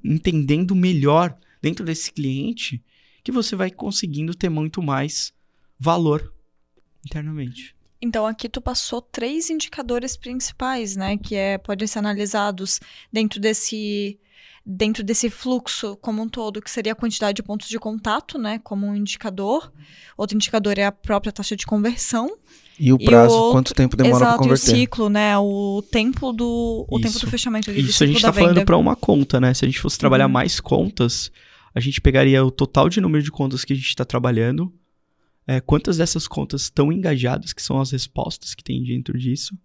entendendo 0.04 0.74
melhor 0.74 1.38
dentro 1.62 1.86
desse 1.86 2.12
cliente, 2.12 2.84
que 3.24 3.32
você 3.32 3.56
vai 3.56 3.70
conseguindo 3.70 4.34
ter 4.34 4.50
muito 4.50 4.82
mais 4.82 5.32
valor 5.78 6.34
internamente. 7.06 7.76
Então 8.02 8.26
aqui 8.26 8.50
tu 8.50 8.60
passou 8.60 9.04
três 9.04 9.52
indicadores 9.52 10.18
principais, 10.18 10.96
né, 10.96 11.16
que 11.16 11.36
é 11.36 11.60
podem 11.60 11.88
ser 11.88 12.00
analisados 12.00 12.80
dentro 13.14 13.40
desse 13.40 14.20
dentro 14.66 15.04
desse 15.04 15.30
fluxo 15.30 15.96
como 15.98 16.22
um 16.24 16.28
todo, 16.28 16.62
que 16.62 16.72
seria 16.72 16.94
a 16.94 16.96
quantidade 16.96 17.36
de 17.36 17.44
pontos 17.44 17.68
de 17.70 17.78
contato, 17.78 18.38
né, 18.40 18.60
como 18.64 18.88
um 18.88 18.96
indicador. 18.96 19.72
Outro 20.18 20.36
indicador 20.36 20.80
é 20.80 20.86
a 20.86 20.92
própria 20.92 21.32
taxa 21.32 21.56
de 21.56 21.66
conversão. 21.66 22.36
E 22.80 22.92
o 22.92 22.98
E 23.00 23.04
o 23.04 23.06
prazo, 23.06 23.36
outro- 23.36 23.52
quanto 23.52 23.74
tempo 23.74 23.96
demora 23.96 24.18
para 24.18 24.28
Exato, 24.28 24.36
e 24.36 24.46
o 24.46 24.50
converter? 24.50 24.76
ciclo, 24.76 25.10
né, 25.10 25.38
o 25.38 25.84
tempo 25.92 26.34
do 26.34 26.86
o 26.90 27.00
tempo 27.00 27.20
do 27.20 27.28
fechamento 27.28 27.72
do 27.72 27.80
Isso 27.80 28.04
a 28.04 28.08
gente 28.08 28.18
está 28.18 28.34
falando 28.34 28.66
para 28.66 28.76
uma 28.78 28.96
conta, 28.96 29.40
né? 29.40 29.54
Se 29.54 29.64
a 29.64 29.68
gente 29.68 29.80
fosse 29.80 29.98
trabalhar 30.00 30.26
Uhum. 30.26 30.32
mais 30.34 30.60
contas, 30.60 31.32
a 31.74 31.80
gente 31.80 32.02
pegaria 32.02 32.44
o 32.44 32.50
total 32.52 32.90
de 32.90 33.00
número 33.00 33.24
de 33.24 33.32
contas 33.32 33.64
que 33.64 33.72
a 33.72 33.76
gente 33.76 33.88
está 33.88 34.04
trabalhando, 34.04 34.74
é, 35.48 35.62
quantas 35.62 35.98
dessas 35.98 36.28
contas 36.28 36.64
estão 36.64 36.92
engajadas, 36.92 37.54
que 37.54 37.62
são 37.62 37.80
as 37.80 37.92
respostas 37.92 38.56
que 38.56 38.64
tem 38.64 38.84
dentro 38.84 39.18
disso, 39.18 39.56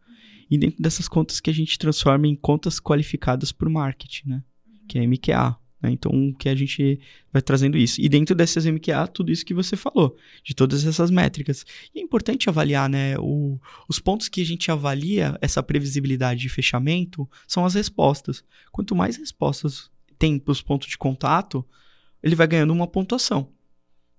e 0.51 0.59
dentro 0.59 0.83
dessas 0.83 1.09
contas 1.09 1.41
que 1.41 1.49
a 1.49 1.55
gente 1.55 1.79
transforma 1.79 2.27
em 2.29 2.37
contas 2.37 2.79
qualificadas 2.79 3.51
por 3.51 3.69
marketing, 3.71 4.29
né? 4.29 4.43
Que 4.91 4.99
é 4.99 5.07
MQA. 5.07 5.57
Né? 5.81 5.93
Então, 5.93 6.11
o 6.13 6.35
que 6.35 6.49
a 6.49 6.55
gente 6.55 7.01
vai 7.33 7.41
trazendo 7.41 7.79
isso. 7.79 8.01
E 8.01 8.09
dentro 8.09 8.35
dessas 8.35 8.67
MQA, 8.67 9.07
tudo 9.07 9.31
isso 9.31 9.45
que 9.45 9.55
você 9.55 9.77
falou, 9.77 10.17
de 10.43 10.53
todas 10.53 10.85
essas 10.85 11.11
métricas. 11.11 11.65
E 11.95 12.01
é 12.01 12.03
importante 12.03 12.49
avaliar, 12.49 12.89
né? 12.89 13.17
O, 13.19 13.59
os 13.89 13.99
pontos 13.99 14.29
que 14.29 14.43
a 14.43 14.45
gente 14.45 14.71
avalia 14.71 15.39
essa 15.41 15.63
previsibilidade 15.63 16.41
de 16.41 16.49
fechamento 16.49 17.29
são 17.47 17.65
as 17.65 17.75
respostas. 17.75 18.45
Quanto 18.73 18.97
mais 18.97 19.17
respostas 19.17 19.91
tem 20.19 20.39
para 20.39 20.53
os 20.53 20.61
pontos 20.61 20.89
de 20.89 20.99
contato, 20.99 21.65
ele 22.21 22.35
vai 22.35 22.47
ganhando 22.47 22.73
uma 22.73 22.87
pontuação. 22.87 23.49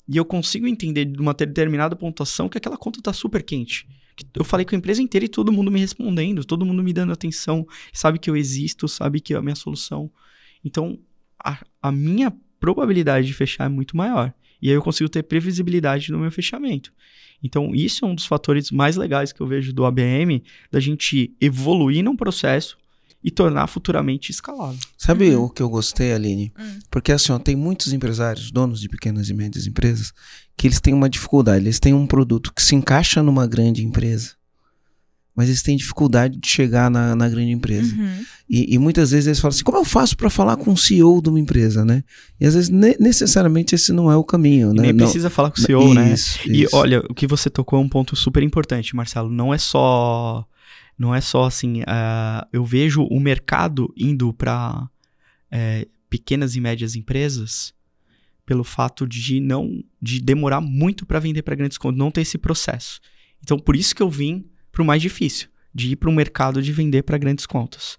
E 0.08 0.18
eu 0.18 0.26
consigo 0.26 0.66
entender 0.66 1.06
de 1.06 1.22
uma 1.22 1.34
determinada 1.34 1.96
pontuação 1.96 2.50
que 2.50 2.58
aquela 2.58 2.78
conta 2.78 3.00
está 3.00 3.14
super 3.14 3.44
quente. 3.44 3.88
Que 4.16 4.26
Eu 4.34 4.44
falei 4.44 4.66
com 4.66 4.76
a 4.76 4.78
empresa 4.78 5.02
inteira 5.02 5.26
e 5.26 5.30
todo 5.30 5.52
mundo 5.52 5.72
me 5.72 5.80
respondendo, 5.80 6.44
todo 6.44 6.66
mundo 6.66 6.84
me 6.84 6.92
dando 6.92 7.14
atenção, 7.14 7.66
sabe 7.94 8.20
que 8.20 8.30
eu 8.30 8.36
existo, 8.36 8.88
sabe 8.88 9.22
que 9.22 9.34
é 9.34 9.38
a 9.38 9.42
minha 9.42 9.56
solução. 9.56 10.12
Então, 10.64 10.98
a, 11.44 11.58
a 11.82 11.92
minha 11.92 12.34
probabilidade 12.60 13.28
de 13.28 13.34
fechar 13.34 13.66
é 13.66 13.70
muito 13.70 13.96
maior. 13.98 14.34
E 14.62 14.70
aí 14.70 14.76
eu 14.76 14.82
consigo 14.82 15.10
ter 15.10 15.24
previsibilidade 15.24 16.12
no 16.12 16.20
meu 16.20 16.32
fechamento. 16.32 16.94
Então, 17.44 17.74
isso 17.74 18.06
é 18.06 18.08
um 18.08 18.14
dos 18.14 18.26
fatores 18.26 18.70
mais 18.70 18.96
legais 18.96 19.34
que 19.34 19.42
eu 19.42 19.48
vejo 19.48 19.74
do 19.74 19.84
ABM, 19.86 20.44
da 20.72 20.80
gente 20.80 21.36
evoluir 21.42 22.04
num 22.04 22.16
processo 22.16 22.78
e 23.24 23.32
tornar 23.32 23.66
futuramente 23.68 24.30
escalável. 24.32 24.80
Sabe 24.98 25.30
Uhum. 25.36 25.46
o 25.46 25.50
que 25.50 25.62
eu 25.62 25.70
gostei, 25.70 26.14
Aline? 26.14 26.52
Hum. 26.60 26.80
Porque 26.92 27.12
assim, 27.12 27.32
ó, 27.32 27.40
tem 27.40 27.56
muitos 27.56 27.94
empresários, 27.94 28.52
donos 28.52 28.80
de 28.80 28.88
pequenas 28.90 29.30
e 29.30 29.34
médias 29.34 29.66
empresas, 29.66 30.12
que 30.56 30.68
eles 30.68 30.80
têm 30.80 30.94
uma 30.94 31.10
dificuldade. 31.10 31.64
Eles 31.64 31.80
têm 31.80 31.94
um 31.94 32.06
produto 32.06 32.54
que 32.54 32.62
se 32.62 32.76
encaixa 32.76 33.22
numa 33.24 33.48
grande 33.48 33.84
empresa, 33.84 34.36
mas 35.36 35.48
eles 35.48 35.62
têm 35.64 35.78
dificuldade 35.78 36.38
de 36.38 36.48
chegar 36.48 36.92
na, 36.92 37.16
na 37.16 37.30
grande 37.30 37.52
empresa. 37.52 37.96
Uhum. 37.96 38.24
E, 38.50 38.74
e 38.76 38.78
muitas 38.78 39.12
vezes 39.12 39.28
eles 39.28 39.40
falam 39.40 39.54
assim: 39.56 39.64
como 39.64 39.78
eu 39.78 39.86
faço 39.86 40.18
para 40.18 40.30
falar 40.30 40.58
com 40.58 40.74
o 40.74 40.78
CEO 40.78 41.22
de 41.22 41.30
uma 41.30 41.40
empresa, 41.40 41.86
né? 41.86 42.04
E 42.40 42.46
às 42.46 42.54
vezes 42.54 42.70
ne- 42.70 42.98
necessariamente 43.00 43.74
esse 43.76 43.94
não 43.94 44.12
é 44.12 44.16
o 44.18 44.24
caminho, 44.24 44.72
E 44.72 44.76
né? 44.76 44.82
nem 44.84 44.94
Não- 44.94 45.06
precisa 45.06 45.30
falar 45.30 45.52
com 45.52 45.58
o 45.60 45.62
CEO, 45.62 45.94
né? 45.94 46.14
Isso, 46.14 46.40
E 46.52 46.64
isso. 46.64 46.76
olha, 46.76 47.00
o 47.10 47.14
que 47.14 47.26
você 47.26 47.50
tocou 47.50 47.80
é 47.80 47.82
um 47.82 47.88
ponto 47.90 48.16
super 48.16 48.44
importante, 48.44 48.96
Marcelo. 48.96 49.30
Não 49.30 49.54
é 49.54 49.58
só. 49.58 50.46
Não 51.00 51.16
é 51.16 51.22
só 51.22 51.46
assim. 51.46 51.82
ah, 51.88 52.46
eu 52.52 52.64
vejo 52.66 53.04
o 53.04 53.20
mercado 53.20 53.92
indo 53.98 54.34
para 54.34 54.88
pequenas 56.10 56.56
e 56.56 56.62
médias 56.62 56.96
empresas 56.96 57.74
pelo 58.46 58.64
fato 58.64 59.08
de 59.08 59.40
não. 59.40 59.82
de 60.02 60.20
demorar 60.20 60.60
muito 60.62 61.06
para 61.06 61.20
vender 61.20 61.42
para 61.42 61.56
grandes 61.56 61.78
contas, 61.78 61.98
não 61.98 62.12
ter 62.12 62.22
esse 62.22 62.38
processo. 62.38 63.00
Então, 63.44 63.58
por 63.58 63.76
isso 63.76 63.96
que 63.96 64.04
eu 64.04 64.10
vim 64.10 64.46
pro 64.72 64.86
mais 64.86 65.02
difícil, 65.02 65.48
de 65.74 65.92
ir 65.92 65.96
para 65.96 66.10
o 66.10 66.14
mercado 66.14 66.62
de 66.62 66.72
vender 66.72 67.04
para 67.04 67.18
grandes 67.18 67.46
contas. 67.46 67.98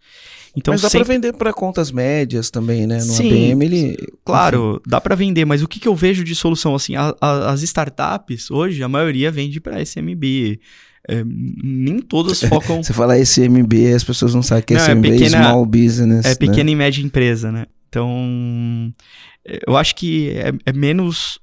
Então, 0.57 0.73
mas 0.75 0.83
dá 0.83 0.91
sempre- 0.91 1.07
para 1.07 1.15
vender 1.15 1.33
para 1.33 1.53
contas 1.53 1.91
médias 1.91 2.51
também, 2.51 2.87
né? 2.87 2.97
No 2.97 3.03
Sim, 3.13 3.53
ABM 3.53 3.65
ele. 3.65 3.97
Claro, 4.25 4.81
dá 4.87 5.01
para 5.01 5.15
vender, 5.15 5.45
mas 5.47 5.63
o 5.63 5.69
que, 5.69 5.81
que 5.81 5.89
eu 5.89 5.95
vejo 5.95 6.23
de 6.23 6.35
solução? 6.35 6.75
Assim, 6.75 6.95
a- 6.95 7.15
a- 7.21 7.51
as 7.53 7.63
startups, 7.63 8.51
hoje, 8.51 8.83
a 8.83 8.89
maioria 8.89 9.31
vende 9.31 9.61
para 9.61 9.81
SMB. 9.81 10.61
É, 11.09 11.25
nem 11.25 11.99
todas 12.01 12.41
focam. 12.45 12.83
Você 12.83 12.93
fala 12.93 13.19
SMB, 13.19 13.93
as 13.95 14.05
pessoas 14.05 14.35
não 14.35 14.43
sabem 14.43 14.63
que 14.65 14.75
Não, 14.75 14.81
é 14.81 14.85
SMB 14.85 15.09
é 15.09 15.11
pequena- 15.13 15.43
Small 15.49 15.67
Business. 15.67 16.27
é 16.27 16.29
né? 16.29 16.35
pequena 16.37 16.71
e 16.71 16.77
média 16.77 17.03
empresa, 17.03 17.51
né? 17.51 17.67
Então, 17.89 18.93
eu 19.67 19.77
acho 19.77 19.95
que 19.97 20.31
é, 20.31 20.53
é 20.67 20.73
menos. 20.73 21.39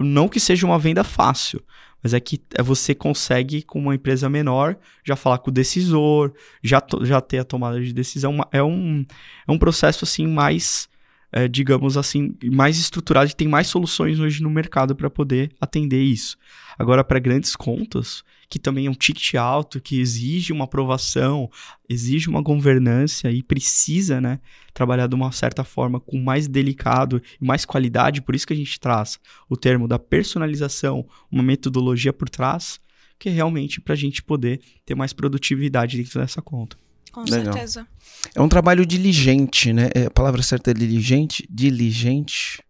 Não 0.00 0.28
que 0.28 0.40
seja 0.40 0.64
uma 0.66 0.78
venda 0.78 1.04
fácil, 1.04 1.62
mas 2.04 2.12
é 2.12 2.20
que 2.20 2.38
é 2.54 2.62
você 2.62 2.94
consegue, 2.94 3.62
com 3.62 3.78
uma 3.78 3.94
empresa 3.94 4.28
menor, 4.28 4.76
já 5.02 5.16
falar 5.16 5.38
com 5.38 5.48
o 5.48 5.52
decisor, 5.52 6.34
já, 6.62 6.82
já 7.00 7.18
ter 7.18 7.38
a 7.38 7.44
tomada 7.44 7.80
de 7.80 7.94
decisão. 7.94 8.46
É 8.52 8.62
um, 8.62 9.06
é 9.48 9.50
um 9.50 9.58
processo 9.58 10.04
assim 10.04 10.26
mais, 10.26 10.86
é, 11.32 11.48
digamos 11.48 11.96
assim, 11.96 12.36
mais 12.52 12.78
estruturado 12.78 13.30
e 13.30 13.34
tem 13.34 13.48
mais 13.48 13.68
soluções 13.68 14.20
hoje 14.20 14.42
no 14.42 14.50
mercado 14.50 14.94
para 14.94 15.08
poder 15.08 15.50
atender 15.58 16.02
isso. 16.02 16.36
Agora, 16.78 17.02
para 17.02 17.18
grandes 17.18 17.56
contas, 17.56 18.22
que 18.54 18.58
também 18.60 18.86
é 18.86 18.90
um 18.90 18.94
ticket 18.94 19.34
alto, 19.34 19.80
que 19.80 19.98
exige 19.98 20.52
uma 20.52 20.62
aprovação, 20.62 21.50
exige 21.88 22.28
uma 22.28 22.40
governança 22.40 23.28
e 23.28 23.42
precisa, 23.42 24.20
né, 24.20 24.38
trabalhar 24.72 25.08
de 25.08 25.14
uma 25.16 25.32
certa 25.32 25.64
forma 25.64 25.98
com 25.98 26.20
mais 26.20 26.46
delicado 26.46 27.20
e 27.42 27.44
mais 27.44 27.64
qualidade, 27.64 28.22
por 28.22 28.32
isso 28.32 28.46
que 28.46 28.52
a 28.52 28.56
gente 28.56 28.78
traz 28.78 29.18
o 29.50 29.56
termo 29.56 29.88
da 29.88 29.98
personalização, 29.98 31.04
uma 31.32 31.42
metodologia 31.42 32.12
por 32.12 32.28
trás, 32.28 32.78
que 33.18 33.28
é 33.28 33.32
realmente 33.32 33.80
para 33.80 33.94
a 33.94 33.96
gente 33.96 34.22
poder 34.22 34.60
ter 34.86 34.94
mais 34.94 35.12
produtividade 35.12 35.96
dentro 35.96 36.20
dessa 36.20 36.40
conta. 36.40 36.76
Com 37.10 37.22
Legal. 37.22 37.54
certeza. 37.54 37.88
É 38.36 38.40
um 38.40 38.48
trabalho 38.48 38.86
diligente, 38.86 39.72
né? 39.72 39.90
É, 39.96 40.06
a 40.06 40.10
palavra 40.12 40.44
certa 40.44 40.70
é 40.70 40.74
diligente? 40.74 41.44
Diligente? 41.50 42.62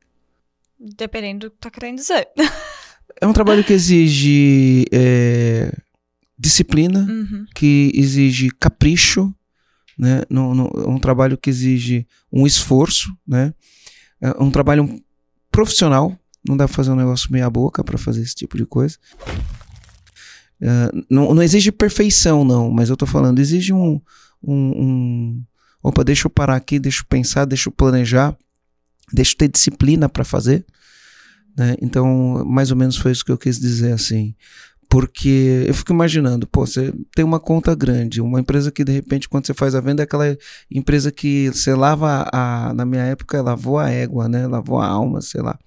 Dependendo 0.81 1.48
do 1.48 1.51
que 1.51 1.59
tá 1.59 1.70
querendo 1.70 1.97
dizer. 1.97 2.27
É 3.20 3.27
um 3.27 3.32
trabalho 3.32 3.65
que 3.65 3.73
exige 3.73 4.85
é, 4.93 5.73
disciplina, 6.39 7.07
uhum. 7.09 7.47
que 7.55 7.93
exige 7.95 8.51
capricho, 8.51 9.35
né? 9.99 10.23
No, 10.28 10.55
no, 10.55 10.70
é 10.77 10.89
um 10.89 10.99
trabalho 10.99 11.39
que 11.39 11.49
exige 11.49 12.07
um 12.32 12.47
esforço, 12.47 13.16
né? 13.27 13.55
É 14.20 14.43
um 14.43 14.51
trabalho 14.51 15.01
profissional. 15.51 16.19
Não 16.47 16.57
dá 16.57 16.66
pra 16.66 16.74
fazer 16.74 16.91
um 16.91 16.97
negócio 16.97 17.32
meia 17.32 17.49
boca 17.49 17.82
para 17.82 17.97
fazer 17.97 18.20
esse 18.20 18.35
tipo 18.35 18.57
de 18.57 18.66
coisa. 18.66 18.99
Uh, 20.61 21.05
não, 21.11 21.35
não, 21.35 21.43
exige 21.43 21.73
perfeição, 21.73 22.45
não, 22.45 22.70
mas 22.70 22.89
eu 22.89 22.97
tô 22.97 23.07
falando, 23.07 23.39
exige 23.39 23.73
um, 23.73 24.01
um, 24.43 24.55
um, 24.55 25.45
Opa, 25.82 26.03
deixa 26.03 26.27
eu 26.27 26.31
parar 26.31 26.57
aqui, 26.57 26.78
deixa 26.78 27.03
eu 27.03 27.07
pensar, 27.07 27.45
deixa 27.45 27.69
eu 27.69 27.73
planejar, 27.73 28.36
deixa 29.12 29.32
eu 29.32 29.39
ter 29.39 29.49
disciplina 29.49 30.09
para 30.09 30.24
fazer. 30.24 30.65
Né? 31.56 31.76
Então, 31.81 32.44
mais 32.44 32.70
ou 32.70 32.76
menos 32.76 32.97
foi 32.97 33.12
isso 33.12 33.24
que 33.24 33.32
eu 33.32 33.39
quis 33.39 33.59
dizer 33.59 33.93
assim. 33.93 34.35
Porque 34.94 35.64
eu 35.66 35.74
fico 35.74 35.92
imaginando, 35.92 36.46
pô, 36.46 36.64
você 36.64 36.94
tem 37.16 37.24
uma 37.24 37.40
conta 37.40 37.74
grande, 37.74 38.20
uma 38.20 38.38
empresa 38.38 38.70
que 38.70 38.84
de 38.84 38.92
repente, 38.92 39.28
quando 39.28 39.44
você 39.44 39.52
faz 39.52 39.74
a 39.74 39.80
venda, 39.80 40.02
é 40.02 40.04
aquela 40.04 40.38
empresa 40.70 41.10
que 41.10 41.48
você 41.48 41.74
lava 41.74 42.28
a. 42.32 42.72
Na 42.72 42.84
minha 42.84 43.02
época, 43.02 43.42
lavou 43.42 43.76
a 43.76 43.90
égua, 43.90 44.28
né? 44.28 44.46
Lavou 44.46 44.78
a 44.78 44.86
alma, 44.86 45.20
sei 45.20 45.42
lá. 45.42 45.58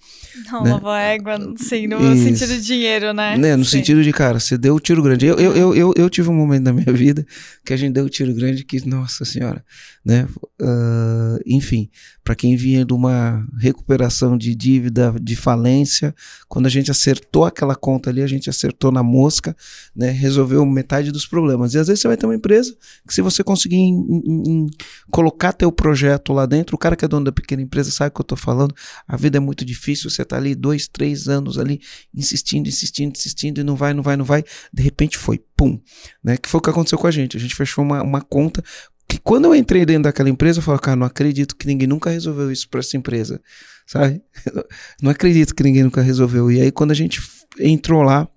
Não, 0.49 0.63
né? 0.63 0.71
lavou 0.71 0.89
a 0.91 1.01
égua, 1.01 1.37
sim, 1.57 1.87
no 1.87 2.13
Isso. 2.13 2.23
sentido 2.23 2.57
de 2.57 2.65
dinheiro, 2.65 3.13
né? 3.13 3.37
né? 3.37 3.57
No 3.57 3.65
sim. 3.65 3.79
sentido 3.79 4.01
de, 4.01 4.13
cara, 4.13 4.39
você 4.39 4.57
deu 4.57 4.75
o 4.75 4.79
tiro 4.79 5.03
grande. 5.03 5.25
Eu, 5.25 5.35
eu, 5.37 5.53
eu, 5.57 5.75
eu, 5.75 5.93
eu 5.97 6.09
tive 6.09 6.29
um 6.29 6.33
momento 6.33 6.63
da 6.63 6.71
minha 6.71 6.85
vida 6.93 7.25
que 7.65 7.73
a 7.73 7.77
gente 7.77 7.91
deu 7.93 8.05
o 8.05 8.09
tiro 8.09 8.33
grande 8.33 8.63
que, 8.63 8.87
nossa 8.87 9.25
senhora, 9.25 9.61
né? 10.05 10.25
Uh, 10.61 11.37
enfim, 11.45 11.89
para 12.23 12.35
quem 12.35 12.55
vinha 12.55 12.85
de 12.85 12.93
uma 12.93 13.45
recuperação 13.59 14.37
de 14.37 14.55
dívida, 14.55 15.13
de 15.21 15.35
falência, 15.35 16.15
quando 16.47 16.65
a 16.65 16.69
gente 16.69 16.89
acertou 16.89 17.45
aquela 17.45 17.75
conta 17.75 18.09
ali, 18.09 18.21
a 18.21 18.27
gente 18.27 18.49
acertou 18.49 18.91
na 18.91 19.03
mosca, 19.18 19.56
né? 19.95 20.11
Resolveu 20.11 20.65
metade 20.65 21.11
dos 21.11 21.26
problemas. 21.26 21.73
E 21.73 21.80
às 21.80 21.88
vezes 21.88 22.02
você 22.02 22.07
vai 22.07 22.18
ter 22.18 22.26
uma 22.26 22.35
empresa 22.35 22.76
que 23.07 23.14
se 23.14 23.22
você 23.22 23.44
conseguir 23.44 23.77
em, 23.77 23.94
em, 23.94 24.44
em 24.45 24.68
colocar 25.10 25.53
teu 25.53 25.72
projeto 25.72 26.34
lá 26.34 26.45
dentro, 26.45 26.76
o 26.76 26.80
cara 26.80 26.95
que 26.95 27.03
é 27.03 27.07
dono 27.07 27.26
da 27.26 27.31
pequena 27.31 27.61
empresa 27.61 27.89
sabe 27.89 28.10
o 28.10 28.11
que 28.14 28.22
eu 28.22 28.26
tô 28.26 28.35
falando, 28.35 28.76
a 29.07 29.18
vida 29.18 29.38
é 29.38 29.39
muito 29.39 29.65
difícil, 29.65 30.10
você 30.10 30.23
tá 30.23 30.38
ali 30.38 30.53
dois, 30.53 30.88
três 30.88 31.27
anos 31.27 31.57
ali, 31.57 31.81
insistindo, 32.14 32.68
insistindo, 32.68 33.11
insistindo, 33.15 33.60
e 33.60 33.64
não 33.64 33.76
vai, 33.76 33.94
não 33.94 34.03
vai, 34.03 34.15
não 34.15 34.26
vai, 34.26 34.44
de 34.73 34.84
repente 34.84 35.18
foi, 35.18 35.39
pum, 35.56 35.80
né? 36.23 36.38
Que 36.38 36.48
foi 36.48 36.60
o 36.60 36.61
que 36.61 36.69
aconteceu 36.69 36.98
com 36.98 37.07
a 37.07 37.11
gente, 37.11 37.38
a 37.38 37.39
gente 37.39 37.56
fechou 37.56 37.84
uma, 37.84 38.03
uma 38.03 38.22
conta 38.22 38.64
que 39.07 39.18
quando 39.18 39.45
eu 39.45 39.56
entrei 39.56 39.85
dentro 39.85 40.03
daquela 40.03 40.30
empresa, 40.30 40.60
eu 40.60 40.64
falei, 40.64 40.81
cara, 40.81 40.98
não 40.98 41.07
acredito 41.07 41.56
que 41.56 41.65
ninguém 41.65 41.88
nunca 41.88 42.10
resolveu 42.10 42.52
isso 42.52 42.68
para 42.69 42.81
essa 42.81 42.98
empresa, 42.98 43.41
sabe? 43.85 44.22
Não 45.02 45.10
acredito 45.10 45.56
que 45.56 45.64
ninguém 45.64 45.84
nunca 45.84 46.02
resolveu. 46.02 46.52
E 46.52 46.60
aí, 46.60 46.72
quando 46.73 46.91
a 46.91 46.94
gente 46.94 47.22
entrou 47.57 48.03
lá, 48.03 48.27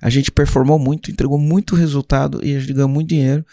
a 0.00 0.10
gente 0.10 0.30
performou 0.30 0.78
muito, 0.78 1.10
entregou 1.10 1.38
muito 1.38 1.74
resultado 1.74 2.44
e 2.44 2.54
a 2.54 2.60
gente 2.60 2.72
ganhou 2.72 2.88
muito 2.88 3.08
dinheiro. 3.08 3.44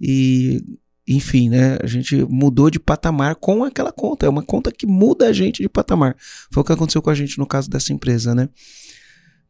E, 0.00 0.62
enfim, 1.06 1.48
né? 1.48 1.78
A 1.82 1.86
gente 1.86 2.24
mudou 2.24 2.70
de 2.70 2.78
patamar 2.78 3.36
com 3.36 3.64
aquela 3.64 3.92
conta. 3.92 4.26
É 4.26 4.28
uma 4.28 4.42
conta 4.42 4.72
que 4.72 4.86
muda 4.86 5.28
a 5.28 5.32
gente 5.32 5.62
de 5.62 5.68
patamar. 5.68 6.16
Foi 6.50 6.62
o 6.62 6.66
que 6.66 6.72
aconteceu 6.72 7.02
com 7.02 7.10
a 7.10 7.14
gente 7.14 7.38
no 7.38 7.46
caso 7.46 7.68
dessa 7.70 7.92
empresa, 7.92 8.34
né? 8.34 8.48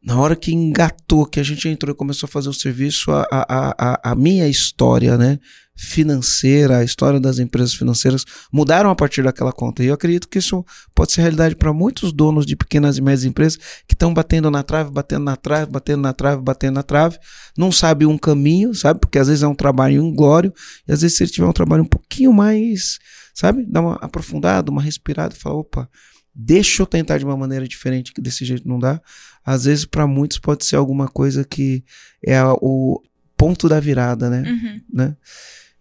Na 0.03 0.21
hora 0.21 0.37
que 0.37 0.53
engatou, 0.53 1.25
que 1.25 1.41
a 1.41 1.43
gente 1.43 1.67
entrou 1.69 1.95
e 1.95 1.97
começou 1.97 2.27
a 2.27 2.31
fazer 2.31 2.49
o 2.49 2.55
serviço, 2.55 3.11
a, 3.11 3.27
a, 3.31 3.75
a, 3.79 4.11
a 4.13 4.15
minha 4.15 4.47
história, 4.47 5.17
né? 5.17 5.39
Financeira, 5.77 6.79
a 6.79 6.85
história 6.85 7.19
das 7.19 7.39
empresas 7.39 7.75
financeiras 7.75 8.25
mudaram 8.53 8.91
a 8.91 8.95
partir 8.95 9.23
daquela 9.23 9.53
conta. 9.53 9.83
E 9.83 9.87
eu 9.87 9.95
acredito 9.95 10.29
que 10.29 10.39
isso 10.39 10.65
pode 10.95 11.13
ser 11.13 11.23
realidade 11.23 11.57
para 11.57 11.73
muitos 11.73 12.13
donos 12.13 12.47
de 12.47 12.55
pequenas 12.55 12.97
e 12.97 13.03
médias 13.03 13.25
empresas 13.25 13.59
que 13.87 13.95
estão 13.95 14.15
batendo 14.15 14.51
na 14.51 14.63
trave, 14.63 14.91
batendo 14.91 15.25
na 15.25 15.37
trave, 15.37 15.71
batendo 15.71 16.03
na 16.03 16.13
trave, 16.13 16.43
batendo 16.43 16.75
na 16.75 16.83
trave, 16.83 17.19
não 17.59 17.73
sabe 17.73 18.07
um 18.07 18.17
caminho, 18.17 18.75
sabe? 18.75 19.01
Porque 19.01 19.19
às 19.19 19.27
vezes 19.27 19.43
é 19.43 19.49
um 19.49 19.55
trabalho 19.55 20.01
inglório, 20.01 20.53
e 20.87 20.93
às 20.93 21.03
vezes 21.03 21.17
se 21.17 21.25
ele 21.25 21.31
tiver 21.31 21.47
um 21.47 21.53
trabalho 21.53 21.83
um 21.83 21.89
pouquinho 21.89 22.33
mais, 22.33 22.99
sabe? 23.35 23.67
Dá 23.67 23.81
uma 23.81 23.95
aprofundada, 23.97 24.71
uma 24.71 24.83
respirada 24.83 25.35
e 25.35 25.39
fala, 25.39 25.57
opa, 25.57 25.89
deixa 26.35 26.83
eu 26.83 26.87
tentar 26.87 27.19
de 27.19 27.25
uma 27.25 27.37
maneira 27.37 27.67
diferente, 27.67 28.13
que 28.13 28.21
desse 28.21 28.45
jeito 28.45 28.69
não 28.69 28.79
dá. 28.79 29.01
Às 29.45 29.65
vezes, 29.65 29.85
para 29.85 30.07
muitos, 30.07 30.39
pode 30.39 30.65
ser 30.65 30.77
alguma 30.77 31.09
coisa 31.09 31.45
que 31.45 31.85
é 32.25 32.43
o 32.45 33.03
ponto 33.37 33.69
da 33.69 33.79
virada, 33.79 34.31
né? 34.31 34.43
Uhum. 34.47 34.81
né? 34.93 35.17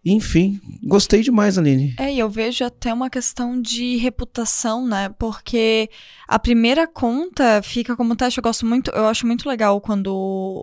Enfim, 0.05 0.59
gostei 0.83 1.21
demais, 1.21 1.57
Aline. 1.57 1.95
É, 1.97 2.13
e 2.13 2.19
eu 2.19 2.29
vejo 2.29 2.65
até 2.65 2.93
uma 2.93 3.09
questão 3.09 3.61
de 3.61 3.95
reputação, 3.95 4.85
né? 4.85 5.07
Porque 5.17 5.89
a 6.27 6.37
primeira 6.37 6.85
conta 6.85 7.61
fica 7.63 7.95
como 7.95 8.15
teste. 8.15 8.37
Eu 8.37 8.43
gosto 8.43 8.65
muito, 8.65 8.91
eu 8.91 9.07
acho 9.07 9.25
muito 9.25 9.47
legal 9.47 9.79
quando 9.79 10.13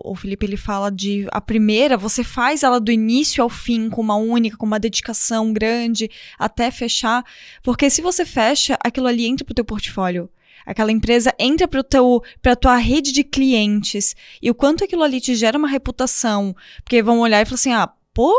o 0.05 0.15
Felipe 0.15 0.45
ele 0.45 0.57
fala 0.57 0.91
de 0.91 1.27
a 1.31 1.41
primeira, 1.41 1.97
você 1.97 2.23
faz 2.23 2.61
ela 2.61 2.79
do 2.79 2.91
início 2.91 3.41
ao 3.41 3.49
fim 3.49 3.89
com 3.89 4.01
uma 4.01 4.15
única, 4.15 4.57
com 4.57 4.65
uma 4.65 4.79
dedicação 4.79 5.51
grande 5.51 6.07
até 6.37 6.69
fechar, 6.69 7.23
porque 7.63 7.89
se 7.89 8.01
você 8.01 8.23
fecha, 8.25 8.77
aquilo 8.83 9.07
ali 9.07 9.25
entra 9.25 9.43
pro 9.43 9.55
teu 9.55 9.65
portfólio 9.65 10.29
aquela 10.63 10.91
empresa 10.91 11.33
entra 11.39 11.67
para 11.67 11.83
teu 11.83 12.21
para 12.39 12.55
tua 12.55 12.77
rede 12.77 13.11
de 13.11 13.23
clientes 13.23 14.15
e 14.39 14.51
o 14.51 14.53
quanto 14.53 14.83
aquilo 14.83 15.01
ali 15.01 15.19
te 15.19 15.33
gera 15.33 15.57
uma 15.57 15.67
reputação, 15.67 16.55
porque 16.83 17.01
vão 17.01 17.19
olhar 17.19 17.41
e 17.41 17.45
falar 17.45 17.55
assim: 17.55 17.73
"Ah, 17.73 17.89
pô, 18.13 18.31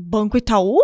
Banco 0.00 0.36
Itaú 0.36 0.78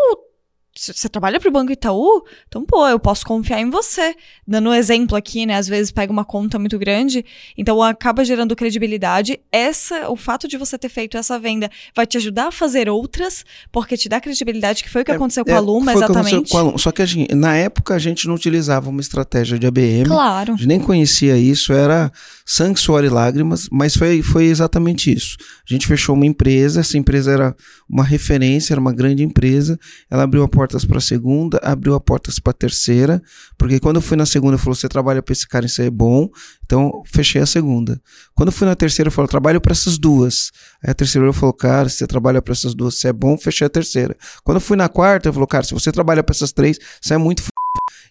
você 0.79 1.09
trabalha 1.09 1.41
para 1.41 1.49
o 1.49 1.53
Banco 1.53 1.73
Itaú? 1.73 2.23
Então, 2.47 2.65
pô, 2.65 2.87
eu 2.87 2.99
posso 2.99 3.25
confiar 3.25 3.61
em 3.61 3.71
você. 3.71 4.15
Dando 4.47 4.69
um 4.69 4.75
exemplo 4.75 5.17
aqui, 5.17 5.47
né? 5.47 5.55
Às 5.55 5.67
vezes 5.67 5.91
pega 5.91 6.13
uma 6.13 6.25
conta 6.25 6.59
muito 6.59 6.79
grande, 6.79 7.25
então 7.57 7.83
acaba 7.83 8.25
gerando 8.25 8.55
credibilidade. 8.55 9.41
Essa, 9.51 10.11
o 10.11 10.17
fato 10.17 10.47
de 10.47 10.57
você 10.57 10.77
ter 10.77 10.89
feito 10.89 11.17
essa 11.17 11.39
venda 11.39 11.71
vai 11.95 12.07
te 12.07 12.19
ajudar 12.19 12.49
a 12.49 12.53
fazer 12.53 12.89
outras, 12.89 13.45
porque 13.73 13.97
te 13.97 14.09
dá 14.09 14.21
credibilidade, 14.21 14.83
que 14.83 14.91
foi 14.91 15.03
o 15.03 15.05
que 15.05 15.11
é, 15.11 15.15
aconteceu 15.15 15.45
com 15.45 15.51
é, 15.51 15.55
a 15.55 15.61
Luma, 15.61 15.93
exatamente. 15.95 16.51
Com 16.51 16.59
a 16.59 16.63
Luma. 16.63 16.79
Só 16.79 16.93
que 16.93 17.03
a 17.03 17.07
gente, 17.07 17.35
na 17.35 17.57
época 17.57 17.95
a 17.95 17.99
gente 17.99 18.29
não 18.29 18.35
utilizava 18.35 18.91
uma 18.91 19.01
estratégia 19.01 19.59
de 19.59 19.67
ABM. 19.67 20.05
Claro. 20.07 20.53
A 20.53 20.57
gente 20.57 20.67
nem 20.67 20.81
conhecia 20.81 21.37
isso, 21.39 21.73
era 21.73 22.13
sangue, 22.45 22.79
suor 22.79 23.03
e 23.05 23.09
lágrimas, 23.09 23.69
mas 23.71 23.97
foi, 23.97 24.23
foi 24.23 24.45
exatamente 24.45 25.13
isso. 25.13 25.37
A 25.69 25.73
gente 25.73 25.87
fechou 25.87 26.15
uma 26.15 26.27
empresa, 26.27 26.81
essa 26.81 26.99
empresa 26.99 27.33
era 27.33 27.57
uma 27.89 28.05
referência, 28.05 28.75
era 28.75 28.81
uma 28.81 28.93
grande 28.93 29.23
empresa, 29.23 29.79
ela 30.11 30.25
abriu 30.25 30.47
portas 30.49 30.85
para 30.85 30.99
a 30.99 31.01
segunda, 31.01 31.59
abriu 31.63 31.99
portas 32.01 32.39
para 32.39 32.51
a 32.51 32.55
terceira, 32.55 33.23
porque 33.57 33.79
quando 33.79 33.97
eu 33.97 34.03
fui 34.03 34.17
na 34.17 34.27
segunda, 34.27 34.59
falou: 34.59 34.75
você 34.75 34.89
trabalha 34.89 35.23
para 35.23 35.33
esse 35.33 35.47
cara, 35.47 35.67
isso 35.67 35.81
é 35.81 35.89
bom, 35.89 36.29
então 36.65 37.03
fechei 37.07 37.41
a 37.41 37.47
segunda. 37.47 38.01
Quando 38.35 38.49
eu 38.49 38.53
fui 38.53 38.67
na 38.67 38.75
terceira, 38.75 39.11
falou: 39.11 39.29
trabalho 39.29 39.61
para 39.61 39.73
essas 39.73 39.99
duas. 39.99 40.51
Aí 40.83 40.91
a 40.91 40.95
terceira 40.95 41.33
falou: 41.33 41.53
cara, 41.53 41.89
se 41.89 41.99
você 41.99 42.07
trabalha 42.07 42.43
para 42.43 42.53
essas 42.53 42.75
duas, 42.75 42.95
isso 42.95 43.07
é 43.07 43.13
bom, 43.13 43.39
fechei 43.39 43.67
a 43.67 43.71
terceira. 43.71 44.17
Quando 44.43 44.57
eu 44.57 44.61
fui 44.61 44.77
na 44.77 44.89
quarta, 44.89 45.33
falou: 45.33 45.47
cara, 45.47 45.65
se 45.65 45.73
você 45.73 45.93
trabalha 45.93 46.23
para 46.23 46.35
essas 46.35 46.53
três, 46.53 46.79
isso 47.01 47.15
é 47.15 47.19
muito. 47.19 47.43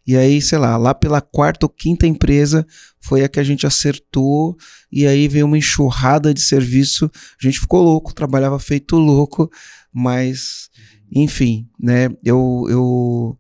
E 0.08 0.16
aí, 0.16 0.42
sei 0.42 0.58
lá, 0.58 0.78
lá 0.78 0.94
pela 0.94 1.20
quarta 1.20 1.66
ou 1.66 1.70
quinta 1.70 2.06
empresa 2.06 2.66
foi 3.02 3.24
a 3.24 3.30
que 3.30 3.40
a 3.40 3.44
gente 3.44 3.66
acertou, 3.66 4.56
e 4.92 5.06
aí 5.08 5.28
veio 5.28 5.46
uma 5.46 5.58
enxurrada 5.58 6.34
de 6.34 6.42
serviço. 6.42 7.10
A 7.42 7.46
gente 7.46 7.60
ficou 7.60 7.82
louco, 7.82 8.14
trabalhava 8.14 8.60
feito 8.60 8.98
louco, 8.98 9.50
mas, 9.92 10.70
enfim, 11.12 11.68
né? 11.80 12.10
Eu, 12.24 12.66
eu, 12.70 13.40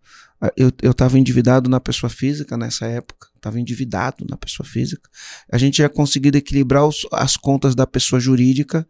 eu, 0.56 0.72
eu 0.81 0.93
tava 0.93 1.19
endividado 1.19 1.69
na 1.69 1.80
pessoa 1.80 2.10
física 2.10 2.57
nessa 2.57 2.85
época, 2.88 3.27
estava 3.35 3.60
endividado 3.60 4.26
na 4.27 4.38
pessoa 4.38 4.68
física. 4.68 5.10
A 5.52 5.57
gente 5.57 5.77
já 5.77 5.89
conseguido 5.89 6.38
equilibrar 6.38 6.85
os, 6.85 7.07
as 7.11 7.38
contas 7.38 7.76
da 7.76 7.85
pessoa 7.85 8.19
jurídica, 8.19 8.88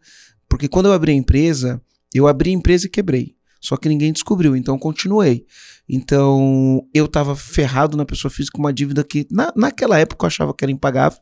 porque 0.48 0.68
quando 0.68 0.86
eu 0.86 0.92
abri 0.92 1.12
a 1.12 1.14
empresa, 1.14 1.80
eu 2.14 2.26
abri 2.26 2.50
a 2.50 2.54
empresa 2.54 2.86
e 2.86 2.90
quebrei. 2.90 3.36
Só 3.60 3.76
que 3.76 3.88
ninguém 3.88 4.12
descobriu, 4.12 4.54
então 4.54 4.78
continuei. 4.78 5.44
Então 5.88 6.86
eu 6.92 7.04
estava 7.04 7.36
ferrado 7.36 7.96
na 7.96 8.04
pessoa 8.04 8.30
física 8.30 8.56
com 8.56 8.62
uma 8.62 8.72
dívida 8.72 9.04
que 9.04 9.26
na, 9.30 9.52
naquela 9.56 9.98
época 9.98 10.24
eu 10.24 10.28
achava 10.28 10.54
que 10.54 10.64
era 10.64 10.72
impagável. 10.72 11.18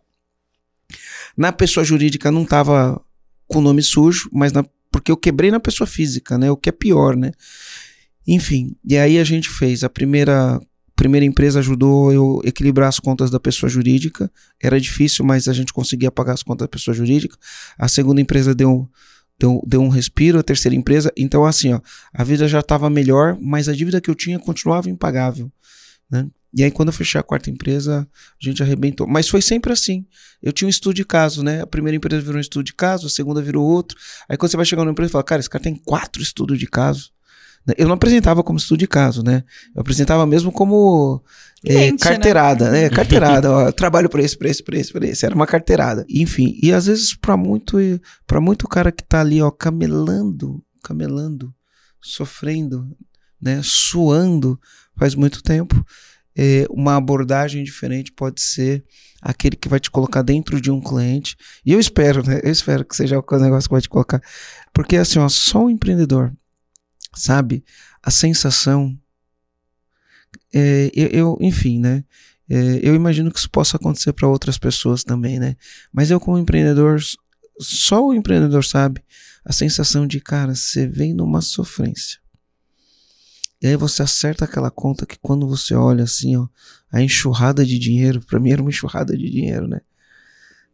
Na 1.36 1.52
pessoa 1.52 1.84
jurídica 1.84 2.30
não 2.30 2.42
estava 2.42 3.00
com 3.46 3.60
nome 3.60 3.82
sujo, 3.82 4.28
mas 4.32 4.52
na, 4.52 4.64
porque 4.90 5.10
eu 5.10 5.16
quebrei 5.16 5.50
na 5.50 5.60
pessoa 5.60 5.86
física, 5.86 6.38
né? 6.38 6.50
O 6.50 6.56
que 6.56 6.68
é 6.68 6.72
pior, 6.72 7.16
né? 7.16 7.32
Enfim, 8.26 8.74
e 8.84 8.96
aí 8.96 9.18
a 9.18 9.24
gente 9.24 9.50
fez 9.50 9.84
a 9.84 9.90
primeira 9.90 10.60
primeira 10.96 11.26
empresa 11.26 11.58
ajudou 11.58 12.12
eu 12.12 12.40
equilibrar 12.44 12.88
as 12.88 13.00
contas 13.00 13.30
da 13.30 13.40
pessoa 13.40 13.68
jurídica. 13.68 14.30
Era 14.62 14.80
difícil, 14.80 15.24
mas 15.24 15.48
a 15.48 15.52
gente 15.52 15.72
conseguia 15.72 16.10
pagar 16.10 16.34
as 16.34 16.42
contas 16.42 16.66
da 16.66 16.68
pessoa 16.68 16.94
jurídica. 16.94 17.36
A 17.76 17.88
segunda 17.88 18.20
empresa 18.20 18.54
deu, 18.54 18.88
deu, 19.38 19.62
deu 19.66 19.82
um 19.82 19.88
respiro, 19.88 20.38
a 20.38 20.42
terceira 20.42 20.74
empresa. 20.74 21.12
Então, 21.16 21.44
assim, 21.44 21.72
ó, 21.72 21.80
a 22.12 22.24
vida 22.24 22.46
já 22.48 22.60
estava 22.60 22.88
melhor, 22.88 23.36
mas 23.40 23.68
a 23.68 23.72
dívida 23.72 24.00
que 24.00 24.10
eu 24.10 24.14
tinha 24.14 24.38
continuava 24.38 24.88
impagável. 24.88 25.50
Né? 26.10 26.28
E 26.56 26.62
aí, 26.62 26.70
quando 26.70 26.88
eu 26.88 26.92
fechei 26.92 27.20
a 27.20 27.24
quarta 27.24 27.50
empresa, 27.50 28.08
a 28.12 28.44
gente 28.44 28.62
arrebentou. 28.62 29.08
Mas 29.08 29.28
foi 29.28 29.42
sempre 29.42 29.72
assim. 29.72 30.06
Eu 30.40 30.52
tinha 30.52 30.66
um 30.66 30.70
estudo 30.70 30.94
de 30.94 31.04
caso, 31.04 31.42
né? 31.42 31.62
A 31.62 31.66
primeira 31.66 31.96
empresa 31.96 32.22
virou 32.22 32.36
um 32.36 32.40
estudo 32.40 32.64
de 32.64 32.72
caso, 32.72 33.08
a 33.08 33.10
segunda 33.10 33.42
virou 33.42 33.66
outro. 33.66 33.98
Aí, 34.28 34.36
quando 34.36 34.52
você 34.52 34.56
vai 34.56 34.64
chegar 34.64 34.82
numa 34.82 34.92
empresa 34.92 35.10
fala, 35.10 35.24
cara, 35.24 35.40
esse 35.40 35.50
cara 35.50 35.64
tem 35.64 35.74
quatro 35.74 36.22
estudos 36.22 36.58
de 36.58 36.66
caso. 36.68 37.10
Né? 37.66 37.74
Eu 37.78 37.86
não 37.86 37.94
apresentava 37.94 38.42
como 38.42 38.58
estudo 38.58 38.78
de 38.78 38.86
caso, 38.86 39.22
né? 39.22 39.44
Eu 39.74 39.80
apresentava 39.80 40.26
mesmo 40.26 40.52
como 40.52 41.22
é, 41.64 41.72
Cliente, 41.72 42.02
carteirada, 42.04 42.70
né? 42.70 42.90
Carteirada, 42.90 43.50
ó, 43.50 43.72
trabalho 43.72 44.08
para 44.10 44.22
esse, 44.22 44.36
para 44.36 44.48
esse, 44.48 44.62
para 44.62 44.76
esse, 44.76 44.92
para 44.92 45.06
esse. 45.06 45.24
Era 45.24 45.34
uma 45.34 45.46
carteirada. 45.46 46.04
Enfim, 46.08 46.58
e 46.62 46.72
às 46.72 46.86
vezes 46.86 47.14
para 47.14 47.36
muito 47.36 47.78
para 48.26 48.40
muito 48.40 48.68
cara 48.68 48.92
que 48.92 49.02
tá 49.02 49.20
ali, 49.20 49.40
ó, 49.40 49.50
camelando, 49.50 50.62
camelando, 50.82 51.54
sofrendo, 52.02 52.86
né, 53.40 53.60
suando 53.62 54.60
faz 54.96 55.14
muito 55.14 55.42
tempo, 55.42 55.84
é, 56.36 56.66
uma 56.70 56.96
abordagem 56.96 57.64
diferente 57.64 58.12
pode 58.12 58.40
ser 58.40 58.84
aquele 59.22 59.56
que 59.56 59.68
vai 59.68 59.80
te 59.80 59.90
colocar 59.90 60.20
dentro 60.20 60.60
de 60.60 60.70
um 60.70 60.80
cliente. 60.80 61.34
E 61.64 61.72
eu 61.72 61.80
espero, 61.80 62.22
né? 62.26 62.40
Eu 62.42 62.52
espero 62.52 62.84
que 62.84 62.94
seja 62.94 63.18
o 63.18 63.38
negócio 63.38 63.68
que 63.68 63.74
vai 63.74 63.80
te 63.80 63.88
colocar. 63.88 64.20
Porque 64.72 64.96
assim, 64.96 65.18
ó, 65.18 65.28
só 65.30 65.64
o 65.64 65.70
empreendedor 65.70 66.30
sabe? 67.14 67.64
A 68.02 68.10
sensação. 68.10 68.98
É, 70.52 70.90
eu, 70.94 71.08
eu, 71.08 71.38
enfim, 71.40 71.78
né? 71.78 72.04
É, 72.48 72.80
eu 72.82 72.94
imagino 72.94 73.32
que 73.32 73.38
isso 73.38 73.50
possa 73.50 73.76
acontecer 73.76 74.12
para 74.12 74.28
outras 74.28 74.58
pessoas 74.58 75.02
também, 75.02 75.38
né? 75.38 75.56
Mas 75.92 76.10
eu, 76.10 76.20
como 76.20 76.38
empreendedor, 76.38 77.00
só 77.58 78.06
o 78.06 78.14
empreendedor 78.14 78.64
sabe 78.64 79.02
a 79.44 79.52
sensação 79.52 80.06
de, 80.06 80.20
cara, 80.20 80.54
você 80.54 80.86
vem 80.86 81.14
numa 81.14 81.40
sofrência. 81.40 82.18
E 83.60 83.66
aí 83.66 83.76
você 83.76 84.02
acerta 84.02 84.44
aquela 84.44 84.70
conta 84.70 85.06
que 85.06 85.18
quando 85.18 85.48
você 85.48 85.74
olha 85.74 86.04
assim, 86.04 86.36
ó, 86.36 86.46
a 86.90 87.00
enxurrada 87.02 87.64
de 87.64 87.78
dinheiro, 87.78 88.20
para 88.20 88.38
mim 88.38 88.50
era 88.50 88.60
uma 88.60 88.70
enxurrada 88.70 89.16
de 89.16 89.30
dinheiro, 89.30 89.66
né? 89.66 89.80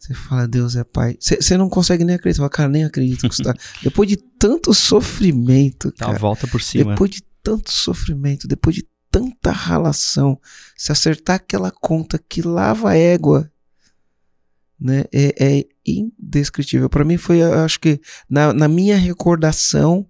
Você 0.00 0.14
fala, 0.14 0.48
Deus 0.48 0.76
é 0.76 0.82
pai. 0.82 1.14
Você 1.20 1.58
não 1.58 1.68
consegue 1.68 2.04
nem 2.04 2.16
acreditar. 2.16 2.40
Fala, 2.40 2.50
cara, 2.50 2.68
nem 2.70 2.84
acredito 2.84 3.28
que 3.28 3.34
está. 3.34 3.54
depois 3.84 4.08
de 4.08 4.16
tanto 4.16 4.72
sofrimento. 4.72 5.92
Dá 5.98 6.06
cara, 6.06 6.16
a 6.16 6.18
volta 6.18 6.48
por 6.48 6.62
cima. 6.62 6.92
Depois 6.92 7.10
de 7.10 7.22
tanto 7.42 7.70
sofrimento, 7.70 8.48
depois 8.48 8.74
de 8.74 8.88
tanta 9.10 9.50
ralação, 9.50 10.40
se 10.74 10.90
acertar 10.90 11.36
aquela 11.36 11.70
conta 11.70 12.18
que 12.18 12.40
lava 12.40 12.90
a 12.90 12.96
égua, 12.96 13.52
né, 14.80 15.04
é, 15.12 15.34
é 15.38 15.64
indescritível. 15.84 16.88
Para 16.88 17.04
mim 17.04 17.18
foi, 17.18 17.42
acho 17.42 17.78
que 17.78 18.00
na, 18.28 18.54
na 18.54 18.68
minha 18.68 18.96
recordação, 18.96 20.08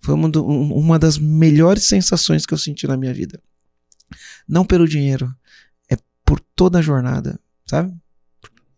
foi 0.00 0.14
uma, 0.14 0.28
do, 0.28 0.46
uma 0.46 1.00
das 1.00 1.18
melhores 1.18 1.82
sensações 1.84 2.46
que 2.46 2.54
eu 2.54 2.58
senti 2.58 2.86
na 2.86 2.96
minha 2.96 3.12
vida. 3.12 3.42
Não 4.46 4.64
pelo 4.64 4.86
dinheiro, 4.86 5.34
é 5.90 5.96
por 6.24 6.38
toda 6.54 6.78
a 6.78 6.82
jornada, 6.82 7.40
sabe? 7.66 7.92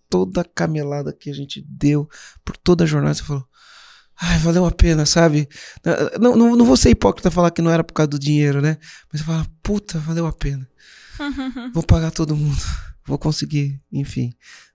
Toda 0.08 0.42
a 0.42 0.44
camelada 0.44 1.12
que 1.12 1.30
a 1.30 1.34
gente 1.34 1.64
deu, 1.68 2.08
por 2.44 2.56
toda 2.56 2.84
a 2.84 2.86
jornada, 2.86 3.14
você 3.14 3.22
falou, 3.22 3.46
ai, 4.20 4.38
valeu 4.38 4.64
a 4.64 4.70
pena, 4.70 5.04
sabe? 5.06 5.48
Não, 6.20 6.36
não, 6.36 6.56
não 6.56 6.64
vou 6.64 6.76
ser 6.76 6.90
hipócrita 6.90 7.30
falar 7.30 7.50
que 7.50 7.62
não 7.62 7.70
era 7.70 7.84
por 7.84 7.92
causa 7.92 8.08
do 8.08 8.18
dinheiro, 8.18 8.60
né? 8.60 8.78
Mas 9.12 9.20
você 9.20 9.26
fala, 9.26 9.46
puta, 9.62 9.98
valeu 9.98 10.26
a 10.26 10.32
pena. 10.32 10.68
vou 11.72 11.82
pagar 11.82 12.10
todo 12.10 12.36
mundo, 12.36 12.62
vou 13.06 13.18
conseguir, 13.18 13.80
enfim. 13.92 14.32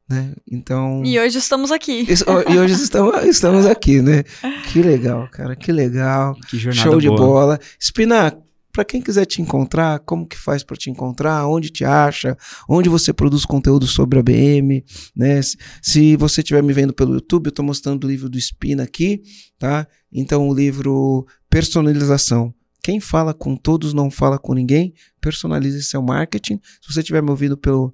Né? 0.09 0.33
Então. 0.51 1.03
E 1.05 1.19
hoje 1.19 1.37
estamos 1.37 1.71
aqui. 1.71 2.07
E 2.49 2.57
hoje 2.57 2.73
estamos, 2.73 3.23
estamos 3.25 3.65
aqui, 3.67 4.01
né? 4.01 4.23
Que 4.71 4.81
legal, 4.81 5.27
cara, 5.31 5.55
que 5.55 5.71
legal. 5.71 6.35
Que 6.47 6.57
jornada 6.57 6.81
Show 6.81 6.99
boa. 6.99 7.01
de 7.01 7.09
bola. 7.09 7.59
Spina, 7.79 8.35
para 8.71 8.85
quem 8.85 9.01
quiser 9.01 9.25
te 9.25 9.41
encontrar, 9.41 9.99
como 9.99 10.27
que 10.27 10.37
faz 10.37 10.63
para 10.63 10.77
te 10.77 10.89
encontrar, 10.89 11.47
onde 11.47 11.69
te 11.69 11.83
acha, 11.83 12.37
onde 12.67 12.87
você 12.87 13.11
produz 13.11 13.45
conteúdo 13.45 13.87
sobre 13.87 14.19
a 14.19 14.23
BM, 14.23 14.83
né? 15.15 15.39
Se 15.81 16.15
você 16.15 16.41
estiver 16.41 16.61
me 16.61 16.73
vendo 16.73 16.93
pelo 16.93 17.13
YouTube, 17.13 17.47
eu 17.47 17.49
estou 17.49 17.65
mostrando 17.65 18.03
o 18.03 18.07
livro 18.07 18.29
do 18.29 18.39
Spina 18.39 18.83
aqui, 18.83 19.21
tá? 19.57 19.87
Então 20.11 20.47
o 20.47 20.53
livro 20.53 21.25
Personalização. 21.49 22.53
Quem 22.81 22.99
fala 22.99 23.33
com 23.33 23.55
todos 23.55 23.93
não 23.93 24.09
fala 24.09 24.39
com 24.39 24.53
ninguém. 24.53 24.93
Personalize 25.19 25.83
seu 25.83 26.01
marketing. 26.01 26.59
Se 26.81 26.93
você 26.93 27.01
estiver 27.01 27.21
me 27.21 27.29
ouvindo 27.29 27.57
pelo 27.57 27.93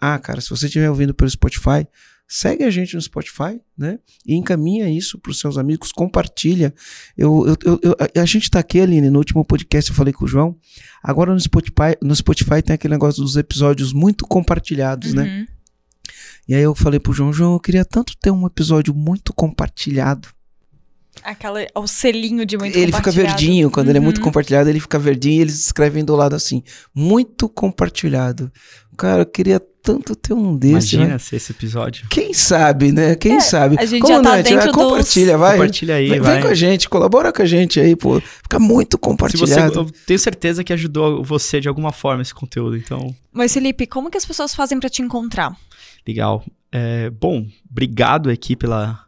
ah, 0.00 0.18
cara, 0.18 0.40
se 0.40 0.48
você 0.48 0.64
estiver 0.64 0.88
ouvindo 0.88 1.12
pelo 1.12 1.30
Spotify, 1.30 1.86
segue 2.32 2.62
a 2.62 2.70
gente 2.70 2.94
no 2.94 3.02
Spotify, 3.02 3.60
né? 3.76 3.98
E 4.24 4.36
encaminha 4.36 4.88
isso 4.88 5.18
para 5.18 5.32
os 5.32 5.40
seus 5.40 5.58
amigos, 5.58 5.90
compartilha. 5.90 6.72
Eu, 7.18 7.44
eu, 7.64 7.80
eu, 7.82 7.96
a 8.22 8.24
gente 8.24 8.44
está 8.44 8.60
aqui, 8.60 8.80
Aline, 8.80 9.10
no 9.10 9.18
último 9.18 9.44
podcast 9.44 9.90
eu 9.90 9.96
falei 9.96 10.12
com 10.12 10.24
o 10.24 10.28
João. 10.28 10.56
Agora 11.02 11.32
no 11.32 11.40
Spotify, 11.40 11.96
no 12.00 12.14
Spotify 12.14 12.62
tem 12.62 12.74
aquele 12.74 12.94
negócio 12.94 13.20
dos 13.20 13.36
episódios 13.36 13.92
muito 13.92 14.24
compartilhados, 14.28 15.12
né? 15.12 15.22
Uhum. 15.22 15.28
né? 15.28 15.46
E 16.46 16.54
aí 16.54 16.62
eu 16.62 16.72
falei 16.72 17.00
pro 17.00 17.12
João, 17.12 17.32
João, 17.32 17.54
eu 17.54 17.60
queria 17.60 17.84
tanto 17.84 18.16
ter 18.16 18.30
um 18.30 18.46
episódio 18.46 18.94
muito 18.94 19.34
compartilhado. 19.34 20.28
Aquela, 21.24 21.66
o 21.74 21.86
selinho 21.88 22.46
de 22.46 22.56
muito 22.56 22.78
Ele 22.78 22.92
fica 22.92 23.10
verdinho, 23.10 23.70
quando 23.72 23.86
uhum. 23.86 23.90
ele 23.90 23.98
é 23.98 24.02
muito 24.02 24.20
compartilhado, 24.20 24.70
ele 24.70 24.78
fica 24.78 25.00
verdinho 25.00 25.38
e 25.38 25.40
eles 25.40 25.58
escrevem 25.64 26.04
do 26.04 26.14
lado 26.14 26.36
assim, 26.36 26.62
muito 26.94 27.48
compartilhado. 27.48 28.52
Cara, 28.96 29.22
eu 29.22 29.26
queria 29.26 29.60
tanto 29.82 30.14
ter 30.14 30.34
um 30.34 30.56
desse. 30.56 30.96
Imagina 30.96 31.06
né? 31.14 31.18
se 31.18 31.36
esse 31.36 31.52
episódio. 31.52 32.06
Quem 32.08 32.32
sabe, 32.34 32.92
né? 32.92 33.14
Quem 33.16 33.36
É, 33.36 33.40
sabe? 33.40 33.76
a 33.78 33.84
gente 33.86 34.02
Como 34.02 34.14
já 34.14 34.22
tá 34.22 34.36
não 34.36 34.42
dentro 34.42 34.56
Vai, 34.58 34.72
Compartilha, 34.72 35.38
vai. 35.38 35.52
Compartilha 35.56 35.94
aí, 35.96 36.08
vem, 36.10 36.20
vai. 36.20 36.32
vem 36.34 36.42
com 36.42 36.48
a 36.48 36.54
gente, 36.54 36.88
colabora 36.88 37.32
com 37.32 37.42
a 37.42 37.46
gente 37.46 37.80
aí, 37.80 37.96
pô. 37.96 38.20
Fica 38.20 38.58
muito 38.58 38.96
Se 38.96 39.00
você, 39.00 39.00
compartilhado. 39.00 39.78
eu 39.80 39.90
tenho 40.06 40.18
certeza 40.18 40.62
que 40.62 40.72
ajudou 40.72 41.22
você 41.24 41.60
de 41.60 41.68
alguma 41.68 41.92
forma 41.92 42.22
esse 42.22 42.34
conteúdo, 42.34 42.76
então 42.76 43.14
Mas, 43.32 43.52
Felipe, 43.52 43.86
como 43.86 44.10
que 44.10 44.16
as 44.18 44.24
pessoas 44.26 44.54
fazem 44.54 44.78
para 44.78 44.88
te 44.90 45.02
encontrar? 45.02 45.56
legal. 46.06 46.44
É, 46.72 47.10
bom, 47.10 47.46
obrigado 47.70 48.30
aqui 48.30 48.54
pela, 48.56 49.04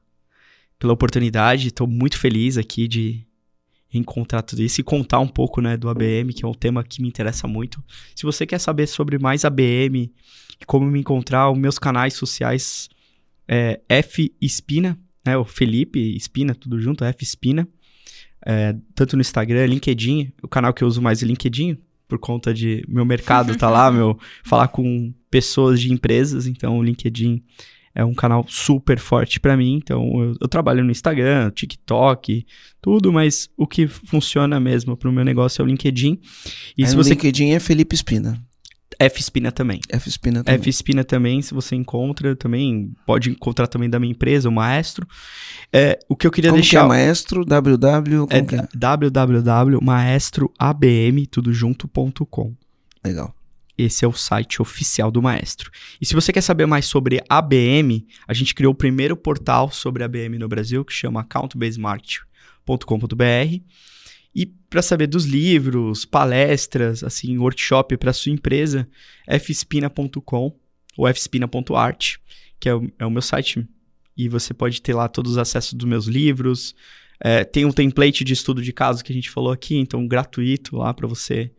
pela 0.79 0.93
oportunidade. 0.93 1.69
Estou 1.69 1.87
muito 1.87 2.19
feliz 2.19 2.57
aqui 2.59 2.89
de 2.89 3.25
encontrar 3.95 4.43
tudo 4.43 4.63
isso 4.63 4.81
e 4.81 4.85
contar 4.85 5.19
um 5.21 5.29
pouco 5.29 5.61
né, 5.61 5.77
do 5.77 5.89
ABM, 5.89 6.33
que 6.35 6.45
é 6.45 6.49
um 6.49 6.55
tema 6.55 6.83
que 6.83 7.03
me 7.03 7.09
interessa 7.09 7.47
muito. 7.47 7.83
Se 8.17 8.25
você 8.25 8.47
quer 8.47 8.59
saber 8.59 8.87
sobre 8.87 9.19
mais 9.19 9.45
ABM 9.45 10.11
como 10.67 10.87
me 10.87 11.01
encontrar, 11.01 11.51
os 11.51 11.59
meus 11.59 11.79
canais 11.79 12.15
sociais 12.15 12.89
é 13.49 13.81
F 13.89 14.35
Espina, 14.41 14.99
né, 15.25 15.37
o 15.37 15.45
Felipe 15.45 16.17
Espina, 16.17 16.55
tudo 16.55 16.81
junto, 16.81 17.05
F 17.05 17.23
Espina. 17.23 17.69
É, 18.45 18.75
tanto 18.95 19.17
no 19.17 19.21
Instagram, 19.21 19.67
LinkedIn, 19.67 20.33
o 20.43 20.49
canal 20.49 20.75
que 20.75 20.83
eu 20.83 20.89
uso 20.89 21.01
mais 21.01 21.23
é 21.23 21.27
LinkedIn, 21.27 21.79
por 22.09 22.19
conta 22.19 22.53
de 22.53 22.85
meu 22.89 23.05
mercado 23.05 23.57
tá 23.57 23.71
lá, 23.71 23.91
meu 23.93 24.19
falar 24.45 24.69
com 24.69 25.15
pessoas 25.31 25.81
de 25.81 25.93
empresas, 25.93 26.47
então 26.47 26.77
o 26.79 26.83
LinkedIn 26.83 27.43
é 27.95 28.05
um 28.05 28.15
canal 28.15 28.45
super 28.49 28.99
forte 28.99 29.39
para 29.39 29.57
mim, 29.57 29.75
então 29.75 30.03
eu, 30.21 30.35
eu, 30.41 30.49
trabalho 30.49 30.83
no 30.83 30.91
Instagram, 30.91 31.51
TikTok, 31.51 32.45
tudo, 32.81 33.13
mas 33.13 33.49
o 33.57 33.67
que 33.67 33.87
funciona 33.87 34.59
mesmo 34.59 34.97
pro 34.97 35.13
meu 35.13 35.25
negócio 35.25 35.61
é 35.61 35.65
o 35.65 35.69
LinkedIn. 35.69 36.19
E 36.77 36.83
Aí 36.83 36.89
se 36.89 36.97
você 36.97 37.11
LinkedIn 37.11 37.51
é 37.51 37.61
Felipe 37.61 37.95
Espina. 37.95 38.43
F 38.99 39.21
Espina 39.21 39.53
também. 39.53 39.81
F 39.89 40.09
Espina 40.09 40.43
também. 40.43 40.61
F 40.61 40.71
Espina 40.71 41.05
também, 41.05 41.43
se 41.43 41.53
você 41.55 41.77
encontra 41.77 42.35
também, 42.37 42.95
pode 43.07 43.31
encontrar 43.31 43.67
também 43.67 43.91
da 43.91 43.99
minha 43.99 44.13
empresa, 44.13 44.49
o 44.49 44.53
Maestro. 44.53 45.07
É, 45.73 45.99
o 46.09 46.17
que 46.17 46.27
eu 46.27 46.31
queria 46.31 46.51
como 46.51 46.61
deixar... 46.61 46.81
Que 46.81 46.85
é 46.85 46.89
Maestro, 46.89 47.45
www... 47.45 48.27
É, 48.31 48.39
é? 48.39 48.69
www.maestroabm, 48.75 51.25
tudo 51.31 51.53
junto.com. 51.53 52.55
Legal. 53.05 53.35
Esse 53.77 54.05
é 54.05 54.09
o 54.09 54.13
site 54.13 54.61
oficial 54.61 55.11
do 55.11 55.23
Maestro. 55.23 55.71
E 56.01 56.07
se 56.07 56.15
você 56.15 56.33
quer 56.33 56.43
saber 56.43 56.67
mais 56.67 56.87
sobre 56.87 57.23
ABM, 57.29 58.07
a 58.29 58.35
gente 58.35 58.55
criou 58.55 58.73
o 58.73 58.77
primeiro 58.77 59.17
portal 59.17 59.71
sobre 59.71 60.05
ABM 60.05 60.39
no 60.39 60.49
Brasil, 60.49 60.85
que 60.85 60.93
chama 60.93 61.21
accountbasemarket.com.br. 61.21 63.63
E 64.35 64.47
para 64.47 64.81
saber 64.81 65.07
dos 65.07 65.25
livros, 65.25 66.05
palestras, 66.05 67.05
assim, 67.05 67.37
workshop 67.37 67.97
para 67.97 68.13
sua 68.13 68.33
empresa, 68.33 68.89
fspina.com 69.29 70.57
ou 70.97 71.15
fspina.art, 71.15 72.17
que 72.59 72.69
é 72.69 72.75
o, 72.75 72.91
é 72.99 73.05
o, 73.05 73.11
meu 73.11 73.23
site. 73.23 73.67
E 74.17 74.29
você 74.29 74.55
pode 74.55 74.81
ter 74.81 74.95
lá 74.95 75.09
todos 75.09 75.33
os 75.33 75.39
acessos 75.39 75.75
dos 75.75 75.89
meus 75.89 76.07
livros, 76.07 76.75
É, 77.25 77.45
tem 77.45 77.65
um 77.65 77.71
template 77.71 78.25
de 78.25 78.33
estudo 78.33 78.61
de 78.61 78.73
caso 78.73 79.05
que 79.05 79.13
a 79.13 79.15
gente 79.15 79.31
falou 79.31 79.53
aqui, 79.53 79.77
então 79.77 80.09
gratuito 80.09 80.77
lá 80.77 80.93
para 80.93 81.07
você 81.07 81.53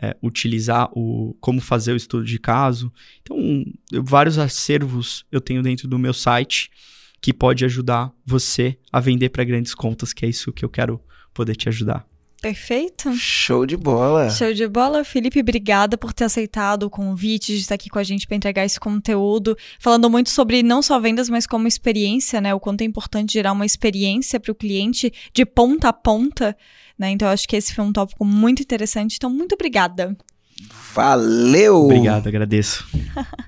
é, 0.00 0.14
utilizar 0.22 0.90
o 0.92 1.34
como 1.40 1.58
fazer 1.58 1.92
o 1.92 1.96
estudo 1.96 2.24
de 2.24 2.38
caso. 2.38 2.92
Então, 3.22 3.64
vários 4.02 4.36
acervos 4.38 5.24
eu 5.32 5.40
tenho 5.40 5.62
dentro 5.62 5.88
do 5.88 5.98
meu 5.98 6.12
site 6.12 6.70
que 7.20 7.32
pode 7.32 7.64
ajudar 7.64 8.12
você 8.26 8.78
a 8.92 9.00
vender 9.00 9.30
para 9.30 9.42
grandes 9.42 9.74
contas, 9.74 10.12
que 10.12 10.26
é 10.26 10.28
isso 10.28 10.52
que 10.52 10.64
eu 10.64 10.68
quero 10.68 11.00
poder 11.32 11.56
te 11.56 11.68
ajudar. 11.68 12.06
Perfeito. 12.40 13.12
Show 13.14 13.66
de 13.66 13.76
bola. 13.76 14.30
Show 14.30 14.52
de 14.52 14.68
bola. 14.68 15.04
Felipe, 15.04 15.40
obrigada 15.40 15.96
por 15.96 16.12
ter 16.12 16.24
aceitado 16.24 16.84
o 16.84 16.90
convite 16.90 17.52
de 17.52 17.60
estar 17.60 17.74
aqui 17.74 17.88
com 17.88 17.98
a 17.98 18.02
gente 18.02 18.26
para 18.26 18.36
entregar 18.36 18.64
esse 18.64 18.78
conteúdo, 18.78 19.56
falando 19.80 20.08
muito 20.10 20.30
sobre 20.30 20.62
não 20.62 20.82
só 20.82 21.00
vendas, 21.00 21.28
mas 21.28 21.46
como 21.46 21.66
experiência, 21.66 22.40
né? 22.40 22.54
O 22.54 22.60
quanto 22.60 22.82
é 22.82 22.84
importante 22.84 23.32
gerar 23.32 23.52
uma 23.52 23.66
experiência 23.66 24.38
para 24.38 24.52
o 24.52 24.54
cliente 24.54 25.12
de 25.32 25.46
ponta 25.46 25.88
a 25.88 25.92
ponta, 25.92 26.56
né? 26.98 27.10
Então, 27.10 27.26
eu 27.28 27.32
acho 27.32 27.48
que 27.48 27.56
esse 27.56 27.74
foi 27.74 27.84
um 27.84 27.92
tópico 27.92 28.24
muito 28.24 28.62
interessante. 28.62 29.16
Então, 29.16 29.30
muito 29.30 29.54
obrigada. 29.54 30.16
Valeu! 30.94 31.84
Obrigado, 31.84 32.28
agradeço. 32.28 32.86